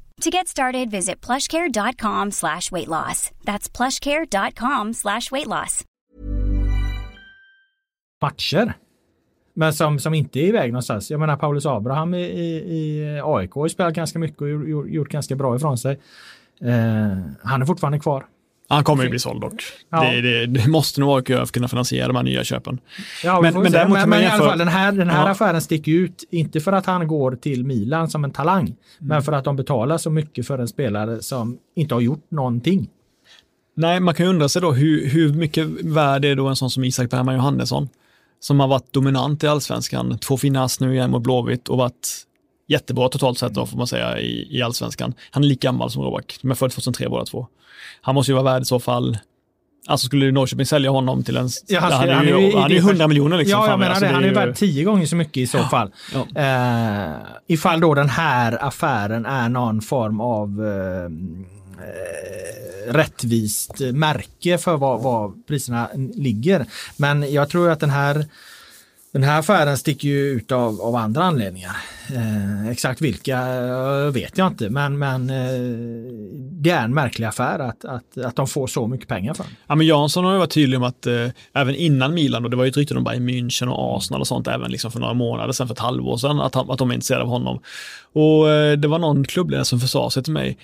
To 0.21 0.29
get 0.29 0.47
started, 0.47 0.91
visit 0.91 1.25
plushcare.com 1.27 2.31
slash 2.31 2.71
weight 2.71 2.87
loss. 2.87 3.31
That's 3.43 3.77
plushcare.com 3.77 4.93
slash 4.93 5.31
weight 5.31 5.47
loss. 5.47 5.83
Matcher. 8.21 8.73
Men 9.53 9.73
som, 9.73 9.99
som 9.99 10.13
inte 10.13 10.39
är 10.39 10.43
iväg 10.43 10.71
någonstans. 10.71 11.11
Jag 11.11 11.19
menar 11.19 11.37
Paulus 11.37 11.65
Abraham 11.65 12.13
i, 12.13 12.21
i, 12.21 12.55
i 12.55 13.21
AIK 13.23 13.51
har 13.51 13.67
spelat 13.67 13.93
ganska 13.93 14.19
mycket 14.19 14.41
och 14.41 14.49
gjort, 14.49 14.87
gjort 14.89 15.09
ganska 15.09 15.35
bra 15.35 15.55
ifrån 15.55 15.77
sig. 15.77 15.99
Eh, 16.61 17.17
han 17.43 17.61
är 17.61 17.65
fortfarande 17.65 17.99
kvar. 17.99 18.25
Han 18.71 18.83
kommer 18.83 19.03
ju 19.03 19.09
bli 19.09 19.19
såld 19.19 19.41
dock. 19.41 19.63
Ja. 19.89 20.03
Det, 20.03 20.21
det, 20.21 20.45
det, 20.45 20.67
måste 20.67 20.99
nog 20.99 21.09
vara 21.09 21.23
för 21.25 21.33
att 21.33 21.51
kunna 21.51 21.67
finansiera 21.67 22.07
de 22.07 22.15
här 22.15 22.23
nya 22.23 22.43
köpen. 22.43 22.79
Ja, 23.23 23.41
men, 23.41 23.53
men, 23.53 23.71
däremot 23.71 23.97
men, 23.97 24.09
men 24.09 24.21
jämför... 24.21 24.37
i 24.37 24.41
alla 24.41 24.49
fall, 24.49 24.59
den 24.59 24.67
här, 24.67 24.91
den 24.91 25.09
här 25.09 25.25
ja. 25.25 25.29
affären 25.29 25.61
sticker 25.61 25.91
ut, 25.91 26.23
inte 26.31 26.59
för 26.59 26.71
att 26.71 26.85
han 26.85 27.07
går 27.07 27.35
till 27.35 27.65
Milan 27.65 28.09
som 28.09 28.23
en 28.23 28.31
talang, 28.31 28.63
mm. 28.63 28.75
men 28.99 29.23
för 29.23 29.31
att 29.31 29.43
de 29.43 29.55
betalar 29.55 29.97
så 29.97 30.09
mycket 30.09 30.47
för 30.47 30.59
en 30.59 30.67
spelare 30.67 31.21
som 31.21 31.57
inte 31.75 31.93
har 31.93 32.01
gjort 32.01 32.31
någonting. 32.31 32.89
Nej, 33.75 33.99
man 33.99 34.13
kan 34.13 34.25
ju 34.25 34.29
undra 34.29 34.49
sig 34.49 34.61
då 34.61 34.71
hur, 34.71 35.07
hur 35.07 35.33
mycket 35.33 35.67
värd 35.67 36.25
är 36.25 36.35
då 36.35 36.47
en 36.47 36.55
sån 36.55 36.69
som 36.69 36.83
Isak 36.83 37.09
Bergman 37.09 37.35
Johannesson, 37.35 37.89
som 38.39 38.59
har 38.59 38.67
varit 38.67 38.93
dominant 38.93 39.43
i 39.43 39.47
allsvenskan, 39.47 40.17
två 40.17 40.37
fina 40.37 40.63
ass 40.63 40.79
nu 40.79 40.93
igen 40.93 41.11
mot 41.11 41.23
Blåvitt 41.23 41.67
och 41.67 41.77
varit 41.77 42.25
jättebra 42.71 43.09
totalt 43.09 43.39
sett 43.39 43.53
då 43.53 43.65
får 43.65 43.77
man 43.77 43.87
säga 43.87 44.19
i, 44.19 44.57
i 44.57 44.61
allsvenskan. 44.61 45.13
Han 45.31 45.43
är 45.43 45.47
lika 45.47 45.67
gammal 45.67 45.91
som 45.91 46.03
Roback, 46.03 46.37
de 46.41 46.51
är 46.51 46.55
födda 46.55 46.69
2003 46.69 47.09
båda 47.09 47.25
två. 47.25 47.47
Han 48.01 48.15
måste 48.15 48.31
ju 48.31 48.33
vara 48.33 48.53
värd 48.53 48.61
i 48.61 48.65
så 48.65 48.79
fall 48.79 49.17
Alltså 49.87 50.07
skulle 50.07 50.31
Norrköping 50.31 50.65
sälja 50.65 50.89
honom 50.89 51.23
till 51.23 51.37
en... 51.37 51.49
Ja, 51.67 51.79
han, 51.79 51.91
han, 51.91 52.09
är 52.09 52.23
ju, 52.23 52.55
han 52.55 52.71
är 52.71 52.75
ju 52.75 52.77
100 52.77 53.07
miljoner 53.07 53.37
liksom. 53.37 53.59
Ja, 53.59 53.69
jag 53.69 53.79
menar 53.79 53.91
alltså, 53.91 54.05
det. 54.05 54.11
Han 54.11 54.23
är 54.23 54.27
ju 54.27 54.33
värd 54.33 54.55
tio 54.55 54.83
gånger 54.83 55.05
så 55.05 55.15
mycket 55.15 55.37
i 55.37 55.47
så 55.47 55.57
ja, 55.57 55.67
fall. 55.67 55.91
Ja. 56.13 57.09
Uh, 57.09 57.15
ifall 57.47 57.79
då 57.79 57.93
den 57.93 58.09
här 58.09 58.63
affären 58.63 59.25
är 59.25 59.49
någon 59.49 59.81
form 59.81 60.21
av 60.21 60.61
uh, 60.61 61.09
rättvist 62.87 63.79
märke 63.79 64.57
för 64.57 64.77
vad, 64.77 65.01
vad 65.01 65.47
priserna 65.47 65.89
ligger. 66.15 66.65
Men 66.97 67.33
jag 67.33 67.49
tror 67.49 67.69
att 67.69 67.79
den 67.79 67.89
här 67.89 68.25
den 69.11 69.23
här 69.23 69.39
affären 69.39 69.77
sticker 69.77 70.07
ju 70.07 70.29
ut 70.29 70.51
av, 70.51 70.81
av 70.81 70.95
andra 70.95 71.23
anledningar. 71.23 71.75
Eh, 72.15 72.69
exakt 72.69 73.01
vilka 73.01 73.37
eh, 73.37 74.11
vet 74.11 74.37
jag 74.37 74.47
inte 74.47 74.69
men, 74.69 74.97
men 74.97 75.29
eh, 75.29 76.11
det 76.35 76.69
är 76.69 76.83
en 76.83 76.93
märklig 76.93 77.25
affär 77.25 77.59
att, 77.59 77.85
att, 77.85 78.17
att 78.17 78.35
de 78.35 78.47
får 78.47 78.67
så 78.67 78.87
mycket 78.87 79.07
pengar 79.07 79.33
för 79.33 79.45
Ja, 79.67 79.75
men 79.75 79.87
Jansson 79.87 80.25
har 80.25 80.33
ju 80.33 80.39
varit 80.39 80.51
tydlig 80.53 80.77
om 80.77 80.83
att 80.83 81.07
eh, 81.07 81.27
även 81.53 81.75
innan 81.75 82.13
Milan, 82.13 82.43
och 82.45 82.51
det 82.51 82.57
var 82.57 82.63
ju 82.63 82.69
ett 82.69 82.77
rykte 82.77 82.95
om 82.95 83.03
Bayern 83.03 83.29
München 83.29 83.67
och 83.67 83.97
Arsenal 83.97 84.21
och 84.21 84.27
sånt 84.27 84.47
även 84.47 84.71
liksom 84.71 84.91
för 84.91 84.99
några 84.99 85.13
månader 85.13 85.53
sedan, 85.53 85.67
för 85.67 85.73
ett 85.73 85.79
halvår 85.79 86.17
sedan, 86.17 86.39
att, 86.39 86.55
att 86.55 86.77
de 86.77 86.89
är 86.89 86.93
intresserade 86.93 87.23
av 87.23 87.29
honom. 87.29 87.59
Och 88.13 88.49
eh, 88.49 88.77
det 88.77 88.87
var 88.87 88.99
någon 88.99 89.23
klubbledare 89.23 89.65
som 89.65 89.79
försade 89.79 90.11
sig 90.11 90.23
till 90.23 90.33
mig 90.33 90.57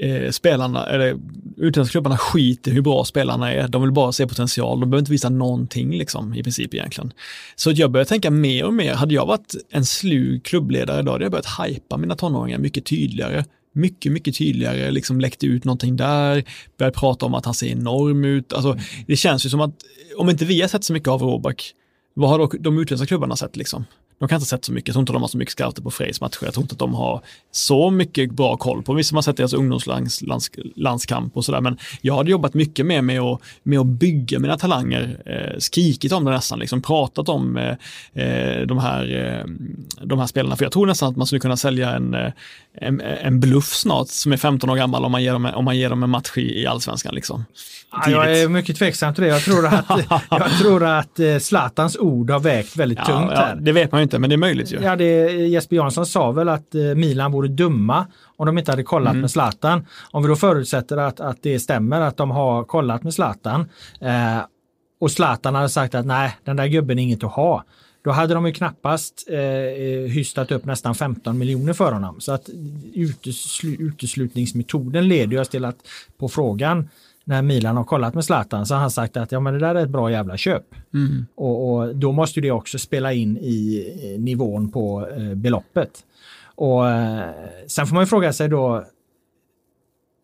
eh, 0.00 0.30
spelarna, 0.30 0.86
eller 0.86 1.18
utländska 1.56 1.92
klubbarna 1.92 2.18
skiter 2.18 2.72
hur 2.72 2.82
bra 2.82 3.04
spelarna 3.04 3.52
är. 3.52 3.68
De 3.68 3.82
vill 3.82 3.92
bara 3.92 4.12
se 4.12 4.26
potential. 4.26 4.80
De 4.80 4.90
behöver 4.90 5.02
inte 5.02 5.12
visa 5.12 5.28
någonting 5.28 5.98
liksom, 5.98 6.34
i 6.34 6.42
princip 6.42 6.74
egentligen. 6.74 7.12
Så 7.56 7.70
jag 7.70 7.90
börjar 7.90 8.04
tänka 8.04 8.30
mer 8.30 8.64
och 8.64 8.74
mer. 8.74 8.94
Hade 8.94 9.14
jag 9.14 9.26
varit 9.26 9.54
en 9.70 9.84
slug 9.84 10.44
klubbledare 10.44 11.00
idag 11.00 11.12
hade 11.12 11.24
jag 11.24 11.32
börjat 11.32 11.66
hypa 11.66 11.96
mina 11.96 12.16
tonåringar 12.16 12.58
mycket 12.58 12.84
tydligare. 12.84 13.44
Mycket, 13.72 14.12
mycket 14.12 14.38
tydligare, 14.38 14.90
liksom 14.90 15.20
läckt 15.20 15.44
ut 15.44 15.64
någonting 15.64 15.96
där, 15.96 16.44
börjat 16.78 16.94
prata 16.94 17.26
om 17.26 17.34
att 17.34 17.44
han 17.44 17.54
ser 17.54 17.66
enorm 17.66 18.24
ut. 18.24 18.52
Alltså, 18.52 18.78
det 19.06 19.16
känns 19.16 19.46
ju 19.46 19.50
som 19.50 19.60
att 19.60 19.74
om 20.16 20.30
inte 20.30 20.44
vi 20.44 20.60
har 20.60 20.68
sett 20.68 20.84
så 20.84 20.92
mycket 20.92 21.08
av 21.08 21.22
Roback, 21.22 21.74
vad 22.14 22.30
har 22.30 22.38
då 22.38 22.50
de 22.60 22.78
utländska 22.78 23.06
klubbarna 23.06 23.36
sett 23.36 23.56
liksom? 23.56 23.84
De 24.20 24.28
kan 24.28 24.36
inte 24.36 24.42
ha 24.42 24.58
sett 24.58 24.64
så 24.64 24.72
mycket, 24.72 24.88
jag 24.88 24.94
tror 24.94 25.02
inte 25.02 25.12
de 25.12 25.22
har 25.22 25.28
så 25.28 25.38
mycket 25.38 25.52
scouter 25.52 25.82
på 25.82 25.90
Frejs 25.90 26.20
matcher, 26.20 26.38
jag 26.44 26.54
tror 26.54 26.64
inte 26.64 26.72
att 26.72 26.78
de 26.78 26.94
har 26.94 27.22
så 27.50 27.90
mycket 27.90 28.30
bra 28.30 28.56
koll 28.56 28.82
på, 28.82 28.92
visst 28.92 29.12
man 29.12 29.16
har 29.16 29.22
sett 29.22 29.36
deras 29.36 29.52
ungdomslandskamp 29.52 31.36
och 31.36 31.44
sådär, 31.44 31.60
men 31.60 31.78
jag 32.00 32.16
hade 32.16 32.30
jobbat 32.30 32.54
mycket 32.54 32.86
mer 32.86 33.02
med 33.02 33.20
att, 33.20 33.40
med 33.62 33.78
att 33.78 33.86
bygga 33.86 34.38
mina 34.38 34.58
talanger, 34.58 35.22
eh, 35.26 35.58
skrikit 35.58 36.12
om 36.12 36.24
det 36.24 36.30
nästan, 36.30 36.58
liksom 36.58 36.82
pratat 36.82 37.28
om 37.28 37.56
eh, 37.56 37.68
eh 38.24 38.66
de, 38.66 38.78
här, 38.78 39.16
eh, 39.16 39.44
de 40.04 40.18
här 40.18 40.26
spelarna, 40.26 40.56
för 40.56 40.64
jag 40.64 40.72
tror 40.72 40.86
nästan 40.86 41.08
att 41.08 41.16
man 41.16 41.26
skulle 41.26 41.40
kunna 41.40 41.56
sälja 41.56 41.90
en, 41.90 42.14
eh, 42.14 42.32
en, 42.74 43.00
en 43.00 43.40
bluff 43.40 43.74
snart 43.74 44.08
som 44.08 44.32
är 44.32 44.36
15 44.36 44.70
år 44.70 44.76
gammal 44.76 45.04
om 45.04 45.12
man 45.12 45.22
ger 45.22 45.32
dem, 45.32 45.50
om 45.54 45.64
man 45.64 45.78
ger 45.78 45.90
dem 45.90 46.02
en 46.02 46.10
match 46.10 46.36
i, 46.36 46.62
i 46.62 46.66
allsvenskan. 46.66 47.14
Liksom. 47.14 47.44
Ja, 47.92 48.10
jag 48.10 48.38
är 48.38 48.48
mycket 48.48 48.78
tveksam 48.78 49.14
till 49.14 49.24
det. 49.24 49.30
Jag 49.30 49.42
tror 49.42 49.66
att, 49.66 49.84
jag 50.30 50.58
tror 50.58 50.84
att 50.84 51.20
Zlatans 51.40 51.96
ord 51.96 52.30
har 52.30 52.40
vägt 52.40 52.76
väldigt 52.76 52.98
ja, 52.98 53.04
tungt 53.04 53.32
här. 53.32 53.56
det 53.56 53.72
vet 53.72 53.92
man 53.92 54.00
ju 54.00 54.02
inte, 54.02 54.09
men 54.18 54.30
det 54.30 54.34
är 54.34 54.38
möjligt 54.38 54.72
ju. 54.72 54.80
Ja, 54.82 54.96
det, 54.96 55.32
Jesper 55.32 55.76
Jansson 55.76 56.06
sa 56.06 56.30
väl 56.30 56.48
att 56.48 56.74
eh, 56.74 56.82
Milan 56.82 57.32
vore 57.32 57.48
dumma 57.48 58.06
om 58.36 58.46
de 58.46 58.58
inte 58.58 58.72
hade 58.72 58.82
kollat 58.82 59.10
mm. 59.10 59.20
med 59.20 59.30
Zlatan. 59.30 59.86
Om 60.10 60.22
vi 60.22 60.28
då 60.28 60.36
förutsätter 60.36 60.96
att, 60.96 61.20
att 61.20 61.42
det 61.42 61.60
stämmer 61.60 62.00
att 62.00 62.16
de 62.16 62.30
har 62.30 62.64
kollat 62.64 63.02
med 63.02 63.14
Zlatan 63.14 63.68
eh, 64.00 64.38
och 65.00 65.10
Zlatan 65.10 65.54
hade 65.54 65.68
sagt 65.68 65.94
att 65.94 66.06
nej, 66.06 66.36
den 66.44 66.56
där 66.56 66.66
gubben 66.66 66.98
är 66.98 67.02
inget 67.02 67.24
att 67.24 67.32
ha. 67.32 67.64
då 68.04 68.10
hade 68.10 68.34
de 68.34 68.46
ju 68.46 68.52
knappast 68.52 69.28
eh, 69.30 70.10
hystat 70.10 70.52
upp 70.52 70.64
nästan 70.64 70.94
15 70.94 71.38
miljoner 71.38 71.72
för 71.72 71.92
honom. 71.92 72.20
Så 72.20 72.32
att 72.32 72.50
uteslu, 72.94 73.76
uteslutningsmetoden 73.78 75.08
leder 75.08 75.40
oss 75.40 75.48
till 75.48 75.64
att 75.64 75.76
på 76.18 76.28
frågan 76.28 76.88
när 77.30 77.42
Milan 77.42 77.76
har 77.76 77.84
kollat 77.84 78.14
med 78.14 78.24
Zlatan 78.24 78.66
så 78.66 78.74
har 78.74 78.80
han 78.80 78.90
sagt 78.90 79.16
att 79.16 79.32
ja, 79.32 79.40
men 79.40 79.54
det 79.54 79.60
där 79.60 79.74
är 79.74 79.82
ett 79.82 79.88
bra 79.88 80.10
jävla 80.10 80.36
köp. 80.36 80.62
Mm. 80.94 81.26
Och, 81.34 81.72
och, 81.72 81.96
då 81.96 82.12
måste 82.12 82.40
det 82.40 82.50
också 82.50 82.78
spela 82.78 83.12
in 83.12 83.36
i 83.36 84.16
nivån 84.18 84.70
på 84.70 85.08
eh, 85.16 85.34
beloppet. 85.34 85.90
Och 86.42 86.90
eh, 86.90 87.30
sen 87.66 87.86
får 87.86 87.94
man 87.94 88.02
ju 88.02 88.06
fråga 88.06 88.32
sig 88.32 88.48
då 88.48 88.84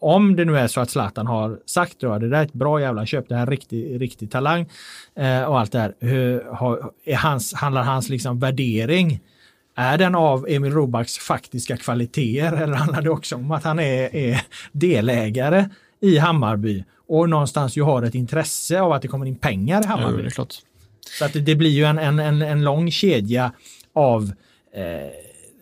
om 0.00 0.36
det 0.36 0.44
nu 0.44 0.58
är 0.58 0.66
så 0.66 0.80
att 0.80 0.90
Zlatan 0.90 1.26
har 1.26 1.58
sagt 1.66 2.00
då, 2.00 2.18
det 2.18 2.28
där 2.28 2.38
är 2.38 2.42
ett 2.42 2.52
bra 2.52 2.80
jävla 2.80 3.06
köp, 3.06 3.28
det 3.28 3.34
här 3.34 3.42
är 3.42 3.46
en 3.46 3.50
riktig, 3.50 4.00
riktig 4.00 4.30
talang 4.30 4.66
eh, 5.14 5.42
och 5.42 5.60
allt 5.60 5.72
det 5.72 5.78
här. 5.78 5.94
Hur, 6.00 6.44
har, 6.44 6.90
är 7.04 7.16
hans, 7.16 7.54
handlar 7.54 7.82
hans 7.82 8.08
liksom 8.08 8.38
värdering, 8.38 9.20
är 9.76 9.98
den 9.98 10.14
av 10.14 10.46
Emil 10.48 10.72
Robaks 10.72 11.18
faktiska 11.18 11.76
kvaliteter 11.76 12.62
eller 12.62 12.74
handlar 12.74 13.02
det 13.02 13.10
också 13.10 13.36
om 13.36 13.50
att 13.50 13.64
han 13.64 13.78
är, 13.78 14.16
är 14.16 14.42
delägare 14.72 15.68
i 16.00 16.18
Hammarby 16.18 16.84
och 17.08 17.28
någonstans 17.28 17.76
ju 17.76 17.82
har 17.82 18.02
ett 18.02 18.14
intresse 18.14 18.80
av 18.80 18.92
att 18.92 19.02
det 19.02 19.08
kommer 19.08 19.26
in 19.26 19.36
pengar 19.36 19.82
i 19.82 19.86
Hammarby? 19.86 20.30
Ja, 20.36 20.44
det. 20.44 20.54
Så 21.18 21.24
att 21.24 21.32
det, 21.32 21.40
det 21.40 21.54
blir 21.54 21.70
ju 21.70 21.84
en, 21.84 21.98
en, 21.98 22.18
en, 22.18 22.42
en 22.42 22.64
lång 22.64 22.90
kedja 22.90 23.52
av 23.92 24.32
eh, 24.74 25.10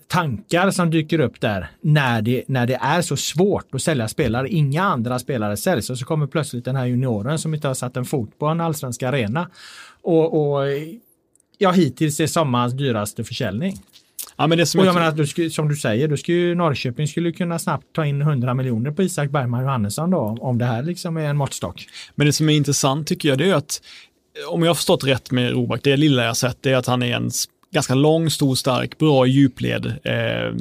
tankar 0.09 0.71
som 0.71 0.91
dyker 0.91 1.19
upp 1.19 1.41
där 1.41 1.71
när 1.81 2.23
det, 2.23 2.45
när 2.47 2.67
det 2.67 2.75
är 2.75 3.03
så 3.03 3.17
svårt 3.17 3.75
att 3.75 3.83
sälja 3.83 4.09
spelare. 4.09 4.49
Inga 4.49 4.83
andra 4.83 5.19
spelare 5.19 5.57
säljs 5.57 5.91
och 5.91 5.99
så 5.99 6.05
kommer 6.05 6.27
plötsligt 6.27 6.65
den 6.65 6.77
här 6.77 6.87
junioren 6.87 7.39
som 7.39 7.55
inte 7.55 7.69
har 7.69 7.75
satt 7.75 7.97
en 7.97 8.05
fot 8.05 8.39
på 8.39 8.47
en 8.47 8.61
allsvensk 8.61 9.03
arena. 9.03 9.51
Och, 10.03 10.57
och 10.57 10.67
ja, 11.59 11.71
hittills 11.71 12.21
är 12.21 12.27
sommarens 12.27 12.75
dyraste 12.75 13.25
försäljning. 13.25 13.77
Ja, 14.37 14.47
men 14.47 14.59
det 14.59 14.67
som 14.67 14.81
och 14.81 14.87
jag 14.87 14.95
menar, 14.95 15.13
du 15.13 15.27
skulle, 15.27 15.51
som 15.51 15.69
du 15.69 15.77
säger, 15.77 16.09
då 16.09 16.17
skulle 16.17 16.39
ju 16.39 16.55
Norrköping 16.55 17.09
skulle 17.09 17.33
kunna 17.33 17.59
snabbt 17.59 17.85
ta 17.95 18.07
in 18.07 18.21
100 18.23 18.55
miljoner 18.55 18.91
på 18.91 19.03
Isak 19.03 19.31
Bergman 19.31 19.63
Johannesson 19.63 20.11
då, 20.11 20.37
om- 20.41 20.59
det 20.59 20.65
här 20.65 20.83
liksom 20.83 21.17
är 21.17 21.25
en 21.25 21.37
måttstock. 21.37 21.87
Men 22.15 22.27
det 22.27 22.33
som 22.33 22.49
är 22.49 22.55
intressant 22.57 23.07
tycker 23.09 23.29
jag 23.29 23.39
det 23.39 23.51
är 23.51 23.55
att 23.55 23.81
om 24.49 24.63
jag 24.63 24.71
har 24.71 24.75
förstått 24.75 25.05
rätt 25.05 25.31
med 25.31 25.51
Robak, 25.53 25.81
det 25.83 25.97
lilla 25.97 26.25
jag 26.25 26.37
sett 26.37 26.59
det 26.61 26.71
är 26.71 26.77
att 26.77 26.87
han 26.87 27.03
är 27.03 27.17
en 27.17 27.31
ganska 27.73 27.95
lång, 27.95 28.31
stor, 28.31 28.55
stark, 28.55 28.99
bra 28.99 29.27
djupled, 29.27 29.87
eh, 29.87 30.55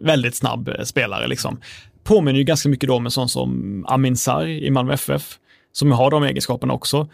väldigt 0.00 0.34
snabb 0.34 0.68
eh, 0.68 0.84
spelare 0.84 1.26
liksom. 1.26 1.60
Påminner 2.04 2.38
ju 2.38 2.44
ganska 2.44 2.68
mycket 2.68 2.88
då 2.88 2.94
om 2.94 3.04
en 3.06 3.10
sån 3.10 3.28
som 3.28 3.84
Amin 3.88 4.16
Sarr 4.16 4.46
i 4.46 4.70
Malmö 4.70 4.92
FF, 4.92 5.38
som 5.72 5.92
har 5.92 6.10
de 6.10 6.22
egenskaperna 6.22 6.72
också. 6.74 7.08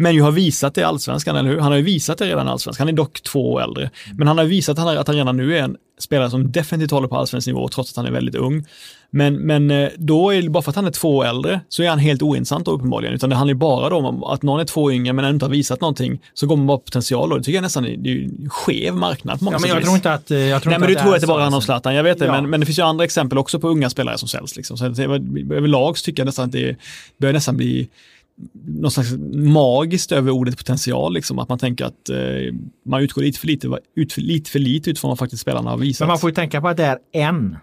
Men 0.00 0.14
ju 0.14 0.22
har 0.22 0.30
visat 0.32 0.74
det 0.74 0.80
i 0.80 0.84
allsvenskan, 0.84 1.36
eller 1.36 1.50
hur? 1.50 1.58
Han 1.58 1.72
har 1.72 1.76
ju 1.78 1.84
visat 1.84 2.18
det 2.18 2.24
redan 2.26 2.46
i 2.46 2.50
allsvenskan. 2.50 2.86
Han 2.86 2.94
är 2.94 2.96
dock 2.96 3.20
två 3.22 3.52
år 3.52 3.62
äldre. 3.62 3.90
Men 4.18 4.28
han 4.28 4.38
har 4.38 4.44
visat 4.44 4.78
att 4.78 5.06
han, 5.06 5.16
redan 5.16 5.36
nu 5.36 5.56
är 5.58 5.62
en 5.62 5.76
spelare 5.98 6.30
som 6.30 6.52
definitivt 6.52 6.90
håller 6.90 7.08
på 7.08 7.16
allsvensk 7.16 7.46
nivå, 7.46 7.68
trots 7.68 7.90
att 7.92 7.96
han 7.96 8.06
är 8.06 8.10
väldigt 8.10 8.34
ung. 8.34 8.64
Men, 9.10 9.34
men 9.34 9.70
eh, 9.70 9.88
då 9.96 10.30
är 10.34 10.42
det 10.42 10.48
bara 10.50 10.62
för 10.62 10.70
att 10.70 10.76
han 10.76 10.86
är 10.86 10.90
två 10.90 11.16
år 11.16 11.24
äldre 11.26 11.60
så 11.68 11.82
är 11.82 11.88
han 11.88 11.98
helt 11.98 12.22
ointressant 12.22 12.64
då 12.64 12.70
uppenbarligen. 12.70 13.14
Utan 13.14 13.30
det 13.30 13.36
handlar 13.36 13.54
ju 13.54 13.58
bara 13.58 13.88
då 13.88 13.96
om 13.96 14.24
att 14.24 14.42
någon 14.42 14.60
är 14.60 14.64
två 14.64 14.82
år 14.82 14.92
yngre 14.92 15.12
men 15.12 15.24
ändå 15.24 15.34
inte 15.34 15.44
har 15.44 15.50
visat 15.50 15.80
någonting. 15.80 16.20
Så 16.34 16.46
går 16.46 16.56
man 16.56 16.66
bara 16.66 16.78
på 16.78 16.84
potential 16.84 17.32
och 17.32 17.38
det 17.38 17.44
tycker 17.44 17.56
jag 17.56 17.62
nästan 17.62 17.84
är, 17.86 17.96
det 17.96 18.10
är 18.10 18.14
ju 18.14 18.24
en 18.24 18.50
skev 18.50 18.94
marknad 18.94 19.38
på 19.38 19.44
många 19.44 19.56
Ja, 19.56 19.60
men 19.60 19.70
jag 19.70 19.82
tror 19.82 19.94
inte 19.94 20.12
att... 20.12 20.30
eh, 20.30 20.38
Jag 20.38 20.62
tror 20.62 20.70
Nej, 20.70 20.78
men 20.80 20.88
du 20.88 20.94
tror 20.94 21.14
att 21.14 21.20
det 21.20 21.26
bara 21.26 21.32
handlar 21.34 21.46
om 21.48 21.54
alltså. 21.54 21.66
Zlatan, 21.66 21.94
jag 21.94 22.02
vet 22.02 22.18
det, 22.18 22.24
Ja. 22.26 22.32
men, 22.32 22.50
men 22.50 22.60
det 22.60 22.66
finns 22.66 22.78
ju 22.78 22.82
andra 22.82 23.04
exempel 23.04 23.38
också 23.38 23.60
på 23.60 23.68
unga 23.68 23.90
spelare 23.90 24.18
som 24.18 24.28
säljs. 24.28 24.56
Liksom. 24.56 24.76
Så 24.78 24.84
överlag 24.84 25.96
tycker 25.96 26.20
jag 26.20 26.26
nästan 26.26 26.44
att 26.44 26.52
det 26.52 26.76
börjar 27.18 27.32
nästan 27.32 27.56
bli 27.56 27.88
något 28.64 28.92
slags 28.92 29.12
magiskt 29.34 30.12
över 30.12 30.30
ordet 30.30 30.56
potential, 30.56 31.14
liksom. 31.14 31.38
att 31.38 31.48
man 31.48 31.58
tänker 31.58 31.84
att 31.84 32.08
eh, 32.08 32.16
man 32.86 33.02
utgår 33.02 33.22
lite 33.22 33.38
för 33.38 33.46
lite, 33.46 33.78
ut 33.96 34.12
för, 34.12 34.20
lite 34.20 34.50
för 34.50 34.58
lite 34.58 34.90
utifrån 34.90 35.08
vad 35.08 35.18
faktiskt 35.18 35.42
spelarna 35.42 35.70
har 35.70 35.78
visat. 35.78 36.00
Men 36.00 36.08
man 36.08 36.18
får 36.18 36.30
ju 36.30 36.34
tänka 36.34 36.60
på 36.60 36.68
att 36.68 36.76
det 36.76 36.84
är 36.84 36.98
en 37.12 37.56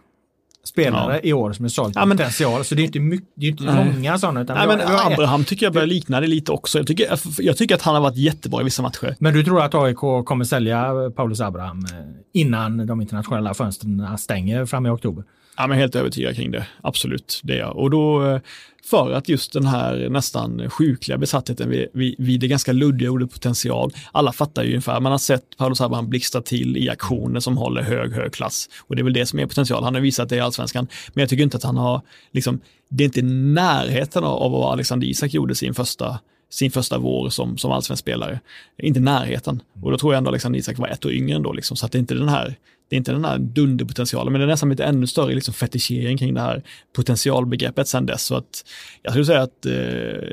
spelare 0.64 1.20
i 1.24 1.34
år 1.34 1.54
som 1.54 1.66
är 1.66 1.70
såld 1.70 1.94
Ja, 1.96 2.06
men- 2.06 2.18
potential. 2.18 2.66
Så 2.66 2.76
det 2.76 2.82
är 2.82 2.84
inte, 2.84 3.00
mycket, 3.00 3.28
det 3.36 3.46
är 3.46 3.50
inte 3.50 3.64
Nej. 3.64 3.94
många 3.94 4.18
sådana. 4.18 4.42
Utan 4.42 4.58
Nej, 4.58 4.68
men 4.68 4.88
har- 4.88 5.12
Abraham 5.14 5.44
tycker 5.44 5.66
jag 5.66 5.74
börjar 5.74 5.88
likna 5.88 6.22
det 6.22 6.28
lite 6.28 6.52
också. 6.52 6.78
Jag 6.78 6.88
tycker, 6.88 7.20
jag 7.40 7.58
tycker 7.58 7.76
att 7.76 7.82
han 7.82 7.96
har 7.96 8.02
varit 8.02 8.18
jättebra 8.18 8.62
i 8.62 8.64
vissa 8.64 8.82
matcher. 8.82 9.16
men 9.20 9.34
du 9.34 9.44
tror 9.44 9.62
att 9.62 9.76
AIK 9.76 9.98
kommer 10.26 10.44
sälja 10.46 10.94
Paulus 11.16 11.42
Abraham 11.42 11.80
eh, 11.80 11.92
innan 12.34 12.88
de 12.88 13.02
internationella 13.02 13.54
fönstren 13.54 14.18
stänger 14.18 14.66
fram 14.66 14.86
i 14.86 14.90
oktober? 14.90 15.24
Ja, 15.58 15.68
men 15.68 15.78
helt 15.78 15.96
övertygad 15.96 16.36
kring 16.36 16.52
det. 16.52 16.68
Absolut, 16.82 17.40
det 17.44 17.54
är 17.54 17.58
jag. 17.60 17.78
Och 17.78 17.90
då 17.92 18.26
eh, 18.26 18.40
för 18.90 19.12
att 19.12 19.30
just 19.30 19.54
den 19.54 19.66
här 19.66 20.10
nästan 20.10 20.70
sjukliga 20.70 21.18
besattheten 21.18 21.70
vid, 21.70 21.88
vid, 21.94 22.16
vid 22.18 22.40
det 22.40 22.48
ganska 22.48 22.72
luddiga 22.72 23.12
ordet 23.12 23.34
potential. 23.34 23.94
Alla 24.12 24.32
fattar 24.32 24.64
ju 24.64 24.70
ungefär, 24.70 25.00
man 25.00 25.12
har 25.12 25.20
sett 25.20 25.58
Paolo 25.58 25.76
Saban 25.76 26.10
blixtra 26.10 26.42
till 26.42 26.78
i 26.78 26.90
aktioner 26.90 27.40
som 27.40 27.58
håller 27.58 27.82
hög, 27.82 28.14
hög 28.14 28.34
klass. 28.34 28.70
Och 28.80 28.96
det 28.96 29.02
är 29.02 29.04
väl 29.04 29.14
det 29.14 29.26
som 29.26 29.40
är 29.40 29.46
potential. 29.46 29.84
Han 29.84 29.94
har 29.94 30.02
visat 30.02 30.30
det 30.30 30.36
i 30.36 30.40
allsvenskan. 30.40 30.88
Men 31.14 31.22
jag 31.22 31.30
tycker 31.30 31.44
inte 31.44 31.58
att 31.58 31.64
han 31.64 31.78
har, 31.78 32.02
liksom, 32.32 32.60
det 32.90 33.04
är 33.04 33.06
inte 33.06 33.20
i 33.20 33.24
närheten 33.24 34.24
av, 34.24 34.52
vad 34.52 34.72
Alexander 34.72 35.08
Isak 35.08 35.34
gjorde 35.34 35.56
sin 35.56 35.74
första 35.74 36.20
sin 36.50 36.72
första 36.72 36.98
vår 36.98 37.30
som, 37.30 37.58
som 37.58 37.72
allsvensk 37.72 38.02
spelare. 38.02 38.40
Inte 38.78 39.00
i 39.00 39.04
närheten. 39.04 39.62
Och 39.84 39.92
då 39.92 39.98
tror 39.98 40.14
jag 40.14 40.18
ändå 40.18 40.30
Alexander 40.30 40.60
Isak 40.60 40.78
var 40.78 40.88
ett 40.88 41.06
år 41.06 41.12
yngre 41.12 41.36
ändå, 41.36 41.54
liksom, 41.54 41.78
så 41.78 41.86
att 41.86 41.92
det 41.92 41.98
är 41.98 42.00
inte 42.00 42.16
den 42.16 42.30
här 42.30 42.56
det 42.90 42.96
är 42.96 42.98
inte 42.98 43.12
den 43.12 43.26
här 43.26 43.38
dunderpotentialen, 43.38 44.34
men 44.34 44.42
det 44.42 44.46
är 44.46 44.48
nästan 44.48 44.70
lite 44.70 44.84
ännu 44.84 45.08
större 45.08 45.36
liksom, 45.36 45.54
fetischering 45.54 46.18
kring 46.18 46.34
det 46.34 46.42
här 46.42 46.64
potentialbegreppet 46.96 47.88
sen 47.88 48.06
dess. 48.06 48.22
Så 48.24 48.36
att 48.36 48.66
jag 49.02 49.14
skulle 49.14 49.26
säga 49.26 49.42
att 49.42 49.66
eh, 49.66 49.72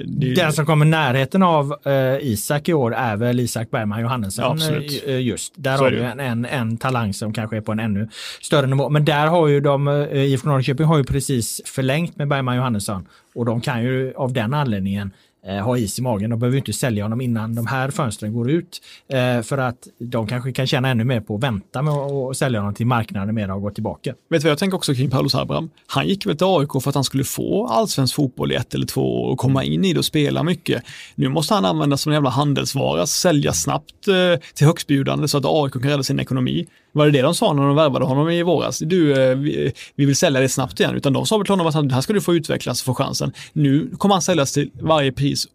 det 0.07 0.35
Den 0.37 0.53
som 0.53 0.67
kommer 0.67 0.85
närheten 0.85 1.43
av 1.43 1.75
eh, 1.85 2.17
Isak 2.21 2.69
i 2.69 2.75
år 2.75 2.95
är 2.95 3.17
väl 3.17 3.41
Isak 3.41 3.71
Bergman 3.71 4.01
Johannesson. 4.01 4.45
Ja, 4.45 4.53
absolut. 4.53 5.05
eh, 5.07 5.21
just. 5.21 5.53
Där 5.57 5.77
Så 5.77 5.85
har 5.85 5.91
du 5.91 6.03
en, 6.03 6.21
en, 6.21 6.45
en 6.45 6.77
talang 6.77 7.15
som 7.15 7.33
kanske 7.33 7.57
är 7.57 7.61
på 7.61 7.73
en 7.73 7.81
ännu 7.81 8.09
större 8.41 8.67
nivå. 8.67 8.89
Men 8.89 9.05
där 9.05 9.27
har 9.27 9.49
ju 9.49 9.61
de, 9.61 9.89
eh, 9.89 10.23
IFK 10.25 10.49
Norrköping 10.49 10.87
har 10.87 10.99
ju 10.99 11.05
precis 11.05 11.61
förlängt 11.65 12.17
med 12.17 12.29
Bergman 12.29 12.57
Johannesson 12.57 13.09
och 13.35 13.45
de 13.45 13.61
kan 13.61 13.83
ju 13.83 14.15
av 14.17 14.33
den 14.33 14.55
anledningen 14.55 15.07
eh, 15.09 15.15
Eh, 15.47 15.65
ha 15.65 15.79
is 15.79 15.99
i 15.99 16.03
magen. 16.03 16.31
De 16.31 16.39
behöver 16.39 16.59
inte 16.59 16.73
sälja 16.73 17.05
honom 17.05 17.21
innan 17.21 17.55
de 17.55 17.67
här 17.67 17.91
fönstren 17.91 18.33
går 18.33 18.51
ut. 18.51 18.81
Eh, 19.09 19.43
för 19.43 19.59
att 19.59 19.89
de 19.99 20.27
kanske 20.27 20.53
kan 20.53 20.67
tjäna 20.67 20.89
ännu 20.89 21.05
mer 21.05 21.21
på 21.21 21.35
att 21.35 21.43
vänta 21.43 21.83
med 21.83 21.95
att 21.95 22.37
sälja 22.37 22.61
honom 22.61 22.75
till 22.75 22.87
marknaden 22.87 23.35
mer 23.35 23.51
och 23.51 23.63
gå 23.63 23.71
tillbaka. 23.71 24.15
Vet 24.31 24.41
du 24.43 24.45
vad 24.45 24.51
jag 24.51 24.59
tänker 24.59 24.77
också 24.77 24.95
kring 24.95 25.11
Paulus 25.11 25.35
Abraham? 25.35 25.71
Han 25.87 26.09
gick 26.09 26.27
väl 26.27 26.37
till 26.37 26.47
AIK 26.47 26.83
för 26.83 26.89
att 26.89 26.95
han 26.95 27.05
skulle 27.05 27.25
få 27.25 27.67
allsvensk 27.67 28.15
fotboll 28.15 28.53
i 28.53 28.55
ett 28.55 28.75
eller 28.75 28.87
två 28.87 29.23
år 29.23 29.31
och 29.31 29.39
komma 29.39 29.65
in 29.65 29.85
i 29.85 29.93
det 29.93 29.99
och 29.99 30.05
spela 30.05 30.43
mycket. 30.43 30.83
Nu 31.15 31.29
måste 31.29 31.55
han 31.55 31.65
användas 31.65 32.03
som 32.03 32.13
en 32.13 32.15
jävla 32.15 32.31
handelsvara, 32.31 33.07
sälja 33.07 33.53
snabbt 33.53 34.09
eh, 34.09 34.41
till 34.55 34.67
högstbjudande 34.67 35.29
så 35.29 35.39
att 35.39 35.45
AIK 35.47 35.73
kan 35.73 35.83
rädda 35.83 36.03
sin 36.03 36.21
ekonomi. 36.21 36.67
Var 36.95 37.05
det 37.07 37.11
det 37.13 37.23
de 37.23 37.35
sa 37.35 37.53
när 37.53 37.63
de 37.63 37.77
värvade 37.77 38.05
honom 38.05 38.31
i 38.31 38.43
våras? 38.43 38.79
Du, 38.79 39.23
eh, 39.23 39.37
vi, 39.37 39.73
vi 39.95 40.05
vill 40.05 40.17
sälja 40.17 40.41
det 40.41 40.49
snabbt 40.49 40.81
igen. 40.81 40.95
Utan 40.95 41.13
de 41.13 41.27
sa 41.27 41.37
väl 41.39 41.45
till 41.47 41.53
honom 41.53 41.67
att 41.67 41.75
han, 41.75 41.91
här 41.91 42.01
ska 42.01 42.13
du 42.13 42.21
få 42.21 42.35
utvecklas 42.35 42.81
och 42.81 42.85
få 42.87 42.95
chansen. 42.95 43.33
Nu 43.53 43.91
kommer 43.99 44.15
han 44.15 44.23
säljas 44.23 44.53
till 44.53 44.71
varje 44.81 45.13
pris 45.13 45.47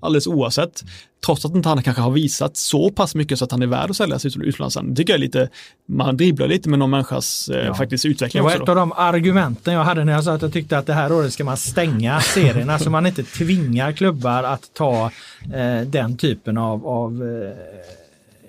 alldeles 0.00 0.26
oavsett. 0.26 0.82
Trots 1.26 1.44
att 1.44 1.54
inte 1.54 1.68
han 1.68 1.82
kanske 1.82 2.02
har 2.02 2.10
visat 2.10 2.56
så 2.56 2.90
pass 2.90 3.14
mycket 3.14 3.38
så 3.38 3.44
att 3.44 3.50
han 3.50 3.62
är 3.62 3.66
värd 3.66 3.90
att 3.90 3.96
säljas 3.96 4.26
ut- 4.26 4.36
utomlands. 4.36 4.78
Det 4.82 4.94
tycker 4.96 5.12
jag 5.12 5.18
är 5.18 5.20
lite, 5.20 5.48
man 5.88 6.16
dribblar 6.16 6.48
lite 6.48 6.68
med 6.68 6.78
någon 6.78 6.90
människas 6.90 7.48
eh, 7.48 7.66
Ja. 7.66 7.74
faktiskt 7.74 8.02
Det 8.04 8.08
utveckling 8.08 8.42
var 8.42 8.50
också. 8.50 8.60
ett 8.62 8.66
Då. 8.66 8.72
av 8.72 8.76
de 8.76 8.92
argumenten 8.92 9.74
jag 9.74 9.84
hade 9.84 10.04
när 10.04 10.12
jag 10.12 10.24
sa 10.24 10.32
att 10.32 10.42
jag 10.42 10.52
tyckte 10.52 10.78
att 10.78 10.86
det 10.86 10.92
här 10.94 11.12
året 11.12 11.32
ska 11.32 11.44
man 11.44 11.56
stänga 11.56 12.20
serierna 12.20 12.78
så 12.78 12.90
man 12.90 13.06
inte 13.06 13.22
tvingar 13.22 13.92
klubbar 13.92 14.42
att 14.42 14.70
ta 14.74 15.10
eh, 15.54 15.80
den 15.86 16.16
typen 16.16 16.58
av, 16.58 16.86
av 16.86 17.22
eh, 17.22 17.50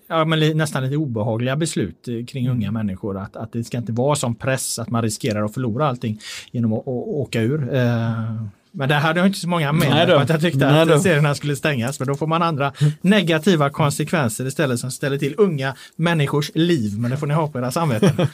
ja, 0.07 0.25
men 0.25 0.57
nästan 0.57 0.83
lite 0.83 0.97
obehagliga 0.97 1.55
beslut 1.55 2.07
eh, 2.07 2.25
kring 2.25 2.49
unga 2.49 2.71
människor. 2.71 3.17
Att, 3.17 3.35
att 3.35 3.51
det 3.51 3.63
ska 3.63 3.77
inte 3.77 3.91
vara 3.91 4.15
som 4.15 4.35
press 4.35 4.79
att 4.79 4.89
man 4.89 5.01
riskerar 5.01 5.43
att 5.43 5.53
förlora 5.53 5.87
allting 5.87 6.19
genom 6.51 6.73
att, 6.73 6.79
att 6.79 6.87
åka 6.87 7.41
ur. 7.41 7.75
Eh, 7.75 8.11
men 8.77 8.89
där 8.89 8.99
hade 8.99 9.19
jag 9.19 9.27
inte 9.27 9.39
så 9.39 9.47
många 9.47 9.71
med 9.71 10.07
på 10.07 10.15
att 10.15 10.29
jag 10.29 10.41
tyckte 10.41 10.71
Nej 10.71 10.81
att 10.81 10.87
då. 10.87 10.99
serierna 10.99 11.35
skulle 11.35 11.55
stängas. 11.55 11.97
För 11.97 12.05
då 12.05 12.15
får 12.15 12.27
man 12.27 12.41
andra 12.41 12.73
negativa 13.01 13.69
konsekvenser 13.69 14.45
istället 14.45 14.79
som 14.79 14.91
ställer 14.91 15.17
till 15.17 15.35
unga 15.37 15.75
människors 15.95 16.51
liv. 16.55 16.99
Men 16.99 17.11
det 17.11 17.17
får 17.17 17.27
ni 17.27 17.33
ha 17.33 17.47
på 17.47 17.59
era 17.59 17.71
samveten. 17.71 18.09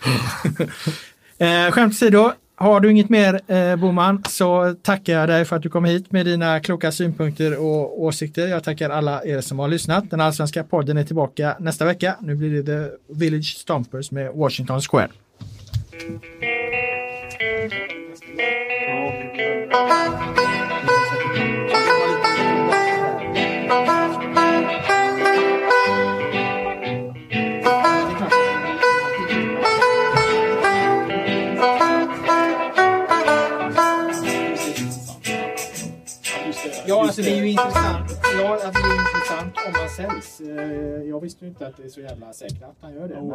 Eh, 1.37 1.71
skämt 1.71 1.93
åsido, 1.93 2.31
har 2.61 2.79
du 2.79 2.91
inget 2.91 3.09
mer 3.09 3.41
eh, 3.47 3.75
Boman 3.75 4.23
så 4.29 4.75
tackar 4.81 5.13
jag 5.13 5.29
dig 5.29 5.45
för 5.45 5.55
att 5.55 5.61
du 5.63 5.69
kom 5.69 5.85
hit 5.85 6.11
med 6.11 6.25
dina 6.25 6.59
kloka 6.59 6.91
synpunkter 6.91 7.59
och 7.59 8.01
åsikter. 8.01 8.47
Jag 8.47 8.63
tackar 8.63 8.89
alla 8.89 9.25
er 9.25 9.41
som 9.41 9.59
har 9.59 9.67
lyssnat. 9.67 10.09
Den 10.09 10.21
allsvenska 10.21 10.63
podden 10.63 10.97
är 10.97 11.03
tillbaka 11.03 11.55
nästa 11.59 11.85
vecka. 11.85 12.15
Nu 12.21 12.35
blir 12.35 12.63
det 12.63 12.63
The 12.63 12.95
Village 13.07 13.57
Stompers 13.57 14.11
med 14.11 14.31
Washington 14.33 14.81
Square. 14.81 15.09
Ja, 36.91 37.01
alltså 37.03 37.21
det 37.21 37.31
är 37.31 37.35
ju 37.35 37.49
intressant. 37.51 38.09
Ja, 38.39 38.47
alltså 38.53 38.81
det 38.83 38.89
är 38.89 38.99
intressant 39.07 39.53
om 39.67 39.73
han 39.79 39.89
säljs. 39.89 40.41
Eh, 40.41 41.03
Jag 41.09 41.19
visste 41.21 41.45
ju 41.45 41.49
inte 41.49 41.67
att 41.67 41.77
det 41.77 41.83
är 41.83 41.89
så 41.89 42.01
jävla 42.01 42.33
säkert 42.33 42.63
att 42.63 42.75
han 42.81 42.93
gör 42.93 43.07
det. 43.07 43.15
Men 43.15 43.31